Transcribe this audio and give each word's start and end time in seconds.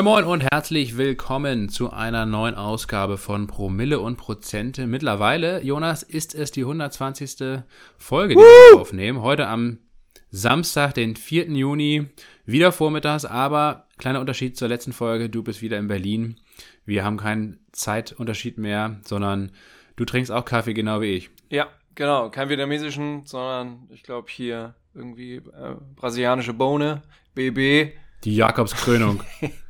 Moin 0.00 0.14
Moin 0.14 0.24
und 0.24 0.40
herzlich 0.40 0.96
willkommen 0.96 1.68
zu 1.68 1.90
einer 1.90 2.24
neuen 2.24 2.54
Ausgabe 2.54 3.18
von 3.18 3.46
Promille 3.46 4.00
und 4.00 4.16
Prozente. 4.16 4.86
Mittlerweile, 4.86 5.62
Jonas, 5.62 6.02
ist 6.02 6.34
es 6.34 6.50
die 6.50 6.62
120. 6.62 7.60
Folge, 7.98 8.32
die 8.32 8.40
Woo! 8.40 8.76
wir 8.76 8.80
aufnehmen. 8.80 9.20
Heute 9.20 9.46
am 9.46 9.78
Samstag, 10.30 10.94
den 10.94 11.16
4. 11.16 11.50
Juni, 11.50 12.06
wieder 12.46 12.72
vormittags, 12.72 13.26
aber 13.26 13.88
kleiner 13.98 14.20
Unterschied 14.20 14.56
zur 14.56 14.68
letzten 14.68 14.94
Folge, 14.94 15.28
du 15.28 15.42
bist 15.42 15.60
wieder 15.60 15.76
in 15.76 15.88
Berlin. 15.88 16.40
Wir 16.86 17.04
haben 17.04 17.18
keinen 17.18 17.60
Zeitunterschied 17.72 18.56
mehr, 18.56 19.00
sondern 19.04 19.52
du 19.96 20.06
trinkst 20.06 20.32
auch 20.32 20.46
Kaffee 20.46 20.72
genau 20.72 21.02
wie 21.02 21.12
ich. 21.12 21.28
Ja, 21.50 21.68
genau, 21.94 22.30
kein 22.30 22.48
vietnamesischen, 22.48 23.26
sondern 23.26 23.86
ich 23.90 24.02
glaube 24.02 24.28
hier 24.30 24.76
irgendwie 24.94 25.34
äh, 25.34 25.74
brasilianische 25.94 26.54
Bohne, 26.54 27.02
BB. 27.34 27.92
Die 28.24 28.36
Jakobskrönung. 28.36 29.22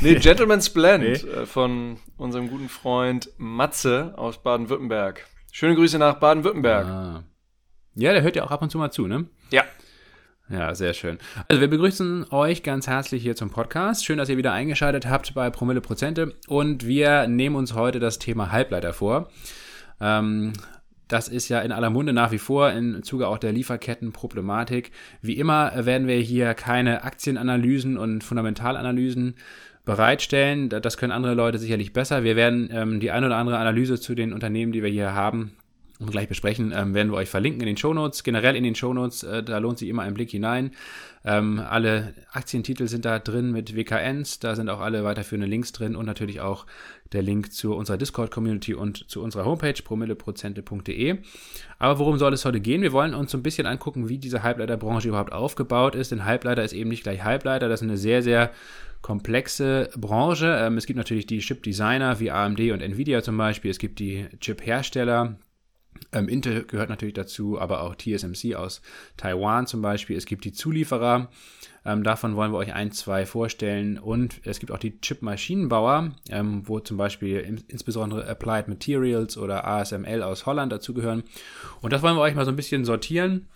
nee, 0.00 0.14
Gentleman's 0.20 0.70
Blend 0.70 1.04
nee. 1.04 1.30
Äh, 1.30 1.46
von 1.46 1.98
unserem 2.16 2.48
guten 2.48 2.68
Freund 2.68 3.30
Matze 3.36 4.14
aus 4.16 4.42
Baden-Württemberg. 4.42 5.26
Schöne 5.52 5.74
Grüße 5.74 5.98
nach 5.98 6.14
Baden-Württemberg. 6.14 6.86
Ah. 6.86 7.24
Ja, 7.94 8.12
der 8.12 8.22
hört 8.22 8.36
ja 8.36 8.44
auch 8.44 8.50
ab 8.50 8.62
und 8.62 8.70
zu 8.70 8.78
mal 8.78 8.90
zu, 8.90 9.06
ne? 9.06 9.26
Ja. 9.50 9.64
Ja, 10.48 10.74
sehr 10.74 10.94
schön. 10.94 11.18
Also 11.48 11.60
wir 11.60 11.68
begrüßen 11.68 12.26
euch 12.30 12.62
ganz 12.62 12.86
herzlich 12.86 13.22
hier 13.22 13.34
zum 13.34 13.50
Podcast. 13.50 14.04
Schön, 14.04 14.18
dass 14.18 14.28
ihr 14.28 14.36
wieder 14.36 14.52
eingeschaltet 14.52 15.06
habt 15.06 15.34
bei 15.34 15.50
Promille 15.50 15.80
Prozente. 15.80 16.34
Und 16.46 16.86
wir 16.86 17.26
nehmen 17.26 17.56
uns 17.56 17.74
heute 17.74 17.98
das 17.98 18.20
Thema 18.20 18.52
Halbleiter 18.52 18.92
vor. 18.92 19.30
Ähm, 20.00 20.52
das 21.08 21.28
ist 21.28 21.48
ja 21.48 21.60
in 21.60 21.72
aller 21.72 21.90
Munde 21.90 22.12
nach 22.12 22.32
wie 22.32 22.38
vor 22.38 22.72
im 22.72 23.02
Zuge 23.02 23.28
auch 23.28 23.38
der 23.38 23.52
Lieferkettenproblematik. 23.52 24.90
Wie 25.22 25.34
immer 25.38 25.72
werden 25.86 26.08
wir 26.08 26.16
hier 26.16 26.54
keine 26.54 27.04
Aktienanalysen 27.04 27.96
und 27.96 28.24
Fundamentalanalysen 28.24 29.36
bereitstellen. 29.84 30.68
Das 30.68 30.96
können 30.98 31.12
andere 31.12 31.34
Leute 31.34 31.58
sicherlich 31.58 31.92
besser. 31.92 32.24
Wir 32.24 32.34
werden 32.34 32.68
ähm, 32.72 33.00
die 33.00 33.12
eine 33.12 33.26
oder 33.26 33.36
andere 33.36 33.58
Analyse 33.58 34.00
zu 34.00 34.14
den 34.14 34.32
Unternehmen, 34.32 34.72
die 34.72 34.82
wir 34.82 34.90
hier 34.90 35.14
haben, 35.14 35.52
und 35.98 36.10
gleich 36.10 36.28
besprechen, 36.28 36.72
ähm, 36.76 36.94
werden 36.94 37.10
wir 37.10 37.16
euch 37.16 37.30
verlinken 37.30 37.62
in 37.62 37.66
den 37.66 37.76
Shownotes. 37.76 38.22
Generell 38.22 38.54
in 38.54 38.64
den 38.64 38.74
Shownotes, 38.74 39.22
äh, 39.22 39.42
da 39.42 39.58
lohnt 39.58 39.78
sich 39.78 39.88
immer 39.88 40.02
ein 40.02 40.14
Blick 40.14 40.30
hinein. 40.30 40.72
Ähm, 41.24 41.58
alle 41.58 42.14
Aktientitel 42.32 42.86
sind 42.86 43.04
da 43.04 43.18
drin 43.18 43.50
mit 43.50 43.74
WKNs, 43.74 44.38
da 44.38 44.54
sind 44.54 44.68
auch 44.68 44.80
alle 44.80 45.04
weiterführenden 45.04 45.50
Links 45.50 45.72
drin 45.72 45.96
und 45.96 46.04
natürlich 46.04 46.40
auch 46.40 46.66
der 47.12 47.22
Link 47.22 47.52
zu 47.52 47.74
unserer 47.74 47.96
Discord-Community 47.96 48.74
und 48.74 49.08
zu 49.08 49.22
unserer 49.22 49.44
Homepage 49.44 49.80
promilleprozente.de. 49.82 51.18
Aber 51.78 51.98
worum 51.98 52.18
soll 52.18 52.32
es 52.32 52.44
heute 52.44 52.60
gehen? 52.60 52.82
Wir 52.82 52.92
wollen 52.92 53.14
uns 53.14 53.30
so 53.30 53.38
ein 53.38 53.42
bisschen 53.42 53.66
angucken, 53.66 54.08
wie 54.08 54.18
diese 54.18 54.42
Halbleiterbranche 54.42 55.08
überhaupt 55.08 55.32
aufgebaut 55.32 55.94
ist, 55.94 56.12
denn 56.12 56.24
Halbleiter 56.24 56.64
ist 56.64 56.72
eben 56.72 56.90
nicht 56.90 57.02
gleich 57.02 57.24
Halbleiter, 57.24 57.68
das 57.68 57.80
ist 57.80 57.88
eine 57.88 57.98
sehr, 57.98 58.22
sehr 58.22 58.50
komplexe 59.02 59.90
Branche. 59.96 60.58
Ähm, 60.60 60.76
es 60.78 60.86
gibt 60.86 60.96
natürlich 60.96 61.26
die 61.26 61.38
Chip-Designer 61.38 62.18
wie 62.18 62.30
AMD 62.30 62.60
und 62.72 62.80
Nvidia 62.80 63.22
zum 63.22 63.36
Beispiel, 63.36 63.70
es 63.70 63.78
gibt 63.78 63.98
die 63.98 64.26
Chip-Hersteller, 64.40 65.38
ähm, 66.12 66.28
Intel 66.28 66.64
gehört 66.64 66.88
natürlich 66.88 67.14
dazu, 67.14 67.60
aber 67.60 67.82
auch 67.82 67.94
TSMC 67.94 68.54
aus 68.54 68.82
Taiwan 69.16 69.66
zum 69.66 69.82
Beispiel. 69.82 70.16
Es 70.16 70.26
gibt 70.26 70.44
die 70.44 70.52
Zulieferer, 70.52 71.30
ähm, 71.86 72.02
davon 72.02 72.36
wollen 72.36 72.52
wir 72.52 72.58
euch 72.58 72.74
ein, 72.74 72.90
zwei 72.90 73.24
vorstellen. 73.24 73.98
Und 73.98 74.40
es 74.44 74.58
gibt 74.58 74.72
auch 74.72 74.78
die 74.78 75.00
Chip-Maschinenbauer, 75.00 76.12
ähm, 76.30 76.62
wo 76.66 76.80
zum 76.80 76.96
Beispiel 76.96 77.38
in, 77.38 77.62
insbesondere 77.68 78.28
Applied 78.28 78.68
Materials 78.68 79.38
oder 79.38 79.66
ASML 79.66 80.22
aus 80.22 80.46
Holland 80.46 80.72
dazugehören. 80.72 81.22
Und 81.80 81.92
das 81.92 82.02
wollen 82.02 82.16
wir 82.16 82.22
euch 82.22 82.34
mal 82.34 82.44
so 82.44 82.50
ein 82.50 82.56
bisschen 82.56 82.84
sortieren 82.84 83.46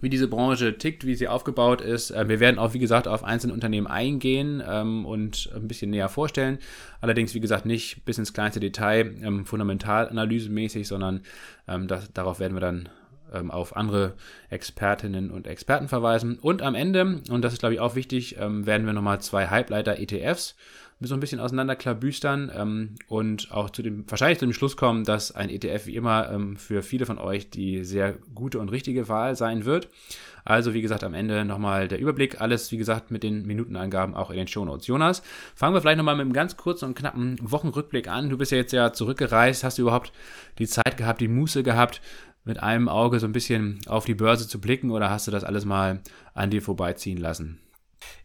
wie 0.00 0.10
diese 0.10 0.28
Branche 0.28 0.76
tickt, 0.76 1.06
wie 1.06 1.14
sie 1.14 1.28
aufgebaut 1.28 1.80
ist. 1.80 2.10
Äh, 2.10 2.28
wir 2.28 2.40
werden 2.40 2.58
auch, 2.58 2.74
wie 2.74 2.78
gesagt, 2.78 3.08
auf 3.08 3.24
einzelne 3.24 3.52
Unternehmen 3.52 3.86
eingehen 3.86 4.62
ähm, 4.66 5.06
und 5.06 5.50
ein 5.54 5.68
bisschen 5.68 5.90
näher 5.90 6.08
vorstellen. 6.08 6.58
Allerdings, 7.00 7.34
wie 7.34 7.40
gesagt, 7.40 7.66
nicht 7.66 8.04
bis 8.04 8.18
ins 8.18 8.32
kleinste 8.32 8.60
Detail, 8.60 9.14
ähm, 9.22 9.46
fundamentalanalysemäßig, 9.46 10.86
sondern 10.86 11.22
ähm, 11.66 11.88
das, 11.88 12.12
darauf 12.12 12.40
werden 12.40 12.54
wir 12.54 12.60
dann 12.60 12.88
ähm, 13.32 13.50
auf 13.50 13.76
andere 13.76 14.14
Expertinnen 14.50 15.30
und 15.30 15.46
Experten 15.46 15.88
verweisen. 15.88 16.38
Und 16.38 16.62
am 16.62 16.74
Ende, 16.74 17.20
und 17.30 17.42
das 17.42 17.52
ist, 17.52 17.60
glaube 17.60 17.74
ich, 17.74 17.80
auch 17.80 17.94
wichtig, 17.94 18.36
ähm, 18.38 18.66
werden 18.66 18.86
wir 18.86 18.92
nochmal 18.92 19.20
zwei 19.20 19.48
Halbleiter-ETFs 19.48 20.56
so 21.00 21.14
ein 21.14 21.20
bisschen 21.20 21.40
auseinanderklabüstern 21.40 22.50
ähm, 22.56 22.94
und 23.06 23.52
auch 23.52 23.68
zu 23.68 23.82
dem, 23.82 24.10
wahrscheinlich 24.10 24.38
zu 24.38 24.46
dem 24.46 24.54
Schluss 24.54 24.78
kommen, 24.78 25.04
dass 25.04 25.30
ein 25.30 25.50
ETF 25.50 25.86
wie 25.86 25.96
immer 25.96 26.30
ähm, 26.30 26.56
für 26.56 26.82
viele 26.82 27.04
von 27.04 27.18
euch 27.18 27.50
die 27.50 27.84
sehr 27.84 28.14
gute 28.34 28.58
und 28.58 28.70
richtige 28.70 29.08
Wahl 29.08 29.36
sein 29.36 29.66
wird. 29.66 29.88
Also, 30.44 30.74
wie 30.74 30.80
gesagt, 30.80 31.02
am 31.02 31.12
Ende 31.12 31.44
nochmal 31.44 31.88
der 31.88 31.98
Überblick. 31.98 32.40
Alles, 32.40 32.70
wie 32.70 32.76
gesagt, 32.76 33.10
mit 33.10 33.24
den 33.24 33.44
Minutenangaben 33.46 34.14
auch 34.14 34.30
in 34.30 34.36
den 34.36 34.46
Shownotes. 34.46 34.86
Jonas, 34.86 35.22
fangen 35.56 35.74
wir 35.74 35.80
vielleicht 35.80 35.98
nochmal 35.98 36.14
mit 36.14 36.22
einem 36.22 36.32
ganz 36.32 36.56
kurzen 36.56 36.84
und 36.84 36.96
knappen 36.96 37.36
Wochenrückblick 37.42 38.06
an. 38.06 38.30
Du 38.30 38.38
bist 38.38 38.52
ja 38.52 38.58
jetzt 38.58 38.72
ja 38.72 38.92
zurückgereist. 38.92 39.64
Hast 39.64 39.78
du 39.78 39.82
überhaupt 39.82 40.12
die 40.58 40.68
Zeit 40.68 40.96
gehabt, 40.96 41.20
die 41.20 41.26
Muße 41.26 41.64
gehabt, 41.64 42.00
mit 42.46 42.62
einem 42.62 42.88
Auge 42.88 43.18
so 43.18 43.26
ein 43.26 43.32
bisschen 43.32 43.80
auf 43.86 44.06
die 44.06 44.14
Börse 44.14 44.48
zu 44.48 44.60
blicken 44.60 44.90
oder 44.90 45.10
hast 45.10 45.26
du 45.26 45.30
das 45.30 45.44
alles 45.44 45.64
mal 45.64 46.00
an 46.32 46.50
dir 46.50 46.62
vorbeiziehen 46.62 47.18
lassen? 47.18 47.60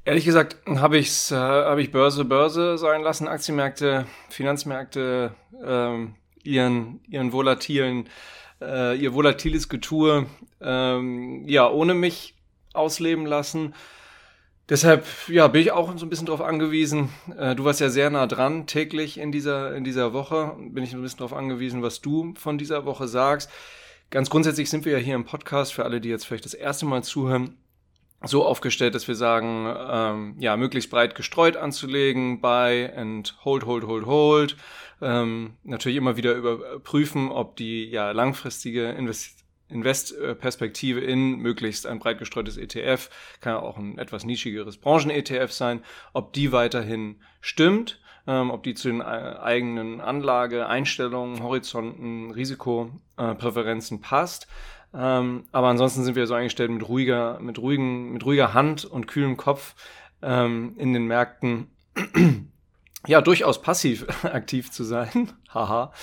Ehrlich 0.05 0.25
gesagt 0.25 0.57
habe 0.67 0.97
äh, 0.97 1.03
hab 1.31 1.77
ich 1.79 1.91
Börse 1.91 2.23
Börse 2.23 2.77
sein 2.77 3.01
lassen, 3.01 3.27
Aktienmärkte, 3.27 4.05
Finanzmärkte, 4.29 5.33
ähm, 5.63 6.15
ihren, 6.43 7.01
ihren 7.07 7.31
volatilen, 7.31 8.07
äh, 8.61 8.95
ihr 8.95 9.13
volatiles 9.13 9.69
Getue, 9.69 10.27
ähm, 10.61 11.47
ja, 11.47 11.69
ohne 11.69 11.95
mich 11.95 12.35
ausleben 12.73 13.25
lassen. 13.25 13.73
Deshalb, 14.69 15.05
ja, 15.27 15.47
bin 15.47 15.61
ich 15.61 15.71
auch 15.71 15.97
so 15.97 16.05
ein 16.05 16.09
bisschen 16.09 16.27
drauf 16.27 16.41
angewiesen. 16.41 17.09
Äh, 17.37 17.55
du 17.55 17.65
warst 17.65 17.81
ja 17.81 17.89
sehr 17.89 18.09
nah 18.09 18.27
dran 18.27 18.67
täglich 18.67 19.17
in 19.17 19.31
dieser, 19.31 19.75
in 19.75 19.83
dieser 19.83 20.13
Woche. 20.13 20.55
Bin 20.59 20.83
ich 20.83 20.93
ein 20.93 21.01
bisschen 21.01 21.19
drauf 21.19 21.33
angewiesen, 21.33 21.81
was 21.81 22.01
du 22.01 22.33
von 22.37 22.57
dieser 22.57 22.85
Woche 22.85 23.07
sagst. 23.07 23.49
Ganz 24.11 24.29
grundsätzlich 24.29 24.69
sind 24.69 24.83
wir 24.83 24.91
ja 24.91 24.97
hier 24.97 25.15
im 25.15 25.23
Podcast 25.23 25.73
für 25.73 25.85
alle, 25.85 26.01
die 26.01 26.09
jetzt 26.09 26.27
vielleicht 26.27 26.43
das 26.43 26.53
erste 26.53 26.85
Mal 26.85 27.01
zuhören 27.01 27.57
so 28.23 28.45
aufgestellt, 28.45 28.93
dass 28.93 29.07
wir 29.07 29.15
sagen, 29.15 29.73
ähm, 29.89 30.35
ja, 30.37 30.57
möglichst 30.57 30.91
breit 30.91 31.15
gestreut 31.15 31.55
anzulegen, 31.55 32.41
buy 32.41 32.89
and 32.93 33.37
hold, 33.45 33.65
hold, 33.65 33.85
hold, 33.85 34.05
hold. 34.05 34.57
Ähm, 35.01 35.55
natürlich 35.63 35.97
immer 35.97 36.17
wieder 36.17 36.33
überprüfen, 36.35 37.31
ob 37.31 37.55
die 37.55 37.85
ja 37.85 38.11
langfristige 38.11 38.89
Invest 38.89 39.37
Investperspektive 39.69 40.99
in 40.99 41.37
möglichst 41.37 41.87
ein 41.87 41.99
breit 41.99 42.19
gestreutes 42.19 42.57
ETF, 42.57 43.09
kann 43.39 43.55
auch 43.55 43.77
ein 43.77 43.97
etwas 43.97 44.25
nischigeres 44.25 44.75
Branchen-ETF 44.75 45.49
sein, 45.49 45.81
ob 46.11 46.33
die 46.33 46.51
weiterhin 46.51 47.21
stimmt, 47.39 48.00
ähm, 48.27 48.51
ob 48.51 48.63
die 48.63 48.73
zu 48.73 48.89
den 48.89 49.01
äh, 49.01 49.03
eigenen 49.03 50.01
Anlage, 50.01 50.67
Einstellungen, 50.67 51.41
Horizonten, 51.41 52.31
Risikopräferenzen 52.31 53.97
äh, 53.97 54.01
passt. 54.01 54.47
Ähm, 54.93 55.45
aber 55.51 55.67
ansonsten 55.67 56.03
sind 56.03 56.15
wir 56.15 56.27
so 56.27 56.33
eingestellt 56.33 56.71
mit 56.71 56.87
ruhiger, 56.87 57.39
mit 57.39 57.59
ruhigen, 57.59 58.11
mit 58.11 58.25
ruhiger 58.25 58.53
Hand 58.53 58.85
und 58.85 59.07
kühlem 59.07 59.37
Kopf 59.37 59.75
ähm, 60.21 60.73
in 60.77 60.93
den 60.93 61.05
Märkten. 61.05 61.69
ja, 63.07 63.21
durchaus 63.21 63.61
passiv 63.61 64.05
aktiv 64.23 64.71
zu 64.71 64.83
sein. 64.83 65.31
Haha. 65.53 65.93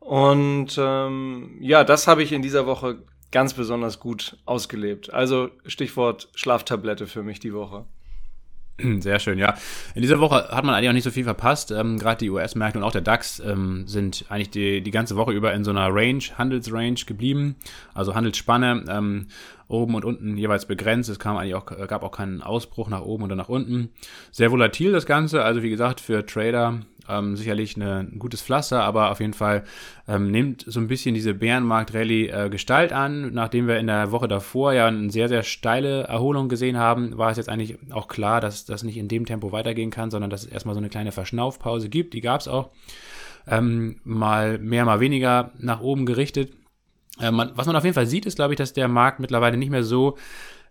und 0.00 0.76
ähm, 0.78 1.56
ja, 1.60 1.84
das 1.84 2.06
habe 2.06 2.22
ich 2.22 2.32
in 2.32 2.42
dieser 2.42 2.66
Woche 2.66 3.02
ganz 3.30 3.54
besonders 3.54 3.98
gut 3.98 4.36
ausgelebt. 4.44 5.12
Also 5.12 5.48
Stichwort 5.66 6.28
Schlaftablette 6.34 7.06
für 7.06 7.22
mich 7.22 7.40
die 7.40 7.54
Woche. 7.54 7.86
Sehr 9.00 9.18
schön, 9.18 9.38
ja. 9.38 9.54
In 9.94 10.02
dieser 10.02 10.20
Woche 10.20 10.48
hat 10.50 10.64
man 10.64 10.74
eigentlich 10.74 10.88
auch 10.88 10.94
nicht 10.94 11.04
so 11.04 11.10
viel 11.10 11.24
verpasst. 11.24 11.70
Ähm, 11.70 11.98
Gerade 11.98 12.18
die 12.18 12.30
US-Märkte 12.30 12.78
und 12.78 12.84
auch 12.84 12.92
der 12.92 13.00
DAX 13.00 13.40
ähm, 13.40 13.86
sind 13.86 14.24
eigentlich 14.28 14.50
die, 14.50 14.82
die 14.82 14.90
ganze 14.90 15.16
Woche 15.16 15.32
über 15.32 15.52
in 15.52 15.64
so 15.64 15.70
einer 15.70 15.88
Range, 15.92 16.22
Handelsrange 16.36 17.04
geblieben. 17.06 17.56
Also 17.94 18.14
Handelsspanne 18.14 18.84
ähm, 18.88 19.26
oben 19.68 19.94
und 19.94 20.04
unten 20.04 20.36
jeweils 20.36 20.66
begrenzt. 20.66 21.08
Es 21.08 21.18
kam 21.18 21.36
eigentlich 21.36 21.54
auch, 21.54 21.66
gab 21.66 22.02
auch 22.02 22.12
keinen 22.12 22.42
Ausbruch 22.42 22.88
nach 22.88 23.02
oben 23.02 23.24
oder 23.24 23.36
nach 23.36 23.48
unten. 23.48 23.90
Sehr 24.30 24.50
volatil 24.50 24.92
das 24.92 25.06
Ganze. 25.06 25.42
Also 25.42 25.62
wie 25.62 25.70
gesagt, 25.70 26.00
für 26.00 26.24
Trader 26.26 26.80
ähm, 27.08 27.36
sicherlich 27.36 27.76
eine, 27.76 28.00
ein 28.00 28.18
gutes 28.18 28.42
Pflaster, 28.42 28.82
aber 28.82 29.10
auf 29.10 29.20
jeden 29.20 29.34
Fall 29.34 29.64
ähm, 30.08 30.30
nimmt 30.30 30.64
so 30.66 30.80
ein 30.80 30.88
bisschen 30.88 31.14
diese 31.14 31.34
Bärenmarkt-Rallye 31.34 32.28
äh, 32.28 32.48
Gestalt 32.50 32.92
an. 32.92 33.32
Nachdem 33.32 33.66
wir 33.68 33.78
in 33.78 33.86
der 33.86 34.12
Woche 34.12 34.28
davor 34.28 34.72
ja 34.72 34.86
eine 34.86 35.10
sehr, 35.10 35.28
sehr 35.28 35.42
steile 35.42 36.04
Erholung 36.04 36.48
gesehen 36.48 36.76
haben, 36.76 37.18
war 37.18 37.30
es 37.30 37.36
jetzt 37.36 37.48
eigentlich 37.48 37.78
auch 37.90 38.08
klar, 38.08 38.40
dass 38.40 38.64
das 38.64 38.82
nicht 38.82 38.96
in 38.96 39.08
dem 39.08 39.26
Tempo 39.26 39.52
weitergehen 39.52 39.90
kann, 39.90 40.10
sondern 40.10 40.30
dass 40.30 40.44
es 40.44 40.50
erstmal 40.50 40.74
so 40.74 40.80
eine 40.80 40.88
kleine 40.88 41.12
Verschnaufpause 41.12 41.88
gibt. 41.88 42.14
Die 42.14 42.20
gab 42.20 42.40
es 42.40 42.48
auch. 42.48 42.70
Ähm, 43.46 44.00
mal 44.04 44.58
mehr, 44.58 44.84
mal 44.84 45.00
weniger 45.00 45.50
nach 45.58 45.80
oben 45.80 46.06
gerichtet. 46.06 46.52
Äh, 47.20 47.30
man, 47.30 47.50
was 47.54 47.66
man 47.66 47.76
auf 47.76 47.84
jeden 47.84 47.94
Fall 47.94 48.06
sieht, 48.06 48.26
ist, 48.26 48.36
glaube 48.36 48.54
ich, 48.54 48.58
dass 48.58 48.72
der 48.72 48.88
Markt 48.88 49.20
mittlerweile 49.20 49.56
nicht 49.56 49.70
mehr 49.70 49.82
so 49.82 50.16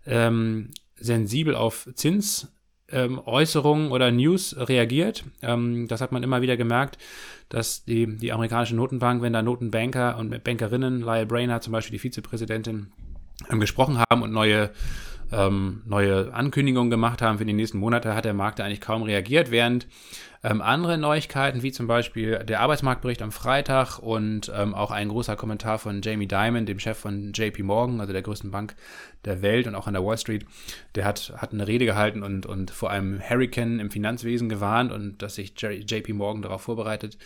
ähm, 0.06 0.70
sensibel 0.96 1.54
auf 1.54 1.88
Zins 1.94 2.52
ähm, 2.92 3.20
Äußerungen 3.24 3.90
oder 3.90 4.10
News 4.10 4.54
reagiert. 4.58 5.24
Ähm, 5.42 5.88
das 5.88 6.00
hat 6.00 6.12
man 6.12 6.22
immer 6.22 6.42
wieder 6.42 6.56
gemerkt, 6.56 6.98
dass 7.48 7.84
die, 7.84 8.06
die 8.16 8.32
amerikanische 8.32 8.76
Notenbank, 8.76 9.22
wenn 9.22 9.32
da 9.32 9.42
Notenbanker 9.42 10.18
und 10.18 10.44
Bankerinnen, 10.44 11.00
Lyle 11.00 11.26
Brainerd 11.26 11.62
zum 11.62 11.72
Beispiel 11.72 11.92
die 11.92 11.98
Vizepräsidentin, 11.98 12.92
ähm, 13.50 13.60
gesprochen 13.60 13.98
haben 13.98 14.22
und 14.22 14.32
neue 14.32 14.70
ähm, 15.32 15.82
neue 15.86 16.32
Ankündigungen 16.34 16.90
gemacht 16.90 17.22
haben 17.22 17.38
für 17.38 17.46
die 17.46 17.54
nächsten 17.54 17.78
Monate, 17.78 18.14
hat 18.14 18.26
der 18.26 18.34
Markt 18.34 18.60
eigentlich 18.60 18.80
kaum 18.82 19.02
reagiert, 19.02 19.50
während 19.50 19.86
ähm, 20.44 20.60
andere 20.60 20.98
Neuigkeiten, 20.98 21.62
wie 21.62 21.70
zum 21.70 21.86
Beispiel 21.86 22.40
der 22.40 22.60
Arbeitsmarktbericht 22.60 23.22
am 23.22 23.30
Freitag 23.30 23.98
und 23.98 24.50
ähm, 24.54 24.74
auch 24.74 24.90
ein 24.90 25.08
großer 25.08 25.36
Kommentar 25.36 25.78
von 25.78 26.02
Jamie 26.02 26.26
Dimon, 26.26 26.66
dem 26.66 26.80
Chef 26.80 26.98
von 26.98 27.32
JP 27.32 27.62
Morgan, 27.62 28.00
also 28.00 28.12
der 28.12 28.22
größten 28.22 28.50
Bank 28.50 28.74
der 29.24 29.40
Welt 29.42 29.68
und 29.68 29.76
auch 29.76 29.86
an 29.86 29.94
der 29.94 30.04
Wall 30.04 30.18
Street, 30.18 30.44
der 30.96 31.04
hat, 31.04 31.32
hat 31.36 31.52
eine 31.52 31.68
Rede 31.68 31.84
gehalten 31.84 32.24
und, 32.24 32.46
und 32.46 32.72
vor 32.72 32.90
einem 32.90 33.20
Hurricane 33.20 33.78
im 33.78 33.90
Finanzwesen 33.90 34.48
gewarnt 34.48 34.90
und 34.90 35.22
dass 35.22 35.36
sich 35.36 35.52
JP 35.60 36.12
Morgan 36.14 36.42
darauf 36.42 36.62
vorbereitet. 36.62 37.18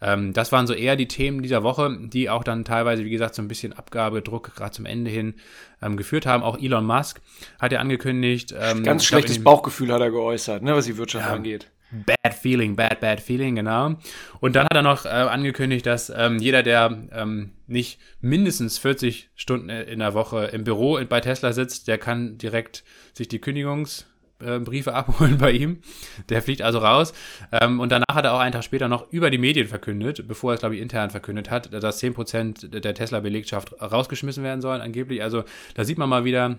Ähm, 0.00 0.32
das 0.32 0.52
waren 0.52 0.68
so 0.68 0.74
eher 0.74 0.94
die 0.94 1.08
Themen 1.08 1.42
dieser 1.42 1.64
Woche, 1.64 1.96
die 2.00 2.30
auch 2.30 2.44
dann 2.44 2.64
teilweise, 2.64 3.04
wie 3.04 3.10
gesagt, 3.10 3.34
so 3.34 3.42
ein 3.42 3.48
bisschen 3.48 3.72
Abgabedruck 3.72 4.54
gerade 4.54 4.72
zum 4.72 4.86
Ende 4.86 5.10
hin 5.10 5.34
ähm, 5.80 5.96
geführt 5.96 6.26
haben. 6.26 6.44
Auch 6.44 6.58
Elon 6.58 6.84
Musk 6.84 7.20
hat 7.60 7.72
ja 7.72 7.80
angekündigt. 7.80 8.54
Ähm, 8.56 8.84
Ganz 8.84 9.04
schlechtes 9.04 9.42
Bauchgefühl 9.42 9.92
hat 9.92 10.00
er 10.00 10.12
geäußert, 10.12 10.62
ne, 10.62 10.74
was 10.74 10.86
die 10.86 10.96
Wirtschaft 10.96 11.26
ja, 11.26 11.34
angeht. 11.34 11.71
Bad 11.92 12.34
Feeling, 12.34 12.74
Bad, 12.74 13.00
Bad 13.00 13.20
Feeling, 13.20 13.56
genau. 13.56 13.96
Und 14.40 14.56
dann 14.56 14.64
hat 14.64 14.74
er 14.74 14.82
noch 14.82 15.04
äh, 15.04 15.08
angekündigt, 15.08 15.84
dass 15.84 16.10
ähm, 16.10 16.38
jeder, 16.38 16.62
der 16.62 17.06
ähm, 17.12 17.52
nicht 17.66 18.00
mindestens 18.20 18.78
40 18.78 19.30
Stunden 19.34 19.68
in 19.68 19.98
der 19.98 20.14
Woche 20.14 20.46
im 20.46 20.64
Büro 20.64 20.98
bei 21.08 21.20
Tesla 21.20 21.52
sitzt, 21.52 21.88
der 21.88 21.98
kann 21.98 22.38
direkt 22.38 22.82
sich 23.12 23.28
die 23.28 23.40
Kündigungsbriefe 23.40 24.90
äh, 24.90 24.92
abholen 24.94 25.36
bei 25.36 25.52
ihm. 25.52 25.82
Der 26.30 26.40
fliegt 26.40 26.62
also 26.62 26.78
raus. 26.78 27.12
Ähm, 27.52 27.78
und 27.78 27.92
danach 27.92 28.14
hat 28.14 28.24
er 28.24 28.32
auch 28.32 28.40
einen 28.40 28.52
Tag 28.52 28.64
später 28.64 28.88
noch 28.88 29.12
über 29.12 29.30
die 29.30 29.38
Medien 29.38 29.68
verkündet, 29.68 30.26
bevor 30.26 30.52
er 30.52 30.54
es, 30.54 30.60
glaube 30.60 30.76
ich, 30.76 30.80
intern 30.80 31.10
verkündet 31.10 31.50
hat, 31.50 31.72
dass 31.74 32.02
10% 32.02 32.68
der 32.80 32.94
Tesla-Belegschaft 32.94 33.74
rausgeschmissen 33.82 34.42
werden 34.42 34.62
sollen, 34.62 34.80
angeblich. 34.80 35.22
Also 35.22 35.44
da 35.74 35.84
sieht 35.84 35.98
man 35.98 36.08
mal 36.08 36.24
wieder, 36.24 36.56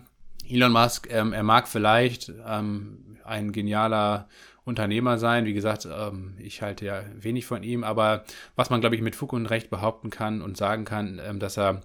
Elon 0.47 0.71
Musk, 0.71 1.07
ähm, 1.09 1.33
er 1.33 1.43
mag 1.43 1.67
vielleicht 1.67 2.31
ähm, 2.47 3.17
ein 3.23 3.51
genialer 3.51 4.27
Unternehmer 4.65 5.17
sein. 5.17 5.45
Wie 5.45 5.53
gesagt, 5.53 5.85
ähm, 5.85 6.35
ich 6.39 6.61
halte 6.61 6.85
ja 6.85 7.03
wenig 7.15 7.45
von 7.45 7.63
ihm, 7.63 7.83
aber 7.83 8.23
was 8.55 8.69
man, 8.69 8.81
glaube 8.81 8.95
ich, 8.95 9.01
mit 9.01 9.15
Fug 9.15 9.33
und 9.33 9.45
Recht 9.45 9.69
behaupten 9.69 10.09
kann 10.09 10.41
und 10.41 10.57
sagen 10.57 10.85
kann, 10.85 11.19
ähm, 11.23 11.39
dass 11.39 11.57
er 11.57 11.81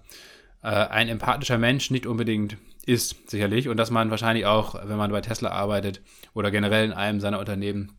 äh, 0.63 0.67
ein 0.67 1.09
empathischer 1.09 1.57
Mensch 1.57 1.91
nicht 1.91 2.05
unbedingt 2.05 2.57
ist, 2.85 3.29
sicherlich. 3.29 3.67
Und 3.67 3.77
dass 3.77 3.91
man 3.91 4.09
wahrscheinlich 4.09 4.45
auch, 4.45 4.75
wenn 4.87 4.97
man 4.97 5.11
bei 5.11 5.21
Tesla 5.21 5.51
arbeitet 5.51 6.01
oder 6.33 6.51
generell 6.51 6.85
in 6.85 6.93
einem 6.93 7.19
seiner 7.19 7.39
Unternehmen, 7.39 7.97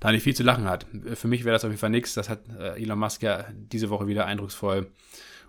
da 0.00 0.12
nicht 0.12 0.22
viel 0.22 0.34
zu 0.34 0.42
lachen 0.42 0.68
hat. 0.68 0.86
Für 1.14 1.28
mich 1.28 1.44
wäre 1.44 1.54
das 1.54 1.64
auf 1.64 1.70
jeden 1.70 1.80
Fall 1.80 1.90
nichts. 1.90 2.14
Das 2.14 2.28
hat 2.28 2.40
äh, 2.58 2.82
Elon 2.82 2.98
Musk 2.98 3.22
ja 3.22 3.46
diese 3.52 3.88
Woche 3.90 4.06
wieder 4.06 4.26
eindrucksvoll 4.26 4.90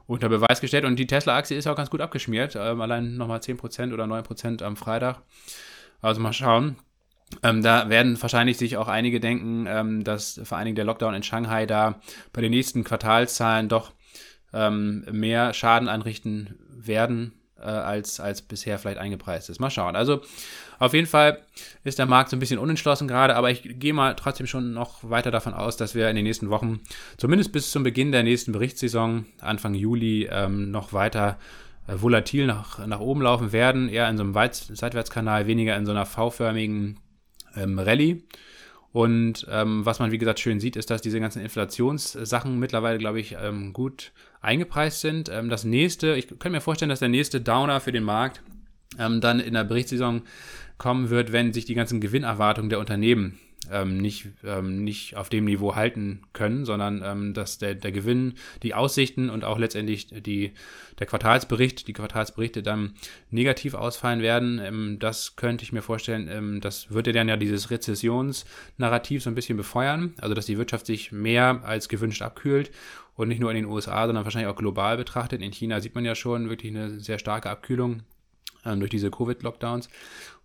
unter 0.06 0.30
Beweis 0.30 0.62
gestellt. 0.62 0.86
Und 0.86 0.98
die 0.98 1.08
Tesla-Aktie 1.08 1.58
ist 1.58 1.68
auch 1.68 1.76
ganz 1.76 1.90
gut 1.90 2.02
abgeschmiert. 2.02 2.56
Ähm, 2.56 2.82
allein 2.82 3.18
nochmal 3.18 3.40
10% 3.40 3.94
oder 3.94 4.06
9% 4.06 4.64
am 4.64 4.78
Freitag. 4.78 5.22
Also 6.02 6.22
mal 6.22 6.34
schauen. 6.34 6.78
Ähm, 7.42 7.64
da 7.64 7.90
werden 7.90 8.22
wahrscheinlich 8.22 8.58
sich 8.58 8.78
auch 8.78 8.88
einige 8.88 9.20
denken, 9.20 9.66
ähm, 9.68 10.04
dass 10.04 10.40
vor 10.44 10.58
allen 10.58 10.66
Dingen 10.66 10.76
der 10.76 10.86
Lockdown 10.86 11.14
in 11.14 11.24
Shanghai 11.24 11.66
da 11.66 12.00
bei 12.32 12.42
den 12.42 12.52
nächsten 12.52 12.84
Quartalszahlen 12.84 13.70
doch 13.70 13.92
ähm, 14.54 15.06
mehr 15.12 15.54
Schaden 15.54 15.90
anrichten 15.90 16.60
werden, 16.70 17.34
äh, 17.58 17.64
als, 17.64 18.20
als 18.20 18.42
bisher 18.42 18.78
vielleicht 18.78 19.00
eingepreist 19.00 19.50
ist. 19.50 19.60
Mal 19.60 19.70
schauen. 19.70 19.96
Also 19.96 20.22
auf 20.80 20.94
jeden 20.94 21.08
Fall 21.08 21.42
ist 21.84 22.00
der 22.00 22.06
Markt 22.06 22.30
so 22.30 22.36
ein 22.36 22.40
bisschen 22.40 22.60
unentschlossen 22.60 23.08
gerade, 23.08 23.36
aber 23.36 23.52
ich 23.52 23.64
gehe 23.64 23.94
mal 23.94 24.16
trotzdem 24.16 24.48
schon 24.48 24.74
noch 24.74 25.10
weiter 25.10 25.32
davon 25.32 25.54
aus, 25.54 25.78
dass 25.78 25.96
wir 25.96 26.10
in 26.10 26.16
den 26.16 26.26
nächsten 26.26 26.50
Wochen, 26.50 26.82
zumindest 27.18 27.52
bis 27.52 27.72
zum 27.72 27.84
Beginn 27.84 28.12
der 28.12 28.24
nächsten 28.24 28.52
Berichtssaison, 28.52 29.26
Anfang 29.40 29.74
Juli, 29.74 30.28
ähm, 30.32 30.72
noch 30.72 30.94
weiter 30.94 31.38
äh, 31.88 31.94
volatil 32.02 32.46
nach, 32.48 32.86
nach 32.86 33.00
oben 33.00 33.22
laufen 33.22 33.52
werden, 33.52 33.90
eher 33.90 34.10
in 34.10 34.18
so 34.18 34.24
einem 34.24 34.36
Weit 34.36 34.56
Seitwärtskanal, 34.56 35.48
weniger 35.48 35.76
in 35.76 35.86
so 35.86 35.92
einer 35.92 36.06
V-förmigen 36.06 37.00
ähm, 37.56 37.80
Rallye. 37.80 38.24
Und 38.92 39.48
ähm, 39.50 39.86
was 39.86 39.98
man, 39.98 40.12
wie 40.12 40.20
gesagt, 40.20 40.40
schön 40.40 40.60
sieht, 40.60 40.76
ist, 40.76 40.92
dass 40.92 41.02
diese 41.02 41.20
ganzen 41.20 41.42
Inflationssachen 41.42 42.60
mittlerweile, 42.60 43.00
glaube 43.00 43.20
ich, 43.20 43.36
ähm, 43.42 43.74
gut 43.74 44.12
eingepreist 44.42 45.02
sind. 45.02 45.30
Ähm, 45.30 45.50
das 45.50 45.64
nächste, 45.64 46.16
ich 46.16 46.28
könnte 46.28 46.52
mir 46.52 46.62
vorstellen, 46.62 46.90
dass 46.90 47.00
der 47.00 47.10
nächste 47.10 47.42
Downer 47.42 47.80
für 47.80 47.92
den 47.92 48.04
Markt 48.04 48.42
ähm, 49.00 49.20
dann 49.20 49.40
in 49.40 49.56
der 49.56 49.64
Berichtssaison 49.64 50.22
kommen 50.78 51.10
wird, 51.10 51.32
wenn 51.32 51.54
sich 51.54 51.66
die 51.66 51.74
ganzen 51.74 52.02
Gewinnerwartungen 52.02 52.70
der 52.70 52.80
Unternehmen 52.80 53.40
ähm, 53.72 53.98
nicht, 53.98 54.28
ähm, 54.44 54.84
nicht 54.84 55.16
auf 55.16 55.30
dem 55.30 55.46
Niveau 55.46 55.76
halten 55.76 56.22
können, 56.34 56.66
sondern 56.66 57.02
ähm, 57.04 57.34
dass 57.34 57.58
der, 57.58 57.76
der 57.76 57.92
Gewinn, 57.92 58.36
die 58.62 58.74
Aussichten 58.74 59.30
und 59.30 59.44
auch 59.44 59.58
letztendlich 59.58 60.08
die, 60.08 60.54
der 61.00 61.08
Quartalsbericht, 61.08 61.88
die 61.88 61.94
Quartalsberichte 61.94 62.64
dann 62.64 62.94
negativ 63.32 63.74
ausfallen 63.74 64.22
werden. 64.22 64.60
Ähm, 64.60 64.98
das 65.00 65.36
könnte 65.36 65.64
ich 65.64 65.72
mir 65.72 65.82
vorstellen, 65.82 66.28
ähm, 66.30 66.62
das 66.62 66.92
würde 66.92 67.14
dann 67.14 67.30
ja 67.30 67.38
dieses 67.38 67.70
Rezessionsnarrativ 67.70 69.24
so 69.24 69.30
ein 69.30 69.36
bisschen 69.36 69.58
befeuern, 69.58 70.14
also 70.20 70.34
dass 70.34 70.46
die 70.46 70.58
Wirtschaft 70.58 70.86
sich 70.86 71.12
mehr 71.12 71.62
als 71.64 71.90
gewünscht 71.90 72.22
abkühlt 72.22 72.72
und 73.16 73.28
nicht 73.28 73.40
nur 73.40 73.52
in 73.52 73.56
den 73.56 73.66
USA, 73.66 74.06
sondern 74.06 74.24
wahrscheinlich 74.24 74.52
auch 74.52 74.58
global 74.58 74.98
betrachtet. 74.98 75.42
In 75.42 75.52
China 75.52 75.80
sieht 75.82 75.96
man 75.96 76.06
ja 76.06 76.16
schon 76.16 76.50
wirklich 76.50 76.72
eine 76.72 77.00
sehr 77.00 77.20
starke 77.20 77.50
Abkühlung 77.50 78.04
ähm, 78.66 78.80
durch 78.80 78.92
diese 78.92 79.12
Covid-Lockdowns. 79.12 79.90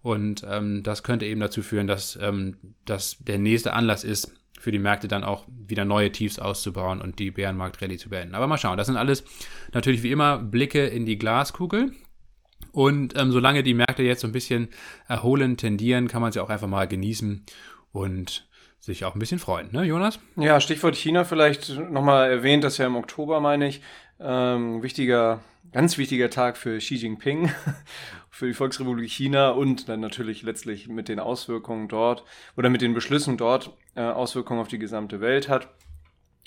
Und 0.03 0.45
ähm, 0.49 0.83
das 0.83 1.03
könnte 1.03 1.27
eben 1.27 1.41
dazu 1.41 1.63
führen, 1.63 1.87
dass 1.87 2.19
ähm, 2.21 2.57
das 2.85 3.19
der 3.19 3.39
nächste 3.39 3.73
Anlass 3.73 4.05
ist, 4.05 4.33
für 4.61 4.73
die 4.73 4.79
Märkte 4.79 5.09
dann 5.09 5.25
auch 5.25 5.47
wieder 5.49 5.85
neue 5.85 6.11
Tiefs 6.11 6.39
auszubauen 6.39 7.01
und 7.01 7.19
die 7.19 7.31
Bärenmarkt-Rallye 7.31 7.97
zu 7.97 8.09
beenden. 8.09 8.35
Aber 8.35 8.47
mal 8.47 8.59
schauen, 8.59 8.77
das 8.77 8.89
sind 8.89 8.97
alles 8.97 9.25
natürlich 9.73 10.03
wie 10.03 10.11
immer 10.11 10.39
Blicke 10.39 10.87
in 10.87 11.07
die 11.07 11.19
Glaskugel. 11.19 11.93
Und 12.73 13.19
ähm, 13.19 13.33
solange 13.33 13.63
die 13.63 13.75
Märkte 13.75 14.03
jetzt 14.03 14.21
so 14.21 14.27
ein 14.27 14.33
bisschen 14.33 14.69
erholen 15.07 15.57
tendieren, 15.57 16.09
kann 16.09 16.23
man 16.23 16.33
sie 16.33 16.41
auch 16.41 16.51
einfach 16.51 16.67
mal 16.67 16.89
genießen 16.89 17.45
und 17.93 18.49
sich 18.81 19.05
auch 19.05 19.15
ein 19.15 19.19
bisschen 19.19 19.39
freuen, 19.39 19.71
ne, 19.73 19.85
Jonas? 19.85 20.19
Ja, 20.37 20.61
Stichwort 20.61 20.97
China 20.97 21.25
vielleicht 21.25 21.79
nochmal 21.91 22.31
erwähnt, 22.31 22.65
das 22.65 22.79
ja 22.79 22.87
im 22.87 22.97
Oktober, 22.97 23.41
meine 23.41 23.69
ich, 23.69 23.83
ähm, 24.21 24.83
wichtiger, 24.83 25.41
ganz 25.73 25.99
wichtiger 25.99 26.31
Tag 26.31 26.57
für 26.57 26.79
Xi 26.79 26.97
Jinping 26.97 27.51
für 28.31 28.47
die 28.47 28.55
Volksrepublik 28.55 29.11
China 29.11 29.51
und 29.51 29.89
dann 29.89 30.01
natürlich 30.01 30.43
letztlich 30.43 30.89
mit 30.89 31.09
den 31.09 31.21
Auswirkungen 31.21 31.89
dort 31.89 32.25
oder 32.57 32.71
mit 32.71 32.83
den 32.83 32.95
Beschlüssen 32.95 33.37
dort 33.37 33.73
äh, 33.95 34.01
Auswirkungen 34.03 34.61
auf 34.61 34.69
die 34.69 34.79
gesamte 34.79 35.21
Welt 35.21 35.49
hat. 35.49 35.69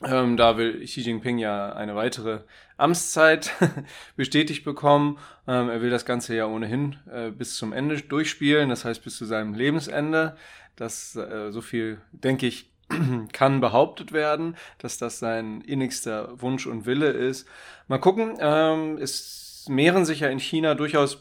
Ähm, 0.03 0.35
da 0.35 0.57
will 0.57 0.83
Xi 0.83 1.01
Jinping 1.01 1.37
ja 1.37 1.73
eine 1.73 1.95
weitere 1.95 2.39
Amtszeit 2.77 3.51
bestätigt 4.15 4.63
bekommen. 4.63 5.19
Ähm, 5.47 5.69
er 5.69 5.81
will 5.81 5.91
das 5.91 6.05
Ganze 6.05 6.35
ja 6.35 6.47
ohnehin 6.47 6.97
äh, 7.11 7.29
bis 7.29 7.55
zum 7.55 7.71
Ende 7.71 8.01
durchspielen, 8.01 8.69
das 8.69 8.83
heißt 8.83 9.03
bis 9.03 9.17
zu 9.17 9.25
seinem 9.25 9.53
Lebensende. 9.53 10.35
Das 10.75 11.15
äh, 11.15 11.51
so 11.51 11.61
viel, 11.61 12.01
denke 12.11 12.47
ich, 12.47 12.70
kann 13.33 13.61
behauptet 13.61 14.11
werden, 14.11 14.55
dass 14.77 14.97
das 14.97 15.19
sein 15.19 15.61
innigster 15.61 16.41
Wunsch 16.41 16.67
und 16.67 16.85
Wille 16.85 17.09
ist. 17.09 17.47
Mal 17.87 17.99
gucken, 17.99 18.37
ähm, 18.39 18.97
es 18.97 19.65
mehren 19.69 20.05
sich 20.05 20.21
ja 20.21 20.29
in 20.29 20.39
China 20.39 20.75
durchaus 20.75 21.19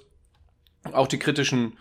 auch 0.93 1.07
die 1.07 1.19
kritischen 1.19 1.77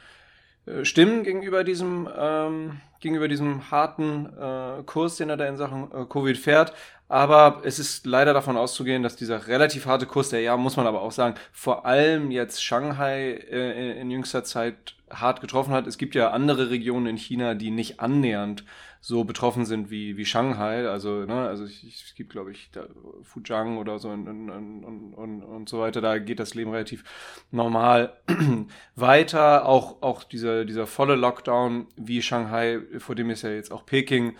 äh, 0.66 0.86
Stimmen 0.86 1.24
gegenüber 1.24 1.64
diesem, 1.64 2.10
ähm, 2.18 2.82
gegenüber 3.00 3.28
diesem 3.28 3.72
harten 3.72 4.26
äh, 4.26 4.84
Kurs, 4.84 5.18
den 5.18 5.30
er 5.30 5.38
da 5.38 5.46
in 5.46 5.58
Sachen 5.58 5.92
äh, 5.92 6.06
Covid 6.06 6.38
fährt. 6.38 6.74
Aber 7.08 7.62
es 7.64 7.80
ist 7.80 8.06
leider 8.06 8.34
davon 8.34 8.56
auszugehen, 8.56 9.02
dass 9.02 9.16
dieser 9.16 9.48
relativ 9.48 9.88
harte 9.88 10.06
Kurs, 10.06 10.30
der 10.30 10.42
ja, 10.42 10.56
muss 10.58 10.78
man 10.78 10.86
aber 10.86 11.02
auch 11.02 11.12
sagen, 11.12 11.36
vor 11.52 11.86
allem 11.86 12.30
jetzt 12.30 12.64
Shanghai 12.64 13.32
äh, 13.50 13.92
in, 13.92 13.98
in 13.98 14.12
jüngster 14.12 14.44
Zeit 14.44 14.96
hart 15.12 15.42
getroffen 15.42 15.74
hat. 15.74 15.88
Es 15.88 15.98
gibt 15.98 16.16
ja 16.16 16.32
andere 16.32 16.70
Regionen 16.70 17.08
in 17.08 17.18
China, 17.18 17.56
die 17.56 17.72
nicht 17.72 18.00
annähernd 18.00 18.64
so 19.02 19.24
betroffen 19.24 19.66
sind 19.66 19.90
wie, 19.90 20.18
wie 20.18 20.26
Shanghai. 20.26 20.88
Also, 20.88 21.26
ne, 21.26 21.48
also 21.48 21.66
ich, 21.66 21.84
es 21.84 22.16
gibt, 22.16 22.32
glaube 22.32 22.52
ich, 22.52 22.70
da, 22.72 22.88
Fujiang 23.24 23.78
oder 23.78 24.00
so 24.00 24.10
und, 24.10 24.28
und, 24.28 24.50
und, 24.50 25.14
und, 25.14 25.44
und 25.44 25.70
so 25.70 25.80
weiter. 25.80 26.02
Da 26.02 26.18
geht 26.20 26.40
das 26.40 26.54
Leben 26.54 26.72
relativ 26.72 27.04
normal 27.52 28.14
weiter. 28.96 29.66
Auch, 29.66 30.02
auch 30.02 30.24
dieser, 30.24 30.66
dieser 30.66 30.88
volle 30.88 31.16
Lockdown 31.16 31.88
wie 31.96 32.22
Shanghai, 32.22 32.80
vor 32.98 33.16
dem 33.16 33.30
ist 33.30 33.44
ja 33.44 33.52
jetzt 33.52 33.72
auch 33.72 33.86
Peking 33.86 34.36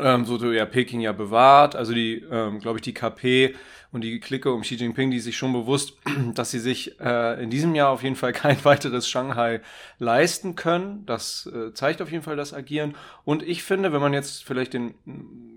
ähm, 0.00 0.24
so 0.24 0.52
ja 0.52 0.66
Peking 0.66 1.00
ja 1.00 1.12
bewahrt. 1.12 1.76
Also 1.76 1.94
die, 1.94 2.24
ähm, 2.30 2.58
glaube 2.58 2.78
ich, 2.78 2.82
die 2.82 2.94
KP 2.94 3.54
und 3.94 4.00
die 4.00 4.18
Clique 4.18 4.52
um 4.52 4.62
Xi 4.62 4.74
Jinping, 4.74 5.12
die 5.12 5.20
sich 5.20 5.36
schon 5.36 5.52
bewusst, 5.52 5.96
dass 6.34 6.50
sie 6.50 6.58
sich 6.58 7.00
äh, 7.00 7.40
in 7.40 7.48
diesem 7.48 7.76
Jahr 7.76 7.90
auf 7.90 8.02
jeden 8.02 8.16
Fall 8.16 8.32
kein 8.32 8.62
weiteres 8.64 9.08
Shanghai 9.08 9.60
leisten 10.00 10.56
können. 10.56 11.06
Das 11.06 11.46
äh, 11.46 11.72
zeigt 11.72 12.02
auf 12.02 12.10
jeden 12.10 12.24
Fall 12.24 12.34
das 12.34 12.52
Agieren. 12.52 12.96
Und 13.24 13.44
ich 13.44 13.62
finde, 13.62 13.92
wenn 13.92 14.00
man 14.00 14.12
jetzt 14.12 14.42
vielleicht 14.44 14.74
den 14.74 14.94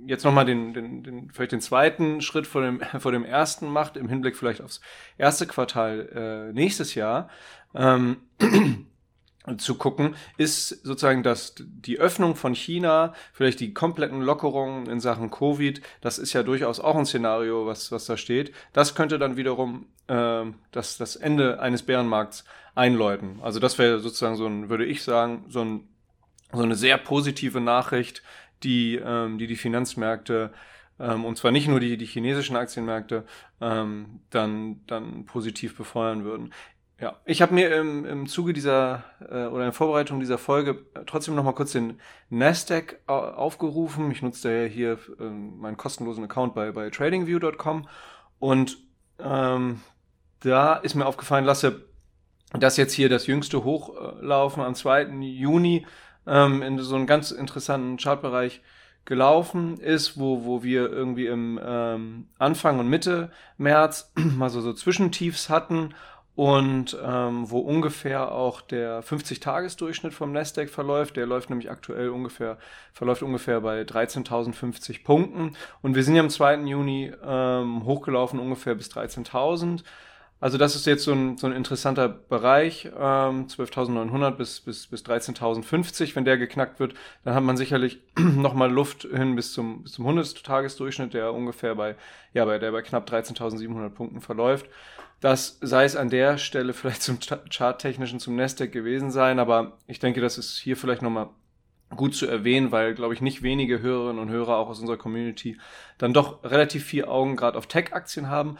jetzt 0.05 0.23
nochmal 0.23 0.45
den, 0.45 0.73
den, 0.73 1.03
den, 1.03 1.31
vielleicht 1.31 1.51
den 1.51 1.61
zweiten 1.61 2.21
Schritt 2.21 2.45
vor 2.45 2.61
dem, 2.61 2.79
vor 2.99 3.11
dem 3.11 3.25
ersten 3.25 3.67
macht, 3.69 3.97
im 3.97 4.07
Hinblick 4.07 4.37
vielleicht 4.37 4.61
aufs 4.61 4.81
erste 5.17 5.47
Quartal 5.47 6.49
äh, 6.49 6.53
nächstes 6.53 6.93
Jahr, 6.93 7.29
ähm, 7.73 8.17
zu 9.57 9.75
gucken, 9.75 10.15
ist 10.37 10.69
sozusagen 10.85 11.23
dass 11.23 11.55
die 11.57 11.99
Öffnung 11.99 12.35
von 12.35 12.53
China, 12.53 13.13
vielleicht 13.31 13.59
die 13.59 13.73
kompletten 13.73 14.21
Lockerungen 14.21 14.87
in 14.87 14.99
Sachen 14.99 15.31
Covid, 15.31 15.81
das 16.01 16.17
ist 16.17 16.33
ja 16.33 16.43
durchaus 16.43 16.79
auch 16.79 16.95
ein 16.95 17.05
Szenario, 17.05 17.65
was, 17.65 17.91
was 17.91 18.05
da 18.05 18.17
steht. 18.17 18.53
Das 18.73 18.95
könnte 18.95 19.19
dann 19.19 19.37
wiederum 19.37 19.85
äh, 20.07 20.43
das, 20.71 20.97
das 20.97 21.15
Ende 21.15 21.61
eines 21.61 21.83
Bärenmarkts 21.83 22.43
einläuten. 22.75 23.39
Also 23.41 23.59
das 23.59 23.77
wäre 23.77 23.99
sozusagen 23.99 24.35
so 24.35 24.45
ein, 24.45 24.69
würde 24.69 24.85
ich 24.85 25.03
sagen, 25.03 25.45
so, 25.47 25.61
ein, 25.61 25.87
so 26.51 26.63
eine 26.63 26.75
sehr 26.75 26.97
positive 26.97 27.61
Nachricht, 27.61 28.23
die 28.63 28.95
ähm, 28.95 29.37
die, 29.37 29.47
die 29.47 29.55
Finanzmärkte 29.55 30.51
ähm, 30.99 31.25
und 31.25 31.37
zwar 31.37 31.51
nicht 31.51 31.67
nur 31.67 31.79
die, 31.79 31.97
die 31.97 32.05
chinesischen 32.05 32.55
Aktienmärkte 32.55 33.23
ähm, 33.61 34.19
dann, 34.29 34.81
dann 34.87 35.25
positiv 35.25 35.77
befeuern 35.77 36.23
würden. 36.23 36.53
Ja, 36.99 37.15
ich 37.25 37.43
habe 37.43 37.53
mir 37.53 37.75
im, 37.75 38.05
im 38.05 38.27
Zuge 38.27 38.53
dieser 38.53 39.03
äh, 39.29 39.45
oder 39.45 39.67
in 39.67 39.71
Vorbereitung 39.71 40.19
dieser 40.19 40.39
Folge 40.39 40.83
trotzdem 41.05 41.35
noch 41.35 41.43
mal 41.43 41.53
kurz 41.53 41.71
den 41.73 41.99
Nasdaq 42.31 42.99
aufgerufen. 43.05 44.09
Ich 44.09 44.23
nutze 44.23 44.51
ja 44.51 44.65
hier 44.65 44.97
äh, 45.19 45.23
meinen 45.23 45.77
kostenlosen 45.77 46.23
Account 46.23 46.55
bei, 46.55 46.71
bei 46.71 46.89
tradingview.com 46.89 47.87
und 48.39 48.79
ähm, 49.19 49.81
da 50.39 50.73
ist 50.73 50.95
mir 50.95 51.05
aufgefallen, 51.05 51.45
lasse 51.45 51.85
das 52.53 52.77
jetzt 52.77 52.93
hier 52.93 53.09
das 53.09 53.27
jüngste 53.27 53.63
Hochlaufen 53.63 54.63
am 54.63 54.73
2. 54.73 55.03
Juni 55.21 55.85
ähm, 56.25 56.63
in 56.63 56.79
so 56.79 56.95
einem 56.95 57.05
ganz 57.05 57.29
interessanten 57.29 57.97
Chartbereich 57.97 58.61
gelaufen 59.05 59.79
ist, 59.79 60.19
wo, 60.19 60.45
wo 60.45 60.63
wir 60.63 60.91
irgendwie 60.91 61.27
im 61.27 61.59
ähm, 61.63 62.27
Anfang 62.39 62.79
und 62.79 62.89
Mitte 62.89 63.31
März 63.57 64.11
mal 64.15 64.49
so, 64.49 64.61
so 64.61 64.73
Zwischentiefs 64.73 65.49
hatten 65.49 65.93
und 66.37 66.95
ähm, 67.03 67.49
wo 67.49 67.57
ungefähr 67.57 68.31
auch 68.31 68.61
der 68.61 69.03
50-Tages-Durchschnitt 69.03 70.13
vom 70.13 70.31
Nasdaq 70.31 70.69
verläuft. 70.69 71.15
Der 71.17 71.25
läuft 71.25 71.49
nämlich 71.49 71.71
aktuell 71.71 72.09
ungefähr, 72.09 72.59
verläuft 72.93 73.23
ungefähr 73.23 73.59
bei 73.59 73.81
13.050 73.81 75.03
Punkten. 75.03 75.57
Und 75.81 75.95
wir 75.95 76.03
sind 76.03 76.15
ja 76.15 76.21
am 76.21 76.29
2. 76.29 76.57
Juni 76.57 77.11
ähm, 77.25 77.83
hochgelaufen 77.85 78.39
ungefähr 78.39 78.75
bis 78.75 78.91
13.000. 78.91 79.81
Also 80.39 80.59
das 80.59 80.75
ist 80.75 80.85
jetzt 80.85 81.03
so 81.03 81.13
ein, 81.13 81.37
so 81.37 81.47
ein 81.47 81.53
interessanter 81.53 82.07
Bereich, 82.07 82.85
ähm, 82.85 83.47
12.900 83.47 84.31
bis, 84.31 84.59
bis, 84.61 84.85
bis 84.85 85.03
13.050. 85.03 86.15
Wenn 86.15 86.25
der 86.25 86.37
geknackt 86.37 86.79
wird, 86.79 86.93
dann 87.23 87.33
hat 87.33 87.43
man 87.43 87.57
sicherlich 87.57 88.03
nochmal 88.17 88.71
Luft 88.71 89.07
hin 89.11 89.35
bis 89.35 89.53
zum, 89.53 89.83
bis 89.83 89.93
zum 89.93 90.05
100-Tages-Durchschnitt, 90.07 91.15
der 91.15 91.33
ungefähr 91.33 91.73
bei, 91.73 91.95
ja, 92.33 92.45
bei, 92.45 92.59
der 92.59 92.71
bei 92.71 92.83
knapp 92.83 93.09
13.700 93.09 93.89
Punkten 93.89 94.21
verläuft. 94.21 94.67
Das 95.21 95.57
sei 95.61 95.85
es 95.85 95.95
an 95.95 96.11
der 96.11 96.37
Stelle 96.37 96.73
vielleicht 96.73 97.01
zum 97.01 97.17
Charttechnischen, 97.19 98.19
zum 98.19 98.35
Nasdaq 98.35 98.71
gewesen 98.71 99.09
sein, 99.09 99.39
aber 99.39 99.79
ich 99.87 99.97
denke, 99.97 100.21
das 100.21 100.37
ist 100.37 100.57
hier 100.57 100.77
vielleicht 100.77 101.01
nochmal 101.01 101.29
gut 101.95 102.15
zu 102.15 102.27
erwähnen, 102.27 102.71
weil, 102.71 102.93
glaube 102.93 103.13
ich, 103.13 103.21
nicht 103.21 103.43
wenige 103.43 103.79
Hörerinnen 103.79 104.21
und 104.21 104.29
Hörer 104.29 104.57
auch 104.57 104.67
aus 104.67 104.81
unserer 104.81 104.97
Community 104.97 105.57
dann 105.97 106.13
doch 106.13 106.43
relativ 106.43 106.83
viel 106.83 107.05
Augen 107.05 107.37
gerade 107.37 107.57
auf 107.57 107.67
Tech-Aktien 107.67 108.29
haben 108.29 108.57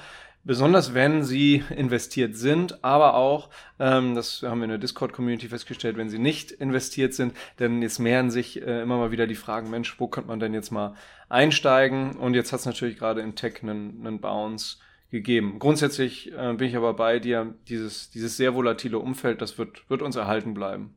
besonders 0.47 0.93
wenn 0.93 1.23
sie 1.23 1.61
investiert 1.69 2.35
sind, 2.35 2.83
aber 2.83 3.15
auch, 3.15 3.49
ähm, 3.79 4.15
das 4.15 4.41
haben 4.43 4.59
wir 4.59 4.63
in 4.63 4.69
der 4.69 4.79
Discord-Community 4.79 5.49
festgestellt, 5.49 5.97
wenn 5.97 6.09
sie 6.09 6.19
nicht 6.19 6.51
investiert 6.51 7.13
sind, 7.13 7.33
denn 7.59 7.81
jetzt 7.81 7.99
mehren 7.99 8.31
sich 8.31 8.61
äh, 8.61 8.81
immer 8.81 8.97
mal 8.97 9.11
wieder 9.11 9.27
die 9.27 9.35
Fragen, 9.35 9.69
Mensch, 9.69 9.99
wo 9.99 10.07
könnte 10.07 10.29
man 10.29 10.39
denn 10.39 10.53
jetzt 10.53 10.71
mal 10.71 10.95
einsteigen? 11.27 12.15
Und 12.15 12.33
jetzt 12.33 12.53
hat 12.53 12.61
es 12.61 12.65
natürlich 12.65 12.97
gerade 12.97 13.21
im 13.21 13.35
Tech 13.35 13.61
einen, 13.61 14.07
einen 14.07 14.21
Bounce 14.21 14.77
gegeben. 15.11 15.59
Grundsätzlich 15.59 16.31
äh, 16.31 16.53
bin 16.53 16.69
ich 16.69 16.77
aber 16.77 16.93
bei 16.93 17.19
dir, 17.19 17.53
dieses, 17.67 18.09
dieses 18.09 18.37
sehr 18.37 18.55
volatile 18.55 18.99
Umfeld, 18.99 19.41
das 19.41 19.57
wird, 19.57 19.89
wird 19.89 20.01
uns 20.01 20.15
erhalten 20.15 20.53
bleiben. 20.53 20.95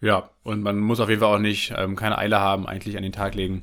Ja, 0.00 0.30
und 0.42 0.62
man 0.62 0.80
muss 0.80 0.98
auf 0.98 1.08
jeden 1.08 1.20
Fall 1.20 1.36
auch 1.36 1.40
nicht 1.40 1.72
ähm, 1.76 1.94
keine 1.94 2.18
Eile 2.18 2.40
haben, 2.40 2.66
eigentlich 2.66 2.96
an 2.96 3.04
den 3.04 3.12
Tag 3.12 3.36
legen, 3.36 3.62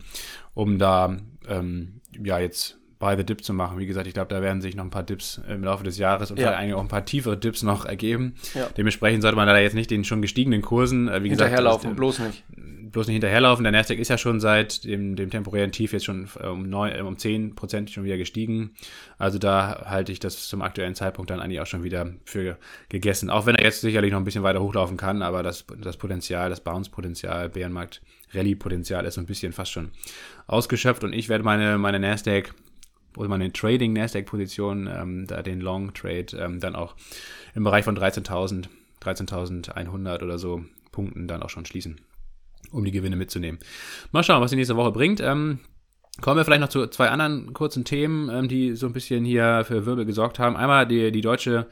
um 0.53 0.79
da 0.79 1.17
ähm, 1.50 2.00
ja 2.24 2.39
jetzt 2.39 2.78
by 2.99 3.15
the 3.17 3.23
Dip 3.23 3.43
zu 3.43 3.53
machen. 3.53 3.79
Wie 3.79 3.85
gesagt, 3.85 4.07
ich 4.07 4.13
glaube, 4.13 4.33
da 4.33 4.41
werden 4.41 4.61
sich 4.61 4.75
noch 4.75 4.83
ein 4.83 4.89
paar 4.89 5.03
Dips 5.03 5.41
im 5.49 5.63
Laufe 5.63 5.85
des 5.85 5.97
Jahres 5.97 6.31
und 6.31 6.39
ja. 6.39 6.51
eigentlich 6.51 6.73
auch 6.73 6.81
ein 6.81 6.89
paar 6.89 7.05
tiefere 7.05 7.37
Dips 7.37 7.63
noch 7.63 7.85
ergeben. 7.85 8.35
Ja. 8.53 8.67
Dementsprechend 8.75 9.21
sollte 9.21 9.37
man 9.37 9.47
da 9.47 9.57
jetzt 9.57 9.73
nicht 9.73 9.89
den 9.89 10.03
schon 10.03 10.21
gestiegenen 10.21 10.61
Kursen, 10.61 11.07
äh, 11.07 11.23
wie 11.23 11.29
hinterherlaufen, 11.29 11.95
gesagt, 11.95 11.95
bloß 11.95 12.19
nicht. 12.19 12.43
Bloß 12.91 13.07
nicht 13.07 13.15
hinterherlaufen. 13.15 13.63
Der 13.63 13.71
Nasdaq 13.71 13.99
ist 13.99 14.09
ja 14.09 14.17
schon 14.17 14.41
seit 14.41 14.83
dem, 14.83 15.15
dem 15.15 15.29
temporären 15.29 15.71
Tief 15.71 15.93
jetzt 15.93 16.05
schon 16.05 16.27
äh, 16.41 16.47
um, 16.47 16.69
neun, 16.69 16.91
äh, 16.91 17.01
um 17.01 17.17
10 17.17 17.55
Prozent 17.55 17.89
schon 17.89 18.03
wieder 18.03 18.17
gestiegen. 18.17 18.71
Also 19.17 19.39
da 19.39 19.85
halte 19.85 20.11
ich 20.11 20.19
das 20.19 20.49
zum 20.49 20.61
aktuellen 20.61 20.95
Zeitpunkt 20.95 21.29
dann 21.31 21.39
eigentlich 21.39 21.61
auch 21.61 21.67
schon 21.67 21.83
wieder 21.83 22.11
für 22.25 22.57
gegessen. 22.89 23.29
Auch 23.29 23.45
wenn 23.45 23.55
er 23.55 23.63
jetzt 23.63 23.79
sicherlich 23.79 24.11
noch 24.11 24.19
ein 24.19 24.25
bisschen 24.25 24.43
weiter 24.43 24.61
hochlaufen 24.61 24.97
kann, 24.97 25.21
aber 25.21 25.41
das, 25.41 25.65
das 25.79 25.95
Potenzial, 25.95 26.49
das 26.49 26.59
Bounce-Potenzial, 26.59 27.47
Bärenmarkt, 27.47 28.01
Rallye-Potenzial 28.33 29.05
ist 29.05 29.15
so 29.15 29.21
ein 29.21 29.25
bisschen 29.25 29.53
fast 29.53 29.71
schon 29.71 29.91
ausgeschöpft 30.47 31.03
und 31.03 31.13
ich 31.13 31.29
werde 31.29 31.43
meine, 31.43 31.77
meine 31.77 31.99
Nasdaq 31.99 32.53
oder 33.19 33.27
meine 33.27 33.51
Trading 33.51 33.91
Nasdaq 33.93 34.25
Position, 34.25 34.88
ähm, 34.88 35.27
da 35.27 35.43
den 35.43 35.59
Long 35.59 35.93
Trade 35.93 36.27
ähm, 36.39 36.59
dann 36.59 36.75
auch 36.75 36.95
im 37.53 37.65
Bereich 37.65 37.83
von 37.83 37.97
13.000, 37.97 38.67
13.100 39.01 40.23
oder 40.23 40.39
so 40.39 40.63
Punkten 40.91 41.27
dann 41.27 41.43
auch 41.43 41.49
schon 41.49 41.65
schließen, 41.65 41.99
um 42.71 42.85
die 42.85 42.91
Gewinne 42.91 43.17
mitzunehmen. 43.17 43.59
Mal 44.13 44.23
schauen, 44.23 44.41
was 44.41 44.51
die 44.51 44.55
nächste 44.55 44.77
Woche 44.77 44.91
bringt. 44.91 45.19
Ähm, 45.19 45.59
Kommen 46.21 46.35
wir 46.35 46.43
vielleicht 46.43 46.61
noch 46.61 46.69
zu 46.69 46.85
zwei 46.88 47.09
anderen 47.09 47.53
kurzen 47.53 47.85
Themen, 47.85 48.29
ähm, 48.29 48.49
die 48.49 48.75
so 48.75 48.88
ein 48.88 48.93
bisschen 48.93 49.23
hier 49.23 49.63
für 49.65 49.85
Wirbel 49.85 50.05
gesorgt 50.05 50.38
haben. 50.38 50.57
Einmal 50.57 50.85
die, 50.85 51.13
die 51.13 51.21
deutsche 51.21 51.67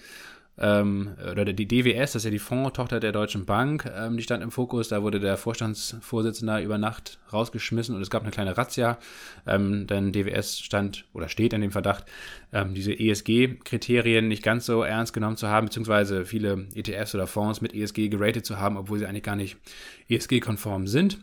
ähm, 0.60 1.16
oder 1.32 1.46
die 1.46 1.68
DWS, 1.68 2.14
das 2.14 2.16
ist 2.16 2.26
ja 2.26 2.32
die 2.32 2.40
Fondtochter 2.40 3.00
der 3.00 3.12
Deutschen 3.12 3.46
Bank, 3.46 3.90
ähm, 3.96 4.18
die 4.18 4.24
stand 4.24 4.42
im 4.42 4.52
Fokus. 4.52 4.88
Da 4.88 5.04
wurde 5.04 5.20
der 5.20 5.38
Vorstandsvorsitzende 5.38 6.62
über 6.62 6.78
Nacht 6.78 7.20
rausgeschmissen 7.32 7.96
und 7.96 8.02
es 8.02 8.10
gab 8.10 8.24
eine 8.24 8.32
kleine 8.32 8.58
Razzia, 8.58 8.98
ähm, 9.46 9.86
denn 9.86 10.12
DWS 10.12 10.60
stand 10.60 11.06
oder 11.14 11.30
steht 11.30 11.54
in 11.54 11.62
dem 11.62 11.72
Verdacht, 11.72 12.06
ähm, 12.54 12.74
diese 12.74 12.92
ESG-Kriterien 12.92 14.28
nicht 14.28 14.44
ganz 14.44 14.66
so 14.66 14.82
ernst 14.82 15.14
genommen 15.14 15.38
zu 15.38 15.48
haben, 15.48 15.68
beziehungsweise 15.68 16.26
viele 16.26 16.68
ETFs 16.74 17.14
oder 17.14 17.28
Fonds 17.28 17.62
mit 17.62 17.76
ESG 17.76 18.10
geratet 18.10 18.46
zu 18.46 18.60
haben, 18.60 18.78
obwohl 18.78 18.98
sie 18.98 19.06
eigentlich 19.06 19.24
gar 19.24 19.36
nicht 19.36 19.58
ESG-konform 20.10 20.88
sind. 20.88 21.20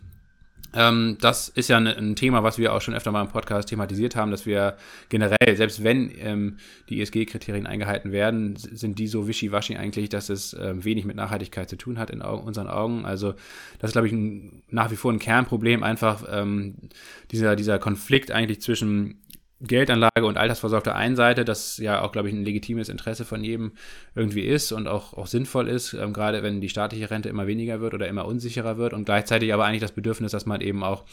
Ähm, 0.75 1.17
das 1.21 1.49
ist 1.49 1.69
ja 1.69 1.77
ein, 1.77 1.87
ein, 1.87 2.17
Thema, 2.17 2.43
was 2.43 2.59
wir 2.59 2.73
auch 2.73 2.81
schon 2.81 2.95
öfter 2.95 3.13
mal 3.13 3.23
im 3.23 3.29
Podcast 3.29 3.69
thematisiert 3.69 4.17
haben, 4.17 4.31
dass 4.31 4.45
wir 4.45 4.77
generell, 5.09 5.57
selbst 5.57 5.85
wenn 5.85 6.11
ähm, 6.19 6.57
die 6.89 7.01
ESG-Kriterien 7.01 7.67
eingehalten 7.67 8.13
werden, 8.13 8.57
sind 8.57 8.99
die 8.99 9.07
so 9.07 9.29
wischiwaschi 9.29 9.77
eigentlich, 9.77 10.09
dass 10.09 10.29
es 10.29 10.55
ähm, 10.61 10.85
wenig 10.85 11.05
mit 11.05 11.17
Nachhaltigkeit 11.17 11.69
zu 11.69 11.77
tun 11.77 11.99
hat 11.99 12.11
in 12.11 12.23
Augen, 12.23 12.45
unseren 12.45 12.69
Augen. 12.69 13.05
Also 13.05 13.35
das 13.79 13.91
ist, 13.91 13.93
glaube 13.93 14.09
ich, 14.09 14.13
ein, 14.13 14.63
nach 14.69 14.91
wie 14.91 14.97
vor 14.97 15.13
ein 15.13 15.19
Kernproblem, 15.19 15.83
einfach 15.83 16.25
ähm, 16.31 16.75
dieser, 17.31 17.57
dieser 17.57 17.79
Konflikt 17.79 18.31
eigentlich 18.31 18.61
zwischen 18.61 19.24
Geldanlage 19.61 20.27
und 20.27 20.37
Altersvorsorge 20.37 20.79
auf 20.79 20.83
der 20.85 20.97
einen 20.97 21.17
Seite, 21.17 21.45
das 21.45 21.79
ja 21.79 22.03
auch, 22.03 22.13
glaube 22.13 22.29
ich, 22.29 22.35
ein 22.35 22.45
legitimes 22.45 22.89
Interesse 22.89 23.25
von 23.25 23.43
jedem 23.43 23.73
irgendwie 24.15 24.43
ist 24.43 24.73
und 24.73 24.87
auch, 24.89 25.15
auch 25.15 25.27
sinnvoll 25.27 25.69
ist, 25.69 25.95
ähm, 25.95 26.13
gerade 26.13 26.43
wenn 26.43 26.61
die 26.61 26.69
staatliche 26.69 27.11
Rente 27.11 27.29
immer 27.29 27.47
weniger 27.47 27.81
wird 27.81 27.95
oder 27.95 28.09
immer 28.09 28.27
unsicherer 28.27 28.77
wird 28.77 28.93
und 28.93 29.05
gleichzeitig 29.05 29.55
aber 29.55 29.65
eigentlich 29.65 29.81
das 29.81 29.93
Bedürfnis, 29.93 30.33
dass 30.33 30.47
man 30.47 30.61
eben 30.61 30.83
auch 30.83 31.05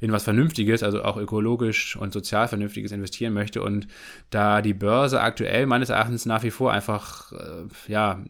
in 0.00 0.12
was 0.12 0.24
Vernünftiges, 0.24 0.82
also 0.82 1.02
auch 1.02 1.16
ökologisch 1.16 1.96
und 1.96 2.12
sozial 2.12 2.46
Vernünftiges 2.46 2.92
investieren 2.92 3.32
möchte. 3.32 3.62
Und 3.62 3.88
da 4.30 4.62
die 4.62 4.74
Börse 4.74 5.20
aktuell 5.20 5.66
meines 5.66 5.88
Erachtens 5.88 6.24
nach 6.24 6.42
wie 6.42 6.50
vor 6.50 6.72
einfach 6.72 7.32
äh, 7.32 7.64
ja 7.88 8.22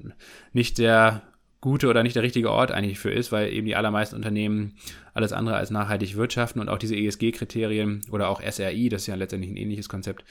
nicht 0.53 0.79
der 0.79 1.23
gute 1.61 1.89
oder 1.89 2.03
nicht 2.03 2.17
der 2.17 2.23
richtige 2.23 2.51
Ort 2.51 2.71
eigentlich 2.71 2.99
für 2.99 3.11
ist, 3.11 3.33
weil 3.33 3.53
eben 3.53 3.67
die 3.67 3.77
allermeisten 3.77 4.17
Unternehmen 4.17 4.77
alles 5.13 5.33
andere 5.33 5.57
als 5.57 5.71
nachhaltig 5.71 6.17
wirtschaften 6.17 6.61
und 6.61 6.69
auch 6.69 6.79
diese 6.79 6.97
ESG-Kriterien 6.97 8.03
oder 8.11 8.29
auch 8.29 8.41
SRI, 8.41 8.89
das 8.89 9.03
ist 9.03 9.07
ja 9.09 9.17
letztendlich 9.17 9.51
ein 9.51 9.57
ähnliches 9.57 9.89
Konzept, 9.89 10.25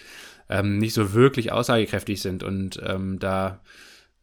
ähm, 0.49 0.77
nicht 0.77 0.93
so 0.93 1.13
wirklich 1.13 1.51
aussagekräftig 1.51 2.21
sind 2.21 2.43
und 2.43 2.81
ähm, 2.85 3.19
da 3.19 3.59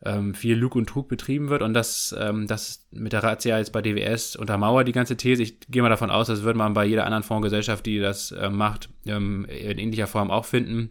ähm, 0.05 0.35
viel 0.35 0.57
Lug 0.57 0.77
und 0.77 0.89
Trug 0.89 1.09
betrieben 1.09 1.49
wird 1.49 1.63
und 1.63 1.75
das, 1.75 2.15
ähm, 2.19 2.47
das 2.47 2.87
mit 2.91 3.13
der 3.13 3.23
Razzia 3.23 3.59
jetzt 3.59 3.73
bei 3.73 3.83
DWS 3.83 4.37
untermauert 4.37 4.89
die 4.89 4.93
ganze 4.93 5.17
These. 5.17 5.43
Ich 5.43 5.61
gehe 5.69 5.83
mal 5.83 5.89
davon 5.89 6.11
aus, 6.11 6.27
das 6.27 6.43
würde 6.43 6.59
man 6.59 6.75
bei 6.75 6.85
jeder 6.85 7.05
anderen 7.05 7.23
Fondsgesellschaft, 7.23 7.85
die 7.87 7.99
das 7.99 8.33
äh, 8.33 8.51
macht, 8.51 8.89
ähm, 9.07 9.47
in 9.47 9.79
ähnlicher 9.79 10.07
Form 10.07 10.31
auch 10.31 10.45
finden. 10.45 10.91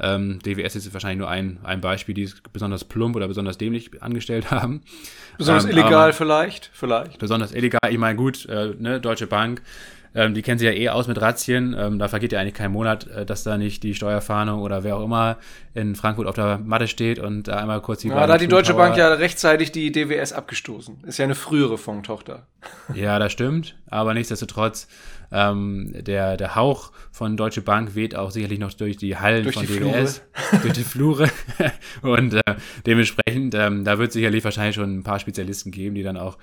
Ähm, 0.00 0.38
DWS 0.40 0.76
ist 0.76 0.92
wahrscheinlich 0.92 1.18
nur 1.18 1.28
ein, 1.28 1.58
ein 1.62 1.80
Beispiel, 1.80 2.14
die 2.14 2.24
es 2.24 2.40
besonders 2.52 2.84
plump 2.84 3.16
oder 3.16 3.28
besonders 3.28 3.58
dämlich 3.58 4.02
angestellt 4.02 4.50
haben. 4.50 4.82
Besonders 5.38 5.64
ähm, 5.64 5.70
illegal 5.70 6.12
vielleicht, 6.12 6.70
vielleicht. 6.72 7.18
Besonders 7.18 7.52
illegal, 7.52 7.80
ich 7.90 7.98
meine, 7.98 8.16
gut, 8.16 8.46
äh, 8.46 8.74
ne, 8.78 9.00
Deutsche 9.00 9.26
Bank, 9.26 9.62
ähm, 10.14 10.34
die 10.34 10.42
kennen 10.42 10.58
sich 10.58 10.66
ja 10.66 10.74
eh 10.74 10.88
aus 10.90 11.08
mit 11.08 11.20
Razzien. 11.20 11.74
Ähm, 11.78 11.98
da 11.98 12.08
vergeht 12.08 12.32
ja 12.32 12.40
eigentlich 12.40 12.54
kein 12.54 12.72
Monat, 12.72 13.06
äh, 13.06 13.24
dass 13.24 13.44
da 13.44 13.56
nicht 13.56 13.82
die 13.82 13.94
Steuerfahndung 13.94 14.60
oder 14.60 14.84
wer 14.84 14.96
auch 14.96 15.04
immer 15.04 15.38
in 15.74 15.94
Frankfurt 15.94 16.26
auf 16.26 16.34
der 16.34 16.58
Matte 16.58 16.86
steht 16.86 17.18
und 17.18 17.48
da 17.48 17.56
einmal 17.58 17.80
kurz 17.80 18.02
die 18.02 18.08
Ja, 18.08 18.26
da 18.26 18.34
hat 18.34 18.40
die 18.40 18.48
Deutsche 18.48 18.74
Bank 18.74 18.96
ja 18.96 19.08
rechtzeitig 19.14 19.72
die 19.72 19.90
DWS 19.90 20.32
abgestoßen. 20.32 21.04
Ist 21.06 21.18
ja 21.18 21.24
eine 21.24 21.34
frühere 21.34 21.78
Fondtochter. 21.78 22.46
Ja, 22.94 23.18
das 23.18 23.32
stimmt. 23.32 23.76
Aber 23.88 24.14
nichtsdestotrotz, 24.14 24.86
ähm, 25.32 25.92
der, 25.94 26.36
der 26.36 26.54
Hauch 26.54 26.92
von 27.10 27.36
Deutsche 27.36 27.62
Bank 27.62 27.94
weht 27.94 28.14
auch 28.14 28.30
sicherlich 28.30 28.58
noch 28.58 28.72
durch 28.72 28.96
die 28.96 29.16
Hallen 29.16 29.44
durch 29.44 29.54
von 29.54 29.66
die 29.66 29.78
DWS, 29.78 30.22
durch 30.62 30.74
die 30.74 30.84
Flure. 30.84 31.28
und 32.02 32.34
äh, 32.34 32.54
dementsprechend, 32.86 33.54
ähm, 33.54 33.84
da 33.84 33.98
wird 33.98 34.12
sicherlich 34.12 34.44
wahrscheinlich 34.44 34.76
schon 34.76 34.98
ein 34.98 35.02
paar 35.02 35.18
Spezialisten 35.18 35.72
geben, 35.72 35.94
die 35.94 36.02
dann 36.02 36.16
auch 36.16 36.38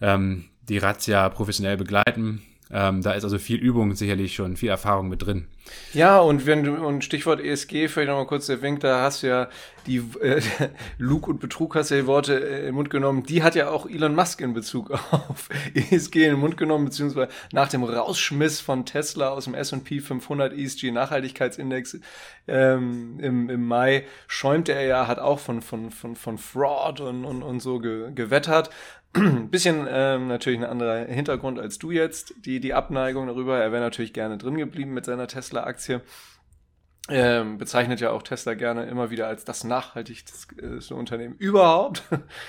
ähm, 0.00 0.44
die 0.68 0.78
Razzia 0.78 1.28
professionell 1.28 1.76
begleiten 1.76 2.42
Ähm, 2.70 3.02
da 3.02 3.12
ist 3.12 3.24
also 3.24 3.38
viel 3.38 3.58
Übung 3.58 3.94
sicherlich 3.94 4.34
schon, 4.34 4.56
viel 4.56 4.68
Erfahrung 4.68 5.08
mit 5.08 5.24
drin. 5.24 5.46
Ja, 5.94 6.20
und 6.20 6.46
wenn 6.46 6.64
du, 6.64 6.74
und 6.74 7.04
Stichwort 7.04 7.40
ESG, 7.40 7.88
vielleicht 7.88 8.08
nochmal 8.08 8.26
kurz 8.26 8.46
der 8.46 8.60
Wink, 8.62 8.80
da 8.80 9.02
hast 9.02 9.22
du 9.22 9.28
ja 9.28 9.48
die, 9.86 10.02
äh, 10.20 10.40
Lug 10.98 11.28
und 11.28 11.40
Betrug 11.40 11.74
hast 11.74 11.90
du 11.90 11.94
ja 11.94 12.02
die 12.02 12.06
Worte 12.06 12.38
äh, 12.38 12.58
in 12.58 12.64
den 12.66 12.74
Mund 12.74 12.90
genommen, 12.90 13.22
die 13.22 13.42
hat 13.42 13.54
ja 13.54 13.70
auch 13.70 13.88
Elon 13.88 14.14
Musk 14.14 14.40
in 14.40 14.52
Bezug 14.52 14.90
auf 15.10 15.48
ESG 15.74 16.24
in 16.24 16.30
den 16.32 16.40
Mund 16.40 16.56
genommen, 16.56 16.84
beziehungsweise 16.84 17.28
nach 17.52 17.68
dem 17.68 17.84
Rausschmiss 17.84 18.60
von 18.60 18.84
Tesla 18.84 19.30
aus 19.30 19.44
dem 19.44 19.54
S&P 19.54 20.00
500 20.00 20.52
ESG 20.52 20.90
Nachhaltigkeitsindex 20.90 21.98
ähm, 22.46 23.18
im, 23.20 23.48
im 23.48 23.66
Mai 23.66 24.04
schäumte 24.26 24.72
er 24.72 24.84
ja, 24.84 25.06
hat 25.06 25.18
auch 25.18 25.38
von, 25.38 25.62
von, 25.62 25.90
von, 25.90 26.16
von 26.16 26.38
Fraud 26.38 27.00
und, 27.00 27.24
und, 27.24 27.42
und 27.42 27.60
so 27.60 27.78
ge, 27.78 28.12
gewettert. 28.14 28.70
bisschen 29.50 29.86
ähm, 29.90 30.28
natürlich 30.28 30.58
ein 30.60 30.66
anderer 30.66 31.06
Hintergrund 31.06 31.58
als 31.58 31.78
du 31.78 31.90
jetzt, 31.90 32.34
die, 32.44 32.60
die 32.60 32.74
Abneigung 32.74 33.26
darüber. 33.26 33.58
Er 33.58 33.72
wäre 33.72 33.82
natürlich 33.82 34.12
gerne 34.12 34.36
drin 34.36 34.56
geblieben 34.56 34.92
mit 34.92 35.06
seiner 35.06 35.28
Tesla-Aktie. 35.58 36.00
Ähm, 37.10 37.56
bezeichnet 37.56 38.00
ja 38.00 38.10
auch 38.10 38.22
Tesla 38.22 38.52
gerne 38.52 38.84
immer 38.84 39.10
wieder 39.10 39.28
als 39.28 39.44
das 39.44 39.64
nachhaltigste 39.64 40.94
Unternehmen 40.94 41.36
überhaupt 41.36 42.02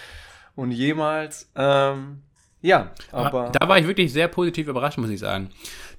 und 0.55 0.71
jemals. 0.71 1.49
Ähm, 1.55 2.23
ja, 2.61 2.91
aber. 3.13 3.51
Da 3.53 3.69
war 3.69 3.79
ich 3.79 3.87
wirklich 3.87 4.11
sehr 4.11 4.27
positiv 4.27 4.67
überrascht, 4.67 4.97
muss 4.97 5.09
ich 5.11 5.19
sagen, 5.21 5.49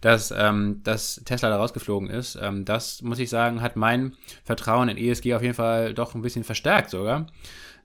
dass, 0.02 0.30
ähm, 0.30 0.82
dass 0.84 1.22
Tesla 1.24 1.48
da 1.48 1.56
rausgeflogen 1.56 2.10
ist. 2.10 2.38
Ähm, 2.40 2.66
das, 2.66 3.00
muss 3.00 3.18
ich 3.18 3.30
sagen, 3.30 3.62
hat 3.62 3.76
mein 3.76 4.14
Vertrauen 4.44 4.90
in 4.90 4.98
ESG 4.98 5.34
auf 5.34 5.42
jeden 5.42 5.54
Fall 5.54 5.94
doch 5.94 6.14
ein 6.14 6.20
bisschen 6.20 6.44
verstärkt 6.44 6.90
sogar. 6.90 7.28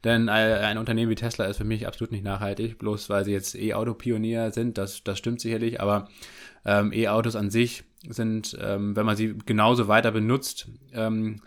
Denn 0.04 0.30
ein 0.30 0.78
Unternehmen 0.78 1.10
wie 1.10 1.16
Tesla 1.16 1.46
ist 1.46 1.58
für 1.58 1.64
mich 1.64 1.88
absolut 1.88 2.12
nicht 2.12 2.24
nachhaltig, 2.24 2.78
bloß 2.78 3.10
weil 3.10 3.26
sie 3.26 3.32
jetzt 3.32 3.56
E-Auto-Pionier 3.56 4.52
sind, 4.52 4.78
das, 4.78 5.04
das 5.04 5.18
stimmt 5.18 5.42
sicherlich, 5.42 5.82
aber 5.82 6.10
ähm, 6.66 6.92
E-Autos 6.94 7.36
an 7.36 7.50
sich 7.50 7.84
sind, 8.08 8.58
ähm, 8.62 8.96
wenn 8.96 9.06
man 9.06 9.16
sie 9.16 9.36
genauso 9.46 9.88
weiter 9.88 10.12
benutzt, 10.12 10.68
ähm, 10.94 11.42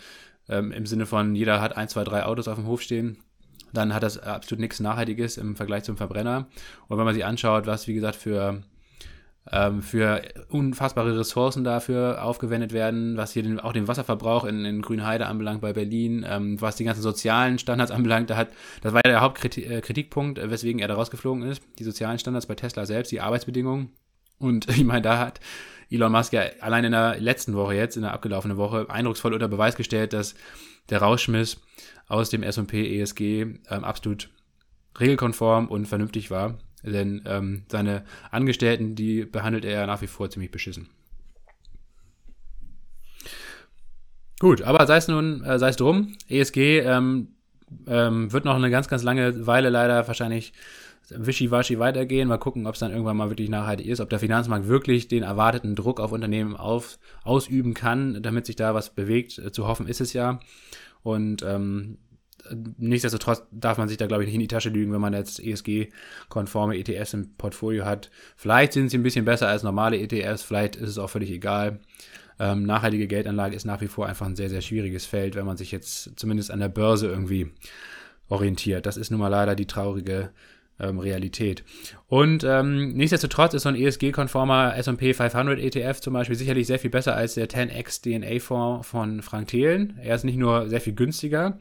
ähm 0.48 0.72
im 0.72 0.86
Sinne 0.86 1.06
von 1.06 1.34
jeder 1.34 1.60
hat 1.60 1.76
ein, 1.76 1.88
zwei, 1.88 2.04
drei 2.04 2.24
Autos 2.24 2.48
auf 2.48 2.56
dem 2.56 2.66
Hof 2.66 2.82
stehen, 2.82 3.18
dann 3.72 3.94
hat 3.94 4.02
das 4.02 4.18
absolut 4.18 4.60
nichts 4.60 4.80
Nachhaltiges 4.80 5.36
im 5.36 5.56
Vergleich 5.56 5.84
zum 5.84 5.96
Verbrenner. 5.96 6.48
Und 6.88 6.98
wenn 6.98 7.04
man 7.04 7.14
sich 7.14 7.24
anschaut, 7.24 7.66
was, 7.66 7.86
wie 7.86 7.94
gesagt, 7.94 8.16
für 8.16 8.62
ähm, 9.50 9.82
für 9.82 10.22
unfassbare 10.48 11.18
Ressourcen 11.18 11.64
dafür 11.64 12.22
aufgewendet 12.22 12.72
werden, 12.72 13.16
was 13.16 13.32
hier 13.32 13.42
den, 13.42 13.60
auch 13.60 13.72
den 13.72 13.88
Wasserverbrauch 13.88 14.44
in, 14.44 14.64
in 14.64 14.82
Grünheide 14.82 15.26
anbelangt 15.26 15.60
bei 15.60 15.72
Berlin, 15.72 16.26
ähm, 16.28 16.60
was 16.60 16.76
die 16.76 16.84
ganzen 16.84 17.02
sozialen 17.02 17.58
Standards 17.58 17.90
anbelangt. 17.90 18.30
Da 18.30 18.36
hat, 18.36 18.48
das 18.82 18.92
war 18.92 19.00
ja 19.04 19.10
der 19.10 19.20
Hauptkritikpunkt, 19.20 20.38
äh, 20.38 20.50
weswegen 20.50 20.80
er 20.80 20.88
da 20.88 20.94
rausgeflogen 20.94 21.42
ist. 21.44 21.62
Die 21.78 21.84
sozialen 21.84 22.18
Standards 22.18 22.46
bei 22.46 22.54
Tesla 22.54 22.84
selbst, 22.84 23.10
die 23.10 23.20
Arbeitsbedingungen. 23.20 23.90
Und 24.38 24.68
ich 24.76 24.84
meine, 24.84 25.02
da 25.02 25.18
hat 25.18 25.40
Elon 25.90 26.12
Musk 26.12 26.32
ja 26.32 26.42
allein 26.60 26.84
in 26.84 26.92
der 26.92 27.18
letzten 27.18 27.54
Woche 27.54 27.74
jetzt, 27.74 27.96
in 27.96 28.02
der 28.02 28.12
abgelaufenen 28.12 28.56
Woche, 28.56 28.86
eindrucksvoll 28.90 29.32
unter 29.32 29.48
Beweis 29.48 29.76
gestellt, 29.76 30.12
dass 30.12 30.34
der 30.90 31.00
Rauschmiss 31.00 31.60
aus 32.06 32.30
dem 32.30 32.42
S&P 32.42 33.00
ESG 33.00 33.22
ähm, 33.22 33.60
absolut 33.68 34.30
regelkonform 34.98 35.68
und 35.68 35.86
vernünftig 35.86 36.30
war. 36.30 36.58
Denn 36.82 37.22
ähm, 37.26 37.64
seine 37.68 38.04
Angestellten, 38.30 38.94
die 38.94 39.24
behandelt 39.24 39.64
er 39.64 39.86
nach 39.86 40.00
wie 40.02 40.06
vor 40.06 40.30
ziemlich 40.30 40.50
beschissen. 40.50 40.88
Gut, 44.40 44.62
aber 44.62 44.86
sei 44.86 44.98
es 44.98 45.08
nun, 45.08 45.42
äh, 45.42 45.58
sei 45.58 45.70
es 45.70 45.76
drum, 45.76 46.14
ESG 46.28 46.80
ähm, 46.80 47.28
ähm, 47.86 48.32
wird 48.32 48.44
noch 48.44 48.54
eine 48.54 48.70
ganz, 48.70 48.88
ganz 48.88 49.02
lange 49.02 49.46
Weile 49.46 49.68
leider 49.68 50.06
wahrscheinlich 50.06 50.52
wischiwaschi 51.10 51.78
weitergehen. 51.78 52.28
Mal 52.28 52.38
gucken, 52.38 52.66
ob 52.66 52.74
es 52.74 52.80
dann 52.80 52.92
irgendwann 52.92 53.16
mal 53.16 53.30
wirklich 53.30 53.48
nachhaltig 53.48 53.86
ist, 53.86 54.00
ob 54.00 54.10
der 54.10 54.20
Finanzmarkt 54.20 54.68
wirklich 54.68 55.08
den 55.08 55.22
erwarteten 55.22 55.74
Druck 55.74 56.00
auf 56.00 56.12
Unternehmen 56.12 56.56
auf, 56.56 56.98
ausüben 57.24 57.74
kann, 57.74 58.22
damit 58.22 58.46
sich 58.46 58.56
da 58.56 58.74
was 58.74 58.90
bewegt. 58.90 59.38
Äh, 59.38 59.50
zu 59.50 59.66
hoffen 59.66 59.88
ist 59.88 60.00
es 60.00 60.12
ja. 60.12 60.38
Und 61.02 61.42
ähm, 61.42 61.98
nichtsdestotrotz 62.78 63.42
darf 63.50 63.78
man 63.78 63.88
sich 63.88 63.96
da, 63.96 64.06
glaube 64.06 64.22
ich, 64.22 64.28
nicht 64.28 64.34
in 64.34 64.40
die 64.40 64.48
Tasche 64.48 64.70
lügen, 64.70 64.92
wenn 64.92 65.00
man 65.00 65.14
jetzt 65.14 65.40
ESG-konforme 65.40 66.76
ETFs 66.76 67.14
im 67.14 67.34
Portfolio 67.36 67.84
hat. 67.84 68.10
Vielleicht 68.36 68.72
sind 68.72 68.90
sie 68.90 68.98
ein 68.98 69.02
bisschen 69.02 69.24
besser 69.24 69.48
als 69.48 69.62
normale 69.62 69.98
ETFs, 69.98 70.42
vielleicht 70.42 70.76
ist 70.76 70.90
es 70.90 70.98
auch 70.98 71.10
völlig 71.10 71.30
egal. 71.30 71.80
Ähm, 72.40 72.64
nachhaltige 72.64 73.08
Geldanlage 73.08 73.56
ist 73.56 73.64
nach 73.64 73.80
wie 73.80 73.88
vor 73.88 74.06
einfach 74.06 74.26
ein 74.26 74.36
sehr, 74.36 74.48
sehr 74.48 74.60
schwieriges 74.60 75.06
Feld, 75.06 75.34
wenn 75.34 75.46
man 75.46 75.56
sich 75.56 75.72
jetzt 75.72 76.18
zumindest 76.18 76.50
an 76.50 76.60
der 76.60 76.68
Börse 76.68 77.08
irgendwie 77.08 77.50
orientiert. 78.28 78.86
Das 78.86 78.96
ist 78.96 79.10
nun 79.10 79.20
mal 79.20 79.28
leider 79.28 79.56
die 79.56 79.66
traurige 79.66 80.30
ähm, 80.80 80.98
Realität. 80.98 81.64
Und 82.06 82.44
ähm, 82.44 82.92
nichtsdestotrotz 82.92 83.54
ist 83.54 83.62
so 83.62 83.68
ein 83.68 83.74
ESG-konformer 83.74 84.76
S&P 84.76 85.14
500 85.14 85.58
ETF 85.58 86.00
zum 86.00 86.14
Beispiel 86.14 86.36
sicherlich 86.36 86.66
sehr 86.66 86.78
viel 86.78 86.90
besser 86.90 87.16
als 87.16 87.34
der 87.34 87.48
10x 87.48 88.02
DNA-Fonds 88.02 88.86
von 88.86 89.22
Frank 89.22 89.48
Thelen. 89.48 89.98
Er 90.02 90.14
ist 90.14 90.24
nicht 90.24 90.38
nur 90.38 90.68
sehr 90.68 90.80
viel 90.80 90.94
günstiger, 90.94 91.58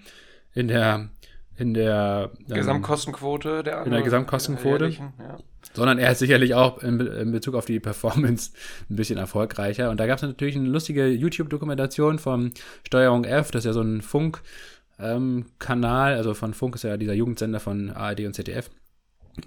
in 0.57 0.67
der 0.67 1.09
in 1.55 1.73
der 1.73 2.31
ähm, 2.49 2.55
Gesamtkostenquote 2.55 3.63
der 3.63 3.83
in 3.83 3.91
der 3.91 4.01
Gesamtkostenquote, 4.01 4.89
ja. 4.89 5.37
sondern 5.73 5.97
er 5.97 6.11
ist 6.11 6.19
sicherlich 6.19 6.53
auch 6.53 6.83
in, 6.83 6.99
in, 6.99 7.31
Bezug 7.31 7.55
auf 7.55 7.65
die 7.65 7.79
Performance 7.79 8.51
ein 8.89 8.95
bisschen 8.95 9.17
erfolgreicher. 9.17 9.89
Und 9.89 9.99
da 9.99 10.07
gab 10.07 10.17
es 10.17 10.23
natürlich 10.23 10.55
eine 10.55 10.67
lustige 10.67 11.07
YouTube-Dokumentation 11.07 12.19
von 12.19 12.51
Steuerung 12.85 13.23
F, 13.23 13.51
das 13.51 13.61
ist 13.61 13.65
ja 13.65 13.73
so 13.73 13.81
ein 13.81 14.01
Funk-Kanal, 14.01 16.11
ähm, 16.11 16.17
also 16.17 16.35
von 16.35 16.53
Funk 16.53 16.75
ist 16.75 16.83
ja 16.83 16.97
dieser 16.97 17.13
Jugendsender 17.13 17.59
von 17.59 17.89
ARD 17.89 18.21
und 18.21 18.33
ZDF 18.33 18.69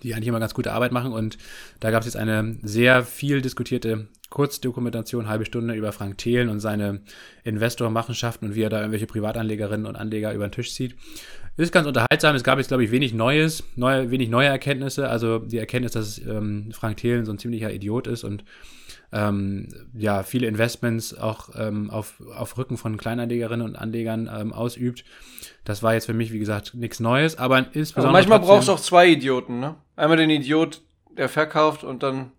die 0.03 0.14
eigentlich 0.14 0.29
immer 0.29 0.40
ganz 0.40 0.55
gute 0.55 0.72
Arbeit 0.72 0.92
machen. 0.92 1.12
Und 1.12 1.38
da 1.81 1.90
gab 1.90 2.00
es 2.00 2.07
jetzt 2.07 2.16
eine 2.16 2.57
sehr 2.62 3.05
viel 3.05 3.40
diskutierte 3.42 4.09
Kurzdokumentation, 4.31 5.29
halbe 5.29 5.44
Stunde 5.44 5.74
über 5.74 5.92
Frank 5.92 6.18
Thelen 6.18 6.48
und 6.48 6.61
seine 6.61 7.00
Investormachenschaften 7.44 8.48
und 8.48 8.55
wie 8.55 8.62
er 8.62 8.70
da 8.70 8.79
irgendwelche 8.79 9.07
Privatanlegerinnen 9.07 9.87
und 9.87 9.96
Anleger 9.96 10.33
über 10.33 10.46
den 10.48 10.53
Tisch 10.53 10.72
zieht. 10.72 10.94
Ist 11.57 11.72
ganz 11.72 11.87
unterhaltsam. 11.87 12.37
Es 12.37 12.44
gab 12.44 12.59
jetzt, 12.59 12.68
glaube 12.68 12.85
ich, 12.85 12.90
wenig 12.90 13.12
Neues, 13.12 13.64
neue, 13.76 14.11
wenig 14.11 14.31
neue 14.31 14.46
Erkenntnisse. 14.46 15.09
Also 15.09 15.40
die 15.40 15.59
Erkenntnis, 15.59 15.92
dass 15.92 16.18
ähm, 16.18 16.70
Frank 16.72 16.96
Thelen 16.98 17.26
so 17.26 17.33
ein 17.33 17.38
ziemlicher 17.38 17.72
Idiot 17.72 18.07
ist 18.07 18.24
und 18.24 18.44
ähm, 19.12 19.68
ja, 19.94 20.23
viele 20.23 20.46
Investments 20.46 21.16
auch 21.16 21.51
ähm, 21.59 21.90
auf, 21.90 22.23
auf 22.37 22.57
Rücken 22.57 22.77
von 22.77 22.96
Kleinanlegerinnen 22.96 23.66
und 23.66 23.77
Anlegern 23.77 24.31
ähm, 24.33 24.53
ausübt. 24.53 25.05
Das 25.64 25.83
war 25.83 25.94
jetzt 25.94 26.07
für 26.07 26.14
mich, 26.14 26.33
wie 26.33 26.38
gesagt, 26.38 26.75
nichts 26.75 27.01
Neues, 27.01 27.37
aber 27.37 27.59
insbesondere. 27.59 28.09
Aber 28.09 28.12
manchmal 28.12 28.40
brauchst 28.40 28.68
du 28.68 28.73
auch 28.73 28.81
zwei 28.81 29.09
Idioten, 29.09 29.59
ne? 29.59 29.75
Einmal 29.96 30.16
den 30.16 30.31
Idiot, 30.31 30.83
der 31.16 31.29
verkauft 31.29 31.83
und 31.83 32.03
dann 32.03 32.33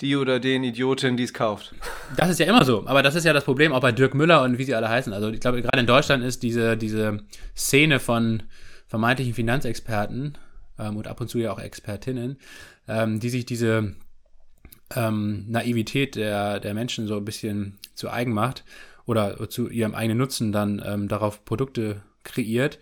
die 0.00 0.16
oder 0.16 0.40
den 0.40 0.64
Idiotin, 0.64 1.16
die 1.16 1.24
es 1.24 1.32
kauft. 1.32 1.74
Das 2.14 2.28
ist 2.28 2.38
ja 2.38 2.44
immer 2.44 2.66
so, 2.66 2.86
aber 2.86 3.02
das 3.02 3.14
ist 3.14 3.24
ja 3.24 3.32
das 3.32 3.44
Problem 3.44 3.72
auch 3.72 3.80
bei 3.80 3.90
Dirk 3.90 4.14
Müller 4.14 4.42
und 4.42 4.58
wie 4.58 4.64
sie 4.64 4.74
alle 4.74 4.90
heißen. 4.90 5.14
Also 5.14 5.30
ich 5.30 5.40
glaube, 5.40 5.62
gerade 5.62 5.80
in 5.80 5.86
Deutschland 5.86 6.22
ist 6.22 6.42
diese, 6.42 6.76
diese 6.76 7.20
Szene 7.56 8.00
von 8.00 8.42
vermeintlichen 8.86 9.32
Finanzexperten 9.32 10.36
ähm, 10.78 10.98
und 10.98 11.06
ab 11.06 11.22
und 11.22 11.28
zu 11.28 11.38
ja 11.38 11.52
auch 11.52 11.58
Expertinnen, 11.58 12.36
ähm, 12.86 13.18
die 13.18 13.30
sich 13.30 13.46
diese 13.46 13.94
ähm, 14.96 15.44
Naivität 15.48 16.16
der, 16.16 16.60
der 16.60 16.74
Menschen 16.74 17.06
so 17.06 17.16
ein 17.16 17.24
bisschen 17.24 17.78
zu 17.94 18.10
eigen 18.10 18.32
macht 18.32 18.64
oder 19.06 19.48
zu 19.48 19.68
ihrem 19.68 19.94
eigenen 19.94 20.18
Nutzen 20.18 20.52
dann 20.52 20.82
ähm, 20.84 21.08
darauf 21.08 21.44
Produkte 21.44 22.02
kreiert. 22.24 22.78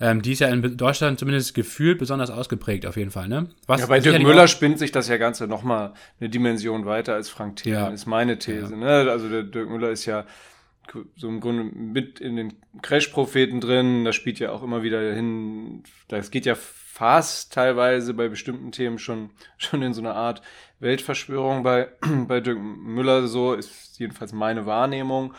Ähm, 0.00 0.20
die 0.20 0.32
ist 0.32 0.40
ja 0.40 0.48
in 0.48 0.76
Deutschland 0.76 1.18
zumindest 1.18 1.54
gefühlt 1.54 1.98
besonders 1.98 2.30
ausgeprägt 2.30 2.86
auf 2.86 2.96
jeden 2.96 3.10
Fall. 3.10 3.28
Ne? 3.28 3.48
Was 3.66 3.82
ja, 3.82 3.86
bei 3.86 4.00
Dirk 4.00 4.22
Müller 4.22 4.48
spinnt 4.48 4.78
sich 4.78 4.92
das 4.92 5.08
ja 5.08 5.16
Ganze 5.16 5.46
nochmal 5.46 5.94
eine 6.20 6.28
Dimension 6.28 6.86
weiter 6.86 7.14
als 7.14 7.28
Frank 7.28 7.56
Thelen, 7.56 7.76
ja. 7.76 7.88
ist 7.88 8.06
meine 8.06 8.38
These. 8.38 8.72
Ja. 8.72 8.76
Ne? 8.76 9.10
Also 9.10 9.28
der 9.28 9.44
Dirk 9.44 9.70
Müller 9.70 9.90
ist 9.90 10.04
ja 10.04 10.26
so 11.16 11.28
im 11.28 11.40
Grunde 11.40 11.64
mit 11.64 12.20
in 12.20 12.36
den 12.36 12.54
Crash-Propheten 12.82 13.60
drin. 13.60 14.04
Das 14.04 14.16
spielt 14.16 14.40
ja 14.40 14.50
auch 14.50 14.62
immer 14.62 14.82
wieder 14.82 15.00
hin. 15.14 15.84
Das 16.08 16.30
geht 16.30 16.46
ja 16.46 16.56
fast 16.56 17.52
teilweise 17.52 18.12
bei 18.12 18.28
bestimmten 18.28 18.72
Themen 18.72 18.98
schon, 18.98 19.30
schon 19.56 19.82
in 19.82 19.94
so 19.94 20.00
eine 20.00 20.14
Art 20.14 20.42
Weltverschwörung 20.82 21.62
bei, 21.62 21.88
bei 22.26 22.40
Dirk 22.40 22.58
Müller 22.58 23.26
so, 23.26 23.54
ist 23.54 23.98
jedenfalls 23.98 24.32
meine 24.32 24.66
Wahrnehmung. 24.66 25.34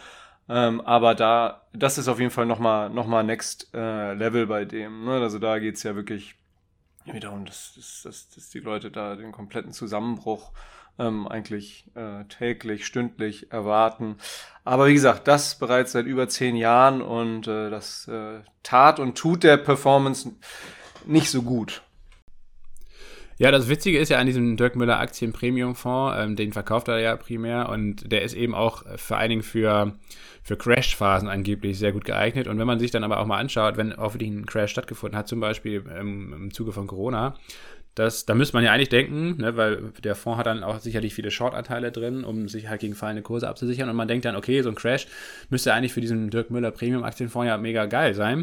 Ähm, 0.50 0.82
aber 0.82 1.16
da, 1.16 1.62
das 1.74 1.98
ist 1.98 2.08
auf 2.08 2.20
jeden 2.20 2.32
Fall 2.32 2.46
nochmal 2.46 2.90
noch 2.90 3.08
mal 3.08 3.24
Next 3.24 3.70
äh, 3.74 4.14
Level 4.14 4.48
bei 4.48 4.66
dem. 4.66 5.06
Ne? 5.06 5.22
Also 5.22 5.40
da 5.40 5.60
geht's 5.60 5.84
ja 5.84 5.96
wirklich 5.96 6.36
wiederum, 7.06 7.46
dass, 7.46 7.74
dass, 7.76 8.02
dass, 8.04 8.30
dass 8.30 8.50
die 8.50 8.60
Leute 8.60 8.92
da 8.92 9.16
den 9.16 9.32
kompletten 9.32 9.72
Zusammenbruch 9.72 10.52
ähm, 11.00 11.28
eigentlich 11.28 11.90
äh, 11.96 12.26
täglich, 12.26 12.86
stündlich 12.86 13.52
erwarten. 13.52 14.18
Aber 14.64 14.88
wie 14.88 14.94
gesagt, 14.94 15.28
das 15.28 15.56
bereits 15.56 15.94
seit 15.94 16.06
über 16.06 16.28
zehn 16.30 16.56
Jahren 16.56 17.02
und 17.02 17.48
äh, 17.48 17.70
das 17.70 18.08
äh, 18.08 18.42
tat 18.64 19.00
und 19.00 19.18
tut 19.18 19.44
der 19.44 19.58
Performance 19.58 20.32
nicht 21.06 21.30
so 21.30 21.42
gut. 21.42 21.84
Ja, 23.40 23.52
das 23.52 23.68
Witzige 23.68 23.98
ist 23.98 24.10
ja 24.10 24.20
an 24.20 24.28
diesem 24.28 24.58
Dirk 24.58 24.76
Müller 24.76 25.00
Aktien 25.00 25.34
Premium 25.34 25.76
Fonds, 25.76 26.16
ähm, 26.20 26.36
den 26.36 26.54
verkauft 26.54 26.88
er 26.88 27.00
ja 27.00 27.16
primär 27.16 27.70
und 27.70 28.12
der 28.12 28.22
ist 28.22 28.36
eben 28.36 28.54
auch 28.54 28.84
vor 28.98 29.18
allen 29.18 29.30
Dingen 29.30 29.44
für, 29.44 29.94
für 30.44 30.56
Crash-Phasen 30.56 31.28
angeblich 31.28 31.80
sehr 31.80 31.92
gut 31.92 32.06
geeignet. 32.06 32.48
Und 32.48 32.60
wenn 32.60 32.68
man 32.68 32.80
sich 32.80 32.92
dann 32.92 33.04
aber 33.04 33.20
auch 33.20 33.26
mal 33.26 33.40
anschaut, 33.40 33.78
wenn 33.78 33.90
wirklich 33.98 34.30
ein 34.30 34.46
Crash 34.46 34.72
stattgefunden 34.72 35.18
hat, 35.18 35.28
zum 35.28 35.40
Beispiel 35.40 35.84
im, 36.00 36.34
im 36.34 36.54
Zuge 36.54 36.72
von 36.72 36.86
Corona, 36.86 37.36
Das, 37.96 38.26
da 38.26 38.34
müsste 38.34 38.58
man 38.58 38.64
ja 38.64 38.72
eigentlich 38.72 38.90
denken, 38.90 39.38
ne, 39.38 39.56
weil 39.56 39.92
der 40.04 40.16
Fonds 40.16 40.40
hat 40.40 40.48
dann 40.48 40.64
auch 40.64 40.80
sicherlich 40.80 41.14
viele 41.14 41.30
Short-Anteile 41.30 41.92
drin, 41.92 42.24
um 42.24 42.48
sich 42.48 42.68
halt 42.68 42.82
gegen 42.82 42.96
fallende 42.96 43.22
Kurse 43.22 43.48
abzusichern. 43.48 43.88
Und 43.88 43.96
man 43.96 44.08
denkt 44.08 44.26
dann, 44.26 44.36
okay, 44.36 44.62
so 44.64 44.70
ein 44.70 44.76
Crash 44.76 45.06
müsste 45.50 45.74
eigentlich 45.74 45.94
für 45.94 46.02
diesen 46.02 46.32
Dirk 46.32 46.50
Müller 46.50 46.72
Premium-Aktienfonds 46.72 47.48
ja 47.48 47.58
mega 47.58 47.86
geil 47.86 48.16
sein. 48.16 48.40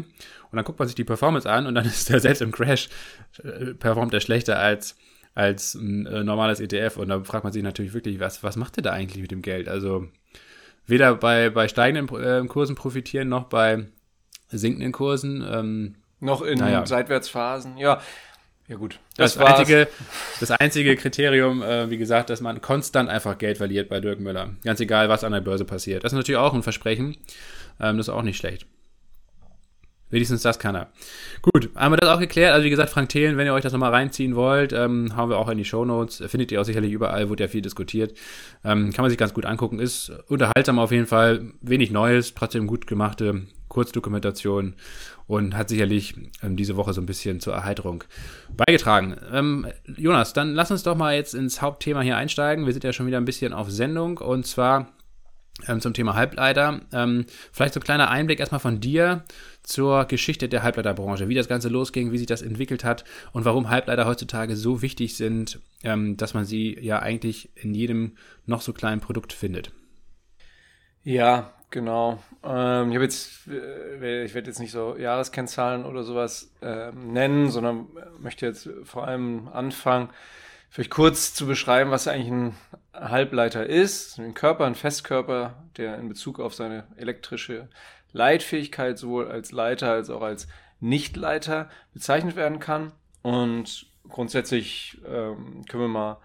Und 0.51 0.55
dann 0.55 0.63
guckt 0.63 0.79
man 0.79 0.87
sich 0.87 0.95
die 0.95 1.03
Performance 1.03 1.49
an 1.49 1.67
und 1.67 1.75
dann 1.75 1.85
ist 1.85 2.09
der 2.09 2.21
selbst 2.21 2.41
im 2.41 2.53
Crash 2.53 2.87
äh, 3.43 3.73
performt 3.73 4.13
er 4.13 4.21
schlechter 4.21 4.57
als, 4.57 4.95
als 5.35 5.75
ein 5.75 6.05
äh, 6.05 6.23
normales 6.23 6.61
ETF. 6.61 6.95
Und 6.95 7.09
da 7.09 7.21
fragt 7.21 7.43
man 7.43 7.51
sich 7.51 7.63
natürlich 7.63 7.93
wirklich, 7.93 8.21
was, 8.21 8.43
was 8.43 8.55
macht 8.55 8.77
der 8.77 8.83
da 8.83 8.91
eigentlich 8.91 9.21
mit 9.21 9.31
dem 9.31 9.41
Geld? 9.41 9.67
Also 9.67 10.07
weder 10.85 11.15
bei, 11.15 11.49
bei 11.49 11.67
steigenden 11.67 12.07
äh, 12.17 12.47
Kursen 12.47 12.75
profitieren, 12.75 13.27
noch 13.27 13.45
bei 13.45 13.85
sinkenden 14.47 14.93
Kursen. 14.93 15.45
Ähm, 15.45 15.95
noch 16.21 16.41
in 16.41 16.59
naja. 16.59 16.85
Seitwärtsphasen. 16.85 17.77
Ja, 17.77 17.99
ja 18.71 18.77
gut. 18.77 18.99
Das, 19.17 19.35
das 19.35 19.45
einzige, 19.45 19.87
das 20.39 20.51
einzige 20.51 20.95
Kriterium, 20.95 21.61
äh, 21.61 21.89
wie 21.89 21.97
gesagt, 21.97 22.29
dass 22.29 22.39
man 22.39 22.61
konstant 22.61 23.09
einfach 23.09 23.37
Geld 23.37 23.57
verliert 23.57 23.89
bei 23.89 23.99
Dirk 23.99 24.21
Müller. 24.21 24.51
Ganz 24.63 24.79
egal, 24.79 25.09
was 25.09 25.25
an 25.25 25.33
der 25.33 25.41
Börse 25.41 25.65
passiert. 25.65 26.05
Das 26.05 26.13
ist 26.13 26.17
natürlich 26.17 26.39
auch 26.39 26.53
ein 26.53 26.63
Versprechen. 26.63 27.17
Ähm, 27.81 27.97
das 27.97 28.07
ist 28.07 28.13
auch 28.13 28.21
nicht 28.21 28.37
schlecht. 28.37 28.65
Wenigstens 30.09 30.41
das 30.41 30.57
kann 30.57 30.75
er. 30.75 30.89
Gut, 31.41 31.69
haben 31.75 31.91
wir 31.91 31.97
das 31.97 32.09
auch 32.09 32.19
geklärt. 32.19 32.53
Also 32.53 32.65
wie 32.65 32.69
gesagt, 32.69 32.89
Frank 32.89 33.09
Thelen, 33.09 33.35
wenn 33.37 33.45
ihr 33.45 33.53
euch 33.53 33.63
das 33.63 33.73
nochmal 33.73 33.91
reinziehen 33.91 34.35
wollt, 34.35 34.71
ähm, 34.71 35.15
haben 35.17 35.29
wir 35.29 35.37
auch 35.37 35.49
in 35.49 35.57
die 35.57 35.65
Show 35.65 35.83
Notes. 35.83 36.23
Findet 36.27 36.51
ihr 36.53 36.61
auch 36.61 36.65
sicherlich 36.65 36.93
überall, 36.93 37.29
wurde 37.29 37.43
ja 37.43 37.47
viel 37.49 37.61
diskutiert. 37.61 38.13
Ähm, 38.63 38.93
kann 38.93 39.03
man 39.03 39.09
sich 39.09 39.17
ganz 39.17 39.33
gut 39.33 39.45
angucken. 39.45 39.79
Ist 39.79 40.13
unterhaltsam 40.27 40.79
auf 40.79 40.91
jeden 40.91 41.07
Fall. 41.07 41.51
Wenig 41.61 41.91
Neues, 41.91 42.33
trotzdem 42.35 42.67
gut 42.67 42.87
gemachte 42.87 43.47
Kurzdokumentation 43.71 44.75
und 45.31 45.55
hat 45.55 45.69
sicherlich 45.69 46.13
ähm, 46.43 46.57
diese 46.57 46.75
Woche 46.75 46.91
so 46.91 46.99
ein 46.99 47.05
bisschen 47.05 47.39
zur 47.39 47.53
Erheiterung 47.53 48.03
beigetragen. 48.57 49.15
Ähm, 49.31 49.65
Jonas, 49.95 50.33
dann 50.33 50.53
lass 50.53 50.71
uns 50.71 50.83
doch 50.83 50.97
mal 50.97 51.15
jetzt 51.15 51.33
ins 51.33 51.61
Hauptthema 51.61 52.01
hier 52.01 52.17
einsteigen. 52.17 52.65
Wir 52.65 52.73
sind 52.73 52.83
ja 52.83 52.91
schon 52.91 53.07
wieder 53.07 53.17
ein 53.17 53.23
bisschen 53.23 53.53
auf 53.53 53.71
Sendung 53.71 54.17
und 54.17 54.45
zwar 54.45 54.91
ähm, 55.69 55.79
zum 55.79 55.93
Thema 55.93 56.15
Halbleiter. 56.15 56.81
Ähm, 56.91 57.25
vielleicht 57.53 57.73
so 57.73 57.79
ein 57.79 57.83
kleiner 57.83 58.09
Einblick 58.09 58.41
erstmal 58.41 58.59
von 58.59 58.81
dir 58.81 59.23
zur 59.63 60.03
Geschichte 60.03 60.49
der 60.49 60.63
Halbleiterbranche, 60.63 61.29
wie 61.29 61.35
das 61.35 61.47
Ganze 61.47 61.69
losging, 61.69 62.11
wie 62.11 62.17
sich 62.17 62.27
das 62.27 62.41
entwickelt 62.41 62.83
hat 62.83 63.05
und 63.31 63.45
warum 63.45 63.69
Halbleiter 63.69 64.05
heutzutage 64.05 64.57
so 64.57 64.81
wichtig 64.81 65.15
sind, 65.15 65.61
ähm, 65.85 66.17
dass 66.17 66.33
man 66.33 66.43
sie 66.43 66.77
ja 66.77 66.99
eigentlich 66.99 67.51
in 67.55 67.73
jedem 67.73 68.17
noch 68.45 68.59
so 68.59 68.73
kleinen 68.73 68.99
Produkt 68.99 69.31
findet. 69.31 69.71
Ja, 71.05 71.53
Genau. 71.71 72.19
Ähm, 72.43 72.89
ich 72.89 72.95
habe 72.95 73.03
jetzt, 73.05 73.47
äh, 73.47 74.25
ich 74.25 74.33
werde 74.33 74.49
jetzt 74.49 74.59
nicht 74.59 74.71
so 74.71 74.97
Jahreskennzahlen 74.97 75.85
oder 75.85 76.03
sowas 76.03 76.51
äh, 76.61 76.91
nennen, 76.91 77.49
sondern 77.49 77.87
möchte 78.19 78.45
jetzt 78.45 78.69
vor 78.83 79.07
allem 79.07 79.47
anfangen, 79.47 80.09
vielleicht 80.69 80.91
kurz 80.91 81.33
zu 81.33 81.47
beschreiben, 81.47 81.89
was 81.89 82.07
eigentlich 82.07 82.31
ein 82.31 82.55
Halbleiter 82.93 83.65
ist. 83.65 84.19
Ein 84.19 84.33
Körper, 84.33 84.65
ein 84.65 84.75
Festkörper, 84.75 85.63
der 85.77 85.97
in 85.97 86.09
Bezug 86.09 86.41
auf 86.41 86.53
seine 86.53 86.85
elektrische 86.97 87.69
Leitfähigkeit 88.11 88.97
sowohl 88.97 89.31
als 89.31 89.53
Leiter 89.53 89.91
als 89.91 90.09
auch 90.09 90.21
als 90.21 90.47
Nichtleiter 90.81 91.69
bezeichnet 91.93 92.35
werden 92.35 92.59
kann. 92.59 92.91
Und 93.21 93.85
grundsätzlich 94.09 94.99
ähm, 95.07 95.63
können 95.69 95.83
wir 95.83 95.87
mal 95.87 96.17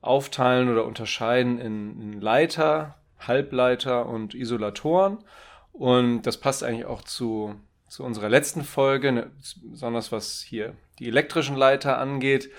aufteilen 0.00 0.70
oder 0.70 0.86
unterscheiden 0.86 1.58
in, 1.58 2.00
in 2.00 2.20
Leiter, 2.22 2.94
Halbleiter 3.28 4.06
und 4.06 4.34
Isolatoren. 4.34 5.18
Und 5.72 6.22
das 6.22 6.38
passt 6.38 6.62
eigentlich 6.62 6.86
auch 6.86 7.02
zu, 7.02 7.54
zu 7.88 8.04
unserer 8.04 8.28
letzten 8.28 8.62
Folge, 8.62 9.12
ne, 9.12 9.30
besonders 9.62 10.12
was 10.12 10.40
hier 10.40 10.74
die 10.98 11.08
elektrischen 11.08 11.56
Leiter 11.56 11.98
angeht. 11.98 12.50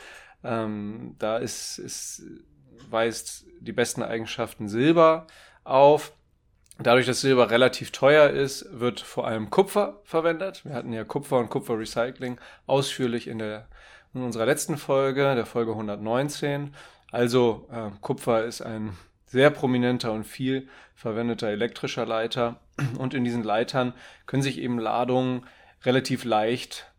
Ähm, 0.43 1.15
da 1.17 1.38
ist, 1.38 1.78
ist, 1.78 2.23
weist 2.89 3.45
die 3.60 3.71
besten 3.71 4.04
Eigenschaften 4.04 4.67
Silber 4.67 5.28
auf. 5.63 6.13
Dadurch, 6.78 7.06
dass 7.06 7.21
Silber 7.21 7.51
relativ 7.51 7.91
teuer 7.91 8.30
ist, 8.30 8.67
wird 8.71 8.99
vor 8.99 9.25
allem 9.25 9.49
Kupfer 9.49 10.01
verwendet. 10.04 10.65
Wir 10.65 10.73
hatten 10.73 10.91
ja 10.91 11.06
Kupfer 11.06 11.38
und 11.38 11.49
Kupferrecycling 11.49 12.38
ausführlich 12.67 13.28
in, 13.28 13.39
der, 13.39 13.69
in 14.13 14.21
unserer 14.21 14.45
letzten 14.45 14.78
Folge, 14.78 15.36
der 15.36 15.45
Folge 15.45 15.71
119. 15.71 16.75
Also 17.12 17.69
äh, 17.71 17.91
Kupfer 18.01 18.43
ist 18.43 18.62
ein 18.62 18.97
sehr 19.36 19.50
prominenter 19.50 20.13
und 20.13 20.24
viel 20.24 20.69
verwendeter 20.95 21.50
elektrischer 21.50 22.06
Leiter. 22.06 22.62
Und 22.98 23.13
in 23.13 23.26
diesen 23.26 23.43
Leitern 23.43 23.93
können 24.28 24.41
sich 24.41 24.60
eben 24.60 24.80
Ladungen 24.80 25.45
relativ 25.84 26.24
leicht 26.24 26.89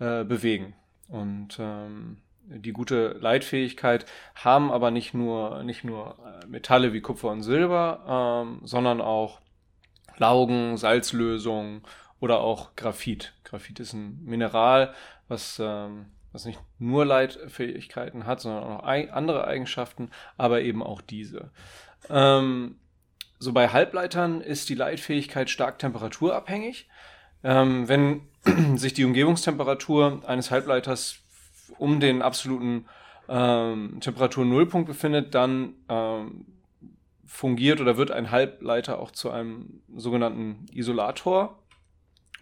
äh, 0.00 0.24
bewegen. 0.24 0.74
Und 1.06 1.56
ähm, 1.60 2.16
die 2.46 2.72
gute 2.72 3.16
Leitfähigkeit 3.20 4.06
haben 4.34 4.72
aber 4.72 4.90
nicht 4.90 5.14
nur, 5.14 5.62
nicht 5.62 5.84
nur 5.84 6.16
äh, 6.18 6.46
Metalle 6.48 6.92
wie 6.92 7.00
Kupfer 7.00 7.30
und 7.30 7.44
Silber, 7.44 8.42
ähm, 8.44 8.60
sondern 8.64 9.00
auch 9.00 9.40
Laugen, 10.16 10.76
Salzlösungen 10.76 11.82
oder 12.18 12.40
auch 12.40 12.74
Graphit. 12.74 13.34
Graphit 13.44 13.78
ist 13.78 13.92
ein 13.92 14.18
Mineral, 14.24 14.94
was 15.28 15.60
ähm, 15.62 16.06
was 16.34 16.44
nicht 16.44 16.58
nur 16.78 17.06
Leitfähigkeiten 17.06 18.26
hat, 18.26 18.40
sondern 18.40 18.64
auch 18.64 18.82
andere 18.82 19.46
Eigenschaften, 19.46 20.10
aber 20.36 20.60
eben 20.62 20.82
auch 20.82 21.00
diese. 21.00 21.50
Ähm, 22.10 22.76
so 23.38 23.52
bei 23.52 23.68
Halbleitern 23.68 24.40
ist 24.40 24.68
die 24.68 24.74
Leitfähigkeit 24.74 25.48
stark 25.48 25.78
temperaturabhängig. 25.78 26.88
Ähm, 27.44 27.88
wenn 27.88 28.22
sich 28.76 28.94
die 28.94 29.04
Umgebungstemperatur 29.04 30.22
eines 30.26 30.50
Halbleiters 30.50 31.20
um 31.78 32.00
den 32.00 32.20
absoluten 32.20 32.86
ähm, 33.28 33.98
Temperatur-Nullpunkt 34.00 34.86
befindet, 34.86 35.34
dann 35.34 35.74
ähm, 35.88 36.46
fungiert 37.26 37.80
oder 37.80 37.96
wird 37.96 38.10
ein 38.10 38.30
Halbleiter 38.30 38.98
auch 38.98 39.12
zu 39.12 39.30
einem 39.30 39.82
sogenannten 39.96 40.66
Isolator. 40.72 41.58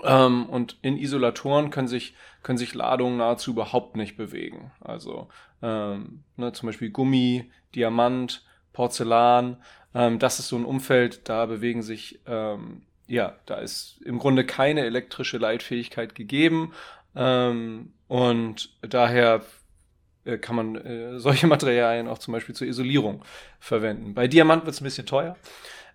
Ähm, 0.03 0.47
und 0.47 0.77
in 0.83 0.99
Isolatoren 0.99 1.71
können 1.71 1.89
sich, 1.89 2.15
können 2.43 2.59
sich 2.59 2.75
Ladungen 2.75 3.19
nahezu 3.19 3.53
überhaupt 3.53 3.97
nicht 3.97 4.17
bewegen. 4.17 4.73
Also 4.81 5.29
ähm, 5.63 6.25
ne, 6.37 6.53
zum 6.53 6.67
Beispiel 6.69 6.91
Gummi, 6.91 7.51
Diamant, 7.75 8.45
Porzellan. 8.73 9.57
Ähm, 9.95 10.19
das 10.19 10.39
ist 10.39 10.49
so 10.49 10.57
ein 10.57 10.65
Umfeld, 10.65 11.29
da 11.29 11.47
bewegen 11.47 11.83
sich, 11.83 12.21
ähm, 12.27 12.83
ja, 13.07 13.37
da 13.47 13.57
ist 13.57 14.01
im 14.05 14.19
Grunde 14.19 14.45
keine 14.45 14.85
elektrische 14.85 15.39
Leitfähigkeit 15.39 16.15
gegeben. 16.15 16.73
Ähm, 17.15 17.93
und 18.09 18.71
daher 18.83 19.43
äh, 20.25 20.39
kann 20.39 20.57
man 20.57 20.77
äh, 20.77 21.19
solche 21.19 21.47
Materialien 21.49 22.09
auch 22.09 22.19
zum 22.19 22.33
Beispiel 22.33 22.55
zur 22.55 22.67
Isolierung 22.67 23.25
verwenden. 23.61 24.15
Bei 24.15 24.29
Diamant 24.29 24.65
wird 24.65 24.75
es 24.75 24.81
ein 24.81 24.85
bisschen 24.85 25.07
teuer. 25.07 25.37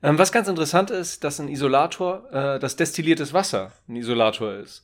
Ähm, 0.04 0.18
was 0.18 0.32
ganz 0.32 0.48
interessant 0.48 0.92
ist, 0.92 1.24
dass 1.24 1.40
ein 1.40 1.48
Isolator, 1.48 2.32
äh, 2.32 2.60
das 2.60 2.76
destilliertes 2.76 3.34
Wasser 3.34 3.72
ein 3.88 3.96
Isolator 3.96 4.54
ist. 4.54 4.84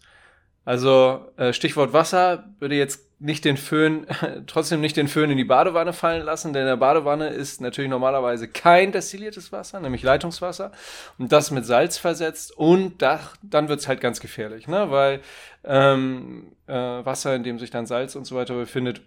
Also 0.65 1.31
äh, 1.35 1.51
Stichwort 1.51 1.91
Wasser 1.91 2.45
würde 2.59 2.75
jetzt 2.75 3.01
nicht 3.19 3.45
den 3.45 3.57
Föhn, 3.57 4.07
trotzdem 4.47 4.81
nicht 4.81 4.97
den 4.97 5.07
Föhn 5.07 5.29
in 5.29 5.37
die 5.37 5.43
Badewanne 5.43 5.93
fallen 5.93 6.25
lassen, 6.25 6.53
denn 6.53 6.63
in 6.63 6.67
der 6.67 6.77
Badewanne 6.77 7.29
ist 7.29 7.61
natürlich 7.61 7.89
normalerweise 7.89 8.47
kein 8.47 8.91
destilliertes 8.91 9.51
Wasser, 9.51 9.79
nämlich 9.79 10.03
Leitungswasser 10.03 10.71
und 11.17 11.31
das 11.31 11.51
mit 11.51 11.65
Salz 11.65 11.97
versetzt 11.97 12.57
und 12.57 13.01
da, 13.01 13.19
dann 13.41 13.69
wird's 13.69 13.87
halt 13.87 14.01
ganz 14.01 14.19
gefährlich, 14.19 14.67
ne? 14.67 14.89
weil 14.89 15.21
ähm, 15.63 16.53
äh, 16.67 16.73
Wasser, 16.73 17.35
in 17.35 17.43
dem 17.43 17.59
sich 17.59 17.69
dann 17.69 17.85
Salz 17.85 18.15
und 18.15 18.25
so 18.25 18.35
weiter 18.35 18.55
befindet, 18.55 19.01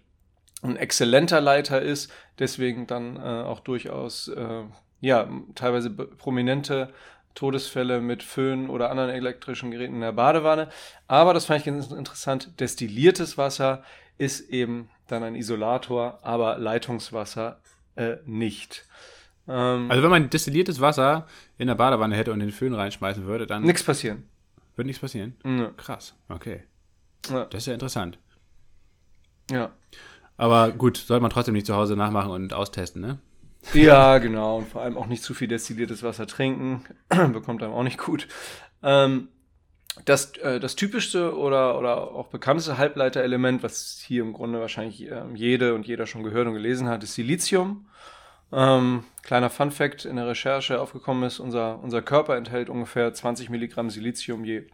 ein 0.63 0.75
exzellenter 0.75 1.41
Leiter 1.41 1.81
ist, 1.81 2.11
deswegen 2.39 2.87
dann 2.87 3.17
äh, 3.17 3.19
auch 3.19 3.59
durchaus 3.59 4.27
äh, 4.29 4.63
ja 5.01 5.27
teilweise 5.55 5.89
prominente 5.89 6.93
Todesfälle 7.35 8.01
mit 8.01 8.23
Föhn 8.23 8.69
oder 8.69 8.89
anderen 8.89 9.11
elektrischen 9.11 9.69
Geräten 9.69 9.95
in 9.95 10.01
der 10.01 10.11
Badewanne. 10.11 10.69
Aber 11.07 11.33
das 11.33 11.45
fand 11.45 11.59
ich 11.59 11.65
ganz 11.65 11.91
interessant. 11.91 12.59
Destilliertes 12.59 13.37
Wasser 13.37 13.83
ist 14.17 14.49
eben 14.49 14.89
dann 15.07 15.23
ein 15.23 15.35
Isolator, 15.35 16.19
aber 16.23 16.57
Leitungswasser 16.57 17.59
äh, 17.95 18.17
nicht. 18.25 18.85
Ähm, 19.47 19.89
also 19.89 20.03
wenn 20.03 20.09
man 20.09 20.29
destilliertes 20.29 20.81
Wasser 20.81 21.27
in 21.57 21.67
der 21.67 21.75
Badewanne 21.75 22.15
hätte 22.15 22.33
und 22.33 22.39
den 22.39 22.51
Föhn 22.51 22.73
reinschmeißen 22.73 23.25
würde, 23.25 23.45
dann. 23.45 23.63
Nichts 23.63 23.83
passieren. 23.83 24.23
Würde 24.75 24.87
nichts 24.87 25.01
passieren? 25.01 25.35
Ja. 25.43 25.71
Krass. 25.77 26.15
Okay. 26.29 26.63
Ja. 27.29 27.45
Das 27.45 27.63
ist 27.63 27.67
ja 27.67 27.73
interessant. 27.73 28.19
Ja. 29.51 29.71
Aber 30.37 30.71
gut, 30.71 30.97
sollte 30.97 31.21
man 31.21 31.31
trotzdem 31.31 31.53
nicht 31.53 31.65
zu 31.65 31.75
Hause 31.75 31.95
nachmachen 31.95 32.31
und 32.31 32.53
austesten, 32.53 33.01
ne? 33.01 33.17
Ja, 33.73 34.17
genau. 34.19 34.57
Und 34.57 34.69
vor 34.69 34.81
allem 34.81 34.97
auch 34.97 35.07
nicht 35.07 35.23
zu 35.23 35.33
viel 35.33 35.47
destilliertes 35.47 36.03
Wasser 36.03 36.27
trinken. 36.27 36.85
Bekommt 37.33 37.63
einem 37.63 37.73
auch 37.73 37.83
nicht 37.83 37.97
gut. 37.97 38.27
Ähm, 38.83 39.29
das, 40.05 40.37
äh, 40.37 40.59
das 40.59 40.75
typischste 40.75 41.35
oder, 41.37 41.77
oder 41.77 42.11
auch 42.11 42.27
bekannteste 42.27 42.77
Halbleiterelement, 42.77 43.63
was 43.63 44.01
hier 44.05 44.21
im 44.21 44.33
Grunde 44.33 44.59
wahrscheinlich 44.59 45.09
äh, 45.09 45.23
jede 45.33 45.73
und 45.73 45.87
jeder 45.87 46.05
schon 46.05 46.23
gehört 46.23 46.47
und 46.47 46.53
gelesen 46.53 46.87
hat, 46.87 47.03
ist 47.03 47.15
Silizium. 47.15 47.87
Ähm, 48.51 49.03
kleiner 49.23 49.49
Fun 49.49 49.71
Fact 49.71 50.05
in 50.05 50.15
der 50.15 50.27
Recherche 50.27 50.79
aufgekommen 50.79 51.23
ist, 51.23 51.39
unser, 51.39 51.81
unser 51.83 52.01
Körper 52.01 52.37
enthält 52.37 52.69
ungefähr 52.69 53.13
20 53.13 53.49
Milligramm 53.49 53.89
Silizium 53.89 54.45
je 54.45 54.67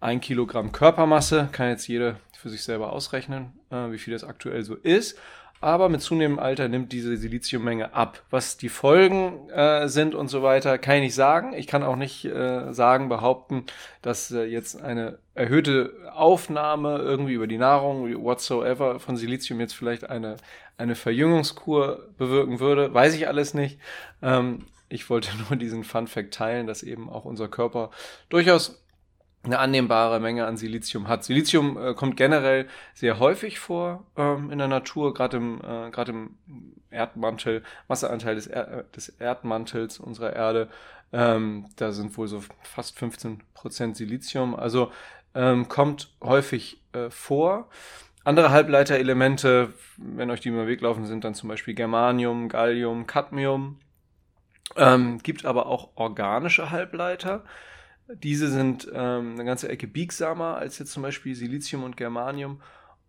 ein 0.00 0.20
Kilogramm 0.20 0.72
Körpermasse. 0.72 1.48
Kann 1.52 1.68
jetzt 1.68 1.86
jeder 1.86 2.16
für 2.36 2.50
sich 2.50 2.64
selber 2.64 2.92
ausrechnen, 2.92 3.52
äh, 3.70 3.92
wie 3.92 3.98
viel 3.98 4.12
das 4.12 4.24
aktuell 4.24 4.64
so 4.64 4.74
ist. 4.74 5.16
Aber 5.62 5.88
mit 5.88 6.02
zunehmendem 6.02 6.42
Alter 6.42 6.68
nimmt 6.68 6.90
diese 6.90 7.16
Siliziummenge 7.16 7.94
ab. 7.94 8.24
Was 8.30 8.56
die 8.56 8.68
Folgen 8.68 9.48
äh, 9.50 9.86
sind 9.88 10.16
und 10.16 10.26
so 10.26 10.42
weiter, 10.42 10.76
kann 10.76 10.96
ich 10.96 11.02
nicht 11.02 11.14
sagen. 11.14 11.52
Ich 11.54 11.68
kann 11.68 11.84
auch 11.84 11.94
nicht 11.94 12.24
äh, 12.24 12.72
sagen, 12.72 13.08
behaupten, 13.08 13.66
dass 14.02 14.32
äh, 14.32 14.42
jetzt 14.42 14.82
eine 14.82 15.18
erhöhte 15.36 15.92
Aufnahme 16.12 16.98
irgendwie 16.98 17.34
über 17.34 17.46
die 17.46 17.58
Nahrung, 17.58 18.12
whatsoever, 18.24 18.98
von 18.98 19.16
Silizium 19.16 19.60
jetzt 19.60 19.74
vielleicht 19.74 20.10
eine, 20.10 20.36
eine 20.78 20.96
Verjüngungskur 20.96 22.08
bewirken 22.18 22.58
würde. 22.58 22.92
Weiß 22.92 23.14
ich 23.14 23.28
alles 23.28 23.54
nicht. 23.54 23.78
Ähm, 24.20 24.66
ich 24.88 25.08
wollte 25.10 25.30
nur 25.48 25.56
diesen 25.56 25.84
Fun 25.84 26.08
Fact 26.08 26.34
teilen, 26.34 26.66
dass 26.66 26.82
eben 26.82 27.08
auch 27.08 27.24
unser 27.24 27.46
Körper 27.46 27.92
durchaus 28.30 28.81
eine 29.44 29.58
annehmbare 29.58 30.20
Menge 30.20 30.46
an 30.46 30.56
Silizium 30.56 31.08
hat. 31.08 31.24
Silizium 31.24 31.76
äh, 31.76 31.94
kommt 31.94 32.16
generell 32.16 32.68
sehr 32.94 33.18
häufig 33.18 33.58
vor 33.58 34.04
ähm, 34.16 34.50
in 34.50 34.58
der 34.58 34.68
Natur, 34.68 35.14
gerade 35.14 35.38
im, 35.38 35.60
äh, 35.62 36.10
im 36.10 36.36
Erdmantel, 36.90 37.62
Masseanteil 37.88 38.36
des, 38.36 38.46
er 38.46 38.84
des 38.94 39.08
Erdmantels 39.08 39.98
unserer 39.98 40.34
Erde. 40.34 40.68
Ähm, 41.12 41.66
da 41.76 41.92
sind 41.92 42.16
wohl 42.16 42.28
so 42.28 42.42
fast 42.62 42.96
15 42.98 43.42
Prozent 43.54 43.96
Silizium. 43.96 44.54
Also 44.54 44.92
ähm, 45.34 45.68
kommt 45.68 46.14
häufig 46.22 46.80
äh, 46.92 47.10
vor. 47.10 47.68
Andere 48.24 48.50
Halbleiterelemente, 48.50 49.72
wenn 49.96 50.30
euch 50.30 50.40
die 50.40 50.50
über 50.50 50.58
den 50.58 50.68
Weg 50.68 50.80
laufen, 50.80 51.06
sind 51.06 51.24
dann 51.24 51.34
zum 51.34 51.48
Beispiel 51.48 51.74
Germanium, 51.74 52.48
Gallium, 52.48 53.06
Cadmium. 53.06 53.80
Ähm, 54.76 55.18
gibt 55.18 55.44
aber 55.44 55.66
auch 55.66 55.90
organische 55.96 56.70
Halbleiter. 56.70 57.44
Diese 58.08 58.48
sind 58.48 58.90
ähm, 58.92 59.34
eine 59.34 59.44
ganze 59.44 59.68
Ecke 59.68 59.86
biegsamer 59.86 60.56
als 60.56 60.78
jetzt 60.78 60.92
zum 60.92 61.02
Beispiel 61.02 61.34
Silizium 61.34 61.84
und 61.84 61.96
Germanium. 61.96 62.60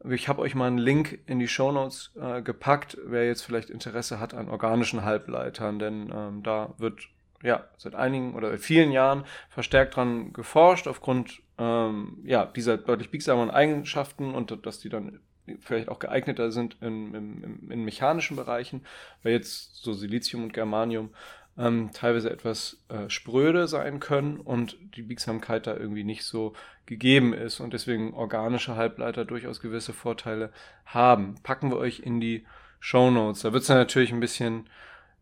Ich 0.10 0.28
habe 0.28 0.42
euch 0.42 0.54
mal 0.54 0.68
einen 0.68 0.78
Link 0.78 1.20
in 1.28 1.40
die 1.40 1.48
Show 1.48 1.72
Notes 1.72 2.12
äh, 2.20 2.42
gepackt, 2.42 2.98
wer 3.06 3.26
jetzt 3.26 3.44
vielleicht 3.44 3.70
Interesse 3.70 4.20
hat 4.20 4.34
an 4.34 4.50
organischen 4.50 5.04
Halbleitern, 5.04 5.80
denn 5.80 6.12
ähm, 6.14 6.44
da 6.44 6.74
wird 6.78 7.08
ja 7.42 7.66
seit 7.78 7.96
einigen 7.96 8.36
oder 8.36 8.58
vielen 8.58 8.92
Jahren 8.92 9.26
verstärkt 9.50 9.96
dran 9.96 10.34
geforscht 10.34 10.88
aufgrund 10.88 11.42
ähm, 11.58 12.18
ja 12.26 12.46
dieser 12.46 12.78
deutlich 12.78 13.12
biegsameren 13.12 13.52
Eigenschaften 13.52 14.34
und 14.34 14.66
dass 14.66 14.80
die 14.80 14.90
dann 14.90 15.20
vielleicht 15.60 15.90
auch 15.90 16.00
geeigneter 16.00 16.52
sind 16.52 16.78
in, 16.82 17.14
in, 17.14 17.70
in 17.70 17.84
mechanischen 17.84 18.38
Bereichen, 18.38 18.86
weil 19.24 19.34
jetzt 19.34 19.76
so 19.76 19.94
Silizium 19.94 20.44
und 20.44 20.54
Germanium 20.54 21.10
ähm, 21.58 21.92
teilweise 21.94 22.32
etwas 22.32 22.84
äh, 22.90 23.10
spröde 23.10 23.68
sein 23.68 24.00
können 24.00 24.38
und 24.38 24.78
die 24.96 25.04
Biegsamkeit 25.04 25.68
da 25.68 25.76
irgendwie 25.76 26.04
nicht 26.04 26.24
so 26.24 26.54
gegeben 26.86 27.34
ist 27.34 27.60
und 27.60 27.74
deswegen 27.74 28.14
organische 28.14 28.76
Halbleiter 28.76 29.26
durchaus 29.26 29.62
gewisse 29.62 29.94
Vorteile 29.94 30.52
haben. 30.86 31.36
Packen 31.44 31.70
wir 31.70 31.78
euch 31.78 32.00
in 32.00 32.20
die 32.20 32.46
Show 32.80 33.12
Notes. 33.12 33.42
Da 33.42 33.54
wird 33.54 33.64
es 33.64 33.70
natürlich 33.70 34.12
ein 34.12 34.20
bisschen, 34.20 34.68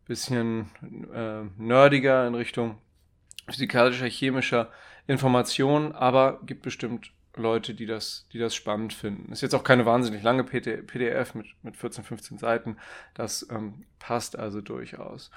bisschen 0.07 0.71
äh, 1.13 1.43
nerdiger 1.57 2.25
in 2.27 2.35
Richtung 2.35 2.77
physikalischer, 3.47 4.07
chemischer 4.07 4.69
Information, 5.07 5.91
aber 5.91 6.39
gibt 6.45 6.61
bestimmt 6.61 7.11
Leute, 7.35 7.73
die 7.73 7.85
das, 7.85 8.27
die 8.33 8.39
das 8.39 8.55
spannend 8.55 8.93
finden. 8.93 9.31
Ist 9.31 9.41
jetzt 9.41 9.55
auch 9.55 9.63
keine 9.63 9.85
wahnsinnig 9.85 10.21
lange 10.23 10.43
PDF 10.43 11.33
mit, 11.33 11.47
mit 11.63 11.77
14, 11.77 12.03
15 12.03 12.37
Seiten. 12.37 12.77
Das 13.13 13.47
ähm, 13.49 13.85
passt 13.99 14.37
also 14.37 14.61
durchaus. 14.61 15.31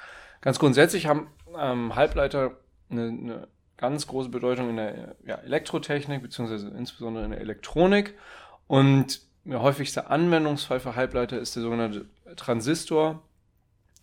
Ganz 0.45 0.59
grundsätzlich 0.59 1.07
haben 1.07 1.29
ähm, 1.59 1.95
Halbleiter 1.95 2.59
eine, 2.91 3.05
eine, 3.05 3.49
ganz 3.79 4.07
große 4.07 4.29
Bedeutung 4.29 4.69
in 4.69 4.77
der 4.77 5.17
ja, 5.27 5.37
Elektrotechnik, 5.37 6.21
beziehungsweise 6.21 6.69
insbesondere 6.69 7.25
in 7.25 7.31
der 7.31 7.41
Elektronik. 7.41 8.15
Und 8.67 9.23
der 9.45 9.63
häufigste 9.63 10.11
Anwendungsfall 10.11 10.81
für 10.81 10.97
Halbleiter 10.97 11.39
ist 11.39 11.57
der 11.57 11.63
sogenannte 11.63 12.05
Transistor. 12.37 13.23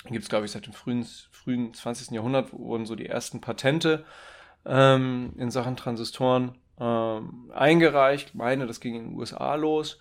Gibt 0.05 0.23
es, 0.23 0.29
glaube 0.29 0.45
ich, 0.45 0.51
seit 0.51 0.65
dem 0.65 0.73
frühen, 0.73 1.05
frühen 1.29 1.75
20. 1.75 2.09
Jahrhundert 2.09 2.51
wurden 2.53 2.87
so 2.87 2.95
die 2.95 3.05
ersten 3.05 3.39
Patente 3.39 4.03
ähm, 4.65 5.33
in 5.37 5.51
Sachen 5.51 5.75
Transistoren 5.75 6.57
ähm, 6.79 7.51
eingereicht. 7.53 8.29
Ich 8.29 8.33
meine, 8.33 8.65
das 8.65 8.79
ging 8.79 8.95
in 8.95 9.09
den 9.09 9.15
USA 9.15 9.53
los. 9.53 9.99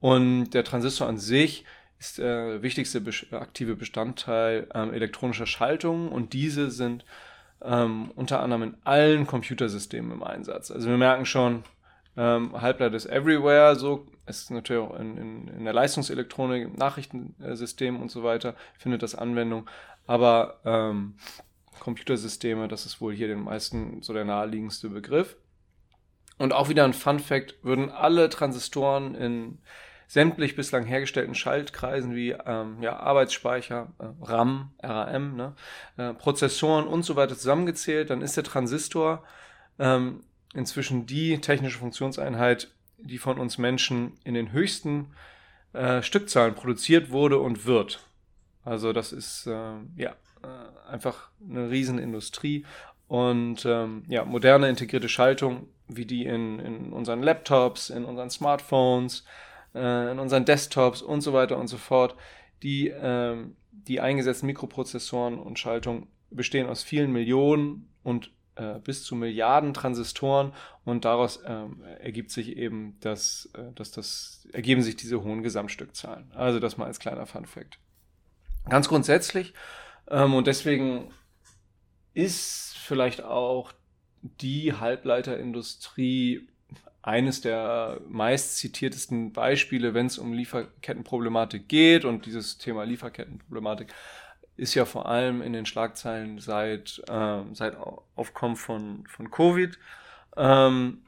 Und 0.00 0.52
der 0.52 0.64
Transistor 0.64 1.06
an 1.06 1.18
sich 1.18 1.66
ist 2.02 2.18
der 2.18 2.62
wichtigste 2.62 3.00
aktive 3.30 3.76
Bestandteil 3.76 4.66
ähm, 4.74 4.92
elektronischer 4.92 5.46
Schaltungen 5.46 6.08
und 6.08 6.32
diese 6.32 6.68
sind 6.72 7.04
ähm, 7.62 8.10
unter 8.16 8.40
anderem 8.40 8.62
in 8.64 8.76
allen 8.82 9.24
Computersystemen 9.24 10.10
im 10.10 10.24
Einsatz. 10.24 10.72
Also 10.72 10.88
wir 10.88 10.96
merken 10.96 11.26
schon, 11.26 11.62
ähm, 12.16 12.60
Halbleiter 12.60 12.96
ist 12.96 13.06
everywhere, 13.06 13.76
so 13.76 14.08
ist 14.26 14.50
natürlich 14.50 14.82
auch 14.82 14.98
in, 14.98 15.16
in, 15.16 15.48
in 15.48 15.64
der 15.64 15.72
Leistungselektronik, 15.72 16.64
im 16.64 16.74
Nachrichtensystem 16.74 18.02
und 18.02 18.10
so 18.10 18.24
weiter, 18.24 18.56
findet 18.76 19.04
das 19.04 19.14
Anwendung. 19.14 19.70
Aber 20.08 20.58
ähm, 20.64 21.14
Computersysteme, 21.78 22.66
das 22.66 22.84
ist 22.84 23.00
wohl 23.00 23.14
hier 23.14 23.28
den 23.28 23.44
meisten 23.44 24.02
so 24.02 24.12
der 24.12 24.24
naheliegendste 24.24 24.88
Begriff. 24.88 25.36
Und 26.36 26.52
auch 26.52 26.68
wieder 26.68 26.82
ein 26.82 26.94
Fun 26.94 27.20
Fact, 27.20 27.54
würden 27.62 27.90
alle 27.90 28.28
Transistoren 28.28 29.14
in 29.14 29.58
sämtlich 30.06 30.56
bislang 30.56 30.84
hergestellten 30.84 31.34
Schaltkreisen 31.34 32.14
wie 32.14 32.30
ähm, 32.30 32.82
ja, 32.82 32.96
Arbeitsspeicher, 32.98 33.92
äh, 33.98 34.04
RAM, 34.22 34.70
RAM, 34.82 35.36
ne, 35.36 35.54
äh, 35.96 36.14
Prozessoren 36.14 36.86
und 36.86 37.04
so 37.04 37.16
weiter 37.16 37.36
zusammengezählt, 37.36 38.10
dann 38.10 38.22
ist 38.22 38.36
der 38.36 38.44
Transistor 38.44 39.24
ähm, 39.78 40.24
inzwischen 40.54 41.06
die 41.06 41.40
technische 41.40 41.78
Funktionseinheit, 41.78 42.68
die 42.98 43.18
von 43.18 43.38
uns 43.38 43.58
Menschen 43.58 44.18
in 44.24 44.34
den 44.34 44.52
höchsten 44.52 45.12
äh, 45.72 46.02
Stückzahlen 46.02 46.54
produziert 46.54 47.10
wurde 47.10 47.38
und 47.38 47.66
wird. 47.66 48.00
Also 48.64 48.92
das 48.92 49.12
ist 49.12 49.46
äh, 49.46 49.74
ja 49.96 50.10
äh, 50.42 50.90
einfach 50.90 51.30
eine 51.48 51.70
Riesenindustrie 51.70 52.64
und 53.08 53.64
ähm, 53.64 54.04
ja 54.08 54.24
moderne 54.24 54.68
integrierte 54.68 55.08
Schaltung 55.08 55.68
wie 55.88 56.06
die 56.06 56.24
in, 56.24 56.58
in 56.58 56.92
unseren 56.92 57.22
Laptops, 57.22 57.90
in 57.90 58.04
unseren 58.04 58.30
Smartphones, 58.30 59.24
äh, 59.74 60.12
in 60.12 60.18
unseren 60.18 60.44
Desktops 60.44 61.02
und 61.02 61.20
so 61.20 61.32
weiter 61.32 61.58
und 61.58 61.68
so 61.68 61.76
fort. 61.76 62.16
Die, 62.62 62.88
äh, 62.88 63.36
die 63.70 64.00
eingesetzten 64.00 64.46
Mikroprozessoren 64.46 65.38
und 65.38 65.58
Schaltungen 65.58 66.08
bestehen 66.30 66.68
aus 66.68 66.82
vielen 66.82 67.12
Millionen 67.12 67.88
und 68.02 68.30
äh, 68.54 68.78
bis 68.80 69.04
zu 69.04 69.14
Milliarden 69.14 69.74
Transistoren 69.74 70.52
und 70.84 71.04
daraus 71.04 71.40
ähm, 71.46 71.82
ergibt 72.00 72.30
sich 72.30 72.56
eben 72.56 72.96
das, 73.00 73.50
äh, 73.54 73.72
dass 73.74 73.92
das, 73.92 74.46
ergeben 74.52 74.82
sich 74.82 74.96
diese 74.96 75.22
hohen 75.22 75.42
Gesamtstückzahlen. 75.42 76.30
Also 76.32 76.60
das 76.60 76.76
mal 76.76 76.86
als 76.86 76.98
kleiner 76.98 77.26
Fun 77.26 77.46
Fact. 77.46 77.78
Ganz 78.68 78.88
grundsätzlich 78.88 79.54
ähm, 80.08 80.34
und 80.34 80.46
deswegen 80.46 81.10
ist 82.14 82.76
vielleicht 82.76 83.22
auch 83.22 83.72
die 84.22 84.74
Halbleiterindustrie 84.74 86.48
eines 87.02 87.40
der 87.40 88.00
meist 88.08 88.56
zitiertesten 88.56 89.32
Beispiele, 89.32 89.92
wenn 89.92 90.06
es 90.06 90.18
um 90.18 90.32
Lieferkettenproblematik 90.32 91.68
geht. 91.68 92.04
Und 92.04 92.26
dieses 92.26 92.58
Thema 92.58 92.84
Lieferkettenproblematik 92.84 93.92
ist 94.56 94.74
ja 94.74 94.84
vor 94.84 95.06
allem 95.06 95.42
in 95.42 95.52
den 95.52 95.66
Schlagzeilen 95.66 96.38
seit, 96.38 97.02
äh, 97.08 97.40
seit 97.52 97.76
Aufkommen 98.14 98.56
von, 98.56 99.04
von 99.08 99.30
Covid. 99.30 99.78
Ähm, 100.36 101.02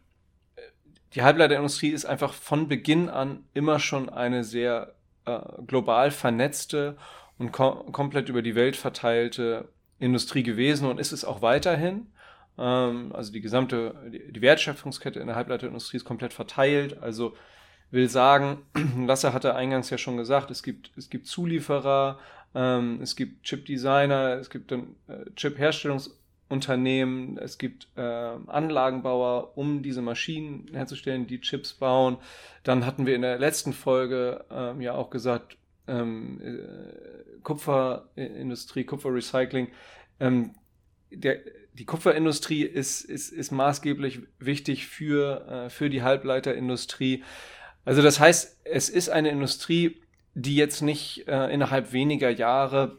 die 1.15 1.23
Halbleiterindustrie 1.23 1.91
ist 1.91 2.07
einfach 2.07 2.33
von 2.33 2.67
Beginn 2.67 3.09
an 3.09 3.45
immer 3.55 3.79
schon 3.79 4.09
eine 4.09 4.43
sehr 4.43 4.95
äh, 5.27 5.39
global 5.67 6.11
vernetzte 6.11 6.97
und 7.39 7.53
kom 7.53 7.93
komplett 7.93 8.29
über 8.29 8.43
die 8.43 8.57
Welt 8.57 8.77
verteilte 8.77 9.69
Industrie 10.01 10.43
gewesen 10.43 10.89
und 10.89 10.99
ist 10.99 11.13
es 11.13 11.25
auch 11.25 11.41
weiterhin. 11.41 12.09
Ähm, 12.59 13.13
also 13.15 13.33
die 13.33 13.41
gesamte, 13.41 13.95
die 14.11 14.41
Wertschöpfungskette 14.41 15.21
in 15.21 15.27
der 15.27 15.37
Halbleiterindustrie 15.37 15.97
ist 15.97 16.05
komplett 16.05 16.33
verteilt. 16.33 17.03
Also 17.03 17.35
will 17.91 18.09
sagen, 18.09 18.59
Lasse 19.07 19.33
hatte 19.33 19.55
eingangs 19.55 19.91
ja 19.91 19.99
schon 19.99 20.17
gesagt, 20.17 20.51
es 20.51 20.63
gibt, 20.63 20.91
es 20.97 21.11
gibt 21.11 21.27
Zulieferer, 21.27 22.19
ähm, 22.55 23.01
es 23.03 23.17
gibt 23.17 23.45
Chip-Designer, 23.45 24.39
es 24.39 24.51
gibt 24.51 24.73
äh, 24.73 24.79
Chip-Herstellungsunternehmen, 25.37 27.39
es 27.39 27.59
gibt 27.59 27.89
äh, 27.97 28.01
Anlagenbauer, 28.01 29.57
um 29.57 29.83
diese 29.83 30.03
Maschinen 30.03 30.67
herzustellen, 30.73 31.27
die 31.27 31.41
Chips 31.41 31.75
bauen. 31.75 32.19
Dann 32.63 32.87
hatten 32.87 33.07
wir 33.07 33.17
in 33.17 33.23
der 33.23 33.39
letzten 33.39 33.73
Folge 33.73 34.45
ähm, 34.51 34.81
ja 34.81 34.95
auch 34.95 35.11
gesagt, 35.11 35.57
ähm, 35.87 36.41
äh, 36.41 37.41
Kupferindustrie, 37.43 38.85
Kupferrecycling. 38.85 39.69
Ähm, 40.21 40.53
der, 41.11 41.41
die 41.75 41.85
Kupferindustrie 41.85 42.63
ist, 42.63 43.03
ist, 43.03 43.33
ist 43.33 43.51
maßgeblich 43.51 44.21
wichtig 44.39 44.87
für, 44.87 45.67
äh, 45.67 45.71
für 45.71 45.91
die 45.91 46.03
Halbleiterindustrie. 46.03 47.25
Also 47.85 48.01
das 48.01 48.21
heißt, 48.21 48.61
es 48.65 48.89
ist 48.89 49.09
eine 49.11 49.31
Industrie, 49.31 50.01
die 50.35 50.57
jetzt 50.57 50.83
nicht 50.83 51.27
äh, 51.29 51.53
innerhalb 51.53 51.93
weniger 51.93 52.31
Jahre 52.31 52.99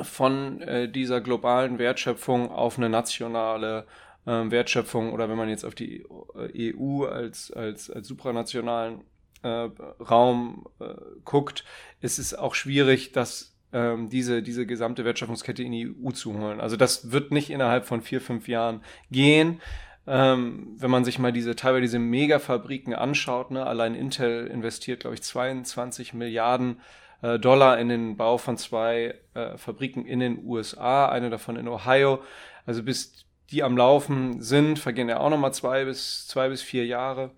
von 0.00 0.60
äh, 0.60 0.90
dieser 0.90 1.20
globalen 1.20 1.78
Wertschöpfung 1.78 2.50
auf 2.50 2.78
eine 2.78 2.88
nationale 2.88 3.86
ähm, 4.26 4.50
Wertschöpfung 4.50 5.12
oder 5.12 5.28
wenn 5.28 5.36
man 5.36 5.48
jetzt 5.48 5.64
auf 5.64 5.74
die 5.74 6.04
EU 6.08 7.04
als, 7.04 7.50
als, 7.50 7.90
als 7.90 8.06
supranationalen 8.08 9.02
äh, 9.42 9.48
Raum 9.48 10.66
äh, 10.80 10.94
guckt, 11.24 11.64
ist 12.00 12.18
es 12.18 12.34
auch 12.34 12.54
schwierig, 12.54 13.12
dass 13.12 13.51
ähm, 13.72 14.08
diese, 14.08 14.42
diese 14.42 14.66
gesamte 14.66 15.04
Wertschöpfungskette 15.04 15.62
in 15.62 15.72
die 15.72 15.88
EU 15.88 16.10
zu 16.10 16.38
holen. 16.38 16.60
Also 16.60 16.76
das 16.76 17.10
wird 17.12 17.32
nicht 17.32 17.50
innerhalb 17.50 17.86
von 17.86 18.02
vier, 18.02 18.20
fünf 18.20 18.48
Jahren 18.48 18.82
gehen. 19.10 19.60
Ähm, 20.06 20.74
wenn 20.78 20.90
man 20.90 21.04
sich 21.04 21.18
mal 21.18 21.32
diese 21.32 21.54
teilweise 21.54 21.82
diese 21.82 21.98
Megafabriken 21.98 22.92
anschaut, 22.94 23.50
ne, 23.52 23.64
allein 23.64 23.94
Intel 23.94 24.48
investiert, 24.48 25.00
glaube 25.00 25.14
ich, 25.14 25.22
22 25.22 26.12
Milliarden 26.12 26.80
äh, 27.22 27.38
Dollar 27.38 27.78
in 27.78 27.88
den 27.88 28.16
Bau 28.16 28.36
von 28.36 28.56
zwei 28.56 29.14
äh, 29.34 29.56
Fabriken 29.56 30.04
in 30.04 30.18
den 30.18 30.44
USA, 30.44 31.08
eine 31.08 31.30
davon 31.30 31.56
in 31.56 31.68
Ohio. 31.68 32.20
Also 32.66 32.82
bis 32.82 33.24
die 33.50 33.62
am 33.62 33.76
Laufen 33.76 34.42
sind, 34.42 34.78
vergehen 34.78 35.08
ja 35.08 35.20
auch 35.20 35.30
nochmal 35.30 35.54
zwei 35.54 35.84
bis, 35.84 36.26
zwei 36.26 36.48
bis 36.48 36.62
vier 36.62 36.86
Jahre. 36.86 37.30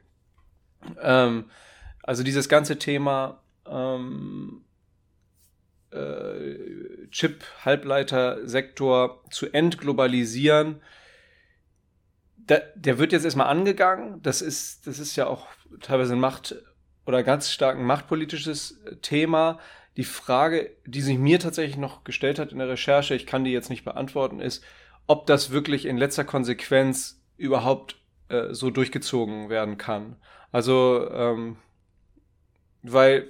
Ähm, 1.02 1.46
also 2.02 2.22
dieses 2.22 2.48
ganze 2.48 2.78
Thema 2.78 3.40
ähm, 3.68 4.64
äh, 5.94 7.08
Chip-Halbleiter-Sektor 7.10 9.22
zu 9.30 9.52
entglobalisieren, 9.52 10.80
da, 12.46 12.58
der 12.74 12.98
wird 12.98 13.12
jetzt 13.12 13.24
erstmal 13.24 13.46
angegangen. 13.46 14.20
Das 14.22 14.42
ist, 14.42 14.86
das 14.86 14.98
ist 14.98 15.16
ja 15.16 15.26
auch 15.26 15.48
teilweise 15.80 16.14
ein 16.14 16.20
Macht- 16.20 16.56
oder 17.06 17.22
ganz 17.22 17.50
stark 17.50 17.78
ein 17.78 17.84
machtpolitisches 17.84 18.80
Thema. 19.02 19.58
Die 19.96 20.04
Frage, 20.04 20.70
die 20.86 21.00
sich 21.00 21.18
mir 21.18 21.38
tatsächlich 21.38 21.76
noch 21.76 22.04
gestellt 22.04 22.38
hat 22.38 22.52
in 22.52 22.58
der 22.58 22.68
Recherche, 22.68 23.14
ich 23.14 23.26
kann 23.26 23.44
die 23.44 23.52
jetzt 23.52 23.70
nicht 23.70 23.84
beantworten, 23.84 24.40
ist, 24.40 24.64
ob 25.06 25.26
das 25.26 25.50
wirklich 25.50 25.86
in 25.86 25.96
letzter 25.96 26.24
Konsequenz 26.24 27.22
überhaupt 27.36 27.96
äh, 28.28 28.54
so 28.54 28.70
durchgezogen 28.70 29.48
werden 29.48 29.78
kann. 29.78 30.16
Also, 30.50 31.08
ähm, 31.10 31.56
weil, 32.82 33.28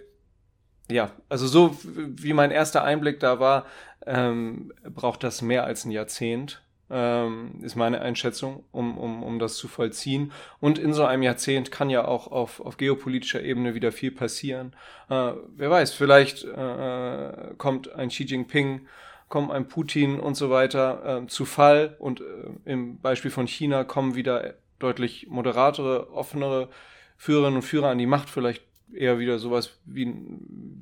ja, 0.90 1.10
also 1.28 1.46
so 1.46 1.76
wie 1.82 2.32
mein 2.32 2.50
erster 2.50 2.84
Einblick 2.84 3.20
da 3.20 3.40
war, 3.40 3.66
ähm, 4.06 4.72
braucht 4.84 5.24
das 5.24 5.42
mehr 5.42 5.64
als 5.64 5.84
ein 5.84 5.90
Jahrzehnt, 5.90 6.62
ähm, 6.90 7.60
ist 7.62 7.74
meine 7.74 8.00
Einschätzung, 8.02 8.64
um, 8.70 8.98
um, 8.98 9.22
um 9.22 9.38
das 9.38 9.56
zu 9.56 9.68
vollziehen. 9.68 10.32
Und 10.60 10.78
in 10.78 10.92
so 10.92 11.04
einem 11.04 11.22
Jahrzehnt 11.22 11.70
kann 11.70 11.88
ja 11.88 12.04
auch 12.04 12.26
auf, 12.26 12.60
auf 12.60 12.76
geopolitischer 12.76 13.42
Ebene 13.42 13.74
wieder 13.74 13.92
viel 13.92 14.10
passieren. 14.10 14.74
Äh, 15.08 15.32
wer 15.56 15.70
weiß, 15.70 15.94
vielleicht 15.94 16.44
äh, 16.44 17.54
kommt 17.56 17.92
ein 17.94 18.08
Xi 18.08 18.24
Jinping 18.24 18.86
kommen 19.28 19.50
ein 19.50 19.66
Putin 19.66 20.20
und 20.20 20.36
so 20.36 20.50
weiter 20.50 21.22
äh, 21.22 21.26
zu 21.26 21.44
Fall 21.44 21.96
und 21.98 22.20
äh, 22.20 22.24
im 22.66 23.00
Beispiel 23.00 23.30
von 23.30 23.48
China 23.48 23.82
kommen 23.82 24.14
wieder 24.14 24.54
deutlich 24.78 25.26
moderatere, 25.28 26.12
offenere 26.12 26.68
Führerinnen 27.16 27.56
und 27.56 27.62
Führer 27.62 27.88
an 27.88 27.98
die 27.98 28.06
Macht, 28.06 28.28
vielleicht 28.28 28.62
eher 28.92 29.18
wieder 29.18 29.38
sowas 29.38 29.78
wie, 29.84 30.12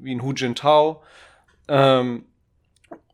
wie 0.00 0.14
ein 0.14 0.22
Hu 0.22 0.32
Jintao, 0.32 1.02
ähm, 1.68 2.24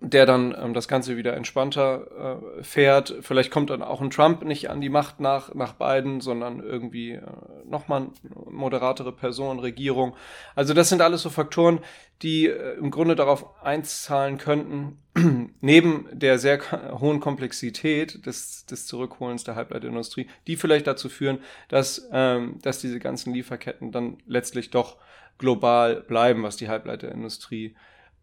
der 0.00 0.26
dann 0.26 0.54
ähm, 0.56 0.74
das 0.74 0.86
Ganze 0.86 1.16
wieder 1.16 1.34
entspannter 1.36 2.40
äh, 2.58 2.62
fährt. 2.62 3.16
Vielleicht 3.20 3.50
kommt 3.50 3.70
dann 3.70 3.82
auch 3.82 4.00
ein 4.00 4.10
Trump 4.10 4.44
nicht 4.44 4.70
an 4.70 4.80
die 4.80 4.90
Macht 4.90 5.18
nach, 5.18 5.54
nach 5.54 5.72
Biden, 5.72 6.20
sondern 6.20 6.60
irgendwie 6.60 7.12
äh, 7.12 7.22
nochmal 7.64 8.08
moderatere 8.48 9.10
Person, 9.10 9.58
Regierung. 9.58 10.14
Also 10.54 10.72
das 10.72 10.88
sind 10.88 11.02
alles 11.02 11.22
so 11.22 11.30
Faktoren, 11.30 11.80
die 12.22 12.46
äh, 12.46 12.76
im 12.78 12.92
Grunde 12.92 13.16
darauf 13.16 13.60
einzahlen 13.60 14.38
könnten, 14.38 14.98
neben 15.60 16.06
der 16.12 16.38
sehr 16.38 16.60
hohen 17.00 17.18
Komplexität 17.18 18.24
des, 18.24 18.66
des 18.66 18.86
Zurückholens 18.86 19.42
der 19.42 19.56
Halbleiterindustrie, 19.56 20.28
die 20.46 20.54
vielleicht 20.54 20.86
dazu 20.86 21.08
führen, 21.08 21.38
dass, 21.68 22.08
ähm, 22.12 22.60
dass 22.62 22.80
diese 22.80 23.00
ganzen 23.00 23.34
Lieferketten 23.34 23.90
dann 23.90 24.18
letztlich 24.26 24.70
doch 24.70 24.96
global 25.38 26.02
bleiben, 26.02 26.44
was 26.44 26.56
die 26.56 26.68
Halbleiterindustrie 26.68 27.74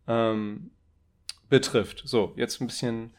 ähm, 0.08 0.72
betrifft. 1.50 2.04
So, 2.06 2.34
jetzt 2.36 2.62
ein 2.62 2.68
bisschen, 2.68 3.12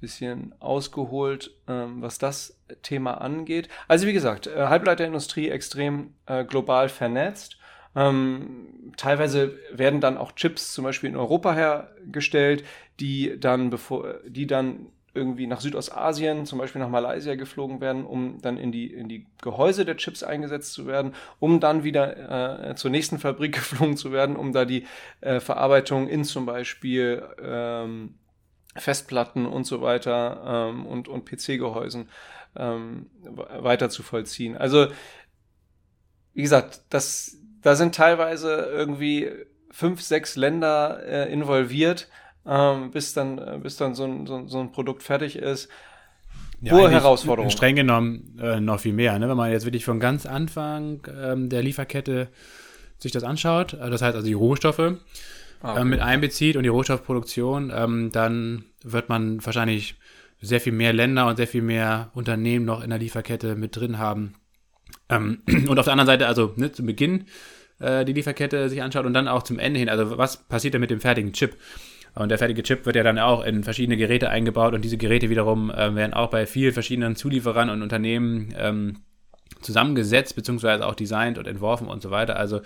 bisschen 0.00 0.54
ausgeholt, 0.60 1.50
ähm, 1.68 2.02
was 2.02 2.18
das 2.18 2.58
Thema 2.82 3.20
angeht. 3.20 3.68
Also 3.88 4.06
wie 4.06 4.12
gesagt, 4.12 4.46
äh, 4.46 4.66
Halbleiterindustrie 4.66 5.48
extrem 5.50 6.14
äh, 6.26 6.44
global 6.44 6.88
vernetzt. 6.88 7.58
Ähm, 7.96 8.92
teilweise 8.96 9.58
werden 9.72 10.00
dann 10.00 10.16
auch 10.16 10.32
Chips 10.32 10.74
zum 10.74 10.84
Beispiel 10.84 11.10
in 11.10 11.16
Europa 11.16 11.54
hergestellt, 11.54 12.64
die 13.00 13.38
dann 13.38 13.70
bevor, 13.70 14.14
die 14.26 14.46
dann 14.46 14.86
irgendwie 15.14 15.46
nach 15.46 15.60
Südostasien, 15.60 16.44
zum 16.44 16.58
Beispiel 16.58 16.80
nach 16.80 16.88
Malaysia 16.88 17.34
geflogen 17.36 17.80
werden, 17.80 18.04
um 18.04 18.40
dann 18.42 18.58
in 18.58 18.72
die, 18.72 18.92
in 18.92 19.08
die 19.08 19.26
Gehäuse 19.40 19.84
der 19.84 19.96
Chips 19.96 20.22
eingesetzt 20.22 20.72
zu 20.72 20.86
werden, 20.86 21.14
um 21.38 21.60
dann 21.60 21.84
wieder 21.84 22.70
äh, 22.70 22.74
zur 22.74 22.90
nächsten 22.90 23.18
Fabrik 23.18 23.54
geflogen 23.54 23.96
zu 23.96 24.12
werden, 24.12 24.36
um 24.36 24.52
da 24.52 24.64
die 24.64 24.86
äh, 25.20 25.40
Verarbeitung 25.40 26.08
in 26.08 26.24
zum 26.24 26.46
Beispiel 26.46 27.22
ähm, 27.42 28.14
Festplatten 28.76 29.46
und 29.46 29.64
so 29.66 29.80
weiter 29.82 30.70
ähm, 30.72 30.86
und, 30.86 31.08
und 31.08 31.24
PC-Gehäusen 31.24 32.08
ähm, 32.56 33.10
weiter 33.22 33.88
zu 33.88 34.02
vollziehen. 34.02 34.56
Also, 34.56 34.88
wie 36.32 36.42
gesagt, 36.42 36.82
das, 36.90 37.38
da 37.62 37.76
sind 37.76 37.94
teilweise 37.94 38.52
irgendwie 38.54 39.30
fünf, 39.70 40.02
sechs 40.02 40.36
Länder 40.36 41.02
äh, 41.04 41.32
involviert 41.32 42.08
ähm, 42.46 42.90
bis 42.90 43.12
dann, 43.14 43.38
äh, 43.38 43.58
bis 43.62 43.76
dann 43.76 43.94
so 43.94 44.04
ein, 44.04 44.26
so, 44.26 44.46
so 44.46 44.60
ein 44.60 44.72
Produkt 44.72 45.02
fertig 45.02 45.36
ist. 45.36 45.68
Ja, 46.60 46.72
Hohe 46.72 46.90
Herausforderung. 46.90 47.50
Streng 47.50 47.76
genommen 47.76 48.38
äh, 48.40 48.60
noch 48.60 48.80
viel 48.80 48.92
mehr. 48.92 49.18
Ne? 49.18 49.28
Wenn 49.28 49.36
man 49.36 49.50
jetzt 49.50 49.66
wirklich 49.66 49.84
von 49.84 50.00
ganz 50.00 50.24
Anfang 50.24 51.06
ähm, 51.22 51.48
der 51.48 51.62
Lieferkette 51.62 52.28
sich 52.98 53.12
das 53.12 53.24
anschaut, 53.24 53.74
äh, 53.74 53.90
das 53.90 54.02
heißt 54.02 54.14
also 54.14 54.26
die 54.26 54.34
Rohstoffe 54.34 54.78
ah, 54.78 54.92
okay. 55.62 55.80
äh, 55.80 55.84
mit 55.84 56.00
einbezieht 56.00 56.56
und 56.56 56.62
die 56.62 56.70
Rohstoffproduktion, 56.70 57.72
ähm, 57.74 58.10
dann 58.12 58.64
wird 58.82 59.08
man 59.08 59.44
wahrscheinlich 59.44 59.96
sehr 60.40 60.60
viel 60.60 60.72
mehr 60.72 60.92
Länder 60.92 61.26
und 61.26 61.36
sehr 61.36 61.46
viel 61.46 61.62
mehr 61.62 62.10
Unternehmen 62.14 62.64
noch 62.64 62.82
in 62.82 62.90
der 62.90 62.98
Lieferkette 62.98 63.56
mit 63.56 63.76
drin 63.76 63.98
haben. 63.98 64.34
Ähm, 65.08 65.42
und 65.68 65.78
auf 65.78 65.84
der 65.84 65.92
anderen 65.92 66.06
Seite, 66.06 66.26
also 66.26 66.52
ne, 66.56 66.72
zu 66.72 66.84
Beginn 66.84 67.26
äh, 67.80 68.04
die 68.04 68.12
Lieferkette 68.12 68.68
sich 68.68 68.82
anschaut 68.82 69.06
und 69.06 69.14
dann 69.14 69.28
auch 69.28 69.42
zum 69.42 69.58
Ende 69.58 69.80
hin, 69.80 69.88
also 69.88 70.16
was 70.18 70.36
passiert 70.36 70.74
denn 70.74 70.80
mit 70.80 70.90
dem 70.90 71.00
fertigen 71.00 71.32
Chip? 71.32 71.56
Und 72.14 72.28
der 72.28 72.38
fertige 72.38 72.62
Chip 72.62 72.86
wird 72.86 72.96
ja 72.96 73.02
dann 73.02 73.18
auch 73.18 73.44
in 73.44 73.64
verschiedene 73.64 73.96
Geräte 73.96 74.30
eingebaut 74.30 74.74
und 74.74 74.82
diese 74.82 74.96
Geräte 74.96 75.30
wiederum 75.30 75.70
äh, 75.70 75.94
werden 75.94 76.14
auch 76.14 76.30
bei 76.30 76.46
vielen 76.46 76.72
verschiedenen 76.72 77.16
Zulieferern 77.16 77.70
und 77.70 77.82
Unternehmen 77.82 78.54
ähm, 78.56 78.96
zusammengesetzt, 79.60 80.36
beziehungsweise 80.36 80.86
auch 80.86 80.94
designt 80.94 81.38
und 81.38 81.46
entworfen 81.46 81.88
und 81.88 82.02
so 82.02 82.10
weiter. 82.10 82.36
Also 82.36 82.60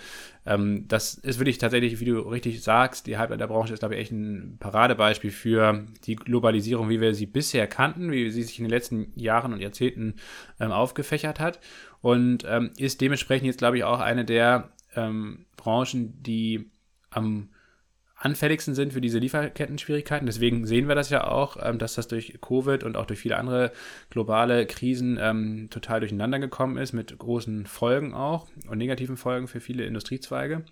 ähm, 0.45 0.87
das 0.87 1.15
ist 1.15 1.39
wirklich 1.39 1.57
tatsächlich, 1.57 1.99
wie 1.99 2.05
du 2.05 2.19
richtig 2.19 2.61
sagst, 2.61 3.07
die 3.07 3.17
Halbleiterbranche 3.17 3.73
ist, 3.73 3.79
glaube 3.79 3.95
ich, 3.95 4.01
echt 4.01 4.11
ein 4.11 4.57
Paradebeispiel 4.59 5.31
für 5.31 5.85
die 6.05 6.15
Globalisierung, 6.15 6.89
wie 6.89 7.01
wir 7.01 7.15
sie 7.15 7.25
bisher 7.25 7.67
kannten, 7.67 8.11
wie 8.11 8.29
sie 8.29 8.43
sich 8.43 8.59
in 8.59 8.65
den 8.65 8.71
letzten 8.71 9.11
Jahren 9.15 9.53
und 9.53 9.61
Jahrzehnten 9.61 10.15
ähm, 10.59 10.71
aufgefächert 10.71 11.39
hat 11.39 11.59
und 12.01 12.45
ähm, 12.47 12.71
ist 12.77 13.01
dementsprechend 13.01 13.47
jetzt, 13.47 13.59
glaube 13.59 13.77
ich, 13.77 13.83
auch 13.83 13.99
eine 13.99 14.25
der 14.25 14.71
ähm, 14.95 15.45
Branchen, 15.55 16.21
die 16.21 16.69
am 17.09 17.49
anfälligsten 18.19 18.75
sind 18.75 18.93
für 18.93 19.01
diese 19.01 19.17
Lieferketten-Schwierigkeiten. 19.19 20.25
Deswegen 20.25 20.67
sehen 20.67 20.87
wir 20.87 20.95
das 20.95 21.09
ja 21.09 21.27
auch, 21.27 21.57
ähm, 21.61 21.79
dass 21.79 21.95
das 21.95 22.07
durch 22.07 22.39
Covid 22.41 22.83
und 22.83 22.97
auch 22.97 23.05
durch 23.05 23.19
viele 23.19 23.37
andere 23.37 23.71
globale 24.09 24.65
Krisen 24.65 25.17
ähm, 25.21 25.69
total 25.69 26.01
durcheinander 26.01 26.39
gekommen 26.39 26.77
ist, 26.77 26.93
mit 26.93 27.17
großen 27.17 27.65
Folgen 27.65 28.13
auch 28.13 28.47
und 28.67 28.77
negativen 28.77 29.17
Folgen 29.17 29.47
für 29.47 29.61
viele 29.61 29.85
Industriezweige. 29.85 30.63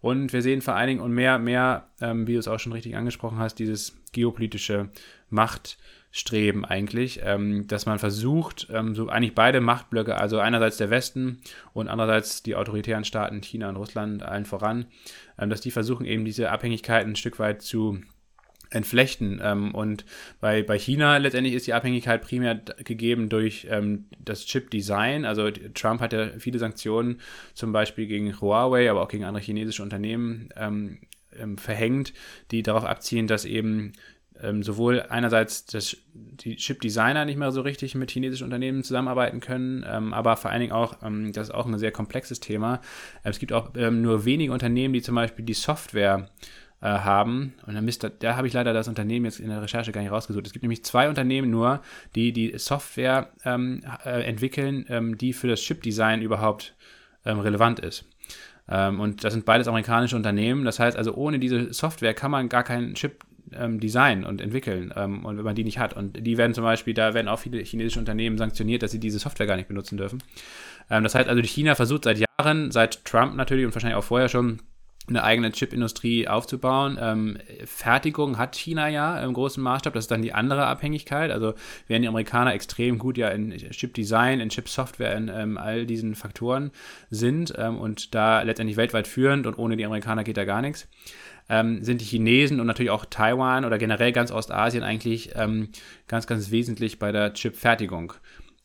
Und 0.00 0.32
wir 0.32 0.42
sehen 0.42 0.60
vor 0.60 0.74
allen 0.74 0.88
Dingen 0.88 1.00
und 1.00 1.12
mehr, 1.12 1.38
mehr, 1.38 1.88
ähm, 2.00 2.26
wie 2.26 2.34
du 2.34 2.38
es 2.38 2.48
auch 2.48 2.60
schon 2.60 2.72
richtig 2.72 2.96
angesprochen 2.96 3.38
hast, 3.38 3.58
dieses 3.58 3.96
geopolitische 4.12 4.90
Macht- 5.30 5.78
Streben 6.10 6.64
eigentlich, 6.64 7.20
ähm, 7.22 7.66
dass 7.66 7.84
man 7.84 7.98
versucht, 7.98 8.68
ähm, 8.72 8.94
so 8.94 9.08
eigentlich 9.08 9.34
beide 9.34 9.60
Machtblöcke, 9.60 10.16
also 10.16 10.38
einerseits 10.38 10.78
der 10.78 10.88
Westen 10.90 11.40
und 11.74 11.88
andererseits 11.88 12.42
die 12.42 12.56
autoritären 12.56 13.04
Staaten 13.04 13.42
China 13.42 13.68
und 13.68 13.76
Russland 13.76 14.22
allen 14.22 14.46
voran, 14.46 14.86
ähm, 15.38 15.50
dass 15.50 15.60
die 15.60 15.70
versuchen 15.70 16.06
eben 16.06 16.24
diese 16.24 16.50
Abhängigkeiten 16.50 17.12
ein 17.12 17.16
Stück 17.16 17.38
weit 17.38 17.60
zu 17.60 18.00
entflechten. 18.70 19.40
Ähm, 19.42 19.74
und 19.74 20.06
bei, 20.40 20.62
bei 20.62 20.78
China 20.78 21.18
letztendlich 21.18 21.54
ist 21.54 21.66
die 21.66 21.74
Abhängigkeit 21.74 22.22
primär 22.22 22.54
gegeben 22.84 23.28
durch 23.28 23.66
ähm, 23.70 24.06
das 24.18 24.46
Chip-Design. 24.46 25.24
Also 25.24 25.50
Trump 25.50 26.00
hat 26.00 26.12
ja 26.12 26.30
viele 26.38 26.58
Sanktionen 26.58 27.20
zum 27.54 27.72
Beispiel 27.72 28.06
gegen 28.06 28.40
Huawei, 28.40 28.90
aber 28.90 29.02
auch 29.02 29.08
gegen 29.08 29.24
andere 29.24 29.42
chinesische 29.42 29.82
Unternehmen 29.82 30.48
ähm, 30.56 30.98
verhängt, 31.56 32.14
die 32.50 32.62
darauf 32.62 32.84
abzielen, 32.84 33.26
dass 33.26 33.44
eben 33.44 33.92
ähm, 34.42 34.62
sowohl 34.62 35.02
einerseits 35.08 35.66
das, 35.66 35.96
die 36.14 36.56
Chip-Designer 36.56 37.24
nicht 37.24 37.36
mehr 37.36 37.52
so 37.52 37.60
richtig 37.60 37.94
mit 37.94 38.10
chinesischen 38.10 38.44
Unternehmen 38.44 38.82
zusammenarbeiten 38.84 39.40
können, 39.40 39.84
ähm, 39.88 40.12
aber 40.12 40.36
vor 40.36 40.50
allen 40.50 40.60
Dingen 40.60 40.72
auch, 40.72 40.96
ähm, 41.02 41.32
das 41.32 41.48
ist 41.48 41.54
auch 41.54 41.66
ein 41.66 41.78
sehr 41.78 41.92
komplexes 41.92 42.40
Thema, 42.40 42.80
es 43.22 43.38
gibt 43.38 43.52
auch 43.52 43.70
ähm, 43.76 44.02
nur 44.02 44.24
wenige 44.24 44.52
Unternehmen, 44.52 44.94
die 44.94 45.02
zum 45.02 45.14
Beispiel 45.14 45.44
die 45.44 45.54
Software 45.54 46.28
äh, 46.80 46.86
haben. 46.86 47.54
Und 47.66 47.74
dann 47.74 47.84
Mist, 47.84 48.08
da 48.20 48.36
habe 48.36 48.46
ich 48.46 48.52
leider 48.52 48.72
das 48.72 48.86
Unternehmen 48.86 49.24
jetzt 49.24 49.40
in 49.40 49.48
der 49.48 49.60
Recherche 49.60 49.90
gar 49.90 50.00
nicht 50.00 50.12
rausgesucht. 50.12 50.46
Es 50.46 50.52
gibt 50.52 50.62
nämlich 50.62 50.84
zwei 50.84 51.08
Unternehmen 51.08 51.50
nur, 51.50 51.82
die 52.14 52.32
die 52.32 52.56
Software 52.56 53.32
ähm, 53.44 53.82
äh, 54.04 54.22
entwickeln, 54.22 54.86
ähm, 54.88 55.18
die 55.18 55.32
für 55.32 55.48
das 55.48 55.60
Chip-Design 55.60 56.22
überhaupt 56.22 56.74
relevant 57.24 57.80
ist. 57.80 58.06
Und 58.68 59.24
das 59.24 59.34
sind 59.34 59.44
beides 59.44 59.66
amerikanische 59.66 60.14
Unternehmen. 60.14 60.64
Das 60.64 60.78
heißt 60.78 60.96
also, 60.96 61.14
ohne 61.14 61.38
diese 61.38 61.74
Software 61.74 62.14
kann 62.14 62.30
man 62.30 62.48
gar 62.48 62.62
keinen 62.62 62.94
Chip 62.94 63.24
ähm, 63.54 63.80
designen 63.80 64.24
und 64.24 64.40
entwickeln 64.40 64.92
ähm, 64.96 65.24
und 65.24 65.36
wenn 65.36 65.44
man 65.44 65.54
die 65.54 65.64
nicht 65.64 65.78
hat. 65.78 65.94
Und 65.94 66.26
die 66.26 66.36
werden 66.36 66.54
zum 66.54 66.64
Beispiel, 66.64 66.94
da 66.94 67.14
werden 67.14 67.28
auch 67.28 67.38
viele 67.38 67.58
chinesische 67.62 67.98
Unternehmen 67.98 68.38
sanktioniert, 68.38 68.82
dass 68.82 68.90
sie 68.90 69.00
diese 69.00 69.18
Software 69.18 69.46
gar 69.46 69.56
nicht 69.56 69.68
benutzen 69.68 69.96
dürfen. 69.96 70.22
Ähm, 70.90 71.04
das 71.04 71.14
heißt 71.14 71.28
also, 71.28 71.42
China 71.42 71.74
versucht 71.74 72.04
seit 72.04 72.18
Jahren, 72.18 72.70
seit 72.70 73.04
Trump 73.04 73.34
natürlich 73.36 73.66
und 73.66 73.74
wahrscheinlich 73.74 73.98
auch 73.98 74.04
vorher 74.04 74.28
schon, 74.28 74.60
eine 75.08 75.24
eigene 75.24 75.50
Chipindustrie 75.52 76.28
aufzubauen. 76.28 76.98
Ähm, 77.00 77.38
Fertigung 77.64 78.38
hat 78.38 78.56
China 78.56 78.88
ja 78.88 79.22
im 79.22 79.32
großen 79.32 79.62
Maßstab, 79.62 79.94
das 79.94 80.04
ist 80.04 80.10
dann 80.10 80.22
die 80.22 80.32
andere 80.32 80.66
Abhängigkeit. 80.66 81.30
Also 81.30 81.54
während 81.86 82.04
die 82.04 82.08
Amerikaner 82.08 82.54
extrem 82.54 82.98
gut 82.98 83.16
ja 83.16 83.28
in 83.28 83.50
Chip-Design, 83.50 84.40
in 84.40 84.50
Chip-Software, 84.50 85.16
in 85.16 85.28
ähm, 85.28 85.58
all 85.58 85.86
diesen 85.86 86.14
Faktoren 86.14 86.70
sind 87.10 87.54
ähm, 87.56 87.78
und 87.78 88.14
da 88.14 88.42
letztendlich 88.42 88.76
weltweit 88.76 89.08
führend 89.08 89.46
und 89.46 89.58
ohne 89.58 89.76
die 89.76 89.86
Amerikaner 89.86 90.24
geht 90.24 90.36
da 90.36 90.44
gar 90.44 90.62
nichts 90.62 90.88
ähm, 91.48 91.82
sind 91.82 92.00
die 92.00 92.04
Chinesen 92.04 92.60
und 92.60 92.66
natürlich 92.66 92.90
auch 92.90 93.04
Taiwan 93.04 93.64
oder 93.64 93.78
generell 93.78 94.12
ganz 94.12 94.30
Ostasien 94.30 94.82
eigentlich 94.82 95.30
ähm, 95.34 95.68
ganz, 96.06 96.26
ganz 96.26 96.50
wesentlich 96.50 96.98
bei 96.98 97.12
der 97.12 97.32
Chipfertigung. 97.34 98.14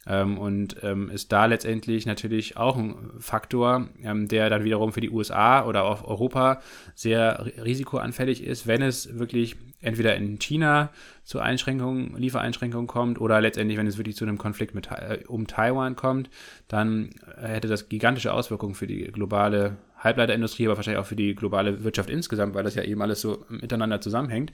Ähm, 0.06 0.38
und 0.38 0.76
ähm, 0.84 1.10
ist 1.10 1.32
da 1.32 1.46
letztendlich 1.46 2.06
natürlich 2.06 2.58
auch 2.58 2.76
ein 2.76 2.96
Faktor, 3.20 3.88
ähm, 4.04 4.28
der 4.28 4.50
dann 4.50 4.66
wiederum 4.66 4.92
für 4.92 5.00
die 5.00 5.10
USA 5.10 5.66
oder 5.66 5.86
auch 5.86 6.04
Europa 6.04 6.62
sehr 6.94 7.46
risikoanfällig 7.64 8.44
ist, 8.44 8.68
wenn 8.68 8.82
es 8.82 9.18
wirklich 9.18 9.56
entweder 9.80 10.16
in 10.16 10.40
China 10.40 10.90
zu 11.24 11.40
Einschränkungen, 11.40 12.18
Liefereinschränkungen 12.18 12.88
kommt 12.88 13.20
oder 13.20 13.40
letztendlich, 13.40 13.78
wenn 13.78 13.88
es 13.88 13.98
wirklich 13.98 14.18
zu 14.18 14.26
einem 14.26 14.38
Konflikt 14.38 14.76
mit, 14.76 14.92
äh, 14.92 15.20
um 15.28 15.48
Taiwan 15.48 15.96
kommt, 15.96 16.30
dann 16.68 17.12
hätte 17.38 17.70
das 17.70 17.88
gigantische 17.88 18.34
Auswirkungen 18.34 18.76
für 18.76 18.88
die 18.88 19.04
globale 19.06 19.78
Halbleiterindustrie, 20.04 20.68
aber 20.68 20.78
wahrscheinlich 20.78 21.02
auch 21.02 21.08
für 21.08 21.16
die 21.16 21.36
globale 21.36 21.84
Wirtschaft 21.84 22.10
insgesamt, 22.10 22.54
weil 22.54 22.64
das 22.64 22.76
ja 22.76 22.84
eben 22.84 23.02
alles 23.02 23.22
so 23.22 23.46
miteinander 23.50 24.02
zusammenhängt. 24.02 24.52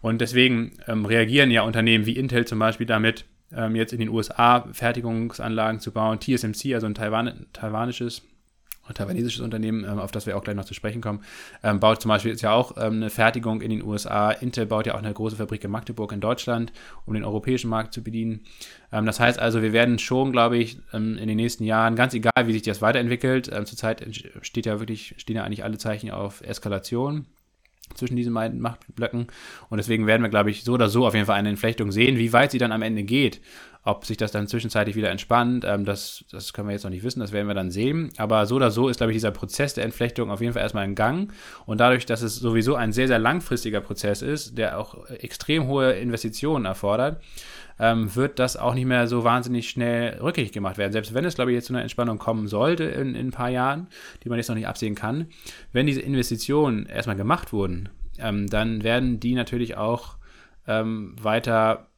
Und 0.00 0.20
deswegen 0.20 0.72
ähm, 0.86 1.06
reagieren 1.06 1.50
ja 1.50 1.62
Unternehmen 1.62 2.06
wie 2.06 2.16
Intel 2.16 2.46
zum 2.46 2.58
Beispiel 2.58 2.86
damit, 2.86 3.24
ähm, 3.54 3.76
jetzt 3.76 3.92
in 3.92 3.98
den 3.98 4.08
USA 4.08 4.68
Fertigungsanlagen 4.72 5.80
zu 5.80 5.92
bauen. 5.92 6.20
TSMC, 6.20 6.74
also 6.74 6.86
ein 6.86 6.94
Taiwan, 6.94 7.46
taiwanisches 7.52 8.22
ein 8.88 8.94
taiwanesisches 8.94 9.40
Unternehmen, 9.40 9.84
ähm, 9.84 9.98
auf 9.98 10.10
das 10.10 10.26
wir 10.26 10.36
auch 10.36 10.44
gleich 10.44 10.56
noch 10.56 10.64
zu 10.64 10.74
sprechen 10.74 11.00
kommen, 11.00 11.22
ähm, 11.62 11.80
baut 11.80 12.02
zum 12.02 12.08
Beispiel 12.08 12.32
jetzt 12.32 12.42
ja 12.42 12.52
auch 12.52 12.76
ähm, 12.76 12.94
eine 12.94 13.10
Fertigung 13.10 13.60
in 13.60 13.70
den 13.70 13.82
USA. 13.82 14.30
Intel 14.30 14.66
baut 14.66 14.86
ja 14.86 14.94
auch 14.94 14.98
eine 14.98 15.12
große 15.12 15.36
Fabrik 15.36 15.64
in 15.64 15.70
Magdeburg 15.70 16.12
in 16.12 16.20
Deutschland, 16.20 16.72
um 17.06 17.14
den 17.14 17.24
europäischen 17.24 17.70
Markt 17.70 17.94
zu 17.94 18.02
bedienen. 18.02 18.40
Das 18.90 19.20
heißt 19.20 19.38
also, 19.38 19.62
wir 19.62 19.72
werden 19.72 19.98
schon, 19.98 20.32
glaube 20.32 20.58
ich, 20.58 20.76
in 20.92 21.16
den 21.16 21.36
nächsten 21.36 21.64
Jahren, 21.64 21.96
ganz 21.96 22.12
egal, 22.12 22.32
wie 22.44 22.52
sich 22.52 22.60
das 22.60 22.82
weiterentwickelt, 22.82 23.46
zurzeit 23.64 24.06
steht 24.42 24.66
ja 24.66 24.80
wirklich, 24.80 25.14
stehen 25.16 25.36
ja 25.36 25.44
eigentlich 25.44 25.64
alle 25.64 25.78
Zeichen 25.78 26.10
auf 26.10 26.42
Eskalation 26.42 27.24
zwischen 27.94 28.16
diesen 28.16 28.34
beiden 28.34 28.60
Machtblöcken. 28.60 29.26
Und 29.68 29.78
deswegen 29.78 30.06
werden 30.06 30.22
wir, 30.22 30.28
glaube 30.28 30.50
ich, 30.50 30.64
so 30.64 30.72
oder 30.74 30.88
so 30.88 31.06
auf 31.06 31.14
jeden 31.14 31.26
Fall 31.26 31.38
eine 31.38 31.50
Entflechtung 31.50 31.92
sehen. 31.92 32.18
Wie 32.18 32.32
weit 32.32 32.50
sie 32.50 32.58
dann 32.58 32.72
am 32.72 32.82
Ende 32.82 33.02
geht, 33.02 33.40
ob 33.84 34.04
sich 34.04 34.16
das 34.16 34.30
dann 34.30 34.46
zwischenzeitlich 34.46 34.94
wieder 34.94 35.10
entspannt, 35.10 35.64
ähm, 35.66 35.84
das, 35.84 36.24
das 36.30 36.52
können 36.52 36.68
wir 36.68 36.72
jetzt 36.72 36.84
noch 36.84 36.90
nicht 36.90 37.02
wissen, 37.02 37.20
das 37.20 37.32
werden 37.32 37.48
wir 37.48 37.54
dann 37.54 37.70
sehen. 37.70 38.10
Aber 38.16 38.46
so 38.46 38.56
oder 38.56 38.70
so 38.70 38.88
ist, 38.88 38.98
glaube 38.98 39.12
ich, 39.12 39.16
dieser 39.16 39.32
Prozess 39.32 39.74
der 39.74 39.84
Entflechtung 39.84 40.30
auf 40.30 40.40
jeden 40.40 40.52
Fall 40.52 40.62
erstmal 40.62 40.84
in 40.84 40.94
Gang. 40.94 41.32
Und 41.66 41.78
dadurch, 41.78 42.06
dass 42.06 42.22
es 42.22 42.36
sowieso 42.36 42.76
ein 42.76 42.92
sehr, 42.92 43.08
sehr 43.08 43.18
langfristiger 43.18 43.80
Prozess 43.80 44.22
ist, 44.22 44.56
der 44.56 44.78
auch 44.78 45.08
extrem 45.08 45.66
hohe 45.66 45.92
Investitionen 45.92 46.64
erfordert, 46.64 47.20
ähm, 47.80 48.14
wird 48.14 48.38
das 48.38 48.56
auch 48.56 48.74
nicht 48.74 48.86
mehr 48.86 49.08
so 49.08 49.24
wahnsinnig 49.24 49.68
schnell 49.68 50.18
rückgängig 50.20 50.52
gemacht 50.52 50.78
werden. 50.78 50.92
Selbst 50.92 51.14
wenn 51.14 51.24
es, 51.24 51.34
glaube 51.34 51.50
ich, 51.50 51.56
jetzt 51.56 51.66
zu 51.66 51.72
einer 51.72 51.82
Entspannung 51.82 52.18
kommen 52.18 52.46
sollte 52.46 52.84
in, 52.84 53.16
in 53.16 53.28
ein 53.28 53.32
paar 53.32 53.50
Jahren, 53.50 53.88
die 54.22 54.28
man 54.28 54.38
jetzt 54.38 54.48
noch 54.48 54.54
nicht 54.54 54.68
absehen 54.68 54.94
kann, 54.94 55.26
wenn 55.72 55.86
diese 55.86 56.00
Investitionen 56.00 56.86
erstmal 56.86 57.16
gemacht 57.16 57.52
wurden, 57.52 57.88
ähm, 58.18 58.46
dann 58.48 58.84
werden 58.84 59.18
die 59.18 59.34
natürlich 59.34 59.76
auch 59.76 60.16
ähm, 60.68 61.16
weiter 61.20 61.88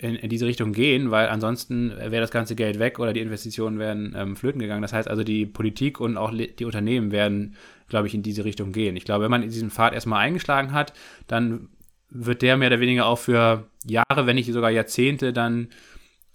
in, 0.00 0.16
in, 0.16 0.30
diese 0.30 0.46
Richtung 0.46 0.72
gehen, 0.72 1.10
weil 1.10 1.28
ansonsten 1.28 1.90
wäre 1.90 2.20
das 2.20 2.30
ganze 2.30 2.54
Geld 2.54 2.78
weg 2.78 2.98
oder 2.98 3.12
die 3.12 3.20
Investitionen 3.20 3.78
wären 3.78 4.14
ähm, 4.16 4.36
flöten 4.36 4.60
gegangen. 4.60 4.82
Das 4.82 4.92
heißt 4.92 5.08
also, 5.08 5.24
die 5.24 5.44
Politik 5.46 6.00
und 6.00 6.16
auch 6.16 6.32
die 6.32 6.64
Unternehmen 6.64 7.12
werden, 7.12 7.56
glaube 7.88 8.06
ich, 8.06 8.14
in 8.14 8.22
diese 8.22 8.44
Richtung 8.44 8.72
gehen. 8.72 8.96
Ich 8.96 9.04
glaube, 9.04 9.24
wenn 9.24 9.30
man 9.30 9.42
in 9.42 9.50
diesem 9.50 9.70
Pfad 9.70 9.92
erstmal 9.92 10.20
eingeschlagen 10.20 10.72
hat, 10.72 10.94
dann 11.26 11.68
wird 12.08 12.42
der 12.42 12.56
mehr 12.56 12.68
oder 12.68 12.80
weniger 12.80 13.06
auch 13.06 13.18
für 13.18 13.66
Jahre, 13.86 14.26
wenn 14.26 14.36
nicht 14.36 14.50
sogar 14.50 14.70
Jahrzehnte 14.70 15.32
dann 15.32 15.68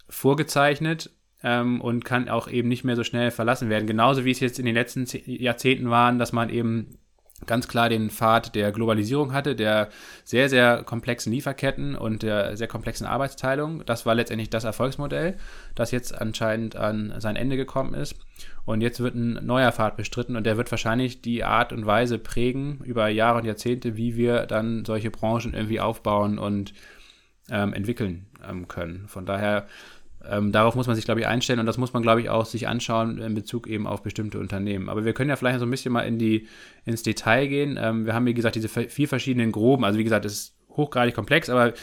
vorgezeichnet 0.07 1.09
ähm, 1.43 1.81
und 1.81 2.05
kann 2.05 2.29
auch 2.29 2.47
eben 2.47 2.69
nicht 2.69 2.83
mehr 2.83 2.95
so 2.95 3.03
schnell 3.03 3.31
verlassen 3.31 3.69
werden. 3.69 3.87
Genauso 3.87 4.25
wie 4.25 4.31
es 4.31 4.39
jetzt 4.39 4.59
in 4.59 4.65
den 4.65 4.75
letzten 4.75 5.05
Jahrzehnten 5.25 5.89
waren, 5.89 6.19
dass 6.19 6.33
man 6.33 6.49
eben 6.49 6.99
ganz 7.45 7.67
klar 7.67 7.89
den 7.89 8.09
Pfad 8.09 8.55
der 8.55 8.71
Globalisierung 8.71 9.33
hatte, 9.33 9.55
der 9.55 9.89
sehr, 10.23 10.49
sehr 10.49 10.83
komplexen 10.83 11.31
Lieferketten 11.31 11.95
und 11.95 12.23
der 12.23 12.57
sehr 12.57 12.67
komplexen 12.67 13.07
Arbeitsteilung. 13.07 13.83
Das 13.85 14.05
war 14.05 14.15
letztendlich 14.15 14.49
das 14.49 14.63
Erfolgsmodell, 14.63 15.37
das 15.75 15.91
jetzt 15.91 16.19
anscheinend 16.19 16.75
an 16.75 17.13
sein 17.19 17.35
Ende 17.35 17.57
gekommen 17.57 17.93
ist. 17.93 18.15
Und 18.65 18.81
jetzt 18.81 18.99
wird 18.99 19.15
ein 19.15 19.45
neuer 19.45 19.71
Pfad 19.71 19.95
bestritten 19.95 20.35
und 20.35 20.45
der 20.45 20.57
wird 20.57 20.71
wahrscheinlich 20.71 21.21
die 21.21 21.43
Art 21.43 21.71
und 21.71 21.85
Weise 21.85 22.17
prägen 22.17 22.79
über 22.83 23.07
Jahre 23.07 23.39
und 23.39 23.45
Jahrzehnte, 23.45 23.95
wie 23.95 24.15
wir 24.15 24.45
dann 24.47 24.85
solche 24.85 25.11
Branchen 25.11 25.53
irgendwie 25.53 25.79
aufbauen 25.79 26.39
und 26.39 26.73
ähm, 27.49 27.73
entwickeln 27.73 28.25
ähm, 28.47 28.67
können. 28.67 29.07
Von 29.07 29.25
daher 29.25 29.67
ähm, 30.29 30.51
darauf 30.51 30.75
muss 30.75 30.87
man 30.87 30.95
sich, 30.95 31.05
glaube 31.05 31.19
ich, 31.19 31.27
einstellen 31.27 31.59
und 31.59 31.65
das 31.65 31.77
muss 31.77 31.93
man, 31.93 32.03
glaube 32.03 32.21
ich, 32.21 32.29
auch 32.29 32.45
sich 32.45 32.67
anschauen 32.67 33.19
in 33.19 33.33
Bezug 33.33 33.67
eben 33.67 33.87
auf 33.87 34.03
bestimmte 34.03 34.39
Unternehmen. 34.39 34.89
Aber 34.89 35.05
wir 35.05 35.13
können 35.13 35.29
ja 35.29 35.35
vielleicht 35.35 35.59
so 35.59 35.65
ein 35.65 35.71
bisschen 35.71 35.93
mal 35.93 36.01
in 36.01 36.17
die, 36.17 36.47
ins 36.85 37.03
Detail 37.03 37.47
gehen. 37.47 37.79
Ähm, 37.81 38.05
wir 38.05 38.13
haben, 38.13 38.25
wie 38.25 38.33
gesagt, 38.33 38.55
diese 38.55 38.69
vier 38.69 39.07
verschiedenen 39.07 39.51
groben, 39.51 39.83
also 39.83 39.99
wie 39.99 40.03
gesagt, 40.03 40.25
das 40.25 40.33
ist 40.33 40.55
hochgradig 40.69 41.15
komplex, 41.15 41.49
aber 41.49 41.73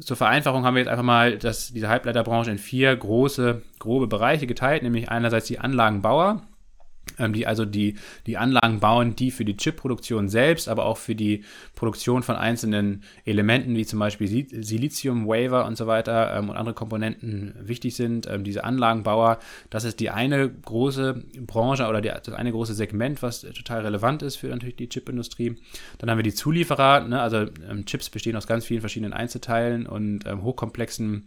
zur 0.00 0.16
Vereinfachung 0.16 0.64
haben 0.64 0.74
wir 0.74 0.80
jetzt 0.80 0.90
einfach 0.90 1.04
mal 1.04 1.38
das, 1.38 1.72
diese 1.72 1.88
Halbleiterbranche 1.88 2.50
in 2.50 2.58
vier 2.58 2.94
große, 2.94 3.62
grobe 3.78 4.06
Bereiche 4.06 4.46
geteilt, 4.46 4.82
nämlich 4.82 5.10
einerseits 5.10 5.46
die 5.46 5.58
Anlagenbauer, 5.58 6.42
die 7.18 7.46
also 7.46 7.64
die, 7.64 7.96
die 8.26 8.36
Anlagen 8.36 8.80
bauen, 8.80 9.16
die 9.16 9.30
für 9.30 9.44
die 9.44 9.56
Chipproduktion 9.56 10.28
selbst, 10.28 10.68
aber 10.68 10.84
auch 10.84 10.98
für 10.98 11.14
die 11.14 11.44
Produktion 11.74 12.22
von 12.22 12.36
einzelnen 12.36 13.02
Elementen, 13.24 13.74
wie 13.74 13.86
zum 13.86 13.98
Beispiel 13.98 14.46
Silizium, 14.62 15.26
Waver 15.26 15.66
und 15.66 15.76
so 15.76 15.86
weiter 15.86 16.36
ähm, 16.36 16.50
und 16.50 16.56
andere 16.56 16.74
Komponenten 16.74 17.54
wichtig 17.60 17.96
sind. 17.96 18.26
Ähm, 18.26 18.44
diese 18.44 18.64
Anlagenbauer, 18.64 19.38
das 19.70 19.84
ist 19.84 20.00
die 20.00 20.10
eine 20.10 20.48
große 20.48 21.24
Branche 21.46 21.86
oder 21.86 22.00
die, 22.00 22.08
das 22.08 22.34
eine 22.34 22.52
große 22.52 22.74
Segment, 22.74 23.22
was 23.22 23.40
total 23.40 23.82
relevant 23.82 24.22
ist 24.22 24.36
für 24.36 24.48
natürlich 24.48 24.76
die 24.76 24.88
Chipindustrie. 24.88 25.56
Dann 25.98 26.10
haben 26.10 26.18
wir 26.18 26.24
die 26.24 26.34
Zulieferer, 26.34 27.00
ne? 27.00 27.20
also 27.20 27.46
ähm, 27.68 27.84
Chips 27.86 28.10
bestehen 28.10 28.36
aus 28.36 28.46
ganz 28.46 28.64
vielen 28.64 28.80
verschiedenen 28.80 29.12
Einzelteilen 29.12 29.86
und 29.86 30.26
ähm, 30.26 30.42
hochkomplexen 30.42 31.26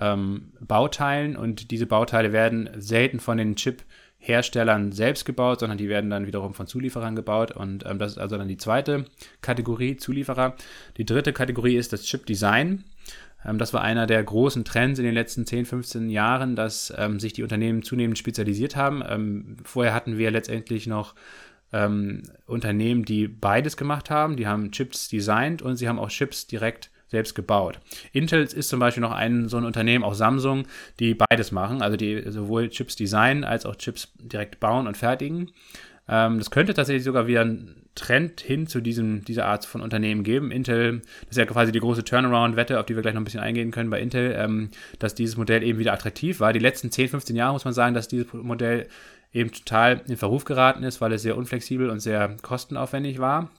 ähm, 0.00 0.52
Bauteilen 0.60 1.36
und 1.36 1.70
diese 1.70 1.86
Bauteile 1.86 2.32
werden 2.32 2.70
selten 2.76 3.20
von 3.20 3.38
den 3.38 3.56
Chip- 3.56 3.84
Herstellern 4.18 4.92
selbst 4.92 5.24
gebaut, 5.24 5.60
sondern 5.60 5.78
die 5.78 5.88
werden 5.88 6.10
dann 6.10 6.26
wiederum 6.26 6.52
von 6.52 6.66
Zulieferern 6.66 7.16
gebaut. 7.16 7.52
Und 7.52 7.86
ähm, 7.86 7.98
das 7.98 8.12
ist 8.12 8.18
also 8.18 8.36
dann 8.36 8.48
die 8.48 8.56
zweite 8.56 9.04
Kategorie 9.40 9.96
Zulieferer. 9.96 10.56
Die 10.96 11.06
dritte 11.06 11.32
Kategorie 11.32 11.76
ist 11.76 11.92
das 11.92 12.02
Chip 12.02 12.26
Design. 12.26 12.84
Ähm, 13.44 13.58
das 13.58 13.72
war 13.72 13.82
einer 13.82 14.06
der 14.06 14.22
großen 14.22 14.64
Trends 14.64 14.98
in 14.98 15.04
den 15.04 15.14
letzten 15.14 15.46
10, 15.46 15.66
15 15.66 16.10
Jahren, 16.10 16.56
dass 16.56 16.92
ähm, 16.96 17.20
sich 17.20 17.32
die 17.32 17.42
Unternehmen 17.42 17.82
zunehmend 17.82 18.18
spezialisiert 18.18 18.76
haben. 18.76 19.02
Ähm, 19.08 19.56
vorher 19.64 19.94
hatten 19.94 20.18
wir 20.18 20.30
letztendlich 20.30 20.86
noch 20.86 21.14
ähm, 21.72 22.22
Unternehmen, 22.46 23.04
die 23.04 23.28
beides 23.28 23.76
gemacht 23.76 24.10
haben. 24.10 24.36
Die 24.36 24.46
haben 24.46 24.72
Chips 24.72 25.08
designt 25.08 25.62
und 25.62 25.76
sie 25.76 25.88
haben 25.88 25.98
auch 25.98 26.08
Chips 26.08 26.46
direkt 26.46 26.90
selbst 27.08 27.34
gebaut. 27.34 27.78
Intel 28.12 28.42
ist 28.42 28.68
zum 28.68 28.80
Beispiel 28.80 29.00
noch 29.00 29.12
ein 29.12 29.48
so 29.48 29.56
ein 29.56 29.64
Unternehmen, 29.64 30.04
auch 30.04 30.14
Samsung, 30.14 30.66
die 31.00 31.14
beides 31.14 31.52
machen, 31.52 31.82
also 31.82 31.96
die 31.96 32.22
sowohl 32.30 32.68
Chips 32.68 32.96
designen 32.96 33.44
als 33.44 33.66
auch 33.66 33.76
Chips 33.76 34.12
direkt 34.18 34.60
bauen 34.60 34.86
und 34.86 34.96
fertigen. 34.96 35.50
Ähm, 36.08 36.38
das 36.38 36.50
könnte 36.50 36.74
tatsächlich 36.74 37.04
sogar 37.04 37.26
wieder 37.26 37.44
ein 37.44 37.74
Trend 37.94 38.40
hin 38.40 38.66
zu 38.66 38.80
diesem, 38.80 39.24
dieser 39.24 39.46
Art 39.46 39.64
von 39.64 39.80
Unternehmen 39.80 40.22
geben. 40.22 40.50
Intel, 40.50 41.00
das 41.22 41.30
ist 41.30 41.36
ja 41.36 41.46
quasi 41.46 41.72
die 41.72 41.80
große 41.80 42.04
Turnaround-Wette, 42.04 42.78
auf 42.78 42.86
die 42.86 42.94
wir 42.94 43.02
gleich 43.02 43.14
noch 43.14 43.20
ein 43.20 43.24
bisschen 43.24 43.40
eingehen 43.40 43.72
können 43.72 43.90
bei 43.90 44.00
Intel, 44.00 44.34
ähm, 44.38 44.70
dass 44.98 45.14
dieses 45.14 45.36
Modell 45.36 45.62
eben 45.62 45.78
wieder 45.78 45.92
attraktiv 45.92 46.40
war. 46.40 46.52
Die 46.52 46.60
letzten 46.60 46.90
10, 46.90 47.08
15 47.08 47.36
Jahre 47.36 47.52
muss 47.52 47.64
man 47.64 47.74
sagen, 47.74 47.94
dass 47.94 48.08
dieses 48.08 48.32
Modell 48.32 48.86
eben 49.32 49.50
total 49.50 50.00
in 50.06 50.16
Verruf 50.16 50.44
geraten 50.44 50.84
ist, 50.84 51.00
weil 51.00 51.12
es 51.12 51.22
sehr 51.22 51.36
unflexibel 51.36 51.90
und 51.90 52.00
sehr 52.00 52.36
kostenaufwendig 52.40 53.18
war. 53.18 53.50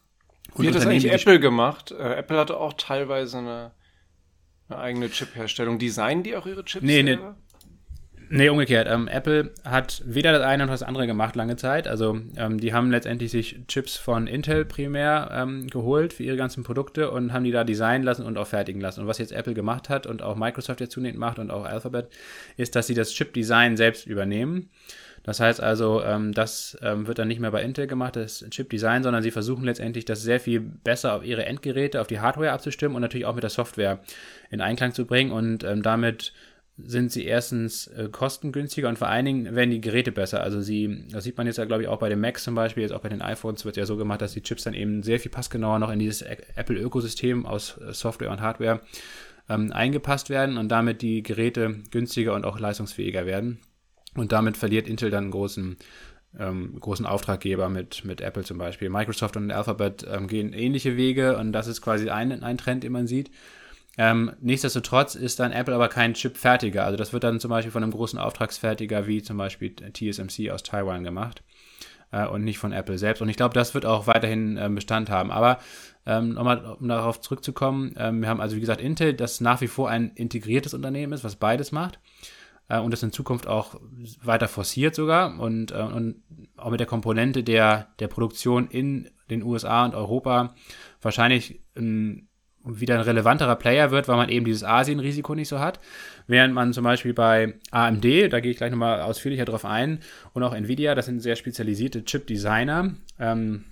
Wie 0.58 0.68
hat 0.68 0.76
das 0.76 0.86
eigentlich 0.86 1.12
Apple 1.12 1.40
gemacht? 1.40 1.92
Äh, 1.92 2.16
Apple 2.16 2.38
hatte 2.38 2.58
auch 2.58 2.74
teilweise 2.74 3.38
eine, 3.38 3.72
eine 4.68 4.80
eigene 4.80 5.10
Chip-Herstellung. 5.10 5.80
Designen 5.80 6.24
die 6.24 6.36
auch 6.36 6.46
ihre 6.46 6.64
Chips? 6.66 6.84
Nee, 6.84 7.04
nee. 7.04 7.18
Nee, 8.32 8.50
umgekehrt. 8.50 8.88
Ähm, 8.88 9.08
Apple 9.08 9.50
hat 9.64 10.04
weder 10.06 10.32
das 10.32 10.44
eine 10.44 10.66
noch 10.66 10.72
das 10.72 10.84
andere 10.84 11.08
gemacht 11.08 11.36
lange 11.36 11.56
Zeit. 11.56 11.88
Also 11.88 12.20
ähm, 12.38 12.60
die 12.60 12.74
haben 12.74 12.92
letztendlich 12.92 13.32
sich 13.32 13.60
Chips 13.68 13.98
von 13.98 14.28
Intel 14.28 14.66
primär 14.66 15.32
ähm, 15.34 15.66
geholt 15.68 16.14
für 16.14 16.22
ihre 16.22 16.38
ganzen 16.38 16.64
Produkte 16.64 17.10
und 17.10 17.34
haben 17.34 17.44
die 17.44 17.52
da 17.52 17.64
designen 17.64 18.04
lassen 18.04 18.24
und 18.24 18.38
auch 18.38 18.46
fertigen 18.46 18.82
lassen. 18.82 19.02
Und 19.02 19.08
was 19.08 19.18
jetzt 19.18 19.32
Apple 19.32 19.56
gemacht 19.56 19.90
hat 19.90 20.06
und 20.06 20.22
auch 20.22 20.36
Microsoft 20.36 20.80
jetzt 20.80 20.94
zunehmend 20.94 21.20
macht 21.20 21.40
und 21.40 21.50
auch 21.50 21.66
Alphabet, 21.66 22.10
ist, 22.56 22.76
dass 22.76 22.86
sie 22.86 22.94
das 22.94 23.14
Chip-Design 23.14 23.78
selbst 23.78 24.06
übernehmen. 24.06 24.70
Das 25.24 25.40
heißt 25.40 25.60
also, 25.60 26.04
ähm, 26.04 26.32
das 26.32 26.78
ähm, 26.82 27.08
wird 27.08 27.20
dann 27.20 27.28
nicht 27.28 27.40
mehr 27.40 27.52
bei 27.52 27.62
Intel 27.64 27.88
gemacht, 27.88 28.16
das 28.16 28.46
Chip-Design, 28.50 29.04
sondern 29.04 29.24
sie 29.24 29.32
versuchen 29.32 29.64
letztendlich, 29.64 30.06
das 30.06 30.22
sehr 30.22 30.40
viel 30.40 30.60
besser 30.60 31.16
auf 31.16 31.26
ihre 31.26 31.46
Endgeräte, 31.46 32.00
auf 32.00 32.08
die 32.08 32.20
Hardware 32.20 32.52
abzustimmen 32.52 32.96
und 32.96 33.02
natürlich 33.02 33.26
auch 33.26 33.36
mit 33.36 33.44
der 33.44 33.50
Software 33.50 34.00
in 34.50 34.62
Einklang 34.62 34.94
zu 34.94 35.06
bringen 35.06 35.32
und 35.32 35.64
ähm, 35.64 35.84
damit 35.84 36.34
sind 36.86 37.12
sie 37.12 37.26
erstens 37.26 37.88
äh, 37.88 38.10
kostengünstiger 38.12 38.90
und 38.90 38.98
vor 38.98 39.08
allen 39.08 39.26
Dingen 39.26 39.56
werden 39.56 39.72
die 39.72 39.82
Geräte 39.82 40.12
besser. 40.12 40.42
Also 40.42 40.62
sie, 40.62 41.06
das 41.12 41.24
sieht 41.24 41.38
man 41.38 41.48
jetzt 41.48 41.58
ja, 41.58 41.66
glaube 41.66 41.84
ich, 41.84 41.88
auch 41.88 42.00
bei 42.00 42.10
den 42.10 42.20
Macs 42.20 42.44
zum 42.44 42.56
Beispiel, 42.56 42.84
jetzt 42.84 42.92
auch 42.92 43.02
bei 43.02 43.10
den 43.10 43.22
iPhones 43.22 43.66
wird 43.66 43.78
ja 43.78 43.86
so 43.86 43.98
gemacht, 43.98 44.22
dass 44.22 44.34
die 44.34 44.42
Chips 44.42 44.64
dann 44.64 44.74
eben 44.74 45.04
sehr 45.04 45.20
viel 45.20 45.32
passgenauer 45.32 45.80
noch 45.80 45.92
in 45.92 46.00
dieses 46.00 46.22
Apple-Ökosystem 46.22 47.46
aus 47.46 47.78
äh, 47.78 47.94
Software 47.94 48.32
und 48.32 48.42
Hardware 48.42 48.82
ähm, 49.50 49.72
eingepasst 49.72 50.30
werden 50.30 50.58
und 50.58 50.70
damit 50.70 51.02
die 51.02 51.24
Geräte 51.24 51.76
günstiger 51.92 52.34
und 52.34 52.46
auch 52.46 52.60
leistungsfähiger 52.60 53.26
werden. 53.26 53.60
Und 54.16 54.32
damit 54.32 54.58
verliert 54.58 54.88
Intel 54.88 55.10
dann 55.10 55.26
einen 55.26 55.32
großen, 55.32 55.78
ähm, 56.40 56.80
großen 56.80 57.06
Auftraggeber 57.06 57.70
mit, 57.70 58.06
mit 58.06 58.22
Apple 58.22 58.44
zum 58.44 58.58
Beispiel. 58.58 58.90
Microsoft 58.90 59.38
und 59.38 59.52
Alphabet 59.52 60.06
ähm, 60.10 60.28
gehen 60.28 60.54
ähnliche 60.54 60.98
Wege 60.98 61.38
und 61.38 61.52
das 61.52 61.68
ist 61.68 61.82
quasi 61.82 62.10
ein, 62.10 62.44
ein 62.44 62.58
Trend, 62.58 62.84
den 62.84 62.92
man 62.92 63.08
sieht. 63.08 63.32
Ähm, 64.02 64.32
nichtsdestotrotz 64.40 65.16
ist 65.16 65.42
dann 65.42 65.52
Apple 65.52 65.76
aber 65.76 65.90
kein 65.90 66.14
Chip-Fertiger. 66.14 66.86
Also 66.86 66.96
das 66.96 67.12
wird 67.12 67.26
dann 67.26 67.42
zum 67.42 67.50
Beispiel 67.50 67.74
von 67.74 67.84
einem 67.84 67.92
großen 67.92 68.18
Auftragsfertiger 68.18 69.08
wie 69.08 69.22
zum 69.22 69.36
Beispiel 69.36 69.76
TSMC 69.76 70.52
aus 70.52 70.64
Taiwan 70.64 71.04
gemacht 71.04 71.44
äh, 72.14 72.26
und 72.26 72.46
nicht 72.46 72.60
von 72.60 72.72
Apple 72.72 72.98
selbst. 72.98 73.22
Und 73.22 73.28
ich 73.28 73.36
glaube, 73.36 73.54
das 73.54 73.74
wird 73.74 73.86
auch 73.86 74.08
weiterhin 74.08 74.56
äh, 74.56 74.70
Bestand 74.70 75.10
haben. 75.10 75.32
Aber 75.32 75.60
ähm, 76.06 76.36
nochmal, 76.36 76.78
um 76.80 76.88
darauf 76.88 77.20
zurückzukommen, 77.20 77.94
ähm, 77.98 78.22
wir 78.22 78.30
haben 78.30 78.40
also 78.40 78.56
wie 78.56 78.62
gesagt 78.62 78.80
Intel, 78.80 79.14
das 79.14 79.42
nach 79.42 79.60
wie 79.60 79.68
vor 79.68 79.90
ein 79.90 80.12
integriertes 80.16 80.74
Unternehmen 80.74 81.12
ist, 81.12 81.26
was 81.26 81.36
beides 81.36 81.74
macht 81.74 82.00
äh, 82.70 82.80
und 82.80 82.92
das 82.92 83.04
in 83.04 83.12
Zukunft 83.12 83.48
auch 83.48 83.82
weiter 84.24 84.48
forciert 84.48 84.96
sogar 84.96 85.38
und, 85.38 85.74
äh, 85.74 85.76
und 85.76 86.24
auch 86.56 86.72
mit 86.72 86.80
der 86.80 86.88
Komponente 86.88 87.44
der, 87.44 87.90
der 88.00 88.08
Produktion 88.08 88.70
in 88.70 89.10
den 89.30 89.44
USA 89.44 89.84
und 89.84 89.94
Europa 89.94 90.56
wahrscheinlich 91.02 91.60
ein 91.76 92.29
wieder 92.64 92.96
ein 92.96 93.02
relevanterer 93.02 93.56
Player 93.56 93.92
wird, 93.92 94.08
weil 94.08 94.18
man 94.18 94.30
eben 94.30 94.46
dieses 94.46 94.64
Asien-Risiko 94.64 95.36
nicht 95.36 95.48
so 95.48 95.60
hat. 95.60 95.80
Während 96.28 96.54
man 96.54 96.74
zum 96.74 96.84
Beispiel 96.84 97.14
bei 97.14 97.56
AMD, 97.72 98.32
da 98.32 98.40
gehe 98.40 98.52
ich 98.52 98.58
gleich 98.58 98.72
nochmal 98.72 99.02
ausführlicher 99.02 99.46
drauf 99.46 99.66
ein, 99.66 100.00
und 100.34 100.44
auch 100.44 100.54
Nvidia, 100.54 100.96
das 100.96 101.06
sind 101.06 101.22
sehr 101.22 101.36
spezialisierte 101.36 102.04
Chip-Designer. 102.04 102.94
Ähm, 103.20 103.66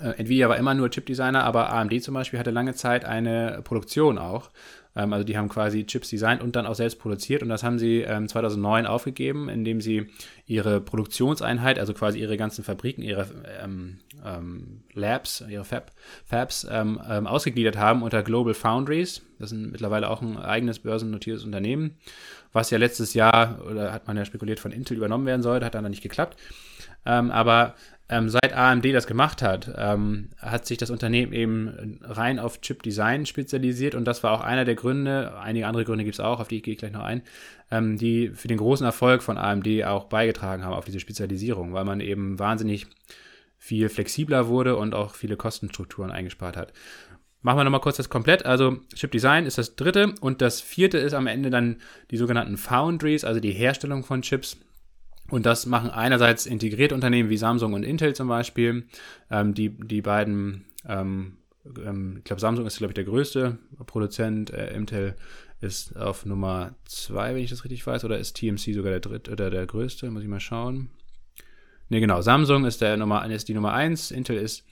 äh, 0.00 0.18
Nvidia 0.20 0.48
war 0.48 0.56
immer 0.56 0.74
nur 0.74 0.90
Chip-Designer, 0.90 1.44
aber 1.44 1.72
AMD 1.72 2.02
zum 2.02 2.14
Beispiel 2.14 2.38
hatte 2.38 2.50
lange 2.50 2.74
Zeit 2.74 3.04
eine 3.04 3.60
Produktion 3.64 4.18
auch. 4.18 4.50
Ähm, 4.94 5.12
also 5.12 5.24
die 5.24 5.36
haben 5.36 5.48
quasi 5.48 5.86
Chips 5.86 6.10
designt 6.10 6.42
und 6.42 6.56
dann 6.56 6.66
auch 6.66 6.74
selbst 6.74 6.98
produziert 6.98 7.42
und 7.42 7.48
das 7.48 7.62
haben 7.62 7.78
sie 7.78 8.00
ähm, 8.00 8.28
2009 8.28 8.86
aufgegeben, 8.86 9.48
indem 9.48 9.80
sie 9.80 10.06
ihre 10.46 10.80
Produktionseinheit, 10.80 11.78
also 11.78 11.94
quasi 11.94 12.18
ihre 12.18 12.36
ganzen 12.36 12.64
Fabriken, 12.64 13.02
ihre 13.02 13.26
ähm, 13.62 14.00
ähm 14.24 14.82
Labs, 14.94 15.42
ihre 15.48 15.64
Fab, 15.64 15.90
Fabs 16.26 16.66
ähm, 16.70 16.98
ausgegliedert 16.98 17.78
haben 17.78 18.02
unter 18.02 18.22
Global 18.22 18.54
Foundries. 18.54 19.22
Das 19.38 19.52
ist 19.52 19.58
mittlerweile 19.58 20.10
auch 20.10 20.20
ein 20.20 20.36
eigenes 20.36 20.80
börsennotiertes 20.80 21.44
Unternehmen, 21.44 21.96
was 22.52 22.70
ja 22.70 22.78
letztes 22.78 23.14
Jahr, 23.14 23.64
oder 23.66 23.92
hat 23.92 24.06
man 24.06 24.16
ja 24.16 24.24
spekuliert, 24.24 24.60
von 24.60 24.70
Intel 24.70 24.96
übernommen 24.96 25.24
werden 25.24 25.42
sollte, 25.42 25.64
hat 25.64 25.74
dann 25.74 25.88
nicht 25.88 26.02
geklappt. 26.02 26.36
aber 27.04 27.74
ähm, 28.08 28.28
seit 28.28 28.52
AMD 28.52 28.84
das 28.92 29.06
gemacht 29.06 29.42
hat, 29.42 29.72
ähm, 29.76 30.30
hat 30.38 30.66
sich 30.66 30.78
das 30.78 30.90
Unternehmen 30.90 31.32
eben 31.32 31.98
rein 32.02 32.38
auf 32.38 32.60
Chip-Design 32.60 33.26
spezialisiert 33.26 33.94
und 33.94 34.04
das 34.04 34.22
war 34.22 34.32
auch 34.32 34.40
einer 34.40 34.64
der 34.64 34.74
Gründe, 34.74 35.38
einige 35.40 35.66
andere 35.66 35.84
Gründe 35.84 36.04
gibt 36.04 36.16
es 36.16 36.20
auch, 36.20 36.40
auf 36.40 36.48
die 36.48 36.62
gehe 36.62 36.72
ich 36.72 36.78
gleich 36.78 36.92
noch 36.92 37.04
ein, 37.04 37.22
ähm, 37.70 37.96
die 37.96 38.30
für 38.30 38.48
den 38.48 38.58
großen 38.58 38.84
Erfolg 38.84 39.22
von 39.22 39.38
AMD 39.38 39.84
auch 39.84 40.04
beigetragen 40.04 40.64
haben 40.64 40.74
auf 40.74 40.84
diese 40.84 41.00
Spezialisierung, 41.00 41.72
weil 41.72 41.84
man 41.84 42.00
eben 42.00 42.38
wahnsinnig 42.38 42.86
viel 43.58 43.88
flexibler 43.88 44.48
wurde 44.48 44.76
und 44.76 44.94
auch 44.94 45.14
viele 45.14 45.36
Kostenstrukturen 45.36 46.10
eingespart 46.10 46.56
hat. 46.56 46.72
Machen 47.42 47.58
wir 47.58 47.64
nochmal 47.64 47.80
kurz 47.80 47.96
das 47.96 48.08
komplett. 48.08 48.44
Also 48.44 48.78
Chip 48.94 49.10
Design 49.10 49.46
ist 49.46 49.58
das 49.58 49.74
dritte 49.74 50.14
und 50.20 50.40
das 50.42 50.60
vierte 50.60 50.98
ist 50.98 51.12
am 51.12 51.26
Ende 51.26 51.50
dann 51.50 51.76
die 52.10 52.16
sogenannten 52.16 52.56
Foundries, 52.56 53.24
also 53.24 53.40
die 53.40 53.52
Herstellung 53.52 54.04
von 54.04 54.22
Chips. 54.22 54.58
Und 55.32 55.46
das 55.46 55.64
machen 55.64 55.88
einerseits 55.88 56.44
integrierte 56.44 56.94
Unternehmen 56.94 57.30
wie 57.30 57.38
Samsung 57.38 57.72
und 57.72 57.84
Intel 57.84 58.14
zum 58.14 58.28
Beispiel. 58.28 58.84
Ähm, 59.30 59.54
die, 59.54 59.70
die 59.70 60.02
beiden, 60.02 60.66
ähm, 60.86 61.38
ähm, 61.64 62.16
ich 62.18 62.24
glaube, 62.24 62.38
Samsung 62.38 62.66
ist, 62.66 62.76
glaube 62.76 62.90
ich, 62.90 62.96
der 62.96 63.04
größte 63.04 63.56
Produzent. 63.86 64.50
Äh, 64.50 64.74
Intel 64.74 65.16
ist 65.62 65.96
auf 65.96 66.26
Nummer 66.26 66.74
zwei, 66.84 67.34
wenn 67.34 67.42
ich 67.42 67.48
das 67.48 67.64
richtig 67.64 67.86
weiß. 67.86 68.04
Oder 68.04 68.18
ist 68.18 68.36
TMC 68.36 68.74
sogar 68.74 68.90
der 68.90 69.00
dritte 69.00 69.32
oder 69.32 69.48
der 69.48 69.64
größte? 69.64 70.10
Muss 70.10 70.22
ich 70.22 70.28
mal 70.28 70.38
schauen. 70.38 70.90
Ne, 71.88 72.00
genau. 72.00 72.20
Samsung 72.20 72.66
ist, 72.66 72.82
der 72.82 72.98
Nummer, 72.98 73.26
ist 73.30 73.48
die 73.48 73.54
Nummer 73.54 73.72
eins. 73.72 74.10
Intel 74.10 74.36
ist 74.36 74.66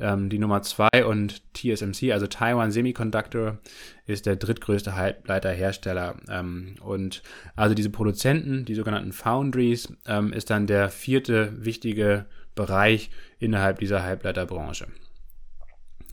die 0.00 0.38
Nummer 0.38 0.62
2 0.62 1.04
und 1.04 1.42
TSMC, 1.54 2.12
also 2.12 2.26
Taiwan 2.26 2.70
Semiconductor, 2.70 3.58
ist 4.06 4.26
der 4.26 4.36
drittgrößte 4.36 4.96
Halbleiterhersteller. 4.96 6.16
Ähm, 6.28 6.76
und 6.80 7.22
also 7.54 7.74
diese 7.74 7.90
Produzenten, 7.90 8.64
die 8.64 8.74
sogenannten 8.74 9.12
Foundries, 9.12 9.92
ähm, 10.06 10.32
ist 10.32 10.50
dann 10.50 10.66
der 10.66 10.88
vierte 10.88 11.52
wichtige 11.64 12.26
Bereich 12.54 13.10
innerhalb 13.38 13.78
dieser 13.78 14.02
Halbleiterbranche. 14.02 14.86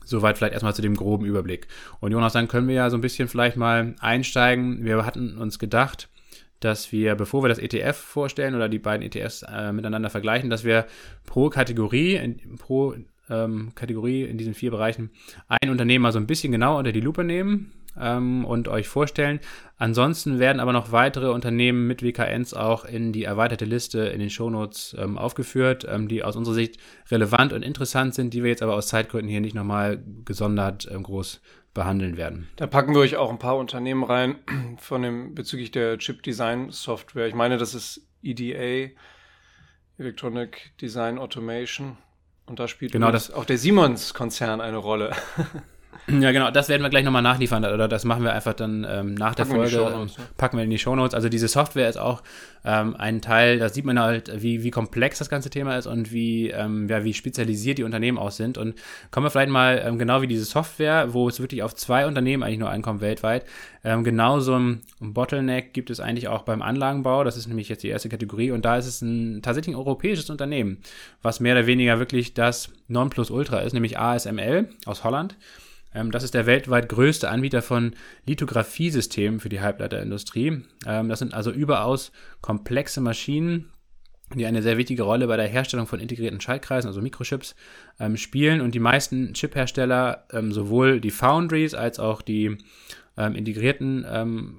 Soweit 0.04 0.38
vielleicht 0.38 0.54
erstmal 0.54 0.74
zu 0.74 0.82
dem 0.82 0.94
groben 0.94 1.26
Überblick. 1.26 1.68
Und 2.00 2.12
Jonas, 2.12 2.32
dann 2.32 2.48
können 2.48 2.68
wir 2.68 2.74
ja 2.74 2.90
so 2.90 2.96
ein 2.96 3.02
bisschen 3.02 3.28
vielleicht 3.28 3.56
mal 3.56 3.94
einsteigen. 4.00 4.84
Wir 4.84 5.04
hatten 5.04 5.36
uns 5.36 5.58
gedacht, 5.58 6.08
dass 6.60 6.92
wir, 6.92 7.14
bevor 7.14 7.42
wir 7.42 7.48
das 7.48 7.58
ETF 7.58 7.96
vorstellen 7.96 8.54
oder 8.54 8.68
die 8.68 8.78
beiden 8.78 9.06
ETFs 9.06 9.42
äh, 9.42 9.72
miteinander 9.72 10.10
vergleichen, 10.10 10.50
dass 10.50 10.64
wir 10.64 10.86
pro 11.24 11.50
Kategorie, 11.50 12.36
pro 12.58 12.94
ähm, 13.30 13.72
Kategorie 13.74 14.24
in 14.24 14.38
diesen 14.38 14.54
vier 14.54 14.70
Bereichen 14.70 15.10
ein 15.48 15.70
Unternehmen 15.70 16.02
mal 16.02 16.12
so 16.12 16.18
ein 16.18 16.26
bisschen 16.26 16.52
genauer 16.52 16.78
unter 16.78 16.92
die 16.92 17.00
Lupe 17.00 17.24
nehmen 17.24 17.72
ähm, 18.00 18.44
und 18.44 18.68
euch 18.68 18.88
vorstellen. 18.88 19.40
Ansonsten 19.76 20.38
werden 20.38 20.60
aber 20.60 20.72
noch 20.72 20.92
weitere 20.92 21.30
Unternehmen 21.30 21.86
mit 21.86 22.02
WKNs 22.02 22.54
auch 22.54 22.84
in 22.84 23.12
die 23.12 23.24
erweiterte 23.24 23.64
Liste 23.64 24.00
in 24.00 24.20
den 24.20 24.30
Shownotes 24.30 24.96
ähm, 24.98 25.18
aufgeführt, 25.18 25.86
ähm, 25.88 26.08
die 26.08 26.24
aus 26.24 26.36
unserer 26.36 26.54
Sicht 26.54 26.78
relevant 27.10 27.52
und 27.52 27.62
interessant 27.62 28.14
sind, 28.14 28.34
die 28.34 28.42
wir 28.42 28.50
jetzt 28.50 28.62
aber 28.62 28.74
aus 28.74 28.88
Zeitgründen 28.88 29.30
hier 29.30 29.40
nicht 29.40 29.54
nochmal 29.54 30.02
gesondert 30.24 30.88
ähm, 30.90 31.02
groß 31.02 31.40
behandeln 31.74 32.16
werden. 32.16 32.48
Da 32.56 32.66
packen 32.66 32.94
wir 32.94 33.00
euch 33.00 33.16
auch 33.16 33.30
ein 33.30 33.38
paar 33.38 33.56
Unternehmen 33.56 34.02
rein 34.02 34.36
von 34.78 35.02
dem 35.02 35.34
bezüglich 35.34 35.70
der 35.70 35.98
Chip 35.98 36.22
Design 36.22 36.70
Software. 36.70 37.28
Ich 37.28 37.34
meine, 37.34 37.58
das 37.58 37.74
ist 37.74 38.06
EDA, 38.22 38.92
Electronic 39.96 40.72
Design 40.80 41.18
Automation. 41.18 41.98
Und 42.48 42.58
da 42.58 42.66
spielt 42.66 42.92
genau 42.92 43.12
das 43.12 43.30
auch 43.30 43.44
der 43.44 43.58
Siemens-Konzern 43.58 44.60
eine 44.60 44.78
Rolle. 44.78 45.12
Ja, 46.10 46.32
genau, 46.32 46.50
das 46.50 46.70
werden 46.70 46.82
wir 46.82 46.88
gleich 46.88 47.04
nochmal 47.04 47.22
nachliefern 47.22 47.64
oder 47.66 47.86
das 47.86 48.04
machen 48.04 48.24
wir 48.24 48.32
einfach 48.32 48.54
dann 48.54 48.86
ähm, 48.88 49.14
nach 49.14 49.36
packen 49.36 49.50
der 49.50 49.68
Folge. 49.68 49.76
Wir 49.76 50.06
packen 50.38 50.56
wir 50.56 50.64
in 50.64 50.70
die 50.70 50.78
Shownotes. 50.78 51.14
Also 51.14 51.28
diese 51.28 51.48
Software 51.48 51.88
ist 51.88 51.98
auch 51.98 52.22
ähm, 52.64 52.96
ein 52.96 53.20
Teil, 53.20 53.58
da 53.58 53.68
sieht 53.68 53.84
man 53.84 54.00
halt, 54.00 54.42
wie, 54.42 54.62
wie 54.62 54.70
komplex 54.70 55.18
das 55.18 55.28
ganze 55.28 55.50
Thema 55.50 55.76
ist 55.76 55.86
und 55.86 56.10
wie, 56.10 56.48
ähm, 56.48 56.88
ja, 56.88 57.04
wie 57.04 57.12
spezialisiert 57.12 57.76
die 57.76 57.82
Unternehmen 57.82 58.16
auch 58.16 58.30
sind. 58.30 58.56
Und 58.56 58.74
kommen 59.10 59.26
wir 59.26 59.30
vielleicht 59.30 59.50
mal 59.50 59.82
ähm, 59.84 59.98
genau 59.98 60.22
wie 60.22 60.26
diese 60.26 60.44
Software, 60.44 61.12
wo 61.12 61.28
es 61.28 61.40
wirklich 61.40 61.62
auf 61.62 61.74
zwei 61.74 62.06
Unternehmen 62.06 62.42
eigentlich 62.42 62.58
nur 62.58 62.70
ankommt 62.70 63.02
weltweit. 63.02 63.44
Ähm, 63.84 64.02
genau 64.02 64.40
so 64.40 64.58
ein 64.58 64.82
Bottleneck 65.00 65.74
gibt 65.74 65.90
es 65.90 66.00
eigentlich 66.00 66.28
auch 66.28 66.42
beim 66.42 66.62
Anlagenbau. 66.62 67.22
Das 67.22 67.36
ist 67.36 67.48
nämlich 67.48 67.68
jetzt 67.68 67.82
die 67.82 67.88
erste 67.88 68.08
Kategorie 68.08 68.50
und 68.50 68.64
da 68.64 68.78
ist 68.78 68.86
es 68.86 69.02
ein 69.02 69.42
tatsächlich 69.42 69.74
ein 69.74 69.78
europäisches 69.78 70.30
Unternehmen, 70.30 70.78
was 71.20 71.40
mehr 71.40 71.54
oder 71.54 71.66
weniger 71.66 71.98
wirklich 71.98 72.32
das 72.32 72.70
Nonplusultra 72.88 73.58
ist, 73.58 73.74
nämlich 73.74 73.98
ASML 73.98 74.70
aus 74.86 75.04
Holland. 75.04 75.36
Ähm, 75.98 76.10
das 76.10 76.22
ist 76.22 76.34
der 76.34 76.46
weltweit 76.46 76.88
größte 76.88 77.28
Anbieter 77.28 77.62
von 77.62 77.92
Lithografiesystemen 78.26 79.40
für 79.40 79.48
die 79.48 79.60
Halbleiterindustrie. 79.60 80.62
Ähm, 80.86 81.08
das 81.08 81.18
sind 81.18 81.34
also 81.34 81.50
überaus 81.50 82.12
komplexe 82.40 83.00
Maschinen, 83.00 83.70
die 84.34 84.46
eine 84.46 84.62
sehr 84.62 84.76
wichtige 84.76 85.02
Rolle 85.02 85.26
bei 85.26 85.36
der 85.36 85.48
Herstellung 85.48 85.86
von 85.86 86.00
integrierten 86.00 86.40
Schaltkreisen, 86.40 86.88
also 86.88 87.00
Mikrochips, 87.00 87.54
ähm, 87.98 88.16
spielen. 88.16 88.60
Und 88.60 88.74
die 88.74 88.80
meisten 88.80 89.32
Chiphersteller, 89.32 90.24
sowohl 90.50 91.00
die 91.00 91.10
Foundries 91.10 91.74
als 91.74 91.98
auch 91.98 92.22
die 92.22 92.58
integrierten 93.16 94.04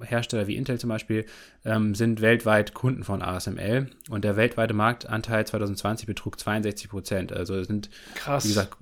Hersteller 0.02 0.46
wie 0.46 0.56
Intel 0.56 0.78
zum 0.78 0.90
Beispiel, 0.90 1.24
sind 1.62 2.20
weltweit 2.20 2.74
Kunden 2.74 3.04
von 3.04 3.22
ASML. 3.22 3.88
Und 4.10 4.22
der 4.22 4.36
weltweite 4.36 4.74
Marktanteil 4.74 5.46
2020 5.46 6.06
betrug 6.06 6.38
62 6.38 6.90
Prozent. 6.90 7.32
Also 7.32 7.54
es 7.54 7.68
sind, 7.68 7.88
Krass. 8.16 8.44
wie 8.44 8.48
gesagt, 8.48 8.76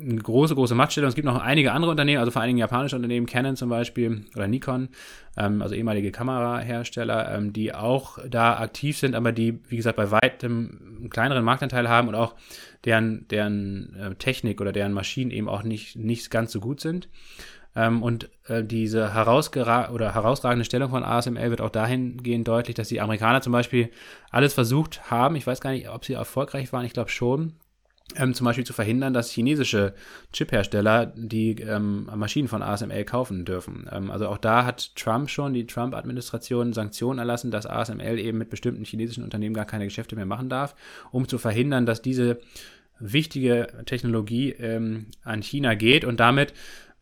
eine 0.00 0.16
große, 0.16 0.54
große 0.54 0.74
Machtstellung. 0.74 1.08
Es 1.08 1.14
gibt 1.14 1.26
noch 1.26 1.40
einige 1.40 1.72
andere 1.72 1.90
Unternehmen, 1.90 2.18
also 2.18 2.30
vor 2.30 2.42
allen 2.42 2.48
Dingen 2.48 2.58
japanische 2.58 2.96
Unternehmen, 2.96 3.26
Canon 3.26 3.56
zum 3.56 3.68
Beispiel 3.68 4.24
oder 4.34 4.46
Nikon, 4.46 4.88
ähm, 5.36 5.62
also 5.62 5.74
ehemalige 5.74 6.10
Kamerahersteller, 6.10 7.34
ähm, 7.34 7.52
die 7.52 7.74
auch 7.74 8.18
da 8.28 8.58
aktiv 8.58 8.98
sind, 8.98 9.14
aber 9.14 9.32
die, 9.32 9.60
wie 9.68 9.76
gesagt, 9.76 9.96
bei 9.96 10.10
weitem 10.10 10.96
einen 10.98 11.10
kleineren 11.10 11.44
Marktanteil 11.44 11.88
haben 11.88 12.08
und 12.08 12.14
auch 12.14 12.34
deren, 12.84 13.26
deren 13.28 13.94
äh, 13.96 14.14
Technik 14.16 14.60
oder 14.60 14.72
deren 14.72 14.92
Maschinen 14.92 15.30
eben 15.30 15.48
auch 15.48 15.62
nicht, 15.62 15.96
nicht 15.96 16.30
ganz 16.30 16.52
so 16.52 16.60
gut 16.60 16.80
sind. 16.80 17.08
Ähm, 17.76 18.02
und 18.02 18.30
äh, 18.46 18.62
diese 18.62 19.14
herausragende 19.14 20.64
Stellung 20.64 20.90
von 20.90 21.02
ASML 21.02 21.50
wird 21.50 21.60
auch 21.60 21.70
dahingehend 21.70 22.46
deutlich, 22.46 22.74
dass 22.74 22.88
die 22.88 23.00
Amerikaner 23.00 23.40
zum 23.40 23.52
Beispiel 23.52 23.90
alles 24.30 24.54
versucht 24.54 25.10
haben. 25.10 25.36
Ich 25.36 25.46
weiß 25.46 25.60
gar 25.60 25.70
nicht, 25.70 25.88
ob 25.88 26.04
sie 26.04 26.12
erfolgreich 26.12 26.72
waren. 26.72 26.84
Ich 26.84 26.92
glaube 26.92 27.10
schon. 27.10 27.54
Ähm, 28.16 28.34
zum 28.34 28.44
Beispiel 28.44 28.66
zu 28.66 28.74
verhindern, 28.74 29.14
dass 29.14 29.30
chinesische 29.30 29.94
Chiphersteller 30.32 31.06
die 31.16 31.52
ähm, 31.60 32.08
Maschinen 32.14 32.48
von 32.48 32.62
ASML 32.62 33.04
kaufen 33.04 33.46
dürfen. 33.46 33.88
Ähm, 33.90 34.10
also 34.10 34.28
auch 34.28 34.36
da 34.36 34.66
hat 34.66 34.94
Trump 34.94 35.30
schon, 35.30 35.54
die 35.54 35.66
Trump-Administration, 35.66 36.74
Sanktionen 36.74 37.18
erlassen, 37.18 37.50
dass 37.50 37.66
ASML 37.66 38.18
eben 38.18 38.38
mit 38.38 38.50
bestimmten 38.50 38.84
chinesischen 38.84 39.24
Unternehmen 39.24 39.54
gar 39.54 39.64
keine 39.64 39.84
Geschäfte 39.84 40.16
mehr 40.16 40.26
machen 40.26 40.50
darf, 40.50 40.76
um 41.12 41.26
zu 41.26 41.38
verhindern, 41.38 41.86
dass 41.86 42.02
diese 42.02 42.40
wichtige 43.00 43.68
Technologie 43.86 44.50
ähm, 44.50 45.06
an 45.24 45.42
China 45.42 45.74
geht 45.74 46.04
und 46.04 46.20
damit 46.20 46.52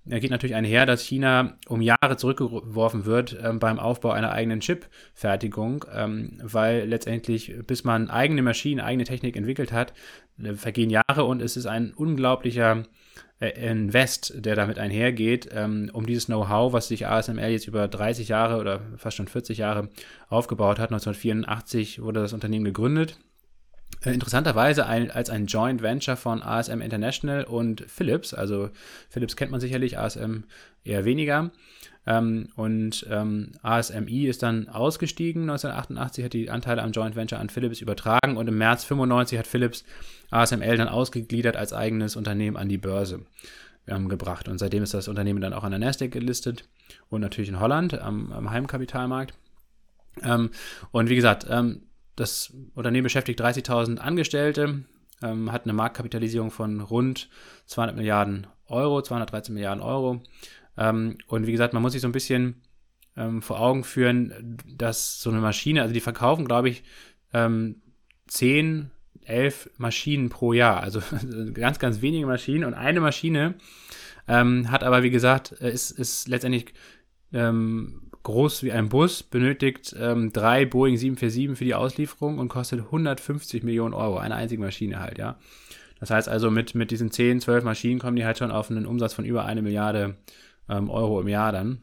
er 0.09 0.19
geht 0.19 0.31
natürlich 0.31 0.57
einher, 0.57 0.85
dass 0.85 1.03
China 1.03 1.59
um 1.69 1.81
Jahre 1.81 2.17
zurückgeworfen 2.17 3.05
wird 3.05 3.39
ähm, 3.43 3.61
beim 3.61 3.79
Aufbau 3.79 4.11
einer 4.11 4.33
eigenen 4.33 4.61
Chip-Fertigung, 4.61 5.85
ähm, 5.95 6.39
weil 6.43 6.89
letztendlich, 6.89 7.55
bis 7.67 7.85
man 7.85 8.11
eigene 8.11 8.43
Maschinen, 8.43 8.81
eigene 8.81 9.05
Technik 9.05 9.37
entwickelt 9.37 9.71
hat, 9.71 9.93
äh, 10.43 10.55
vergehen 10.55 10.91
Jahre 10.91 11.25
und 11.25 11.41
es 11.41 11.57
ist 11.57 11.67
ein 11.67 11.93
unglaublicher 11.95 12.83
äh, 13.39 13.71
Invest, 13.71 14.45
der 14.45 14.57
damit 14.57 14.79
einhergeht, 14.79 15.49
ähm, 15.53 15.89
um 15.93 16.05
dieses 16.05 16.27
Know-how, 16.27 16.73
was 16.73 16.89
sich 16.89 17.07
ASML 17.07 17.51
jetzt 17.51 17.69
über 17.69 17.87
30 17.87 18.27
Jahre 18.29 18.59
oder 18.59 18.81
fast 18.97 19.17
schon 19.17 19.29
40 19.29 19.59
Jahre 19.59 19.89
aufgebaut 20.29 20.81
hat. 20.81 20.91
1984 20.91 22.03
wurde 22.03 22.23
das 22.23 22.33
Unternehmen 22.33 22.65
gegründet 22.65 23.19
interessanterweise 24.05 24.87
ein, 24.87 25.11
als 25.11 25.31
ein 25.31 25.47
Joint 25.47 25.83
Venture 25.83 26.17
von 26.17 26.43
ASM 26.43 26.81
International 26.81 27.45
und 27.45 27.85
Philips. 27.89 28.35
Also 28.35 28.71
Philips 29.09 29.37
kennt 29.37 29.51
man 29.51 29.61
sicherlich, 29.61 29.99
ASM 29.99 30.45
eher 30.85 31.05
weniger. 31.05 31.51
Ähm, 32.05 32.49
und 32.57 33.07
ähm, 33.11 33.53
ASMI 33.63 34.27
ist 34.27 34.43
dann 34.43 34.69
ausgestiegen. 34.69 35.43
1988 35.43 36.25
hat 36.25 36.33
die 36.33 36.51
Anteile 36.51 36.83
am 36.83 36.91
Joint 36.91 37.15
Venture 37.15 37.39
an 37.39 37.49
Philips 37.49 37.81
übertragen 37.81 38.37
und 38.37 38.49
im 38.49 38.59
März 38.59 38.85
95 38.85 39.39
hat 39.39 39.47
Philips 39.47 39.85
ASML 40.31 40.77
dann 40.77 40.89
ausgegliedert 40.89 41.57
als 41.57 41.73
eigenes 41.73 42.17
Unternehmen 42.17 42.57
an 42.57 42.69
die 42.69 42.79
Börse 42.79 43.21
ähm, 43.87 44.09
gebracht. 44.09 44.49
Und 44.49 44.59
seitdem 44.59 44.83
ist 44.83 44.95
das 44.95 45.09
Unternehmen 45.09 45.41
dann 45.41 45.53
auch 45.53 45.65
an 45.65 45.71
der 45.71 45.79
Nasdaq 45.79 46.11
gelistet 46.11 46.69
und 47.09 47.21
natürlich 47.21 47.51
in 47.51 47.61
Holland 47.61 48.01
am, 48.01 48.33
am 48.33 48.51
Heimkapitalmarkt. 48.51 49.35
Ähm, 50.25 50.51
und 50.91 51.09
wie 51.09 51.17
gesagt, 51.17 51.47
ähm, 51.49 51.83
das 52.17 52.53
Unternehmen 52.75 53.05
beschäftigt 53.05 53.41
30.000 53.41 53.99
Angestellte, 53.99 54.85
ähm, 55.23 55.53
hat 55.53 55.65
eine 55.65 55.73
Marktkapitalisierung 55.73 56.51
von 56.51 56.81
rund 56.81 57.29
200 57.67 57.97
Milliarden 57.97 58.47
Euro, 58.67 59.03
213 59.03 59.55
Milliarden 59.55 59.83
Euro. 59.83 60.23
Ähm, 60.77 61.19
und 61.27 61.47
wie 61.47 61.53
gesagt, 61.53 61.75
man 61.75 61.83
muss 61.83 61.93
sich 61.93 62.03
so 62.03 62.09
ein 62.09 62.13
bisschen 62.13 62.63
ähm, 63.17 63.43
vor 63.43 63.61
Augen 63.61 63.85
führen, 63.85 64.57
dass 64.67 65.21
so 65.21 65.31
eine 65.31 65.41
Maschine, 65.41 65.83
also 65.83 65.95
die 65.95 66.01
verkaufen, 66.01 66.45
glaube 66.47 66.71
ich, 66.71 66.83
ähm, 67.33 67.83
10, 68.29 68.91
11 69.25 69.71
Maschinen 69.77 70.29
pro 70.29 70.53
Jahr. 70.53 70.83
Also 70.83 71.03
ganz, 71.55 71.79
ganz 71.79 72.01
wenige 72.03 72.27
Maschinen. 72.27 72.65
Und 72.65 72.75
eine 72.75 73.01
Maschine 73.01 73.55
ähm, 74.29 74.71
hat 74.71 74.85
aber, 74.85 75.03
wie 75.03 75.11
gesagt, 75.11 75.61
äh, 75.61 75.71
ist, 75.71 75.91
ist 75.91 76.29
letztendlich 76.29 76.73
ähm, 77.33 78.12
groß 78.23 78.63
wie 78.63 78.73
ein 78.73 78.89
Bus, 78.89 79.23
benötigt 79.23 79.95
ähm, 79.99 80.33
drei 80.33 80.65
Boeing 80.65 80.97
747 80.97 81.59
für 81.59 81.65
die 81.65 81.75
Auslieferung 81.75 82.39
und 82.39 82.49
kostet 82.49 82.81
150 82.81 83.63
Millionen 83.63 83.95
Euro. 83.95 84.19
Eine 84.19 84.37
einzige 84.37 84.63
Maschine 84.63 85.01
halt, 85.01 85.19
ja. 85.19 85.37
Das 85.99 86.11
heißt 86.11 86.29
also, 86.29 86.51
mit, 86.51 86.75
mit 86.75 86.91
diesen 86.91 87.11
10, 87.11 87.41
12 87.41 87.65
Maschinen 87.65 88.01
kommen 88.01 88.17
die 88.17 88.25
halt 88.25 88.39
schon 88.39 88.51
auf 88.51 88.71
einen 88.71 88.87
Umsatz 88.87 89.15
von 89.15 89.25
über 89.25 89.45
eine 89.45 89.63
Milliarde 89.63 90.17
ähm, 90.69 90.91
Euro 90.91 91.21
im 91.21 91.29
Jahr 91.29 91.53
dann. 91.53 91.81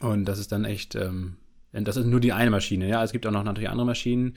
Und 0.00 0.24
das 0.26 0.38
ist 0.38 0.52
dann 0.52 0.64
echt, 0.64 0.94
ähm, 0.94 1.36
das 1.72 1.96
ist 1.96 2.06
nur 2.06 2.20
die 2.20 2.32
eine 2.32 2.50
Maschine, 2.50 2.88
ja. 2.88 3.02
Es 3.02 3.12
gibt 3.12 3.26
auch 3.26 3.30
noch 3.30 3.44
natürlich 3.44 3.68
andere 3.68 3.86
Maschinen, 3.86 4.34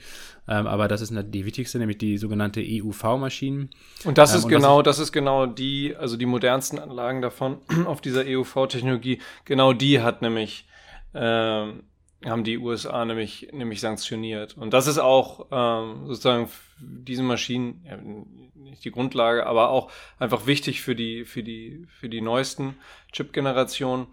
ähm, 0.48 0.66
aber 0.66 0.88
das 0.88 1.00
ist 1.00 1.12
die 1.12 1.44
wichtigste, 1.44 1.78
nämlich 1.78 1.98
die 1.98 2.18
sogenannte 2.18 2.60
EUV-Maschinen. 2.60 3.70
Und 4.04 4.18
das 4.18 4.34
ist 4.34 4.44
ähm, 4.44 4.44
und 4.44 4.50
genau, 4.50 4.82
das 4.82 4.96
ist, 4.96 5.00
das 5.00 5.06
ist 5.08 5.12
genau 5.12 5.46
die, 5.46 5.96
also 5.96 6.16
die 6.16 6.26
modernsten 6.26 6.78
Anlagen 6.78 7.22
davon 7.22 7.58
auf 7.86 8.00
dieser 8.00 8.24
EUV-Technologie, 8.24 9.20
genau 9.44 9.72
die 9.72 10.00
hat 10.00 10.22
nämlich 10.22 10.66
ähm, 11.14 11.84
haben 12.24 12.44
die 12.44 12.58
USA 12.58 13.04
nämlich, 13.04 13.48
nämlich 13.52 13.80
sanktioniert. 13.80 14.56
Und 14.56 14.72
das 14.72 14.86
ist 14.86 14.98
auch 14.98 15.46
ähm, 15.50 16.06
sozusagen 16.06 16.48
diese 16.78 17.22
Maschinen, 17.22 17.84
ja, 17.84 17.96
nicht 17.96 18.84
die 18.84 18.90
Grundlage, 18.90 19.46
aber 19.46 19.70
auch 19.70 19.90
einfach 20.18 20.46
wichtig 20.46 20.82
für 20.82 20.94
die, 20.94 21.24
für 21.24 21.42
die, 21.42 21.86
für 21.88 22.08
die 22.08 22.20
neuesten 22.20 22.76
Chip-Generationen 23.12 24.06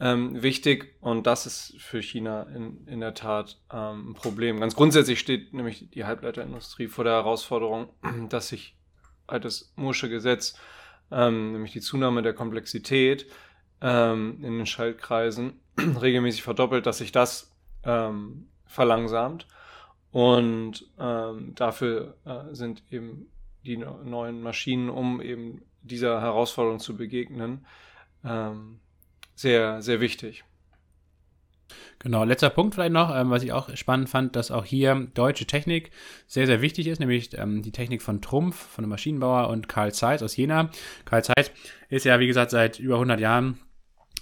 ähm, 0.00 0.42
wichtig. 0.42 0.96
Und 1.00 1.26
das 1.26 1.46
ist 1.46 1.74
für 1.78 2.02
China 2.02 2.42
in, 2.54 2.86
in 2.86 3.00
der 3.00 3.14
Tat 3.14 3.58
ähm, 3.72 4.10
ein 4.10 4.14
Problem. 4.14 4.60
Ganz 4.60 4.74
grundsätzlich 4.76 5.18
steht 5.18 5.54
nämlich 5.54 5.90
die 5.90 6.04
Halbleiterindustrie 6.04 6.88
vor 6.88 7.04
der 7.04 7.14
Herausforderung, 7.14 7.88
dass 8.28 8.48
sich 8.48 8.76
das 9.26 9.72
Mursche 9.76 10.08
Gesetz, 10.08 10.58
ähm, 11.10 11.52
nämlich 11.52 11.72
die 11.72 11.80
Zunahme 11.80 12.22
der 12.22 12.34
Komplexität 12.34 13.26
ähm, 13.84 14.38
in 14.42 14.56
den 14.56 14.66
Schaltkreisen, 14.66 15.60
regelmäßig 16.00 16.42
verdoppelt, 16.42 16.86
dass 16.86 16.98
sich 16.98 17.12
das 17.12 17.54
ähm, 17.84 18.48
verlangsamt. 18.64 19.46
Und 20.10 20.86
ähm, 20.98 21.54
dafür 21.54 22.16
äh, 22.24 22.54
sind 22.54 22.82
eben 22.90 23.26
die 23.64 23.76
neuen 23.76 24.42
Maschinen, 24.42 24.88
um 24.88 25.20
eben 25.20 25.62
dieser 25.82 26.20
Herausforderung 26.20 26.78
zu 26.78 26.96
begegnen, 26.96 27.66
ähm, 28.24 28.78
sehr, 29.34 29.82
sehr 29.82 30.00
wichtig. 30.00 30.44
Genau, 31.98 32.24
letzter 32.24 32.50
Punkt 32.50 32.74
vielleicht 32.74 32.92
noch, 32.92 33.14
ähm, 33.14 33.30
was 33.30 33.42
ich 33.42 33.52
auch 33.52 33.74
spannend 33.76 34.08
fand, 34.08 34.36
dass 34.36 34.50
auch 34.50 34.64
hier 34.64 35.08
deutsche 35.14 35.46
Technik 35.46 35.90
sehr, 36.26 36.46
sehr 36.46 36.62
wichtig 36.62 36.86
ist, 36.86 37.00
nämlich 37.00 37.36
ähm, 37.36 37.62
die 37.62 37.72
Technik 37.72 38.00
von 38.02 38.22
Trumpf, 38.22 38.56
von 38.56 38.84
dem 38.84 38.90
Maschinenbauer 38.90 39.48
und 39.48 39.68
Karl 39.68 39.92
Zeiss 39.92 40.22
aus 40.22 40.36
Jena. 40.36 40.70
Karl 41.04 41.24
Zeiss 41.24 41.50
ist 41.88 42.04
ja, 42.04 42.20
wie 42.20 42.26
gesagt, 42.26 42.50
seit 42.50 42.78
über 42.78 42.94
100 42.94 43.20
Jahren 43.20 43.58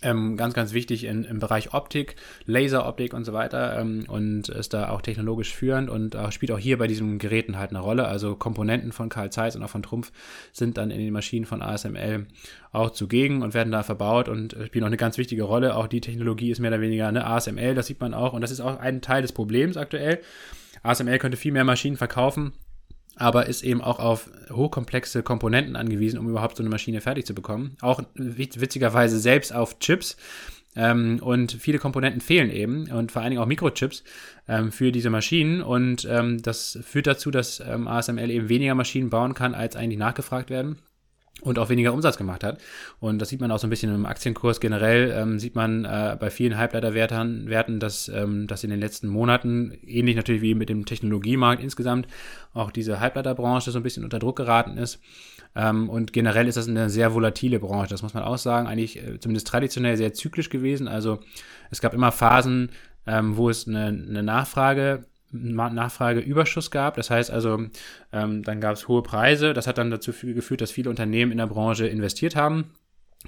ähm, 0.03 0.37
ganz, 0.37 0.55
ganz 0.55 0.73
wichtig 0.73 1.05
in, 1.05 1.25
im 1.25 1.39
Bereich 1.39 1.75
Optik, 1.75 2.17
Laseroptik 2.47 3.15
und 3.15 3.25
so 3.25 3.33
weiter 3.33 3.79
ähm, 3.79 4.05
und 4.09 4.49
ist 4.49 4.75
da 4.75 4.91
auch 4.91 5.03
technologisch 5.03 5.55
führend 5.55 5.91
und 5.91 6.15
äh, 6.15 6.31
spielt 6.33 6.53
auch 6.53 6.59
hier 6.59 6.79
bei 6.79 6.87
diesen 6.87 7.19
Geräten 7.19 7.59
halt 7.59 7.71
eine 7.71 7.81
Rolle. 7.81 8.07
Also 8.07 8.35
Komponenten 8.35 8.93
von 8.93 9.09
Carl 9.09 9.31
Zeiss 9.31 9.57
und 9.57 9.63
auch 9.63 9.71
von 9.71 9.83
Trumpf 9.83 10.13
sind 10.53 10.77
dann 10.77 10.91
in 10.91 10.99
den 10.99 11.13
Maschinen 11.13 11.47
von 11.47 11.63
ASML 11.63 12.27
auch 12.73 12.91
zugegen 12.91 13.43
und 13.43 13.55
werden 13.55 13.73
da 13.73 13.83
verbaut 13.83 14.29
und 14.29 14.55
äh, 14.55 14.67
spielen 14.67 14.85
auch 14.85 14.89
eine 14.89 14.97
ganz 14.97 15.19
wichtige 15.19 15.45
Rolle. 15.45 15.77
Auch 15.77 15.87
die 15.87 16.01
Technologie 16.01 16.51
ist 16.51 16.61
mehr 16.61 16.71
oder 16.71 16.81
weniger 16.81 17.09
eine 17.09 17.27
ASML, 17.27 17.75
das 17.75 17.87
sieht 17.87 18.01
man 18.01 18.15
auch 18.15 18.33
und 18.33 18.41
das 18.41 18.51
ist 18.51 18.61
auch 18.61 18.79
ein 18.79 19.03
Teil 19.03 19.23
des 19.23 19.33
Problems 19.33 19.77
aktuell. 19.77 20.21
ASML 20.83 21.19
könnte 21.19 21.37
viel 21.37 21.53
mehr 21.53 21.65
Maschinen 21.65 21.97
verkaufen, 21.97 22.53
aber 23.17 23.47
ist 23.47 23.63
eben 23.63 23.81
auch 23.83 23.99
auf 23.99 24.31
hochkomplexe 24.51 25.23
Komponenten 25.23 25.77
angewiesen, 25.77 26.19
um 26.19 26.29
überhaupt 26.29 26.57
so 26.57 26.63
eine 26.63 26.71
Maschine 26.71 27.01
fertig 27.01 27.27
zu 27.27 27.35
bekommen. 27.35 27.77
Auch 27.81 28.03
witzigerweise 28.15 29.19
selbst 29.19 29.55
auf 29.55 29.79
Chips. 29.79 30.17
Ähm, 30.75 31.19
und 31.23 31.53
viele 31.53 31.79
Komponenten 31.79 32.23
fehlen 32.23 32.51
eben 32.51 32.91
und 32.91 33.13
vor 33.13 33.21
allen 33.21 33.33
Dingen 33.33 33.43
auch 33.43 33.47
Mikrochips 33.47 34.05
ähm, 34.49 34.73
für 34.73 34.91
diese 34.91 35.11
Maschinen. 35.11 35.61
Und 35.61 36.07
ähm, 36.11 36.41
das 36.41 36.79
führt 36.83 37.07
dazu, 37.07 37.31
dass 37.31 37.61
ähm, 37.61 37.87
ASML 37.87 38.31
eben 38.31 38.49
weniger 38.49 38.75
Maschinen 38.75 39.11
bauen 39.11 39.35
kann, 39.35 39.55
als 39.55 39.77
eigentlich 39.77 39.99
nachgefragt 39.99 40.49
werden 40.49 40.79
und 41.41 41.59
auch 41.59 41.71
weniger 41.71 41.93
Umsatz 41.93 42.17
gemacht 42.17 42.45
hat. 42.45 42.61
Und 43.01 43.19
das 43.19 43.29
sieht 43.29 43.41
man 43.41 43.51
auch 43.51 43.59
so 43.59 43.67
ein 43.67 43.71
bisschen 43.71 43.93
im 43.93 44.07
Aktienkurs 44.07 44.61
generell, 44.61 45.11
ähm, 45.11 45.39
sieht 45.39 45.55
man 45.55 45.85
äh, 45.85 46.17
bei 46.19 46.31
vielen 46.31 46.57
Halbleiterwerten, 46.57 47.49
Werten, 47.49 47.81
dass, 47.81 48.09
ähm, 48.09 48.47
dass 48.47 48.63
in 48.65 48.71
den 48.71 48.79
letzten 48.79 49.09
Monaten, 49.09 49.73
ähnlich 49.85 50.15
natürlich 50.15 50.43
wie 50.43 50.55
mit 50.55 50.69
dem 50.69 50.85
Technologiemarkt 50.85 51.63
insgesamt, 51.63 52.07
auch 52.55 52.71
diese 52.71 53.01
Halbleiterbranche 53.01 53.71
so 53.71 53.79
ein 53.79 53.83
bisschen 53.83 54.05
unter 54.05 54.19
Druck 54.19 54.37
geraten 54.37 54.77
ist. 54.77 55.01
Ähm, 55.57 55.89
und 55.89 56.13
generell 56.13 56.47
ist 56.47 56.57
das 56.57 56.69
eine 56.69 56.89
sehr 56.89 57.13
volatile 57.13 57.59
Branche, 57.59 57.91
das 57.91 58.03
muss 58.03 58.15
man 58.15 58.23
auch 58.23 58.39
sagen, 58.39 58.69
eigentlich 58.69 58.99
äh, 58.99 59.19
zumindest 59.19 59.49
traditionell 59.49 59.97
sehr 59.97 60.13
zyklisch 60.13 60.49
gewesen. 60.49 60.87
Also 60.87 61.21
es 61.71 61.81
gab 61.81 61.93
immer 61.93 62.13
Phasen, 62.13 62.71
ähm, 63.07 63.37
wo 63.37 63.51
es 63.51 63.67
eine, 63.67 63.87
eine 63.87 64.23
Nachfrage 64.23 65.05
Nachfrageüberschuss 65.33 66.71
gab. 66.71 66.97
Das 66.97 67.11
heißt 67.11 67.31
also, 67.31 67.67
ähm, 68.13 68.43
dann 68.43 68.61
gab 68.61 68.75
es 68.75 68.89
hohe 68.89 69.03
Preise. 69.03 69.53
Das 69.55 69.67
hat 69.67 69.79
dann 69.79 69.91
dazu 69.91 70.13
geführt, 70.13 70.61
dass 70.61 70.71
viele 70.71 70.91
Unternehmen 70.91 71.33
in 71.33 71.39
der 71.39 71.47
Branche 71.47 71.87
investiert 71.87 72.37
haben 72.37 72.73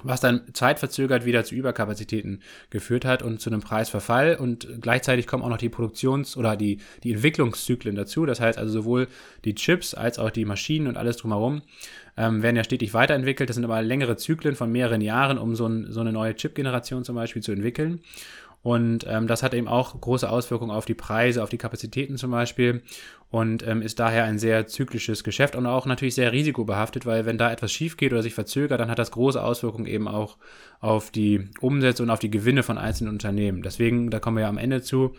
was 0.03 0.19
dann 0.19 0.41
zeitverzögert 0.53 1.25
wieder 1.25 1.43
zu 1.43 1.55
Überkapazitäten 1.55 2.41
geführt 2.69 3.05
hat 3.05 3.23
und 3.23 3.39
zu 3.39 3.49
einem 3.49 3.61
Preisverfall. 3.61 4.35
Und 4.35 4.67
gleichzeitig 4.81 5.27
kommen 5.27 5.43
auch 5.43 5.49
noch 5.49 5.57
die 5.57 5.69
Produktions- 5.69 6.37
oder 6.37 6.55
die, 6.55 6.79
die 7.03 7.13
Entwicklungszyklen 7.13 7.95
dazu. 7.95 8.25
Das 8.25 8.39
heißt 8.39 8.57
also 8.57 8.71
sowohl 8.71 9.07
die 9.45 9.55
Chips 9.55 9.93
als 9.93 10.19
auch 10.19 10.31
die 10.31 10.45
Maschinen 10.45 10.87
und 10.87 10.97
alles 10.97 11.17
drumherum 11.17 11.61
ähm, 12.17 12.43
werden 12.43 12.55
ja 12.55 12.63
stetig 12.63 12.93
weiterentwickelt. 12.93 13.49
Das 13.49 13.55
sind 13.55 13.65
aber 13.65 13.81
längere 13.81 14.17
Zyklen 14.17 14.55
von 14.55 14.71
mehreren 14.71 15.01
Jahren, 15.01 15.37
um 15.37 15.55
so, 15.55 15.67
ein, 15.67 15.91
so 15.91 16.01
eine 16.01 16.11
neue 16.11 16.35
Chip-Generation 16.35 17.03
zum 17.03 17.15
Beispiel 17.15 17.41
zu 17.41 17.51
entwickeln. 17.51 18.01
Und 18.65 19.05
ähm, 19.07 19.27
das 19.27 19.43
hat 19.43 19.53
eben 19.53 19.67
auch 19.67 20.01
große 20.01 20.27
Auswirkungen 20.27 20.71
auf 20.71 20.85
die 20.85 20.95
Preise, 20.95 21.43
auf 21.43 21.51
die 21.51 21.59
Kapazitäten 21.59 22.17
zum 22.17 22.31
Beispiel 22.31 22.81
und 23.29 23.61
ähm, 23.67 23.83
ist 23.83 23.99
daher 23.99 24.23
ein 24.23 24.39
sehr 24.39 24.65
zyklisches 24.65 25.23
Geschäft 25.23 25.55
und 25.55 25.67
auch 25.67 25.85
natürlich 25.85 26.15
sehr 26.15 26.31
risikobehaftet, 26.31 27.05
weil 27.05 27.27
wenn 27.27 27.37
da 27.37 27.51
etwas 27.51 27.71
schief 27.71 27.95
geht 27.95 28.11
oder 28.11 28.23
sich 28.23 28.33
verzögert, 28.33 28.79
dann 28.79 28.89
hat 28.89 28.97
das 28.97 29.11
große 29.11 29.39
Auswirkungen 29.39 29.85
eben 29.85 30.07
auch 30.07 30.39
auf 30.79 31.11
die 31.11 31.47
Umsätze 31.61 32.01
und 32.01 32.09
auf 32.09 32.17
die 32.17 32.31
Gewinne 32.31 32.63
von 32.63 32.79
einzelnen 32.79 33.13
Unternehmen. 33.13 33.61
Deswegen, 33.61 34.09
da 34.09 34.17
kommen 34.17 34.37
wir 34.37 34.41
ja 34.41 34.49
am 34.49 34.57
Ende 34.57 34.81
zu, 34.81 35.13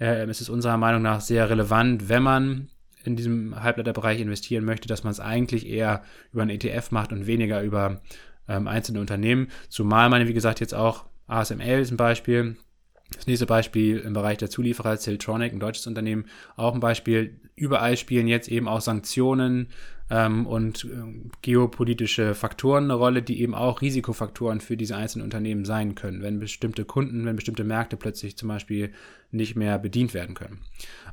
äh, 0.00 0.26
es 0.26 0.40
ist 0.40 0.48
unserer 0.48 0.76
Meinung 0.76 1.02
nach 1.02 1.20
sehr 1.20 1.48
relevant, 1.48 2.08
wenn 2.08 2.24
man 2.24 2.68
in 3.04 3.14
diesem 3.14 3.62
Halbleiterbereich 3.62 4.20
investieren 4.20 4.64
möchte, 4.64 4.88
dass 4.88 5.04
man 5.04 5.12
es 5.12 5.20
eigentlich 5.20 5.68
eher 5.68 6.02
über 6.32 6.42
einen 6.42 6.50
ETF 6.50 6.90
macht 6.90 7.12
und 7.12 7.28
weniger 7.28 7.62
über 7.62 8.00
ähm, 8.48 8.66
einzelne 8.66 8.98
Unternehmen. 8.98 9.52
Zumal 9.68 10.10
man, 10.10 10.26
wie 10.26 10.34
gesagt, 10.34 10.58
jetzt 10.58 10.74
auch 10.74 11.04
ASML 11.28 11.78
ist 11.78 11.92
ein 11.92 11.96
Beispiel, 11.96 12.56
das 13.14 13.26
nächste 13.26 13.46
Beispiel 13.46 13.98
im 13.98 14.12
Bereich 14.12 14.38
der 14.38 14.50
Zulieferer, 14.50 14.96
Siltronic, 14.96 15.52
ein 15.52 15.60
deutsches 15.60 15.86
Unternehmen, 15.86 16.26
auch 16.56 16.74
ein 16.74 16.80
Beispiel. 16.80 17.40
Überall 17.56 17.96
spielen 17.96 18.28
jetzt 18.28 18.48
eben 18.48 18.68
auch 18.68 18.80
Sanktionen 18.80 19.68
ähm, 20.10 20.46
und 20.46 20.84
äh, 20.84 21.28
geopolitische 21.42 22.34
Faktoren 22.34 22.84
eine 22.84 22.94
Rolle, 22.94 23.22
die 23.22 23.40
eben 23.40 23.54
auch 23.54 23.80
Risikofaktoren 23.80 24.60
für 24.60 24.76
diese 24.76 24.96
einzelnen 24.96 25.24
Unternehmen 25.24 25.64
sein 25.64 25.94
können, 25.94 26.22
wenn 26.22 26.38
bestimmte 26.38 26.84
Kunden, 26.84 27.24
wenn 27.24 27.36
bestimmte 27.36 27.64
Märkte 27.64 27.96
plötzlich 27.96 28.36
zum 28.36 28.48
Beispiel 28.48 28.92
nicht 29.30 29.56
mehr 29.56 29.78
bedient 29.78 30.14
werden 30.14 30.34
können. 30.34 30.58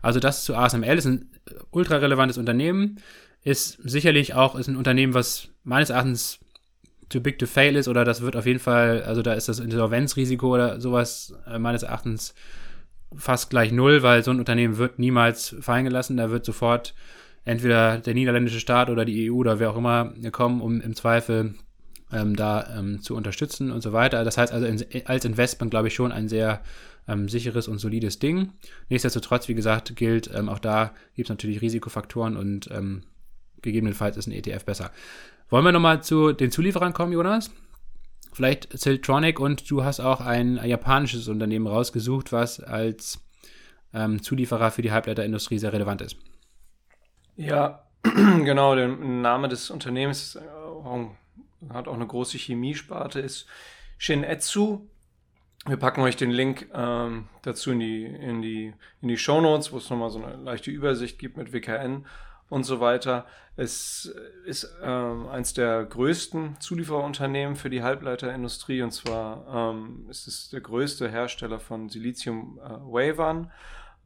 Also 0.02 0.20
das 0.20 0.44
zu 0.44 0.56
ASML 0.56 0.98
ist 0.98 1.08
ein 1.08 1.30
ultra 1.72 1.98
relevantes 1.98 2.38
Unternehmen, 2.38 2.98
ist 3.44 3.80
sicherlich 3.84 4.34
auch 4.34 4.56
ist 4.56 4.68
ein 4.68 4.78
Unternehmen, 4.78 5.14
was 5.14 5.50
meines 5.64 5.90
Erachtens 5.90 6.40
too 7.10 7.20
big 7.20 7.40
to 7.40 7.46
fail 7.46 7.76
ist 7.76 7.88
oder 7.88 8.04
das 8.04 8.22
wird 8.22 8.36
auf 8.36 8.46
jeden 8.46 8.60
Fall, 8.60 9.04
also 9.04 9.22
da 9.22 9.34
ist 9.34 9.48
das 9.50 9.60
Insolvenzrisiko 9.60 10.54
oder 10.54 10.82
sowas 10.82 11.34
äh, 11.48 11.60
meines 11.60 11.84
Erachtens 11.84 12.34
fast 13.16 13.50
gleich 13.50 13.72
null, 13.72 14.04
weil 14.04 14.24
so 14.24 14.32
ein 14.32 14.40
Unternehmen 14.40 14.78
wird 14.78 15.00
niemals 15.00 15.56
fallen 15.62 15.86
gelassen. 15.86 16.18
Da 16.18 16.32
wird 16.32 16.46
sofort 16.46 16.94
entweder 17.44 18.00
der 18.00 18.14
niederländische 18.14 18.60
Staat 18.60 18.90
oder 18.90 19.06
die 19.06 19.30
EU 19.30 19.36
oder 19.36 19.60
wer 19.60 19.72
auch 19.72 19.78
immer 19.78 20.14
kommen, 20.32 20.62
um 20.62 20.82
im 20.82 20.96
Zweifel 20.96 21.56
ähm, 22.12 22.36
da 22.36 22.78
ähm, 22.78 23.02
zu 23.02 23.16
unterstützen 23.16 23.72
und 23.72 23.82
so 23.82 23.94
weiter. 23.94 24.24
Das 24.24 24.38
heißt 24.38 24.52
also 24.52 24.66
in, 24.66 24.84
als 25.06 25.26
Investment 25.26 25.72
glaube 25.72 25.88
ich 25.88 25.94
schon 25.94 26.12
ein 26.12 26.28
sehr 26.28 26.62
ähm, 27.08 27.30
sicheres 27.30 27.68
und 27.68 27.78
solides 27.78 28.20
Ding. 28.20 28.52
Nichtsdestotrotz, 28.90 29.48
wie 29.48 29.56
gesagt, 29.56 29.96
gilt, 29.96 30.30
ähm, 30.34 30.50
auch 30.50 30.60
da 30.60 30.94
gibt 31.16 31.28
es 31.28 31.30
natürlich 31.30 31.62
Risikofaktoren 31.62 32.36
und 32.36 32.70
ähm, 32.72 33.04
gegebenenfalls 33.62 34.18
ist 34.18 34.28
ein 34.28 34.32
ETF 34.32 34.66
besser. 34.66 34.92
Wollen 35.50 35.66
wir 35.66 35.72
nochmal 35.72 36.04
zu 36.04 36.34
den 36.34 36.52
Zulieferern 36.52 36.94
kommen, 36.94 37.14
Jonas? 37.14 37.52
Vielleicht 38.34 38.78
Siltronic 38.78 39.40
und 39.40 39.70
du 39.72 39.84
hast 39.84 40.00
auch 40.00 40.20
ein 40.20 40.60
japanisches 40.66 41.28
Unternehmen 41.28 41.68
rausgesucht, 41.68 42.34
was 42.34 42.60
als 42.60 43.20
ähm, 43.94 44.22
Zulieferer 44.22 44.72
für 44.72 44.82
die 44.82 44.92
Halbleiterindustrie 44.92 45.58
sehr 45.58 45.72
relevant 45.72 46.02
ist. 46.02 46.18
Ja, 47.38 47.86
genau. 48.04 48.76
Der 48.76 48.90
Name 48.90 49.48
des 49.48 49.70
Unternehmens 49.70 50.36
äh, 50.36 51.74
hat 51.74 51.88
auch 51.88 51.94
eine 51.94 52.08
große 52.08 52.38
Chemiesparte, 52.38 53.20
ist 53.20 53.48
Shinetsu. 53.98 54.82
Wir 55.68 55.78
packen 55.78 56.02
euch 56.02 56.16
den 56.16 56.30
Link 56.30 56.70
ähm, 56.74 57.28
dazu 57.42 57.72
in 57.72 57.80
die, 57.80 58.04
in 58.04 58.42
die, 58.42 58.74
in 59.02 59.08
die 59.08 59.18
Show 59.18 59.42
Notes, 59.42 59.72
wo 59.72 59.78
es 59.78 59.90
nochmal 59.90 60.12
so 60.12 60.24
eine 60.24 60.36
leichte 60.36 60.70
Übersicht 60.70 61.18
gibt 61.18 61.38
mit 61.38 61.54
WKN 61.54 62.06
und 62.50 62.64
so 62.64 62.80
weiter. 62.80 63.26
Es 63.58 64.14
ist 64.46 64.70
ähm, 64.84 65.28
eins 65.28 65.54
der 65.54 65.86
größten 65.86 66.60
Zulieferunternehmen 66.60 67.56
für 67.56 67.70
die 67.70 67.84
Halbleiterindustrie 67.84 68.82
und 68.82 68.92
zwar 68.92 69.74
ähm, 69.74 70.08
ist 70.10 70.28
es 70.28 70.50
der 70.50 70.62
größte 70.62 71.10
Hersteller 71.10 71.60
von 71.60 71.90
Silizium-Wavern, 71.90 73.52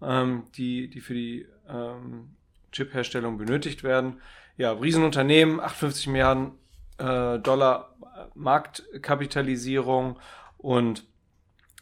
äh, 0.01 0.21
ähm, 0.21 0.43
die, 0.55 0.89
die 0.89 1.01
für 1.01 1.15
die 1.15 1.47
ähm, 1.67 2.35
Chip-Herstellung 2.71 3.37
benötigt 3.37 3.83
werden. 3.83 4.21
Ja, 4.57 4.71
Riesenunternehmen, 4.73 5.59
58 5.59 6.07
Milliarden 6.07 6.51
äh, 6.99 7.39
Dollar 7.39 7.95
Marktkapitalisierung 8.35 10.19
und 10.57 11.05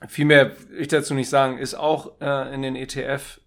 viel 0.08 0.26
mehr 0.26 0.55
will 0.70 0.80
ich 0.80 0.88
dazu 0.88 1.14
nicht 1.14 1.30
sagen, 1.30 1.58
ist 1.58 1.74
auch 1.74 2.22
äh, 2.22 2.53
in 2.53 2.62
den 2.62 2.76
ETF 2.76 3.39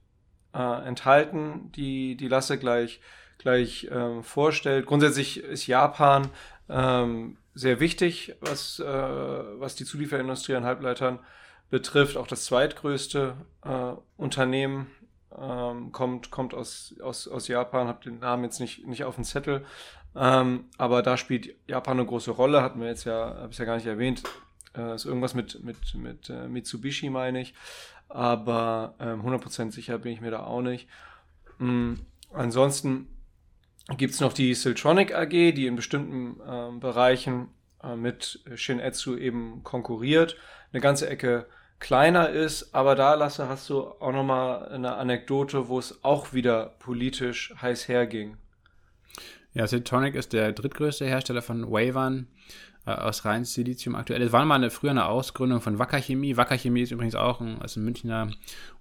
äh, 0.54 0.86
enthalten, 0.86 1.70
die 1.72 2.16
die 2.16 2.28
Lasse 2.28 2.58
gleich, 2.58 3.00
gleich 3.38 3.88
ähm, 3.90 4.22
vorstellt. 4.22 4.86
Grundsätzlich 4.86 5.42
ist 5.42 5.66
Japan 5.66 6.28
ähm, 6.68 7.36
sehr 7.54 7.80
wichtig, 7.80 8.34
was, 8.40 8.78
äh, 8.78 8.84
was 8.84 9.74
die 9.74 9.84
Zulieferindustrie 9.84 10.54
an 10.54 10.64
Halbleitern 10.64 11.18
betrifft. 11.70 12.16
Auch 12.16 12.26
das 12.26 12.44
zweitgrößte 12.44 13.34
äh, 13.64 13.92
Unternehmen 14.16 14.90
ähm, 15.38 15.92
kommt, 15.92 16.30
kommt 16.30 16.54
aus, 16.54 16.94
aus, 17.02 17.28
aus 17.28 17.48
Japan, 17.48 17.88
habe 17.88 18.04
den 18.04 18.18
Namen 18.18 18.44
jetzt 18.44 18.60
nicht, 18.60 18.86
nicht 18.86 19.04
auf 19.04 19.14
dem 19.14 19.24
Zettel. 19.24 19.64
Ähm, 20.16 20.64
aber 20.76 21.02
da 21.02 21.16
spielt 21.16 21.54
Japan 21.68 21.98
eine 21.98 22.06
große 22.06 22.32
Rolle, 22.32 22.62
hatten 22.62 22.80
wir 22.80 22.88
jetzt 22.88 23.04
ja, 23.04 23.36
habe 23.36 23.52
ich 23.52 23.58
ja 23.58 23.64
gar 23.64 23.76
nicht 23.76 23.86
erwähnt. 23.86 24.22
Äh, 24.76 24.94
ist 24.94 25.04
irgendwas 25.04 25.34
mit, 25.34 25.62
mit, 25.62 25.94
mit 25.94 26.30
äh, 26.30 26.48
Mitsubishi, 26.48 27.10
meine 27.10 27.40
ich 27.40 27.54
aber 28.10 28.94
ähm, 29.00 29.22
100% 29.22 29.72
sicher 29.72 29.98
bin 29.98 30.12
ich 30.12 30.20
mir 30.20 30.30
da 30.30 30.44
auch 30.44 30.62
nicht. 30.62 30.88
Mhm. 31.58 32.00
Ansonsten 32.32 33.08
gibt 33.96 34.14
es 34.14 34.20
noch 34.20 34.32
die 34.32 34.54
Siltronic 34.54 35.14
AG, 35.14 35.30
die 35.30 35.66
in 35.66 35.76
bestimmten 35.76 36.40
ähm, 36.46 36.80
Bereichen 36.80 37.48
äh, 37.82 37.96
mit 37.96 38.40
Shin-Etsu 38.54 39.16
eben 39.16 39.62
konkurriert, 39.64 40.36
eine 40.72 40.80
ganze 40.80 41.08
Ecke 41.08 41.46
kleiner 41.78 42.28
ist, 42.28 42.74
aber 42.74 42.94
da, 42.94 43.14
Lasse, 43.14 43.48
hast 43.48 43.70
du 43.70 43.82
auch 43.82 44.12
nochmal 44.12 44.68
eine 44.68 44.94
Anekdote, 44.96 45.68
wo 45.68 45.78
es 45.78 46.04
auch 46.04 46.32
wieder 46.32 46.74
politisch 46.78 47.54
heiß 47.60 47.88
herging. 47.88 48.36
Ja, 49.54 49.66
Siltronic 49.66 50.14
ist 50.14 50.32
der 50.32 50.52
drittgrößte 50.52 51.06
Hersteller 51.06 51.42
von 51.42 51.70
Wavern 51.70 52.28
aus 52.98 53.24
rein 53.24 53.44
Silizium 53.44 53.94
aktuell. 53.94 54.22
Es 54.22 54.32
war 54.32 54.44
mal 54.44 54.56
eine, 54.56 54.70
früher 54.70 54.90
eine 54.90 55.06
Ausgründung 55.06 55.60
von 55.60 55.78
Wacker 55.78 55.98
Chemie. 55.98 56.36
Wacker 56.36 56.56
Chemie 56.56 56.82
ist 56.82 56.90
übrigens 56.90 57.14
auch 57.14 57.40
ein, 57.40 57.60
also 57.60 57.80
ein 57.80 57.84
Münchner 57.84 58.30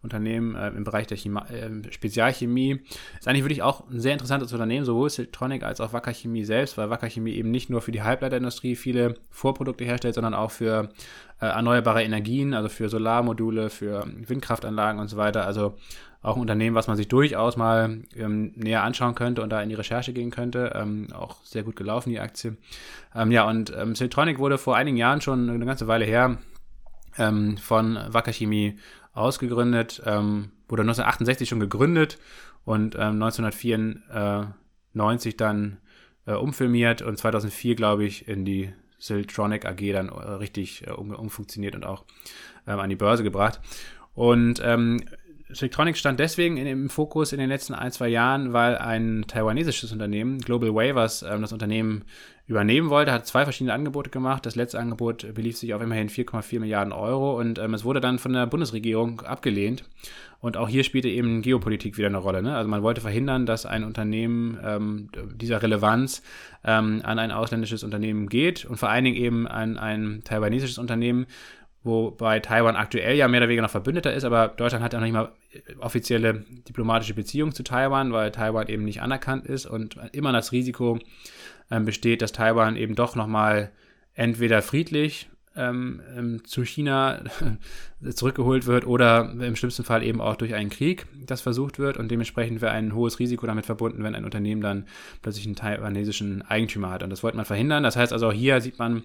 Unternehmen 0.02 0.56
äh, 0.56 0.70
im 0.70 0.84
Bereich 0.84 1.08
der 1.08 1.18
Chima, 1.18 1.46
äh, 1.48 1.70
Spezialchemie. 1.92 2.82
Ist 3.20 3.28
eigentlich 3.28 3.44
wirklich 3.44 3.62
auch 3.62 3.90
ein 3.90 4.00
sehr 4.00 4.14
interessantes 4.14 4.54
Unternehmen, 4.54 4.86
sowohl 4.86 5.10
Siltronic 5.10 5.64
als 5.64 5.82
auch 5.82 5.94
Wacker 5.94 6.14
Chemie 6.14 6.46
selbst, 6.46 6.78
weil 6.78 6.90
Wacker 6.90 7.10
Chemie 7.10 7.34
eben 7.34 7.52
nicht 7.52 7.70
nur 7.70 7.82
für 7.82 7.92
die 7.92 8.02
Halbleiterindustrie 8.02 8.76
viele 8.76 9.16
Vorprodukte 9.30 9.84
herstellt, 9.84 10.16
sondern 10.16 10.34
auch 10.34 10.52
für 10.52 10.90
äh, 11.42 11.48
erneuerbare 11.48 12.04
Energien, 12.04 12.54
also 12.54 12.70
für 12.70 12.90
Solarmodule, 12.90 13.70
für 13.70 14.06
Windkraftanlagen 14.28 15.00
und 15.00 15.08
so 15.08 15.16
weiter. 15.18 15.46
Also 15.46 15.76
auch 16.22 16.36
ein 16.36 16.42
Unternehmen, 16.42 16.76
was 16.76 16.88
man 16.88 16.98
sich 16.98 17.08
durchaus 17.08 17.56
mal 17.56 18.02
ähm, 18.16 18.52
näher 18.56 18.84
anschauen 18.84 19.16
könnte 19.16 19.42
und 19.42 19.50
da 19.50 19.62
in 19.62 19.70
die 19.70 19.76
Recherche 19.76 20.12
gehen 20.12 20.32
könnte. 20.32 20.74
Ähm, 20.76 21.08
auch 21.14 21.38
sehr 21.44 21.64
gut 21.64 21.78
gelaufen, 21.78 22.10
die 22.10 22.20
Aktie. 22.20 22.58
Ähm, 23.16 23.32
ja, 23.32 23.48
und 23.48 23.74
ähm, 23.76 23.96
Siltronic 23.96 24.40
wurde 24.40 24.58
vor 24.58 24.76
einigen 24.76 24.98
Jahren 24.98 25.22
schon 25.22 25.50
eine 25.50 25.66
ganze 25.66 25.88
Weile 25.88 26.04
her 26.06 26.38
ähm, 27.18 27.58
von 27.58 27.98
Wacker 28.10 28.34
Chemie 28.34 28.78
ausgegründet, 29.14 30.02
ähm, 30.06 30.52
wurde 30.68 30.82
1968 30.84 31.48
schon 31.48 31.62
gegründet 31.62 32.20
und 32.66 32.96
ähm, 32.96 33.24
1994 33.24 35.38
dann 35.38 35.78
äh, 36.26 36.34
umfilmiert 36.34 37.02
und 37.02 37.18
2004, 37.18 37.76
glaube 37.76 38.04
ich, 38.06 38.28
in 38.28 38.44
die 38.46 38.74
Siltronic 39.00 39.66
AG 39.66 39.92
dann 39.94 40.10
äh, 40.10 40.12
richtig 40.12 40.86
äh, 40.86 40.92
um, 40.92 41.12
umfunktioniert 41.12 41.76
und 41.76 41.86
auch 41.86 42.06
ähm, 42.68 42.80
an 42.80 42.90
die 42.90 42.96
Börse 42.96 43.24
gebracht. 43.24 43.60
Und 44.14 44.62
ähm, 44.64 45.02
Siltronic 45.52 45.98
stand 45.98 46.20
deswegen 46.20 46.58
in, 46.58 46.68
im 46.68 46.90
Fokus 46.90 47.34
in 47.34 47.40
den 47.40 47.50
letzten 47.50 47.74
ein, 47.74 47.92
zwei 47.92 48.08
Jahren, 48.08 48.54
weil 48.54 48.78
ein 48.78 49.26
taiwanesisches 49.28 49.92
Unternehmen, 49.92 50.38
Global 50.40 50.76
Waivers, 50.76 51.24
ähm, 51.24 51.42
das 51.42 51.54
Unternehmen 51.54 52.04
übernehmen 52.46 52.90
wollte, 52.90 53.12
hat 53.12 53.28
zwei 53.28 53.44
verschiedene 53.44 53.74
Angebote 53.74 54.10
gemacht. 54.10 54.46
Das 54.46 54.56
letzte 54.56 54.80
Angebot 54.80 55.34
belief 55.34 55.58
sich 55.58 55.74
auf 55.74 55.82
immerhin 55.82 56.10
4,4 56.10 56.60
Milliarden 56.60 56.94
Euro 56.94 57.40
und 57.40 57.60
ähm, 57.60 57.74
es 57.74 57.84
wurde 57.84 58.00
dann 58.00 58.20
von 58.20 58.34
der 58.34 58.48
Bundesregierung 58.48 59.22
abgelehnt. 59.22 59.84
Und 60.42 60.56
auch 60.56 60.70
hier 60.70 60.84
spielte 60.84 61.10
eben 61.10 61.42
Geopolitik 61.42 61.98
wieder 61.98 62.08
eine 62.08 62.18
Rolle. 62.18 62.42
Ne? 62.42 62.56
Also 62.56 62.70
man 62.70 62.82
wollte 62.82 63.02
verhindern, 63.02 63.46
dass 63.46 63.66
ein 63.66 63.84
Unternehmen 63.84 64.58
ähm, 64.64 65.10
dieser 65.36 65.62
Relevanz 65.62 66.24
ähm, 66.64 67.02
an 67.04 67.20
ein 67.20 67.32
ausländisches 67.32 67.84
Unternehmen 67.84 68.30
geht 68.30 68.66
und 68.66 68.78
vor 68.78 68.90
allen 68.90 69.04
Dingen 69.04 69.18
eben 69.18 69.48
an 69.48 69.78
ein 69.78 70.22
taiwanesisches 70.24 70.78
Unternehmen, 70.78 71.26
wobei 71.84 72.40
Taiwan 72.40 72.76
aktuell 72.76 73.16
ja 73.16 73.28
mehr 73.28 73.40
oder 73.40 73.48
weniger 73.48 73.62
noch 73.64 73.70
Verbündeter 73.70 74.14
ist, 74.14 74.24
aber 74.24 74.50
Deutschland 74.50 74.84
hat 74.84 74.94
ja 74.94 75.00
noch 75.00 75.06
nicht 75.06 75.14
mal 75.14 75.32
offizielle 75.80 76.46
diplomatische 76.68 77.14
Beziehungen 77.14 77.54
zu 77.54 77.64
Taiwan, 77.64 78.12
weil 78.12 78.32
Taiwan 78.32 78.68
eben 78.68 78.86
nicht 78.86 79.02
anerkannt 79.02 79.46
ist 79.46 79.66
und 79.66 79.98
immer 80.12 80.32
das 80.32 80.52
Risiko 80.52 81.00
ähm, 81.72 81.86
besteht, 81.86 82.22
dass 82.22 82.32
Taiwan 82.32 82.76
eben 82.76 82.96
doch 82.96 83.16
nochmal 83.16 83.72
entweder 84.14 84.62
friedlich 84.62 85.30
ähm, 85.56 86.02
ähm, 86.16 86.46
zu 86.46 86.64
China 86.64 87.22
zurückgeholt 88.14 88.66
wird 88.66 88.86
oder 88.86 89.30
im 89.30 89.56
schlimmsten 89.56 89.84
Fall 89.84 90.04
eben 90.04 90.22
auch 90.22 90.36
durch 90.36 90.54
einen 90.54 90.70
Krieg, 90.70 91.06
das 91.26 91.42
versucht 91.42 91.80
wird 91.80 91.98
und 91.98 92.10
dementsprechend 92.10 92.62
wäre 92.62 92.72
ein 92.72 92.94
hohes 92.94 93.20
Risiko 93.20 93.46
damit 93.46 93.66
verbunden, 93.66 94.04
wenn 94.04 94.16
ein 94.16 94.26
Unternehmen 94.26 94.62
dann 94.62 94.86
plötzlich 95.22 95.46
einen 95.46 95.56
taiwanesischen 95.56 96.42
Eigentümer 96.44 96.92
hat 96.92 97.04
und 97.04 97.10
das 97.10 97.24
wollte 97.24 97.38
man 97.38 97.46
verhindern. 97.46 97.84
Das 97.84 97.96
heißt 97.96 98.14
also 98.14 98.30
auch 98.30 98.34
hier 98.34 98.62
sieht 98.62 98.80
man, 98.80 99.04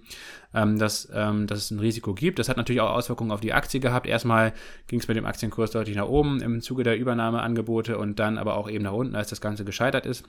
ähm, 0.55 0.78
dass, 0.78 1.09
ähm, 1.12 1.47
dass 1.47 1.59
es 1.59 1.70
ein 1.70 1.80
Risiko 1.80 2.14
gibt. 2.14 2.38
Das 2.38 2.49
hat 2.49 2.57
natürlich 2.57 2.80
auch 2.80 2.90
Auswirkungen 2.90 3.32
auf 3.32 3.40
die 3.40 3.53
Aktie 3.53 3.80
gehabt. 3.80 4.07
Erstmal 4.07 4.53
ging 4.86 5.01
es 5.01 5.09
mit 5.09 5.16
dem 5.16 5.26
Aktienkurs 5.26 5.70
deutlich 5.72 5.97
nach 5.97 6.09
oben 6.09 6.40
im 6.40 6.61
Zuge 6.61 6.84
der 6.84 6.99
Übernahmeangebote 6.99 7.99
und 7.99 8.18
dann 8.18 8.38
aber 8.38 8.57
auch 8.57 8.70
eben 8.70 8.84
nach 8.84 8.92
unten, 8.92 9.16
als 9.16 9.28
das 9.28 9.40
Ganze 9.40 9.64
gescheitert 9.64 10.07
ist. 10.07 10.24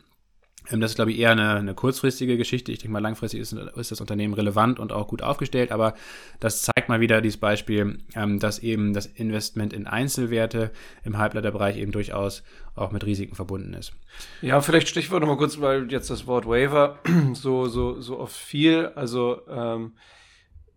Ähm, 0.71 0.81
das 0.81 0.91
ist, 0.91 0.95
glaube 0.95 1.11
ich, 1.11 1.19
eher 1.19 1.31
eine, 1.31 1.55
eine 1.55 1.73
kurzfristige 1.73 2.37
Geschichte. 2.37 2.71
Ich 2.71 2.79
denke 2.79 2.93
mal, 2.93 2.99
langfristig 2.99 3.39
ist, 3.39 3.53
ist, 3.53 3.91
das 3.91 4.01
Unternehmen 4.01 4.33
relevant 4.33 4.79
und 4.79 4.91
auch 4.91 5.07
gut 5.07 5.21
aufgestellt, 5.21 5.71
aber 5.71 5.93
das 6.39 6.61
zeigt 6.61 6.89
mal 6.89 6.99
wieder 6.99 7.21
dieses 7.21 7.39
Beispiel, 7.39 7.99
ähm, 8.15 8.39
dass 8.39 8.59
eben 8.59 8.93
das 8.93 9.05
Investment 9.05 9.73
in 9.73 9.87
Einzelwerte 9.87 10.71
im 11.03 11.17
Halbleiterbereich 11.17 11.77
eben 11.77 11.91
durchaus 11.91 12.43
auch 12.75 12.91
mit 12.91 13.05
Risiken 13.05 13.35
verbunden 13.35 13.73
ist. 13.73 13.93
Ja, 14.41 14.61
vielleicht 14.61 14.87
Stichwort 14.87 15.21
nochmal 15.21 15.37
kurz, 15.37 15.59
weil 15.59 15.91
jetzt 15.91 16.09
das 16.09 16.27
Wort 16.27 16.47
Waiver 16.47 16.99
so, 17.33 17.67
so, 17.67 18.01
so 18.01 18.19
oft 18.19 18.35
viel, 18.35 18.87
also 18.95 19.41
ähm, 19.47 19.93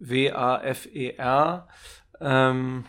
W-A-F-E-R. 0.01 1.69
Ähm, 2.21 2.85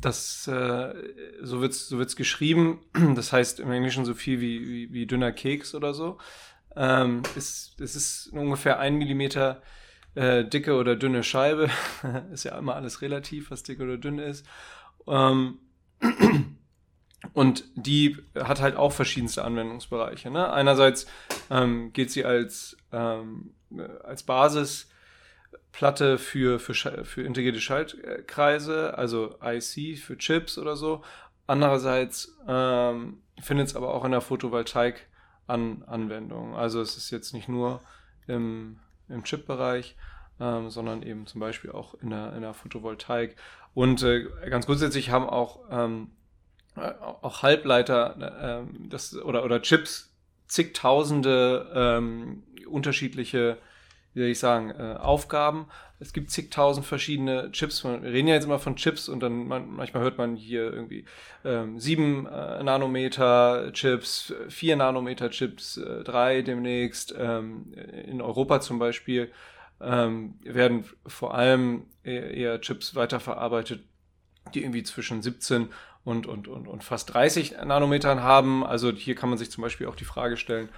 das, 0.00 0.46
äh, 0.48 0.94
so 1.42 1.60
wird's 1.60 1.88
so 1.88 1.98
wird's 1.98 2.16
geschrieben. 2.16 2.80
Das 3.14 3.32
heißt 3.32 3.60
im 3.60 3.70
Englischen 3.70 4.04
so 4.04 4.14
viel 4.14 4.40
wie, 4.40 4.66
wie, 4.68 4.92
wie 4.92 5.06
dünner 5.06 5.32
Keks 5.32 5.74
oder 5.74 5.94
so. 5.94 6.18
Ähm, 6.76 7.22
ist, 7.36 7.80
es 7.80 7.96
ist 7.96 8.28
ungefähr 8.32 8.78
ein 8.78 8.96
Millimeter 8.96 9.62
äh, 10.14 10.44
dicke 10.44 10.74
oder 10.74 10.96
dünne 10.96 11.22
Scheibe. 11.22 11.70
ist 12.32 12.44
ja 12.44 12.58
immer 12.58 12.76
alles 12.76 13.02
relativ, 13.02 13.50
was 13.50 13.62
dick 13.62 13.80
oder 13.80 13.98
dünn 13.98 14.18
ist. 14.18 14.46
Ähm, 15.06 15.58
und 17.32 17.64
die 17.74 18.16
hat 18.34 18.60
halt 18.60 18.76
auch 18.76 18.92
verschiedenste 18.92 19.44
Anwendungsbereiche. 19.44 20.30
Ne? 20.30 20.52
Einerseits 20.52 21.06
ähm, 21.50 21.92
geht 21.92 22.10
sie 22.10 22.24
als, 22.24 22.76
ähm, 22.92 23.54
als 24.04 24.22
Basis 24.22 24.89
Platte 25.72 26.18
für, 26.18 26.58
für, 26.58 26.74
für 27.04 27.22
integrierte 27.22 27.60
Schaltkreise, 27.60 28.96
also 28.96 29.36
IC 29.42 29.98
für 29.98 30.18
Chips 30.18 30.58
oder 30.58 30.76
so. 30.76 31.02
Andererseits 31.46 32.36
ähm, 32.46 33.22
findet 33.40 33.68
es 33.68 33.76
aber 33.76 33.94
auch 33.94 34.04
in 34.04 34.12
der 34.12 34.20
Photovoltaik 34.20 35.08
an 35.46 35.82
Anwendung. 35.86 36.54
Also 36.54 36.80
es 36.80 36.96
ist 36.96 37.10
jetzt 37.10 37.34
nicht 37.34 37.48
nur 37.48 37.80
im, 38.26 38.78
im 39.08 39.24
Chip-Bereich, 39.24 39.96
ähm, 40.38 40.70
sondern 40.70 41.02
eben 41.02 41.26
zum 41.26 41.40
Beispiel 41.40 41.72
auch 41.72 41.94
in 41.94 42.10
der, 42.10 42.34
in 42.34 42.42
der 42.42 42.54
Photovoltaik. 42.54 43.36
Und 43.74 44.02
äh, 44.02 44.28
ganz 44.48 44.66
grundsätzlich 44.66 45.10
haben 45.10 45.28
auch, 45.28 45.60
ähm, 45.70 46.10
äh, 46.76 46.92
auch 47.00 47.42
Halbleiter 47.42 48.62
äh, 48.62 48.88
das, 48.88 49.16
oder, 49.16 49.44
oder 49.44 49.62
Chips 49.62 50.14
zigtausende 50.46 51.70
ähm, 51.74 52.42
unterschiedliche 52.68 53.58
wie 54.14 54.20
soll 54.20 54.28
ich 54.28 54.38
sagen, 54.38 54.70
äh, 54.70 54.96
Aufgaben. 54.98 55.66
Es 55.98 56.12
gibt 56.12 56.30
zigtausend 56.30 56.86
verschiedene 56.86 57.52
Chips. 57.52 57.84
Wir 57.84 58.02
reden 58.02 58.28
ja 58.28 58.34
jetzt 58.34 58.44
immer 58.44 58.58
von 58.58 58.76
Chips 58.76 59.08
und 59.08 59.20
dann 59.20 59.46
man, 59.46 59.68
manchmal 59.68 60.02
hört 60.02 60.16
man 60.16 60.34
hier 60.34 60.72
irgendwie 60.72 61.04
ähm, 61.44 61.78
7 61.78 62.26
äh, 62.26 62.62
Nanometer 62.62 63.70
Chips, 63.72 64.32
4 64.48 64.76
Nanometer 64.76 65.30
Chips, 65.30 65.76
äh, 65.76 66.02
3 66.02 66.42
demnächst. 66.42 67.14
Ähm, 67.16 67.74
in 68.06 68.22
Europa 68.22 68.60
zum 68.60 68.78
Beispiel 68.78 69.30
ähm, 69.80 70.38
werden 70.42 70.84
vor 71.06 71.34
allem 71.34 71.86
eher, 72.02 72.30
eher 72.30 72.60
Chips 72.60 72.94
weiterverarbeitet, 72.94 73.82
die 74.54 74.62
irgendwie 74.62 74.82
zwischen 74.82 75.20
17 75.20 75.68
und, 76.04 76.26
und, 76.26 76.48
und, 76.48 76.66
und 76.66 76.82
fast 76.82 77.12
30 77.12 77.56
Nanometern 77.64 78.22
haben. 78.22 78.64
Also 78.64 78.90
hier 78.90 79.14
kann 79.14 79.28
man 79.28 79.38
sich 79.38 79.50
zum 79.50 79.62
Beispiel 79.62 79.86
auch 79.86 79.96
die 79.96 80.04
Frage 80.04 80.36
stellen, 80.36 80.70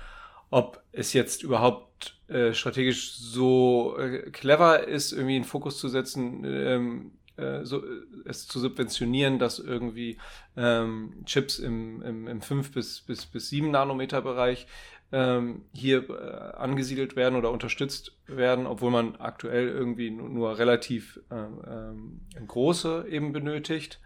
ob 0.52 0.82
es 0.92 1.14
jetzt 1.14 1.42
überhaupt 1.42 2.14
äh, 2.28 2.52
strategisch 2.52 3.14
so 3.14 3.96
äh, 3.98 4.30
clever 4.30 4.86
ist, 4.86 5.12
irgendwie 5.12 5.36
einen 5.36 5.44
Fokus 5.44 5.78
zu 5.78 5.88
setzen, 5.88 6.44
ähm, 6.44 7.12
äh, 7.38 7.64
so, 7.64 7.78
äh, 7.78 8.02
es 8.26 8.46
zu 8.46 8.60
subventionieren, 8.60 9.38
dass 9.38 9.58
irgendwie 9.58 10.18
ähm, 10.54 11.24
Chips 11.24 11.58
im, 11.58 12.02
im, 12.02 12.28
im 12.28 12.42
5 12.42 12.70
bis, 12.70 13.00
bis, 13.00 13.24
bis 13.24 13.48
7 13.48 13.70
Nanometer 13.70 14.20
Bereich 14.20 14.66
ähm, 15.10 15.62
hier 15.72 16.08
äh, 16.10 16.56
angesiedelt 16.56 17.16
werden 17.16 17.36
oder 17.36 17.50
unterstützt 17.50 18.12
werden, 18.26 18.66
obwohl 18.66 18.90
man 18.90 19.16
aktuell 19.16 19.68
irgendwie 19.68 20.10
nur, 20.10 20.28
nur 20.28 20.58
relativ 20.58 21.18
ähm, 21.30 22.20
ähm, 22.36 22.46
große 22.46 23.06
eben 23.08 23.32
benötigt. 23.32 24.00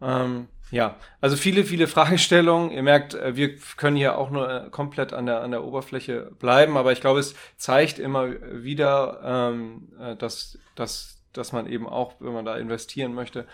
Ähm, 0.00 0.48
ja, 0.70 0.96
also 1.20 1.36
viele, 1.36 1.64
viele 1.64 1.86
Fragestellungen. 1.86 2.70
Ihr 2.70 2.82
merkt, 2.82 3.14
äh, 3.14 3.36
wir 3.36 3.56
können 3.76 3.96
hier 3.96 4.18
auch 4.18 4.30
nur 4.30 4.50
äh, 4.50 4.70
komplett 4.70 5.12
an 5.12 5.26
der, 5.26 5.42
an 5.42 5.50
der 5.50 5.64
Oberfläche 5.64 6.32
bleiben, 6.38 6.76
aber 6.76 6.92
ich 6.92 7.00
glaube, 7.00 7.20
es 7.20 7.34
zeigt 7.56 7.98
immer 7.98 8.30
wieder, 8.62 9.20
ähm, 9.24 9.92
äh, 10.00 10.16
dass, 10.16 10.58
dass, 10.74 11.22
dass 11.32 11.52
man 11.52 11.66
eben 11.66 11.88
auch, 11.88 12.14
wenn 12.20 12.32
man 12.32 12.44
da 12.44 12.56
investieren 12.56 13.14
möchte, 13.14 13.46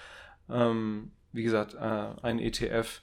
ähm, 0.51 1.13
wie 1.33 1.43
gesagt, 1.43 1.75
äh, 1.75 2.07
ein 2.23 2.39
ETF 2.39 3.01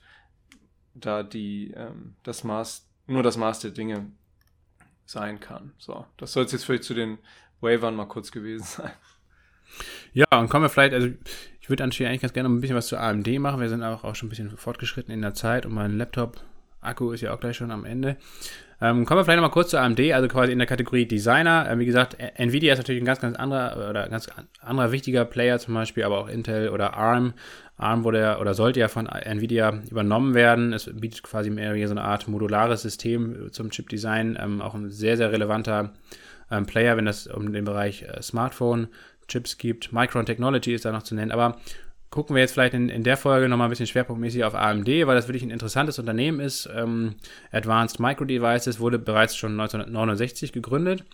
da 0.94 1.22
die, 1.22 1.72
ähm, 1.76 2.16
das 2.22 2.44
Maß, 2.44 2.88
nur 3.06 3.22
das 3.22 3.36
Maß 3.36 3.60
der 3.60 3.70
Dinge 3.70 4.10
sein 5.06 5.40
kann. 5.40 5.72
So, 5.78 6.06
das 6.16 6.32
soll 6.32 6.44
es 6.44 6.52
jetzt 6.52 6.64
vielleicht 6.64 6.84
zu 6.84 6.94
den 6.94 7.18
Wavern 7.60 7.94
mal 7.94 8.06
kurz 8.06 8.30
gewesen 8.30 8.64
sein. 8.64 8.92
Ja, 10.12 10.26
und 10.32 10.50
kommen 10.50 10.64
wir 10.64 10.68
vielleicht, 10.68 10.92
also 10.92 11.08
ich 11.62 11.70
würde 11.70 11.84
anschließend 11.84 12.10
eigentlich 12.10 12.22
ganz 12.22 12.32
gerne 12.32 12.48
noch 12.48 12.56
ein 12.56 12.60
bisschen 12.60 12.76
was 12.76 12.88
zu 12.88 12.98
AMD 12.98 13.38
machen. 13.38 13.60
Wir 13.60 13.68
sind 13.68 13.84
auch, 13.84 14.02
auch 14.02 14.16
schon 14.16 14.26
ein 14.26 14.30
bisschen 14.30 14.50
fortgeschritten 14.50 15.14
in 15.14 15.22
der 15.22 15.32
Zeit 15.32 15.64
und 15.64 15.72
mein 15.72 15.96
Laptop-Akku 15.96 17.12
ist 17.12 17.20
ja 17.20 17.32
auch 17.32 17.38
gleich 17.38 17.56
schon 17.56 17.70
am 17.70 17.84
Ende. 17.84 18.16
Ähm, 18.80 19.06
kommen 19.06 19.20
wir 19.20 19.24
vielleicht 19.24 19.40
noch 19.40 19.48
mal 19.48 19.52
kurz 19.54 19.70
zu 19.70 19.78
AMD, 19.78 20.00
also 20.12 20.26
quasi 20.26 20.50
in 20.50 20.58
der 20.58 20.66
Kategorie 20.66 21.06
Designer. 21.06 21.68
Ähm, 21.70 21.78
wie 21.78 21.86
gesagt, 21.86 22.16
Nvidia 22.34 22.72
ist 22.72 22.80
natürlich 22.80 23.00
ein 23.00 23.06
ganz, 23.06 23.20
ganz 23.20 23.36
anderer 23.36 23.88
oder 23.88 24.08
ganz 24.08 24.28
anderer 24.60 24.90
wichtiger 24.90 25.24
Player, 25.24 25.60
zum 25.60 25.74
Beispiel, 25.74 26.02
aber 26.02 26.18
auch 26.18 26.28
Intel 26.28 26.68
oder 26.68 26.94
ARM. 26.94 27.32
ARM 27.76 28.02
wurde 28.02 28.20
ja, 28.20 28.40
oder 28.40 28.54
sollte 28.54 28.80
ja 28.80 28.88
von 28.88 29.06
Nvidia 29.06 29.82
übernommen 29.88 30.34
werden. 30.34 30.72
Es 30.72 30.90
bietet 30.92 31.22
quasi 31.22 31.50
mehr 31.50 31.74
so 31.86 31.94
eine 31.94 32.02
Art 32.02 32.26
modulares 32.26 32.82
System 32.82 33.52
zum 33.52 33.70
Chip-Design. 33.70 34.36
Ähm, 34.40 34.60
auch 34.60 34.74
ein 34.74 34.90
sehr, 34.90 35.16
sehr 35.16 35.30
relevanter 35.30 35.92
ähm, 36.50 36.66
Player, 36.66 36.96
wenn 36.96 37.06
es 37.06 37.28
um 37.28 37.52
den 37.52 37.64
Bereich 37.64 38.02
äh, 38.02 38.20
Smartphone 38.20 38.88
Chips 39.32 39.56
gibt. 39.56 39.92
Micron 39.92 40.26
Technology 40.26 40.74
ist 40.74 40.84
da 40.84 40.92
noch 40.92 41.02
zu 41.02 41.14
nennen. 41.14 41.32
Aber 41.32 41.56
gucken 42.10 42.36
wir 42.36 42.42
jetzt 42.42 42.52
vielleicht 42.52 42.74
in, 42.74 42.90
in 42.90 43.02
der 43.02 43.16
Folge 43.16 43.48
nochmal 43.48 43.68
ein 43.68 43.70
bisschen 43.70 43.86
schwerpunktmäßig 43.86 44.44
auf 44.44 44.54
AMD, 44.54 44.86
weil 44.86 45.16
das 45.16 45.28
wirklich 45.28 45.42
ein 45.42 45.50
interessantes 45.50 45.98
Unternehmen 45.98 46.40
ist. 46.40 46.68
Ähm, 46.72 47.14
Advanced 47.50 47.98
Micro 47.98 48.26
Devices 48.26 48.78
wurde 48.78 48.98
bereits 48.98 49.34
schon 49.34 49.58
1969 49.58 50.52
gegründet 50.52 51.04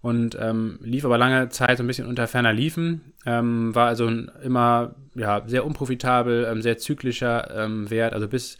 und 0.00 0.36
ähm, 0.40 0.78
lief 0.82 1.04
aber 1.04 1.18
lange 1.18 1.50
Zeit 1.50 1.76
so 1.76 1.84
ein 1.84 1.86
bisschen 1.86 2.08
unter 2.08 2.26
ferner 2.26 2.54
Liefen. 2.54 3.12
Ähm, 3.26 3.74
war 3.74 3.88
also 3.88 4.08
immer 4.08 4.94
ja, 5.14 5.42
sehr 5.46 5.66
unprofitabel, 5.66 6.46
ähm, 6.50 6.62
sehr 6.62 6.78
zyklischer 6.78 7.50
ähm, 7.54 7.90
Wert, 7.90 8.14
also 8.14 8.26
bis 8.26 8.56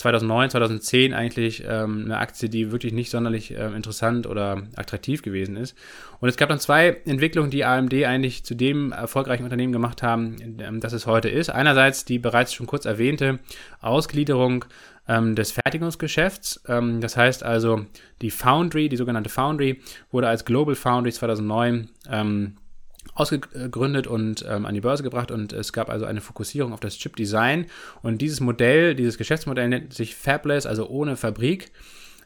2009, 0.00 0.50
2010 0.50 1.14
eigentlich 1.14 1.64
ähm, 1.66 2.02
eine 2.06 2.18
Aktie, 2.18 2.48
die 2.48 2.72
wirklich 2.72 2.92
nicht 2.92 3.10
sonderlich 3.10 3.56
äh, 3.56 3.66
interessant 3.74 4.26
oder 4.26 4.62
attraktiv 4.76 5.22
gewesen 5.22 5.56
ist. 5.56 5.76
Und 6.20 6.28
es 6.28 6.36
gab 6.36 6.48
dann 6.48 6.58
zwei 6.58 6.98
Entwicklungen, 7.04 7.50
die 7.50 7.64
AMD 7.64 7.94
eigentlich 8.04 8.44
zu 8.44 8.54
dem 8.54 8.92
erfolgreichen 8.92 9.44
Unternehmen 9.44 9.72
gemacht 9.72 10.02
haben, 10.02 10.36
ähm, 10.58 10.80
das 10.80 10.92
es 10.92 11.06
heute 11.06 11.28
ist. 11.28 11.50
Einerseits 11.50 12.04
die 12.04 12.18
bereits 12.18 12.52
schon 12.52 12.66
kurz 12.66 12.84
erwähnte 12.84 13.38
Ausgliederung 13.80 14.64
ähm, 15.06 15.34
des 15.34 15.52
Fertigungsgeschäfts. 15.52 16.62
Ähm, 16.68 17.00
das 17.00 17.16
heißt 17.16 17.42
also, 17.42 17.84
die 18.22 18.30
Foundry, 18.30 18.88
die 18.88 18.96
sogenannte 18.96 19.30
Foundry, 19.30 19.80
wurde 20.10 20.28
als 20.28 20.44
Global 20.44 20.74
Foundry 20.74 21.12
2009 21.12 21.90
ähm, 22.10 22.56
ausgegründet 23.20 24.06
und 24.06 24.44
ähm, 24.48 24.66
an 24.66 24.74
die 24.74 24.80
Börse 24.80 25.02
gebracht 25.02 25.30
und 25.30 25.52
es 25.52 25.72
gab 25.72 25.90
also 25.90 26.06
eine 26.06 26.20
Fokussierung 26.20 26.72
auf 26.72 26.80
das 26.80 26.96
Chip-Design. 26.96 27.66
Und 28.02 28.22
dieses 28.22 28.40
Modell, 28.40 28.94
dieses 28.94 29.18
Geschäftsmodell 29.18 29.68
nennt 29.68 29.94
sich 29.94 30.16
Fabless, 30.16 30.66
also 30.66 30.88
ohne 30.88 31.16
Fabrik 31.16 31.70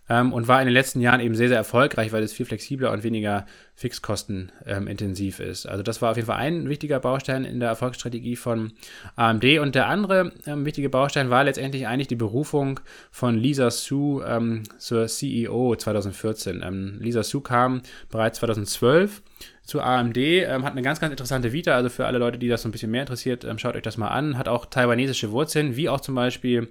ähm, 0.08 0.32
und 0.32 0.48
war 0.48 0.60
in 0.60 0.66
den 0.66 0.74
letzten 0.74 1.00
Jahren 1.00 1.20
eben 1.20 1.34
sehr, 1.34 1.48
sehr 1.48 1.56
erfolgreich, 1.56 2.12
weil 2.12 2.22
es 2.22 2.32
viel 2.32 2.46
flexibler 2.46 2.92
und 2.92 3.02
weniger 3.02 3.46
fixkostenintensiv 3.74 5.40
ähm, 5.40 5.46
ist. 5.46 5.66
Also 5.66 5.82
das 5.82 6.02
war 6.02 6.10
auf 6.10 6.16
jeden 6.16 6.26
Fall 6.26 6.36
ein 6.36 6.68
wichtiger 6.68 7.00
Baustein 7.00 7.44
in 7.44 7.60
der 7.60 7.70
Erfolgsstrategie 7.70 8.36
von 8.36 8.72
AMD 9.16 9.44
und 9.58 9.74
der 9.74 9.88
andere 9.88 10.32
ähm, 10.46 10.64
wichtige 10.64 10.88
Baustein 10.88 11.30
war 11.30 11.44
letztendlich 11.44 11.86
eigentlich 11.86 12.08
die 12.08 12.16
Berufung 12.16 12.80
von 13.10 13.36
Lisa 13.36 13.70
Su 13.70 14.22
ähm, 14.26 14.62
zur 14.78 15.06
CEO 15.06 15.74
2014. 15.76 16.62
Ähm, 16.62 16.98
Lisa 17.00 17.22
Su 17.22 17.40
kam 17.40 17.82
bereits 18.10 18.38
2012 18.38 19.22
zu 19.62 19.80
AMD, 19.80 20.16
ähm, 20.18 20.64
hat 20.64 20.72
eine 20.72 20.82
ganz, 20.82 21.00
ganz 21.00 21.10
interessante 21.10 21.52
Vita, 21.52 21.74
also 21.74 21.88
für 21.88 22.06
alle 22.06 22.18
Leute, 22.18 22.38
die 22.38 22.48
das 22.48 22.62
so 22.62 22.68
ein 22.68 22.72
bisschen 22.72 22.90
mehr 22.90 23.00
interessiert, 23.00 23.44
ähm, 23.44 23.58
schaut 23.58 23.74
euch 23.74 23.82
das 23.82 23.96
mal 23.96 24.08
an, 24.08 24.36
hat 24.36 24.46
auch 24.46 24.66
taiwanesische 24.66 25.32
Wurzeln, 25.32 25.74
wie 25.76 25.88
auch 25.88 26.00
zum 26.00 26.14
Beispiel, 26.14 26.68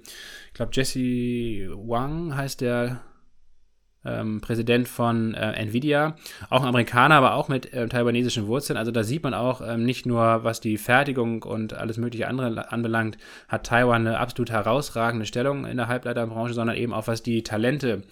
ich 0.48 0.54
glaube, 0.54 0.70
Jesse 0.72 1.70
Wang 1.74 2.36
heißt 2.36 2.60
der 2.60 3.00
ähm, 4.04 4.40
Präsident 4.40 4.88
von 4.88 5.34
äh, 5.34 5.52
Nvidia, 5.52 6.16
auch 6.50 6.62
ein 6.62 6.68
Amerikaner, 6.68 7.16
aber 7.16 7.34
auch 7.34 7.48
mit 7.48 7.72
äh, 7.72 7.88
taiwanesischen 7.88 8.46
Wurzeln. 8.46 8.76
Also 8.76 8.90
da 8.90 9.02
sieht 9.02 9.22
man 9.22 9.34
auch 9.34 9.60
ähm, 9.66 9.84
nicht 9.84 10.06
nur, 10.06 10.44
was 10.44 10.60
die 10.60 10.76
Fertigung 10.76 11.42
und 11.42 11.74
alles 11.74 11.96
mögliche 11.96 12.28
andere 12.28 12.70
anbelangt, 12.70 13.18
hat 13.48 13.66
Taiwan 13.66 14.06
eine 14.06 14.18
absolut 14.18 14.50
herausragende 14.50 15.26
Stellung 15.26 15.64
in 15.66 15.76
der 15.76 15.88
Halbleiterbranche, 15.88 16.54
sondern 16.54 16.76
eben 16.76 16.92
auch 16.92 17.06
was 17.06 17.22
die 17.22 17.42
Talente 17.42 18.02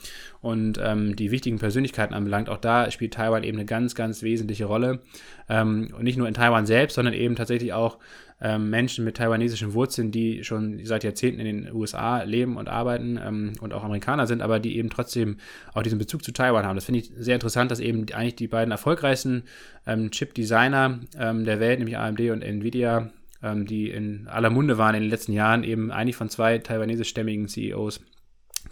und 0.41 0.79
ähm, 0.83 1.15
die 1.17 1.31
wichtigen 1.31 1.59
Persönlichkeiten 1.59 2.15
anbelangt. 2.15 2.49
Auch 2.49 2.59
da 2.59 2.91
spielt 2.91 3.15
Taiwan 3.15 3.45
eben 3.45 3.59
eine 3.59 3.67
ganz, 3.67 3.95
ganz 3.95 4.23
wesentliche 4.23 4.65
Rolle. 4.65 5.01
Ähm, 5.49 5.89
und 5.97 6.05
nicht 6.05 6.19
nur 6.19 6.29
in 6.29 6.35
Taiwan 6.35 6.67
selbst, 6.67 6.95
sondern 6.95 7.15
eben 7.15 7.37
tatsächlich 7.37 7.73
auch 7.73 7.99
ähm, 8.43 8.71
Menschen 8.71 9.05
mit 9.05 9.17
taiwanesischen 9.17 9.73
Wurzeln, 9.73 10.11
die 10.11 10.43
schon 10.43 10.85
seit 10.85 11.05
Jahrzehnten 11.05 11.41
in 11.41 11.65
den 11.65 11.75
USA 11.75 12.25
leben 12.25 12.57
und 12.57 12.69
arbeiten 12.69 13.19
ähm, 13.25 13.53
und 13.61 13.73
auch 13.73 13.85
Amerikaner 13.85 14.27
sind, 14.27 14.43
aber 14.43 14.59
die 14.59 14.77
eben 14.77 14.91
trotzdem 14.91 15.37
auch 15.73 15.83
diesen 15.83 15.99
Bezug 15.99 16.25
zu 16.25 16.33
Taiwan 16.33 16.67
haben. 16.67 16.75
Das 16.75 16.85
finde 16.85 17.01
ich 17.01 17.13
sehr 17.17 17.37
interessant, 17.37 17.71
dass 17.71 17.79
eben 17.79 18.07
eigentlich 18.13 18.35
die 18.35 18.49
beiden 18.49 18.73
erfolgreichsten 18.73 19.45
ähm, 19.87 20.11
Chip-Designer 20.11 21.01
ähm, 21.17 21.45
der 21.45 21.61
Welt, 21.61 21.79
nämlich 21.79 21.97
AMD 21.97 22.21
und 22.21 22.43
Nvidia, 22.43 23.11
ähm, 23.45 23.65
die 23.65 23.91
in 23.91 24.27
aller 24.27 24.51
Munde 24.51 24.77
waren 24.77 24.97
in 24.97 25.03
den 25.03 25.11
letzten 25.11 25.33
Jahren, 25.33 25.63
eben 25.63 25.93
eigentlich 25.93 26.17
von 26.17 26.29
zwei 26.29 26.59
taiwanesischstämmigen 26.59 27.47
CEOs 27.47 28.01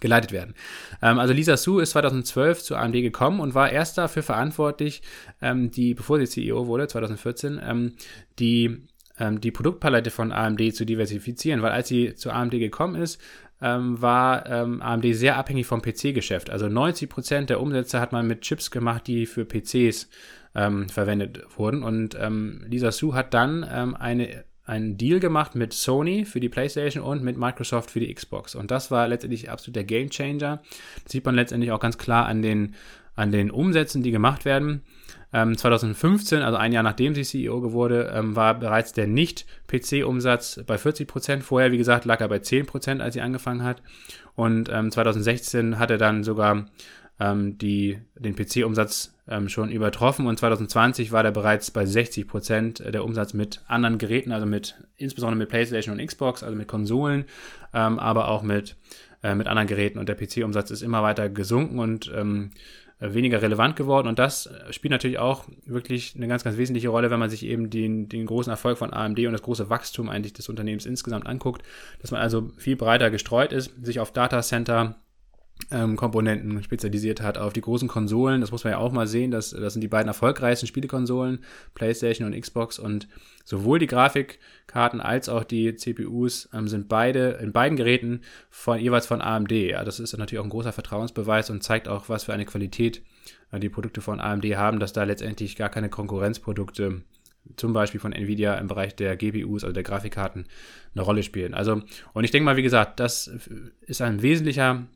geleitet 0.00 0.32
werden. 0.32 0.54
Ähm, 1.00 1.20
also 1.20 1.32
Lisa 1.32 1.56
Su 1.56 1.78
ist 1.78 1.90
2012 1.90 2.64
zu 2.64 2.74
AMD 2.74 2.94
gekommen 2.94 3.38
und 3.38 3.54
war 3.54 3.70
erst 3.70 3.98
dafür 3.98 4.24
verantwortlich, 4.24 5.02
die, 5.42 5.94
bevor 5.94 6.18
sie 6.18 6.26
CEO 6.26 6.66
wurde, 6.66 6.86
2014, 6.86 7.60
ähm, 7.62 7.92
die 8.38 8.82
ähm, 9.20 9.40
die 9.40 9.52
Produktpalette 9.52 10.10
von 10.10 10.32
AMD 10.32 10.74
zu 10.74 10.84
diversifizieren, 10.84 11.62
weil 11.62 11.70
als 11.70 11.88
sie 11.88 12.14
zu 12.16 12.30
AMD 12.30 12.52
gekommen 12.52 13.00
ist, 13.00 13.20
ähm, 13.62 14.00
war 14.00 14.46
ähm, 14.46 14.82
AMD 14.82 15.14
sehr 15.14 15.36
abhängig 15.36 15.66
vom 15.66 15.82
PC-Geschäft. 15.82 16.50
Also 16.50 16.66
90% 16.66 17.46
der 17.46 17.60
Umsätze 17.60 18.00
hat 18.00 18.10
man 18.10 18.26
mit 18.26 18.40
Chips 18.40 18.70
gemacht, 18.70 19.06
die 19.06 19.26
für 19.26 19.44
PCs 19.44 20.08
ähm, 20.54 20.88
verwendet 20.88 21.44
wurden. 21.56 21.82
Und 21.82 22.16
ähm, 22.18 22.64
Lisa 22.66 22.90
Su 22.90 23.14
hat 23.14 23.34
dann 23.34 23.64
ähm, 23.70 23.94
eine 23.94 24.44
einen 24.70 24.96
Deal 24.96 25.18
gemacht 25.18 25.56
mit 25.56 25.72
Sony 25.72 26.24
für 26.24 26.38
die 26.38 26.48
PlayStation 26.48 27.02
und 27.02 27.24
mit 27.24 27.36
Microsoft 27.36 27.90
für 27.90 27.98
die 27.98 28.14
Xbox. 28.14 28.54
Und 28.54 28.70
das 28.70 28.92
war 28.92 29.08
letztendlich 29.08 29.50
absolut 29.50 29.74
der 29.74 29.84
Game 29.84 30.10
Changer. 30.10 30.62
Das 31.02 31.10
sieht 31.10 31.24
man 31.24 31.34
letztendlich 31.34 31.72
auch 31.72 31.80
ganz 31.80 31.98
klar 31.98 32.26
an 32.26 32.40
den, 32.40 32.76
an 33.16 33.32
den 33.32 33.50
Umsätzen, 33.50 34.04
die 34.04 34.12
gemacht 34.12 34.44
werden. 34.44 34.82
Ähm, 35.32 35.56
2015, 35.56 36.42
also 36.42 36.58
ein 36.58 36.72
Jahr 36.72 36.82
nachdem 36.82 37.14
sie 37.14 37.22
CEO 37.22 37.72
wurde, 37.72 38.12
ähm, 38.14 38.34
war 38.36 38.58
bereits 38.58 38.92
der 38.92 39.06
Nicht-PC-Umsatz 39.06 40.62
bei 40.66 40.78
40 40.78 41.06
Prozent. 41.06 41.44
Vorher, 41.44 41.72
wie 41.72 41.78
gesagt, 41.78 42.04
lag 42.04 42.20
er 42.20 42.28
bei 42.28 42.40
10 42.40 42.66
Prozent, 42.66 43.00
als 43.00 43.14
sie 43.14 43.20
angefangen 43.20 43.62
hat. 43.62 43.82
Und 44.34 44.68
ähm, 44.72 44.90
2016 44.90 45.78
hat 45.78 45.90
er 45.90 45.98
dann 45.98 46.24
sogar 46.24 46.66
ähm, 47.20 47.58
die, 47.58 47.98
den 48.18 48.34
PC-Umsatz 48.34 49.14
ähm, 49.28 49.48
schon 49.48 49.70
übertroffen 49.70 50.26
und 50.26 50.38
2020 50.38 51.12
war 51.12 51.22
der 51.22 51.30
bereits 51.30 51.70
bei 51.70 51.86
60 51.86 52.26
Prozent 52.26 52.80
der 52.80 53.04
Umsatz 53.04 53.34
mit 53.34 53.60
anderen 53.68 53.98
Geräten, 53.98 54.32
also 54.32 54.46
mit 54.46 54.74
insbesondere 54.96 55.38
mit 55.38 55.48
PlayStation 55.48 55.98
und 55.98 56.04
Xbox, 56.04 56.42
also 56.42 56.56
mit 56.56 56.66
Konsolen, 56.66 57.26
ähm, 57.72 57.98
aber 57.98 58.28
auch 58.28 58.42
mit, 58.42 58.76
äh, 59.22 59.34
mit 59.34 59.46
anderen 59.46 59.68
Geräten. 59.68 59.98
Und 59.98 60.08
der 60.08 60.16
PC-Umsatz 60.16 60.70
ist 60.70 60.82
immer 60.82 61.02
weiter 61.02 61.28
gesunken 61.28 61.78
und 61.78 62.08
äh, 62.08 62.50
weniger 63.00 63.40
relevant 63.42 63.76
geworden. 63.76 64.08
Und 64.08 64.18
das 64.18 64.46
äh, 64.46 64.72
spielt 64.72 64.92
natürlich 64.92 65.18
auch 65.18 65.44
wirklich 65.66 66.14
eine 66.16 66.28
ganz, 66.28 66.44
ganz 66.44 66.56
wesentliche 66.56 66.90
Rolle, 66.90 67.10
wenn 67.10 67.18
man 67.18 67.30
sich 67.30 67.44
eben 67.44 67.70
den, 67.70 68.08
den 68.08 68.26
großen 68.26 68.50
Erfolg 68.50 68.78
von 68.78 68.92
AMD 68.92 69.18
und 69.20 69.32
das 69.32 69.42
große 69.42 69.70
Wachstum 69.70 70.08
eigentlich 70.08 70.34
des 70.34 70.48
Unternehmens 70.48 70.86
insgesamt 70.86 71.26
anguckt, 71.26 71.62
dass 72.00 72.10
man 72.10 72.20
also 72.20 72.50
viel 72.56 72.76
breiter 72.76 73.10
gestreut 73.10 73.52
ist, 73.52 73.72
sich 73.84 74.00
auf 74.00 74.12
Datacenter 74.12 74.96
ähm, 75.70 75.96
Komponenten 75.96 76.62
spezialisiert 76.62 77.20
hat 77.20 77.38
auf 77.38 77.52
die 77.52 77.60
großen 77.60 77.88
Konsolen. 77.88 78.40
Das 78.40 78.50
muss 78.50 78.64
man 78.64 78.72
ja 78.72 78.78
auch 78.78 78.92
mal 78.92 79.06
sehen. 79.06 79.30
Das, 79.30 79.50
das 79.50 79.72
sind 79.72 79.82
die 79.82 79.88
beiden 79.88 80.08
erfolgreichsten 80.08 80.66
Spielekonsolen, 80.66 81.40
PlayStation 81.74 82.26
und 82.26 82.38
Xbox. 82.38 82.78
Und 82.78 83.08
sowohl 83.44 83.78
die 83.78 83.86
Grafikkarten 83.86 85.00
als 85.00 85.28
auch 85.28 85.44
die 85.44 85.74
CPUs 85.74 86.48
ähm, 86.52 86.68
sind 86.68 86.88
beide 86.88 87.38
in 87.42 87.52
beiden 87.52 87.76
Geräten 87.76 88.22
von 88.48 88.78
jeweils 88.78 89.06
von 89.06 89.20
AMD. 89.20 89.52
Ja, 89.52 89.84
das 89.84 90.00
ist 90.00 90.16
natürlich 90.16 90.40
auch 90.40 90.44
ein 90.44 90.50
großer 90.50 90.72
Vertrauensbeweis 90.72 91.50
und 91.50 91.62
zeigt 91.62 91.88
auch, 91.88 92.08
was 92.08 92.24
für 92.24 92.32
eine 92.32 92.46
Qualität 92.46 93.02
äh, 93.52 93.60
die 93.60 93.68
Produkte 93.68 94.00
von 94.00 94.20
AMD 94.20 94.44
haben, 94.56 94.80
dass 94.80 94.92
da 94.92 95.04
letztendlich 95.04 95.56
gar 95.56 95.68
keine 95.68 95.88
Konkurrenzprodukte 95.88 97.02
zum 97.56 97.72
Beispiel 97.72 98.00
von 98.00 98.12
Nvidia 98.12 98.54
im 98.56 98.66
Bereich 98.66 98.94
der 98.94 99.16
GPUs, 99.16 99.64
also 99.64 99.72
der 99.72 99.82
Grafikkarten, 99.82 100.46
eine 100.94 101.02
Rolle 101.02 101.22
spielen. 101.22 101.54
Also, 101.54 101.82
und 102.12 102.24
ich 102.24 102.30
denke 102.30 102.44
mal, 102.44 102.56
wie 102.56 102.62
gesagt, 102.62 103.00
das 103.00 103.30
ist 103.80 104.02
ein 104.02 104.22
wesentlicher 104.22 104.86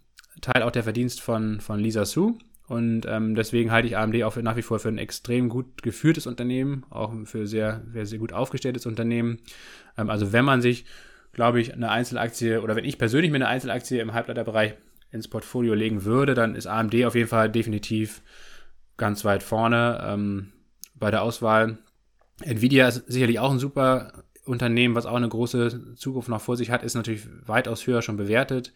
Teil 0.40 0.62
auch 0.62 0.70
der 0.70 0.82
Verdienst 0.82 1.20
von, 1.20 1.60
von 1.60 1.78
Lisa 1.78 2.04
Su. 2.04 2.38
Und 2.66 3.04
ähm, 3.06 3.34
deswegen 3.34 3.70
halte 3.70 3.88
ich 3.88 3.96
AMD 3.96 4.22
auch 4.22 4.36
nach 4.36 4.56
wie 4.56 4.62
vor 4.62 4.78
für 4.78 4.88
ein 4.88 4.98
extrem 4.98 5.50
gut 5.50 5.82
geführtes 5.82 6.26
Unternehmen, 6.26 6.84
auch 6.88 7.12
für 7.24 7.46
sehr, 7.46 7.82
sehr, 7.92 8.06
sehr 8.06 8.18
gut 8.18 8.32
aufgestelltes 8.32 8.86
Unternehmen. 8.86 9.38
Ähm, 9.98 10.08
also 10.08 10.32
wenn 10.32 10.46
man 10.46 10.62
sich, 10.62 10.86
glaube 11.32 11.60
ich, 11.60 11.74
eine 11.74 11.90
Einzelaktie 11.90 12.62
oder 12.62 12.74
wenn 12.74 12.86
ich 12.86 12.96
persönlich 12.96 13.30
mir 13.30 13.36
eine 13.36 13.48
Einzelaktie 13.48 14.00
im 14.00 14.14
Halbleiterbereich 14.14 14.74
ins 15.10 15.28
Portfolio 15.28 15.74
legen 15.74 16.04
würde, 16.04 16.34
dann 16.34 16.54
ist 16.54 16.66
AMD 16.66 17.04
auf 17.04 17.14
jeden 17.14 17.28
Fall 17.28 17.50
definitiv 17.50 18.22
ganz 18.96 19.24
weit 19.24 19.42
vorne 19.42 20.02
ähm, 20.06 20.52
bei 20.94 21.10
der 21.10 21.22
Auswahl. 21.22 21.78
Nvidia 22.42 22.88
ist 22.88 23.04
sicherlich 23.06 23.38
auch 23.40 23.52
ein 23.52 23.58
super 23.58 24.24
Unternehmen, 24.44 24.94
was 24.94 25.06
auch 25.06 25.16
eine 25.16 25.28
große 25.28 25.94
Zukunft 25.96 26.28
noch 26.28 26.40
vor 26.40 26.56
sich 26.56 26.70
hat, 26.70 26.82
ist 26.82 26.94
natürlich 26.94 27.26
weitaus 27.46 27.86
höher 27.86 28.02
schon 28.02 28.16
bewertet. 28.16 28.72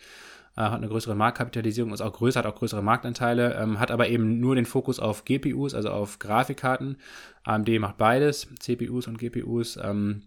Äh, 0.59 0.63
hat 0.63 0.79
eine 0.79 0.89
größere 0.89 1.15
Marktkapitalisierung, 1.15 1.93
ist 1.93 2.01
auch 2.01 2.13
größer, 2.13 2.41
hat 2.41 2.47
auch 2.47 2.57
größere 2.57 2.83
Marktanteile, 2.83 3.55
ähm, 3.55 3.79
hat 3.79 3.93
aber 3.93 4.09
eben 4.09 4.41
nur 4.41 4.57
den 4.57 4.67
Fokus 4.67 4.99
auf 4.99 5.25
GPUs, 5.25 5.73
also 5.73 5.91
auf 5.91 6.19
Grafikkarten. 6.19 6.97
AMD 7.45 7.79
macht 7.79 7.97
beides, 7.97 8.49
CPUs 8.59 9.07
und 9.07 9.19
GPUs. 9.19 9.79
Ähm, 9.81 10.23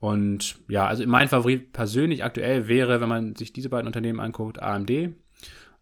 und 0.00 0.56
ja, 0.66 0.88
also 0.88 1.06
mein 1.06 1.28
Favorit 1.28 1.72
persönlich 1.72 2.24
aktuell 2.24 2.66
wäre, 2.66 3.00
wenn 3.00 3.08
man 3.08 3.36
sich 3.36 3.52
diese 3.52 3.68
beiden 3.68 3.86
Unternehmen 3.86 4.18
anguckt, 4.18 4.60
AMD. 4.60 4.90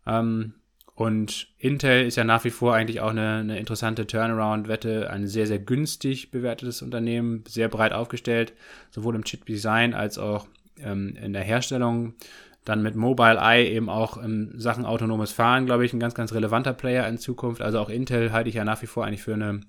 Ähm, 0.07 0.53
und 0.95 1.49
Intel 1.57 2.05
ist 2.05 2.17
ja 2.17 2.25
nach 2.25 2.45
wie 2.45 2.51
vor 2.51 2.75
eigentlich 2.75 3.01
auch 3.01 3.11
eine, 3.11 3.37
eine 3.37 3.59
interessante 3.59 4.07
Turnaround-Wette, 4.07 5.09
ein 5.09 5.29
sehr, 5.29 5.47
sehr 5.47 5.61
günstig 5.61 6.31
bewertetes 6.31 6.83
Unternehmen, 6.83 7.43
sehr 7.49 7.69
breit 7.69 7.95
aufgestellt, 7.95 8.53
sowohl 8.91 9.15
im 9.15 9.25
Chip-Design 9.25 9.95
als 9.95 10.19
auch 10.19 10.47
ähm, 10.79 11.17
in 11.17 11.33
der 11.33 11.43
Herstellung 11.43 12.15
dann 12.69 12.83
mit 12.83 12.97
Mobile 12.97 13.39
Eye 13.41 13.67
eben 13.67 13.89
auch 13.89 14.19
in 14.19 14.53
Sachen 14.59 14.85
autonomes 14.85 15.33
Fahren, 15.33 15.65
glaube 15.65 15.87
ich, 15.87 15.95
ein 15.95 16.01
ganz, 16.01 16.15
ganz 16.15 16.35
relevanter 16.35 16.75
Player 16.75 17.09
in 17.09 17.17
Zukunft. 17.17 17.63
Also 17.63 17.79
auch 17.79 17.89
Intel 17.89 18.33
halte 18.33 18.51
ich 18.51 18.57
ja 18.57 18.65
nach 18.65 18.83
wie 18.83 18.87
vor 18.87 19.07
eigentlich 19.07 19.23
für 19.23 19.35
eine 19.35 19.61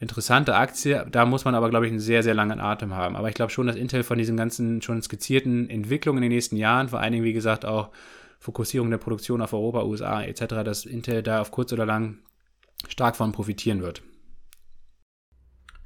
interessante 0.00 0.56
Aktie. 0.56 1.06
Da 1.10 1.26
muss 1.26 1.44
man 1.44 1.54
aber, 1.54 1.70
glaube 1.70 1.86
ich, 1.86 1.92
einen 1.92 2.00
sehr, 2.00 2.24
sehr 2.24 2.34
langen 2.34 2.58
Atem 2.58 2.94
haben. 2.94 3.14
Aber 3.14 3.28
ich 3.28 3.34
glaube 3.34 3.52
schon, 3.52 3.68
dass 3.68 3.76
Intel 3.76 4.02
von 4.02 4.18
diesen 4.18 4.36
ganzen 4.36 4.82
schon 4.82 5.00
skizzierten 5.00 5.70
Entwicklungen 5.70 6.18
in 6.18 6.28
den 6.28 6.36
nächsten 6.36 6.56
Jahren, 6.56 6.88
vor 6.88 6.98
allen 6.98 7.12
Dingen, 7.12 7.24
wie 7.24 7.32
gesagt, 7.32 7.64
auch 7.64 7.90
Fokussierung 8.40 8.90
der 8.90 8.98
Produktion 8.98 9.40
auf 9.40 9.52
Europa, 9.52 9.84
USA 9.84 10.22
etc., 10.22 10.46
dass 10.64 10.86
Intel 10.86 11.22
da 11.22 11.40
auf 11.40 11.52
kurz 11.52 11.72
oder 11.72 11.86
lang 11.86 12.18
stark 12.88 13.14
von 13.14 13.30
profitieren 13.30 13.80
wird. 13.80 14.02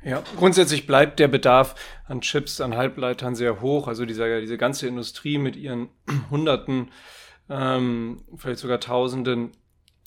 Ja, 0.04 0.22
grundsätzlich 0.36 0.86
bleibt 0.86 1.20
der 1.20 1.28
Bedarf 1.28 1.74
an 2.06 2.20
Chips, 2.20 2.60
an 2.60 2.76
Halbleitern 2.76 3.34
sehr 3.34 3.60
hoch. 3.60 3.86
Also 3.88 4.04
dieser, 4.04 4.40
diese 4.40 4.58
ganze 4.58 4.86
Industrie 4.86 5.38
mit 5.38 5.56
ihren 5.56 5.88
Hunderten, 6.30 6.90
ähm, 7.48 8.22
vielleicht 8.36 8.60
sogar 8.60 8.80
Tausenden 8.80 9.52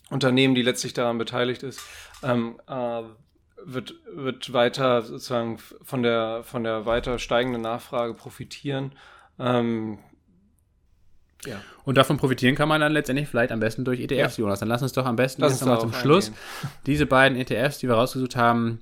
Unternehmen, 0.09 0.55
die 0.55 0.61
letztlich 0.61 0.93
daran 0.93 1.17
beteiligt 1.17 1.63
ist, 1.63 1.81
ähm, 2.23 2.59
äh, 2.67 3.01
wird, 3.63 3.95
wird 4.13 4.53
weiter 4.53 5.01
sozusagen 5.01 5.57
von 5.57 6.03
der, 6.03 6.43
von 6.43 6.63
der 6.63 6.85
weiter 6.85 7.17
steigenden 7.17 7.61
Nachfrage 7.61 8.13
profitieren. 8.13 8.91
Ähm, 9.39 9.97
ja. 11.45 11.61
Und 11.83 11.97
davon 11.97 12.17
profitieren 12.17 12.55
kann 12.55 12.69
man 12.69 12.81
dann 12.81 12.91
letztendlich 12.91 13.27
vielleicht 13.27 13.51
am 13.51 13.59
besten 13.59 13.85
durch 13.85 13.99
ETFs, 13.99 14.37
ja. 14.37 14.43
Jonas. 14.43 14.59
Dann 14.59 14.69
lass 14.69 14.81
uns 14.81 14.93
doch 14.93 15.05
am 15.05 15.15
besten 15.15 15.43
jetzt 15.43 15.61
nochmal 15.61 15.79
zum 15.79 15.93
Schluss 15.93 16.27
eingehen. 16.27 16.71
diese 16.85 17.05
beiden 17.05 17.37
ETFs, 17.37 17.79
die 17.79 17.87
wir 17.87 17.95
rausgesucht 17.95 18.35
haben, 18.35 18.81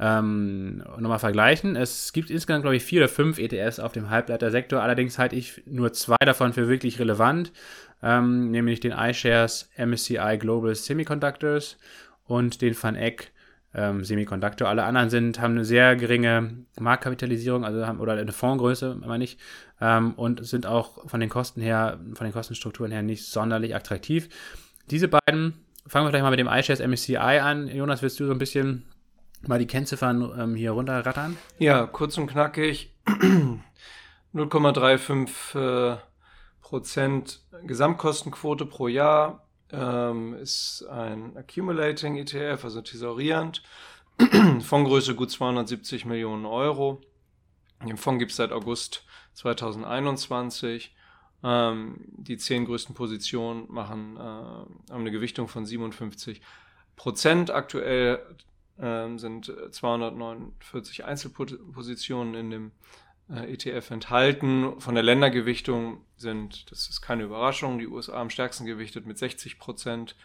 ähm, 0.00 0.78
nochmal 0.98 1.18
vergleichen. 1.18 1.76
Es 1.76 2.12
gibt 2.14 2.30
insgesamt, 2.30 2.62
glaube 2.62 2.76
ich, 2.76 2.84
vier 2.84 3.02
oder 3.02 3.08
fünf 3.08 3.38
ETFs 3.38 3.78
auf 3.78 3.92
dem 3.92 4.08
Halbleitersektor. 4.08 4.82
Allerdings 4.82 5.18
halte 5.18 5.36
ich 5.36 5.62
nur 5.66 5.92
zwei 5.92 6.16
davon 6.24 6.54
für 6.54 6.68
wirklich 6.68 6.98
relevant, 6.98 7.52
ähm, 8.02 8.50
nämlich 8.50 8.80
den 8.80 8.92
iShares 8.92 9.70
MSCI 9.76 10.38
Global 10.38 10.74
Semiconductors 10.74 11.76
und 12.24 12.62
den 12.62 12.74
Van 12.82 12.96
Eck 12.96 13.30
ähm, 13.74 14.02
Semiconductor. 14.02 14.68
Alle 14.68 14.84
anderen 14.84 15.10
sind, 15.10 15.38
haben 15.38 15.52
eine 15.52 15.66
sehr 15.66 15.96
geringe 15.96 16.64
Marktkapitalisierung, 16.80 17.66
also 17.66 17.86
haben, 17.86 18.00
oder 18.00 18.14
eine 18.14 18.32
Fondsgröße, 18.32 18.96
meine 19.06 19.24
ich, 19.24 19.36
ähm, 19.82 20.14
und 20.14 20.44
sind 20.46 20.64
auch 20.64 21.06
von 21.08 21.20
den 21.20 21.28
Kosten 21.28 21.60
her, 21.60 22.00
von 22.14 22.24
den 22.24 22.32
Kostenstrukturen 22.32 22.90
her 22.90 23.02
nicht 23.02 23.26
sonderlich 23.26 23.76
attraktiv. 23.76 24.30
Diese 24.90 25.08
beiden, 25.08 25.54
fangen 25.86 26.06
wir 26.06 26.10
gleich 26.10 26.22
mal 26.22 26.30
mit 26.30 26.40
dem 26.40 26.48
iShares 26.48 26.80
MSCI 26.80 27.16
an. 27.16 27.68
Jonas, 27.68 28.00
willst 28.00 28.18
du 28.18 28.26
so 28.26 28.32
ein 28.32 28.38
bisschen 28.38 28.84
mal 29.46 29.58
die 29.58 29.66
Kennziffern 29.66 30.32
ähm, 30.38 30.54
hier 30.54 30.72
runterrattern? 30.72 31.36
Ja, 31.58 31.86
kurz 31.86 32.18
und 32.18 32.26
knackig. 32.26 32.94
0,35 34.34 35.94
äh, 35.94 35.98
Prozent 36.60 37.42
Gesamtkostenquote 37.64 38.64
pro 38.64 38.86
Jahr, 38.88 39.46
ähm, 39.72 40.34
ist 40.34 40.84
ein 40.88 41.36
Accumulating 41.36 42.16
ETF, 42.16 42.64
also 42.64 42.80
tesorierend. 42.80 43.62
Fondsgröße 44.62 45.14
gut 45.16 45.30
270 45.30 46.04
Millionen 46.04 46.46
Euro. 46.46 47.00
Den 47.84 47.96
Fonds 47.96 48.18
gibt 48.18 48.30
es 48.30 48.36
seit 48.36 48.52
August 48.52 49.04
2021. 49.34 50.94
Ähm, 51.42 52.04
die 52.08 52.36
zehn 52.36 52.66
größten 52.66 52.94
Positionen 52.94 53.66
machen, 53.68 54.16
äh, 54.16 54.20
haben 54.20 54.68
eine 54.90 55.10
Gewichtung 55.10 55.48
von 55.48 55.64
57 55.64 56.42
Prozent. 56.96 57.50
Aktuell 57.50 58.20
äh, 58.80 59.16
sind 59.16 59.52
249 59.70 61.04
Einzelpositionen 61.04 62.34
in 62.34 62.50
dem 62.50 62.72
äh, 63.30 63.52
ETF 63.52 63.90
enthalten. 63.90 64.80
Von 64.80 64.94
der 64.94 65.04
Ländergewichtung 65.04 66.04
sind, 66.16 66.70
das 66.70 66.88
ist 66.88 67.00
keine 67.00 67.24
Überraschung, 67.24 67.78
die 67.78 67.86
USA 67.86 68.20
am 68.20 68.30
stärksten 68.30 68.66
gewichtet 68.66 69.06
mit 69.06 69.18
60 69.18 69.58
Prozent. 69.58 70.16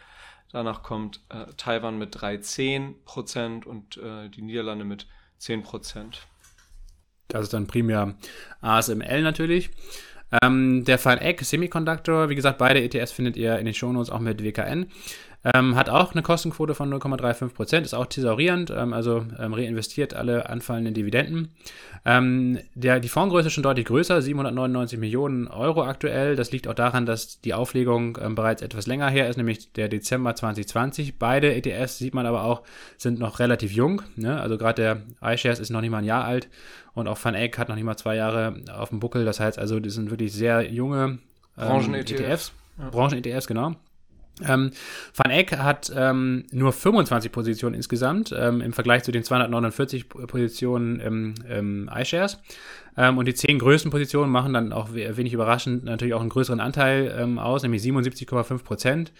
Danach 0.51 0.83
kommt 0.83 1.21
äh, 1.29 1.45
Taiwan 1.57 1.97
mit 1.97 2.15
3,10 2.15 2.95
Prozent 3.05 3.65
und 3.65 3.97
äh, 3.97 4.29
die 4.29 4.41
Niederlande 4.41 4.85
mit 4.85 5.07
10 5.37 5.63
Prozent. 5.63 6.27
Das 7.27 7.43
ist 7.43 7.53
dann 7.53 7.67
primär 7.67 8.15
ASML 8.61 9.21
natürlich. 9.21 9.71
Ähm, 10.41 10.83
der 10.85 10.97
FineEgg 10.97 11.43
Semiconductor, 11.43 12.29
wie 12.29 12.35
gesagt, 12.35 12.57
beide 12.57 12.81
ETS 12.81 13.11
findet 13.11 13.37
ihr 13.37 13.57
in 13.59 13.65
den 13.65 13.73
Shownotes 13.73 14.09
auch 14.09 14.19
mit 14.19 14.43
WKN. 14.43 14.91
Ähm, 15.53 15.75
hat 15.75 15.89
auch 15.89 16.13
eine 16.13 16.23
Kostenquote 16.23 16.73
von 16.73 16.91
0,35% 16.91 17.81
ist 17.81 17.93
auch 17.93 18.07
thesaurierend, 18.07 18.71
ähm, 18.75 18.93
also 18.93 19.25
ähm, 19.37 19.53
reinvestiert 19.53 20.15
alle 20.15 20.49
anfallenden 20.49 20.95
Dividenden. 20.95 21.49
Ähm, 22.03 22.57
der, 22.73 22.99
die 22.99 23.09
Fondsgröße 23.09 23.47
ist 23.47 23.53
schon 23.53 23.63
deutlich 23.63 23.85
größer, 23.85 24.23
799 24.23 24.97
Millionen 24.97 25.47
Euro 25.47 25.83
aktuell. 25.83 26.35
Das 26.35 26.51
liegt 26.51 26.67
auch 26.67 26.73
daran, 26.73 27.05
dass 27.05 27.41
die 27.41 27.53
Auflegung 27.53 28.17
ähm, 28.19 28.33
bereits 28.33 28.63
etwas 28.63 28.87
länger 28.87 29.07
her 29.09 29.29
ist, 29.29 29.37
nämlich 29.37 29.71
der 29.73 29.87
Dezember 29.87 30.33
2020. 30.33 31.19
Beide 31.19 31.53
ETFs, 31.53 31.99
sieht 31.99 32.15
man 32.15 32.25
aber 32.25 32.43
auch, 32.43 32.63
sind 32.97 33.19
noch 33.19 33.37
relativ 33.37 33.71
jung. 33.71 34.01
Ne? 34.15 34.41
Also 34.41 34.57
gerade 34.57 34.81
der 35.21 35.33
iShares 35.33 35.59
ist 35.59 35.69
noch 35.69 35.81
nicht 35.81 35.91
mal 35.91 35.99
ein 35.99 36.05
Jahr 36.05 36.25
alt 36.25 36.49
und 36.95 37.07
auch 37.07 37.19
FunEgg 37.19 37.59
hat 37.59 37.69
noch 37.69 37.75
nicht 37.75 37.83
mal 37.83 37.97
zwei 37.97 38.15
Jahre 38.15 38.55
auf 38.75 38.89
dem 38.89 38.99
Buckel. 38.99 39.25
Das 39.25 39.39
heißt 39.39 39.59
also, 39.59 39.79
die 39.79 39.91
sind 39.91 40.09
wirklich 40.09 40.33
sehr 40.33 40.71
junge 40.71 41.19
ähm, 41.57 41.67
Branchen-ETFs. 41.67 42.51
Ja. 42.79 42.89
Branchen-ETFs, 42.89 43.45
genau. 43.45 43.75
Ähm, 44.43 44.71
Van 45.15 45.31
Eck 45.31 45.57
hat 45.57 45.91
ähm, 45.95 46.45
nur 46.51 46.73
25 46.73 47.31
Positionen 47.31 47.75
insgesamt 47.75 48.33
ähm, 48.37 48.61
im 48.61 48.73
Vergleich 48.73 49.03
zu 49.03 49.11
den 49.11 49.23
249 49.23 50.09
Positionen 50.09 50.99
im, 50.99 51.35
im 51.49 51.89
iShares. 51.93 52.39
Ähm, 52.97 53.17
und 53.17 53.27
die 53.27 53.33
zehn 53.33 53.59
größten 53.59 53.91
Positionen 53.91 54.31
machen 54.31 54.53
dann 54.53 54.73
auch 54.73 54.93
wenig 54.93 55.33
überraschend 55.33 55.85
natürlich 55.85 56.13
auch 56.13 56.21
einen 56.21 56.29
größeren 56.29 56.59
Anteil 56.59 57.15
ähm, 57.17 57.39
aus, 57.39 57.63
nämlich 57.63 57.81
77,5 57.81 58.63
Prozent. 58.63 59.13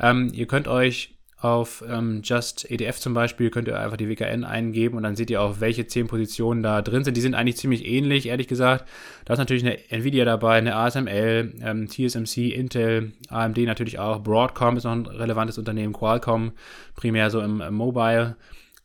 Ähm, 0.00 0.30
ihr 0.32 0.46
könnt 0.46 0.68
euch 0.68 1.17
auf 1.40 1.84
ähm, 1.88 2.22
Just 2.24 2.68
EDF 2.68 2.98
zum 2.98 3.14
Beispiel 3.14 3.50
könnt 3.50 3.68
ihr 3.68 3.78
einfach 3.78 3.96
die 3.96 4.08
WKN 4.08 4.42
eingeben 4.42 4.96
und 4.96 5.04
dann 5.04 5.14
seht 5.14 5.30
ihr 5.30 5.40
auch, 5.40 5.60
welche 5.60 5.86
zehn 5.86 6.08
Positionen 6.08 6.64
da 6.64 6.82
drin 6.82 7.04
sind. 7.04 7.16
Die 7.16 7.20
sind 7.20 7.34
eigentlich 7.34 7.56
ziemlich 7.56 7.86
ähnlich, 7.86 8.26
ehrlich 8.26 8.48
gesagt. 8.48 8.88
Da 9.24 9.34
ist 9.34 9.38
natürlich 9.38 9.64
eine 9.64 9.78
Nvidia 9.90 10.24
dabei, 10.24 10.58
eine 10.58 10.74
ASML, 10.74 11.54
ähm, 11.62 11.88
TSMC, 11.88 12.48
Intel, 12.48 13.12
AMD 13.28 13.58
natürlich 13.58 14.00
auch. 14.00 14.20
Broadcom 14.20 14.76
ist 14.76 14.84
noch 14.84 14.92
ein 14.92 15.06
relevantes 15.06 15.58
Unternehmen, 15.58 15.92
Qualcomm 15.92 16.52
primär 16.96 17.30
so 17.30 17.40
im, 17.40 17.60
im 17.60 17.74
Mobile. 17.74 18.36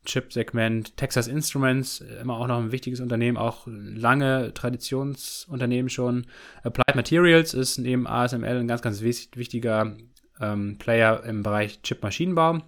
Chip-Segment, 0.05 0.97
Texas 0.97 1.29
Instruments, 1.29 2.03
immer 2.21 2.37
auch 2.37 2.47
noch 2.47 2.57
ein 2.59 2.73
wichtiges 2.73 2.99
Unternehmen, 2.99 3.37
auch 3.37 3.65
lange 3.67 4.53
Traditionsunternehmen 4.53 5.89
schon. 5.89 6.25
Applied 6.61 6.95
Materials 6.95 7.53
ist 7.53 7.77
neben 7.77 8.05
ASML 8.05 8.59
ein 8.59 8.67
ganz, 8.67 8.81
ganz 8.81 9.01
wichtiger 9.01 9.95
ähm, 10.39 10.77
Player 10.77 11.23
im 11.23 11.43
Bereich 11.43 11.81
Chip-Maschinenbau. 11.81 12.61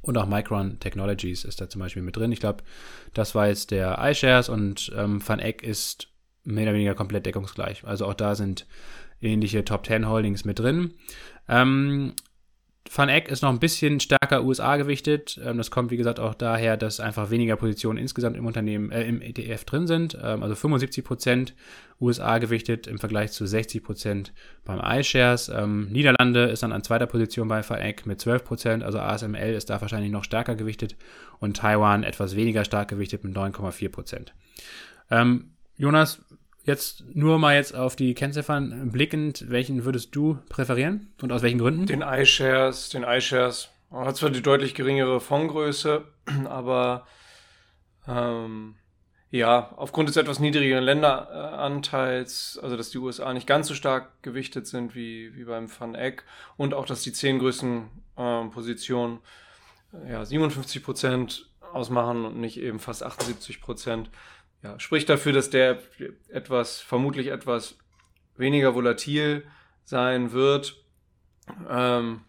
Und 0.00 0.16
auch 0.16 0.26
Micron 0.26 0.78
Technologies 0.78 1.44
ist 1.44 1.60
da 1.60 1.68
zum 1.68 1.80
Beispiel 1.80 2.02
mit 2.02 2.16
drin. 2.16 2.32
Ich 2.32 2.40
glaube, 2.40 2.62
das 3.14 3.34
war 3.34 3.48
jetzt 3.48 3.70
der 3.70 3.98
iShares 4.00 4.48
und 4.48 4.92
ähm, 4.96 5.20
Van 5.26 5.40
Eck 5.40 5.62
ist 5.62 6.08
mehr 6.44 6.64
oder 6.64 6.74
weniger 6.74 6.94
komplett 6.94 7.26
deckungsgleich. 7.26 7.84
Also 7.84 8.06
auch 8.06 8.14
da 8.14 8.34
sind 8.34 8.66
ähnliche 9.20 9.64
Top 9.64 9.86
10 9.86 10.08
Holdings 10.08 10.44
mit 10.44 10.58
drin. 10.58 10.94
Ähm, 11.48 12.14
Van 12.94 13.08
Eck 13.08 13.28
ist 13.28 13.42
noch 13.42 13.50
ein 13.50 13.58
bisschen 13.58 14.00
stärker 14.00 14.44
USA 14.44 14.76
gewichtet. 14.76 15.38
Ähm, 15.44 15.58
das 15.58 15.70
kommt, 15.70 15.90
wie 15.90 15.96
gesagt, 15.96 16.20
auch 16.20 16.34
daher, 16.34 16.76
dass 16.76 17.00
einfach 17.00 17.30
weniger 17.30 17.56
Positionen 17.56 17.98
insgesamt 17.98 18.36
im 18.36 18.46
Unternehmen, 18.46 18.90
äh, 18.90 19.04
im 19.04 19.20
ETF 19.20 19.64
drin 19.64 19.86
sind. 19.86 20.16
Ähm, 20.22 20.42
also 20.42 20.54
75 20.54 21.04
Prozent 21.04 21.54
USA 22.00 22.38
gewichtet 22.38 22.86
im 22.86 22.98
Vergleich 22.98 23.32
zu 23.32 23.46
60 23.46 23.82
Prozent 23.82 24.32
beim 24.64 24.80
iShares. 24.80 25.48
Ähm, 25.48 25.88
Niederlande 25.90 26.44
ist 26.44 26.62
dann 26.62 26.72
an 26.72 26.82
zweiter 26.82 27.06
Position 27.06 27.48
bei 27.48 27.68
Van 27.68 27.78
Eck 27.78 28.06
mit 28.06 28.20
12 28.20 28.44
Prozent. 28.44 28.82
Also 28.82 28.98
ASML 28.98 29.54
ist 29.54 29.70
da 29.70 29.80
wahrscheinlich 29.80 30.10
noch 30.10 30.24
stärker 30.24 30.54
gewichtet 30.54 30.96
und 31.40 31.56
Taiwan 31.56 32.04
etwas 32.04 32.36
weniger 32.36 32.64
stark 32.64 32.88
gewichtet 32.88 33.24
mit 33.24 33.36
9,4 33.36 33.88
Prozent. 33.90 34.34
Ähm, 35.10 35.52
Jonas, 35.76 36.20
Jetzt 36.68 37.02
nur 37.14 37.38
mal 37.38 37.54
jetzt 37.54 37.74
auf 37.74 37.96
die 37.96 38.12
Kennziffern 38.12 38.90
blickend, 38.92 39.46
welchen 39.48 39.86
würdest 39.86 40.14
du 40.14 40.38
präferieren 40.50 41.10
und 41.22 41.32
aus 41.32 41.40
welchen 41.40 41.58
Gründen? 41.58 41.86
Den 41.86 42.02
iShares, 42.02 42.90
den 42.90 43.04
iShares. 43.04 43.70
Hat 43.90 44.18
zwar 44.18 44.28
die 44.28 44.42
deutlich 44.42 44.74
geringere 44.74 45.18
Fondgröße, 45.18 46.04
aber 46.44 47.06
ähm, 48.06 48.74
ja, 49.30 49.72
aufgrund 49.76 50.10
des 50.10 50.18
etwas 50.18 50.40
niedrigeren 50.40 50.84
Länderanteils, 50.84 52.60
also 52.62 52.76
dass 52.76 52.90
die 52.90 52.98
USA 52.98 53.32
nicht 53.32 53.46
ganz 53.46 53.68
so 53.68 53.72
stark 53.72 54.22
gewichtet 54.22 54.66
sind 54.66 54.94
wie, 54.94 55.34
wie 55.34 55.44
beim 55.44 55.70
Van 55.70 55.94
Eck 55.94 56.24
und 56.58 56.74
auch, 56.74 56.84
dass 56.84 57.00
die 57.00 57.14
zehn 57.14 57.38
größten 57.38 57.88
ähm, 58.18 58.50
Positionen 58.50 59.20
ja, 60.06 60.22
57 60.22 60.84
Prozent 60.84 61.48
ausmachen 61.72 62.26
und 62.26 62.38
nicht 62.38 62.60
eben 62.60 62.78
fast 62.78 63.02
78 63.02 63.62
Prozent 63.62 64.10
ja, 64.62 64.78
spricht 64.78 65.08
dafür, 65.08 65.32
dass 65.32 65.50
der 65.50 65.78
etwas, 66.28 66.80
vermutlich 66.80 67.28
etwas 67.28 67.76
weniger 68.36 68.74
volatil 68.74 69.44
sein 69.84 70.32
wird. 70.32 70.76
Ähm, 71.68 72.20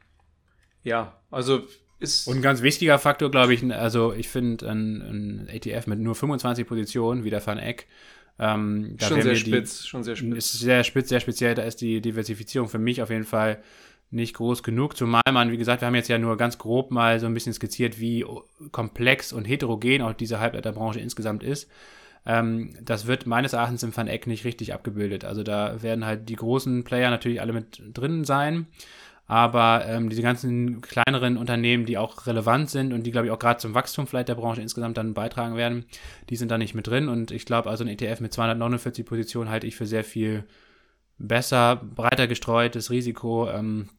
ja, 0.84 1.20
also 1.32 1.68
ist. 2.00 2.28
Und 2.28 2.38
ein 2.38 2.42
ganz 2.42 2.62
wichtiger 2.62 2.98
Faktor, 2.98 3.30
glaube 3.30 3.54
ich, 3.54 3.64
also 3.74 4.14
ich 4.14 4.30
finde 4.30 4.70
ein, 4.70 5.02
ein 5.02 5.50
ATF 5.54 5.88
mit 5.88 6.00
nur 6.00 6.16
25 6.16 6.66
Positionen, 6.66 7.24
wie 7.24 7.30
der 7.30 7.46
Van 7.46 7.58
Eck, 7.58 7.88
ähm, 8.40 8.96
schon 9.00 9.22
sehr 9.22 9.36
spitz, 9.36 9.82
die, 9.82 9.88
schon 9.88 10.04
sehr 10.04 10.16
spitz. 10.16 10.38
Ist 10.38 10.60
sehr 10.60 10.84
spitz, 10.86 11.10
sehr 11.10 11.20
speziell. 11.20 11.56
Da 11.56 11.64
ist 11.64 11.82
die 11.82 12.00
Diversifizierung 12.00 12.70
für 12.70 12.80
mich 12.80 13.02
auf 13.02 13.10
jeden 13.10 13.26
Fall 13.26 13.62
nicht 14.12 14.34
groß 14.36 14.64
genug. 14.64 14.96
Zumal 14.96 15.22
man, 15.32 15.52
wie 15.52 15.58
gesagt, 15.58 15.82
wir 15.82 15.88
haben 15.88 15.96
jetzt 15.96 16.08
ja 16.08 16.18
nur 16.18 16.38
ganz 16.38 16.58
grob 16.58 16.90
mal 16.90 17.20
so 17.20 17.26
ein 17.26 17.34
bisschen 17.34 17.54
skizziert, 17.54 18.00
wie 18.00 18.26
komplex 18.72 19.34
und 19.34 19.44
heterogen 19.44 20.02
auch 20.02 20.14
diese 20.14 20.40
Halbleiterbranche 20.40 21.00
insgesamt 21.00 21.44
ist. 21.44 21.70
Ähm, 22.30 22.76
das 22.80 23.08
wird 23.08 23.26
meines 23.26 23.54
Erachtens 23.54 23.82
im 23.82 23.96
Van 23.96 24.08
Eck 24.08 24.28
nicht 24.28 24.46
richtig 24.46 24.72
abgebildet. 24.72 25.26
Also 25.26 25.42
da 25.42 25.82
werden 25.82 26.06
halt 26.06 26.30
die 26.30 26.36
großen 26.36 26.84
Player 26.84 27.10
natürlich 27.10 27.42
alle 27.42 27.54
mit 27.54 27.82
drin 27.92 28.24
sein. 28.24 28.68
Aber 29.26 29.86
ähm, 29.88 30.10
diese 30.10 30.22
ganzen 30.22 30.82
kleineren 30.82 31.38
Unternehmen, 31.38 31.86
die 31.86 31.98
auch 31.98 32.28
relevant 32.28 32.70
sind 32.70 32.94
und 32.94 33.04
die, 33.04 33.12
glaube 33.12 33.28
ich, 33.28 33.32
auch 33.32 33.40
gerade 33.40 33.60
zum 33.60 33.74
Wachstum 33.74 34.06
vielleicht 34.06 34.30
der 34.30 34.36
Branche 34.36 34.62
insgesamt 34.62 34.98
dann 34.98 35.16
beitragen 35.16 35.56
werden, 35.56 35.86
die 36.30 36.36
sind 36.36 36.52
da 36.52 36.60
nicht 36.60 36.76
mit 36.76 36.86
drin. 36.86 37.10
Und 37.10 37.32
ich 37.32 37.46
glaube, 37.46 37.68
also 37.68 37.84
ein 37.84 37.88
ETF 37.88 38.20
mit 38.20 38.32
249 38.32 39.06
Positionen 39.06 39.50
halte 39.50 39.66
ich 39.66 39.76
für 39.76 39.88
sehr 39.88 40.04
viel 40.04 40.46
besser, 41.18 41.78
breiter 41.78 42.28
gestreutes 42.28 42.92
Risiko, 42.92 43.50
ähm, 43.50 43.90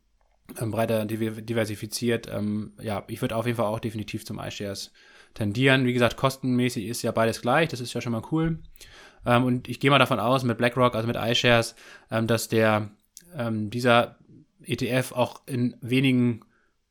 ähm 0.61 0.71
breiter 0.71 1.05
diversifiziert. 1.05 2.29
Ähm, 2.33 2.75
ja, 2.81 3.03
ich 3.09 3.21
würde 3.23 3.35
auf 3.35 3.47
jeden 3.47 3.57
Fall 3.57 3.67
auch 3.67 3.81
definitiv 3.81 4.25
zum 4.25 4.39
iShares 4.39 4.93
tendieren. 5.35 5.85
Wie 5.85 5.93
gesagt, 5.93 6.17
kostenmäßig 6.17 6.87
ist 6.87 7.03
ja 7.03 7.13
beides 7.13 7.43
gleich, 7.43 7.69
das 7.69 7.81
ist 7.81 7.93
ja 7.95 8.01
schon 8.01 8.13
mal 8.13 8.23
cool. 8.31 8.59
Ähm, 9.27 9.45
und 9.45 9.69
ich 9.69 9.81
gehe 9.81 9.91
mal 9.91 9.99
davon 9.99 10.21
aus, 10.21 10.45
mit 10.45 10.59
BlackRock, 10.59 10.95
also 10.95 11.07
mit 11.07 11.17
iShares, 11.17 11.75
ähm, 12.11 12.27
dass 12.27 12.49
der 12.49 12.91
ähm, 13.37 13.71
dieser 13.71 14.17
ETF 14.65 15.13
auch 15.13 15.43
in 15.47 15.77
wenigen 15.81 16.43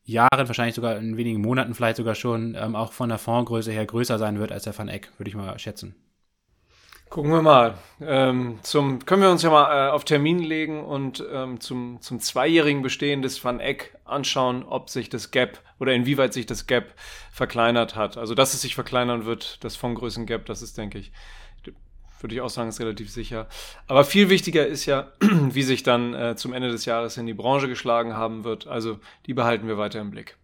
Jahren, 0.04 0.48
wahrscheinlich 0.48 0.76
sogar 0.76 0.98
in 0.98 1.18
wenigen 1.18 1.42
Monaten 1.42 1.76
vielleicht 1.76 1.98
sogar 1.98 2.16
schon, 2.16 2.56
ähm, 2.60 2.76
auch 2.76 2.94
von 2.94 3.10
der 3.10 3.20
Fondsgröße 3.20 3.72
her 3.72 3.86
größer 3.86 4.18
sein 4.18 4.40
wird 4.40 4.52
als 4.52 4.64
der 4.64 4.78
Van 4.78 4.90
Eck, 4.90 5.12
würde 5.18 5.30
ich 5.30 5.36
mal 5.36 5.58
schätzen. 5.60 5.96
Gucken 7.10 7.32
wir 7.32 7.42
mal. 7.42 7.76
Ähm, 8.02 8.60
zum, 8.62 9.04
können 9.04 9.24
wir 9.24 9.32
uns 9.32 9.42
ja 9.42 9.50
mal 9.50 9.88
äh, 9.88 9.90
auf 9.90 10.06
Termin 10.06 10.40
legen 10.40 10.84
und 10.84 11.24
ähm, 11.34 11.60
zum, 11.60 12.00
zum 12.02 12.20
zweijährigen 12.20 12.84
Bestehen 12.84 13.24
des 13.24 13.44
Van 13.44 13.60
Eck 13.60 13.98
anschauen, 14.06 14.64
ob 14.64 14.92
sich 14.92 15.10
das 15.10 15.32
Gap 15.32 15.60
oder 15.80 15.94
inwieweit 15.94 16.34
sich 16.34 16.46
das 16.46 16.68
Gap 16.68 16.94
verkleinert 17.32 17.96
hat. 17.96 18.18
Also, 18.18 18.36
dass 18.36 18.54
es 18.54 18.62
sich 18.62 18.76
verkleinern 18.76 19.26
wird, 19.26 19.64
das 19.64 19.76
Fondgrößen-Gap, 19.76 20.46
das 20.46 20.62
ist, 20.62 20.78
denke 20.78 21.00
ich, 21.00 21.12
würde 22.22 22.36
ich 22.36 22.42
auch 22.42 22.50
sagen, 22.50 22.70
ist 22.70 22.80
relativ 22.80 23.10
sicher. 23.10 23.48
Aber 23.88 24.04
viel 24.04 24.30
wichtiger 24.30 24.68
ist 24.68 24.86
ja, 24.86 25.12
wie 25.20 25.64
sich 25.64 25.82
dann 25.82 26.14
äh, 26.14 26.36
zum 26.36 26.54
Ende 26.54 26.70
des 26.70 26.86
Jahres 26.86 27.18
in 27.18 27.26
die 27.26 27.34
Branche 27.34 27.68
geschlagen 27.68 28.16
haben 28.16 28.44
wird. 28.44 28.68
Also, 28.68 29.00
die 29.26 29.34
behalten 29.34 29.68
wir 29.68 29.80
weiter 29.80 30.00
im 30.00 30.12
Blick. 30.12 30.38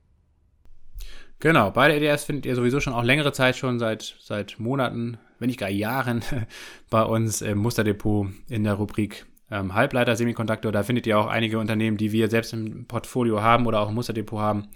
Genau, 1.40 1.70
beide 1.70 1.96
EDS 1.96 2.24
findet 2.24 2.48
ihr 2.48 2.56
sowieso 2.56 2.80
schon 2.80 2.94
auch 2.94 3.04
längere 3.04 3.34
Zeit 3.34 3.56
schon, 3.56 3.78
seit, 3.78 4.16
seit 4.20 4.58
Monaten, 4.58 5.20
wenn 5.40 5.48
nicht 5.48 5.60
gar 5.60 5.70
Jahren, 5.70 6.24
bei 6.90 7.04
uns 7.04 7.42
im 7.42 7.60
Musterdepot 7.60 8.28
in 8.50 8.64
der 8.64 8.74
Rubrik 8.74 9.26
ähm, 9.52 9.74
Halbleiter, 9.74 10.16
Semikonduktor. 10.16 10.72
Da 10.72 10.84
findet 10.84 11.08
ihr 11.08 11.20
auch 11.20 11.28
einige 11.28 11.60
Unternehmen, 11.60 11.98
die 11.98 12.12
wir 12.12 12.30
selbst 12.30 12.54
im 12.54 12.86
Portfolio 12.86 13.42
haben 13.42 13.68
oder 13.68 13.80
auch 13.80 13.90
im 13.90 13.96
Musterdepot 13.96 14.40
haben. 14.40 14.68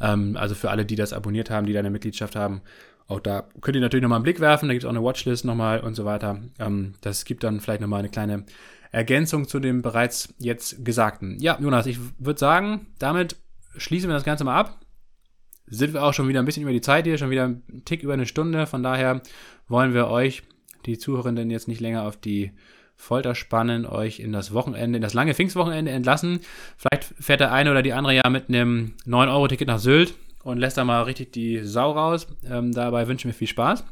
Ähm, 0.00 0.36
also 0.36 0.54
für 0.54 0.70
alle, 0.70 0.84
die 0.84 0.96
das 0.96 1.12
abonniert 1.12 1.50
haben, 1.50 1.66
die 1.66 1.72
da 1.72 1.80
eine 1.80 1.90
Mitgliedschaft 1.90 2.36
haben. 2.36 2.62
Auch 3.06 3.20
da 3.20 3.44
könnt 3.60 3.74
ihr 3.74 3.80
natürlich 3.80 4.02
nochmal 4.02 4.18
einen 4.18 4.24
Blick 4.24 4.40
werfen. 4.40 4.68
Da 4.68 4.74
gibt 4.74 4.84
es 4.84 4.86
auch 4.86 4.94
eine 4.94 5.02
Watchlist 5.02 5.44
nochmal 5.44 5.80
und 5.80 5.94
so 5.94 6.04
weiter. 6.04 6.40
Ähm, 6.58 6.94
das 7.00 7.24
gibt 7.24 7.42
dann 7.44 7.60
vielleicht 7.60 7.80
nochmal 7.80 8.00
eine 8.00 8.10
kleine 8.10 8.44
Ergänzung 8.92 9.48
zu 9.48 9.60
dem 9.60 9.82
bereits 9.82 10.34
jetzt 10.38 10.84
Gesagten. 10.84 11.38
Ja, 11.40 11.58
Jonas, 11.60 11.86
ich 11.86 11.98
würde 12.18 12.38
sagen, 12.38 12.86
damit 12.98 13.36
schließen 13.76 14.08
wir 14.08 14.14
das 14.14 14.24
Ganze 14.24 14.44
mal 14.44 14.58
ab. 14.58 14.80
Sind 15.70 15.92
wir 15.92 16.02
auch 16.02 16.14
schon 16.14 16.28
wieder 16.28 16.40
ein 16.40 16.44
bisschen 16.44 16.62
über 16.62 16.72
die 16.72 16.80
Zeit 16.80 17.04
hier, 17.04 17.18
schon 17.18 17.30
wieder 17.30 17.44
ein 17.44 17.82
Tick 17.84 18.02
über 18.02 18.14
eine 18.14 18.26
Stunde. 18.26 18.66
Von 18.66 18.82
daher 18.82 19.22
wollen 19.68 19.94
wir 19.94 20.08
euch, 20.08 20.42
die 20.86 20.98
Zuhörenden, 20.98 21.50
jetzt 21.50 21.68
nicht 21.68 21.80
länger 21.80 22.04
auf 22.04 22.16
die 22.16 22.52
Folter 22.96 23.34
spannen, 23.34 23.86
euch 23.86 24.18
in 24.18 24.32
das 24.32 24.52
Wochenende, 24.52 24.96
in 24.96 25.02
das 25.02 25.14
lange 25.14 25.34
Pfingstwochenende 25.34 25.92
entlassen. 25.92 26.40
Vielleicht 26.76 27.14
fährt 27.18 27.40
der 27.40 27.52
eine 27.52 27.70
oder 27.70 27.82
die 27.82 27.92
andere 27.92 28.14
ja 28.14 28.28
mit 28.28 28.48
einem 28.48 28.94
9-Euro-Ticket 29.06 29.68
nach 29.68 29.78
Sylt 29.78 30.14
und 30.42 30.58
lässt 30.58 30.78
da 30.78 30.84
mal 30.84 31.02
richtig 31.02 31.32
die 31.32 31.62
Sau 31.62 31.92
raus. 31.92 32.26
Ähm, 32.48 32.72
dabei 32.72 33.06
wünschen 33.06 33.28
wir 33.28 33.34
viel 33.34 33.46
Spaß. 33.46 33.84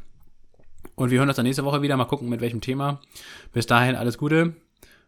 Und 0.95 1.11
wir 1.11 1.19
hören 1.19 1.29
uns 1.29 1.35
dann 1.37 1.45
nächste 1.45 1.63
Woche 1.63 1.81
wieder. 1.81 1.95
Mal 1.95 2.05
gucken, 2.05 2.27
mit 2.27 2.41
welchem 2.41 2.59
Thema. 2.59 2.99
Bis 3.53 3.67
dahin 3.67 3.95
alles 3.95 4.17
Gute. 4.17 4.55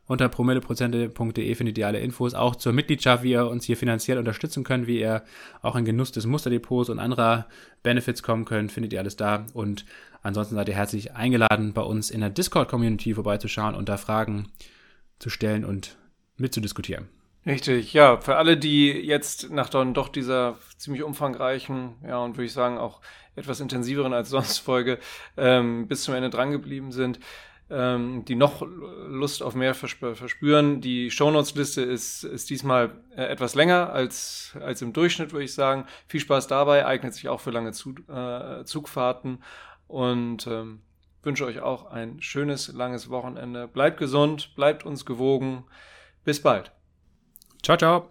Unter 0.09 0.27
promilleprozente.de 0.27 1.53
findet 1.53 1.77
ihr 1.77 1.85
alle 1.85 1.99
Infos, 1.99 2.33
auch 2.33 2.55
zur 2.55 2.73
Mitgliedschaft, 2.73 3.21
wie 3.21 3.33
ihr 3.33 3.45
uns 3.45 3.65
hier 3.65 3.77
finanziell 3.77 4.17
unterstützen 4.17 4.63
könnt, 4.63 4.87
wie 4.87 4.99
ihr 4.99 5.21
auch 5.61 5.75
in 5.75 5.85
Genuss 5.85 6.11
des 6.11 6.25
Musterdepots 6.25 6.89
und 6.89 6.97
anderer 6.97 7.45
Benefits 7.83 8.23
kommen 8.23 8.43
könnt, 8.43 8.71
findet 8.71 8.91
ihr 8.91 9.01
alles 9.01 9.17
da. 9.17 9.45
Und 9.53 9.85
ansonsten 10.23 10.55
seid 10.55 10.67
ihr 10.67 10.73
herzlich 10.73 11.13
eingeladen, 11.13 11.73
bei 11.73 11.83
uns 11.83 12.09
in 12.09 12.21
der 12.21 12.31
Discord-Community 12.31 13.13
vorbeizuschauen 13.13 13.75
und 13.75 13.87
da 13.87 13.97
Fragen 13.97 14.47
zu 15.19 15.29
stellen 15.29 15.63
und 15.63 15.95
mitzudiskutieren. 16.37 17.07
Richtig, 17.45 17.93
ja, 17.93 18.19
für 18.19 18.37
alle, 18.37 18.57
die 18.57 18.89
jetzt 18.89 19.51
nach 19.51 19.69
dann 19.69 19.93
doch 19.93 20.09
dieser 20.09 20.57
ziemlich 20.79 21.03
umfangreichen, 21.03 21.97
ja, 22.03 22.17
und 22.17 22.35
würde 22.35 22.45
ich 22.45 22.53
sagen 22.53 22.79
auch 22.79 23.01
etwas 23.35 23.59
intensiveren 23.59 24.13
als 24.13 24.29
sonst 24.29 24.57
Folge 24.57 24.97
ähm, 25.37 25.87
bis 25.87 26.01
zum 26.01 26.15
Ende 26.15 26.31
drangeblieben 26.31 26.91
sind, 26.91 27.19
ähm, 27.69 28.25
die 28.25 28.35
noch 28.35 28.65
Lust 29.07 29.43
auf 29.43 29.55
mehr 29.55 29.75
verspüren. 29.75 30.81
Die 30.81 31.11
Shownotes-Liste 31.11 31.81
ist, 31.81 32.23
ist 32.23 32.49
diesmal 32.49 32.91
äh, 33.15 33.23
etwas 33.23 33.55
länger 33.55 33.91
als, 33.91 34.55
als 34.59 34.81
im 34.81 34.93
Durchschnitt, 34.93 35.31
würde 35.31 35.45
ich 35.45 35.53
sagen. 35.53 35.85
Viel 36.07 36.19
Spaß 36.19 36.47
dabei, 36.47 36.85
eignet 36.85 37.13
sich 37.13 37.29
auch 37.29 37.41
für 37.41 37.51
lange 37.51 37.71
Zug, 37.71 37.99
äh, 38.09 38.63
Zugfahrten 38.65 39.43
und 39.87 40.47
ähm, 40.47 40.81
wünsche 41.23 41.45
euch 41.45 41.59
auch 41.59 41.91
ein 41.91 42.21
schönes, 42.21 42.69
langes 42.73 43.09
Wochenende. 43.09 43.67
Bleibt 43.67 43.97
gesund, 43.97 44.55
bleibt 44.55 44.85
uns 44.85 45.05
gewogen. 45.05 45.65
Bis 46.23 46.41
bald. 46.41 46.71
Ciao, 47.61 47.77
ciao. 47.77 48.09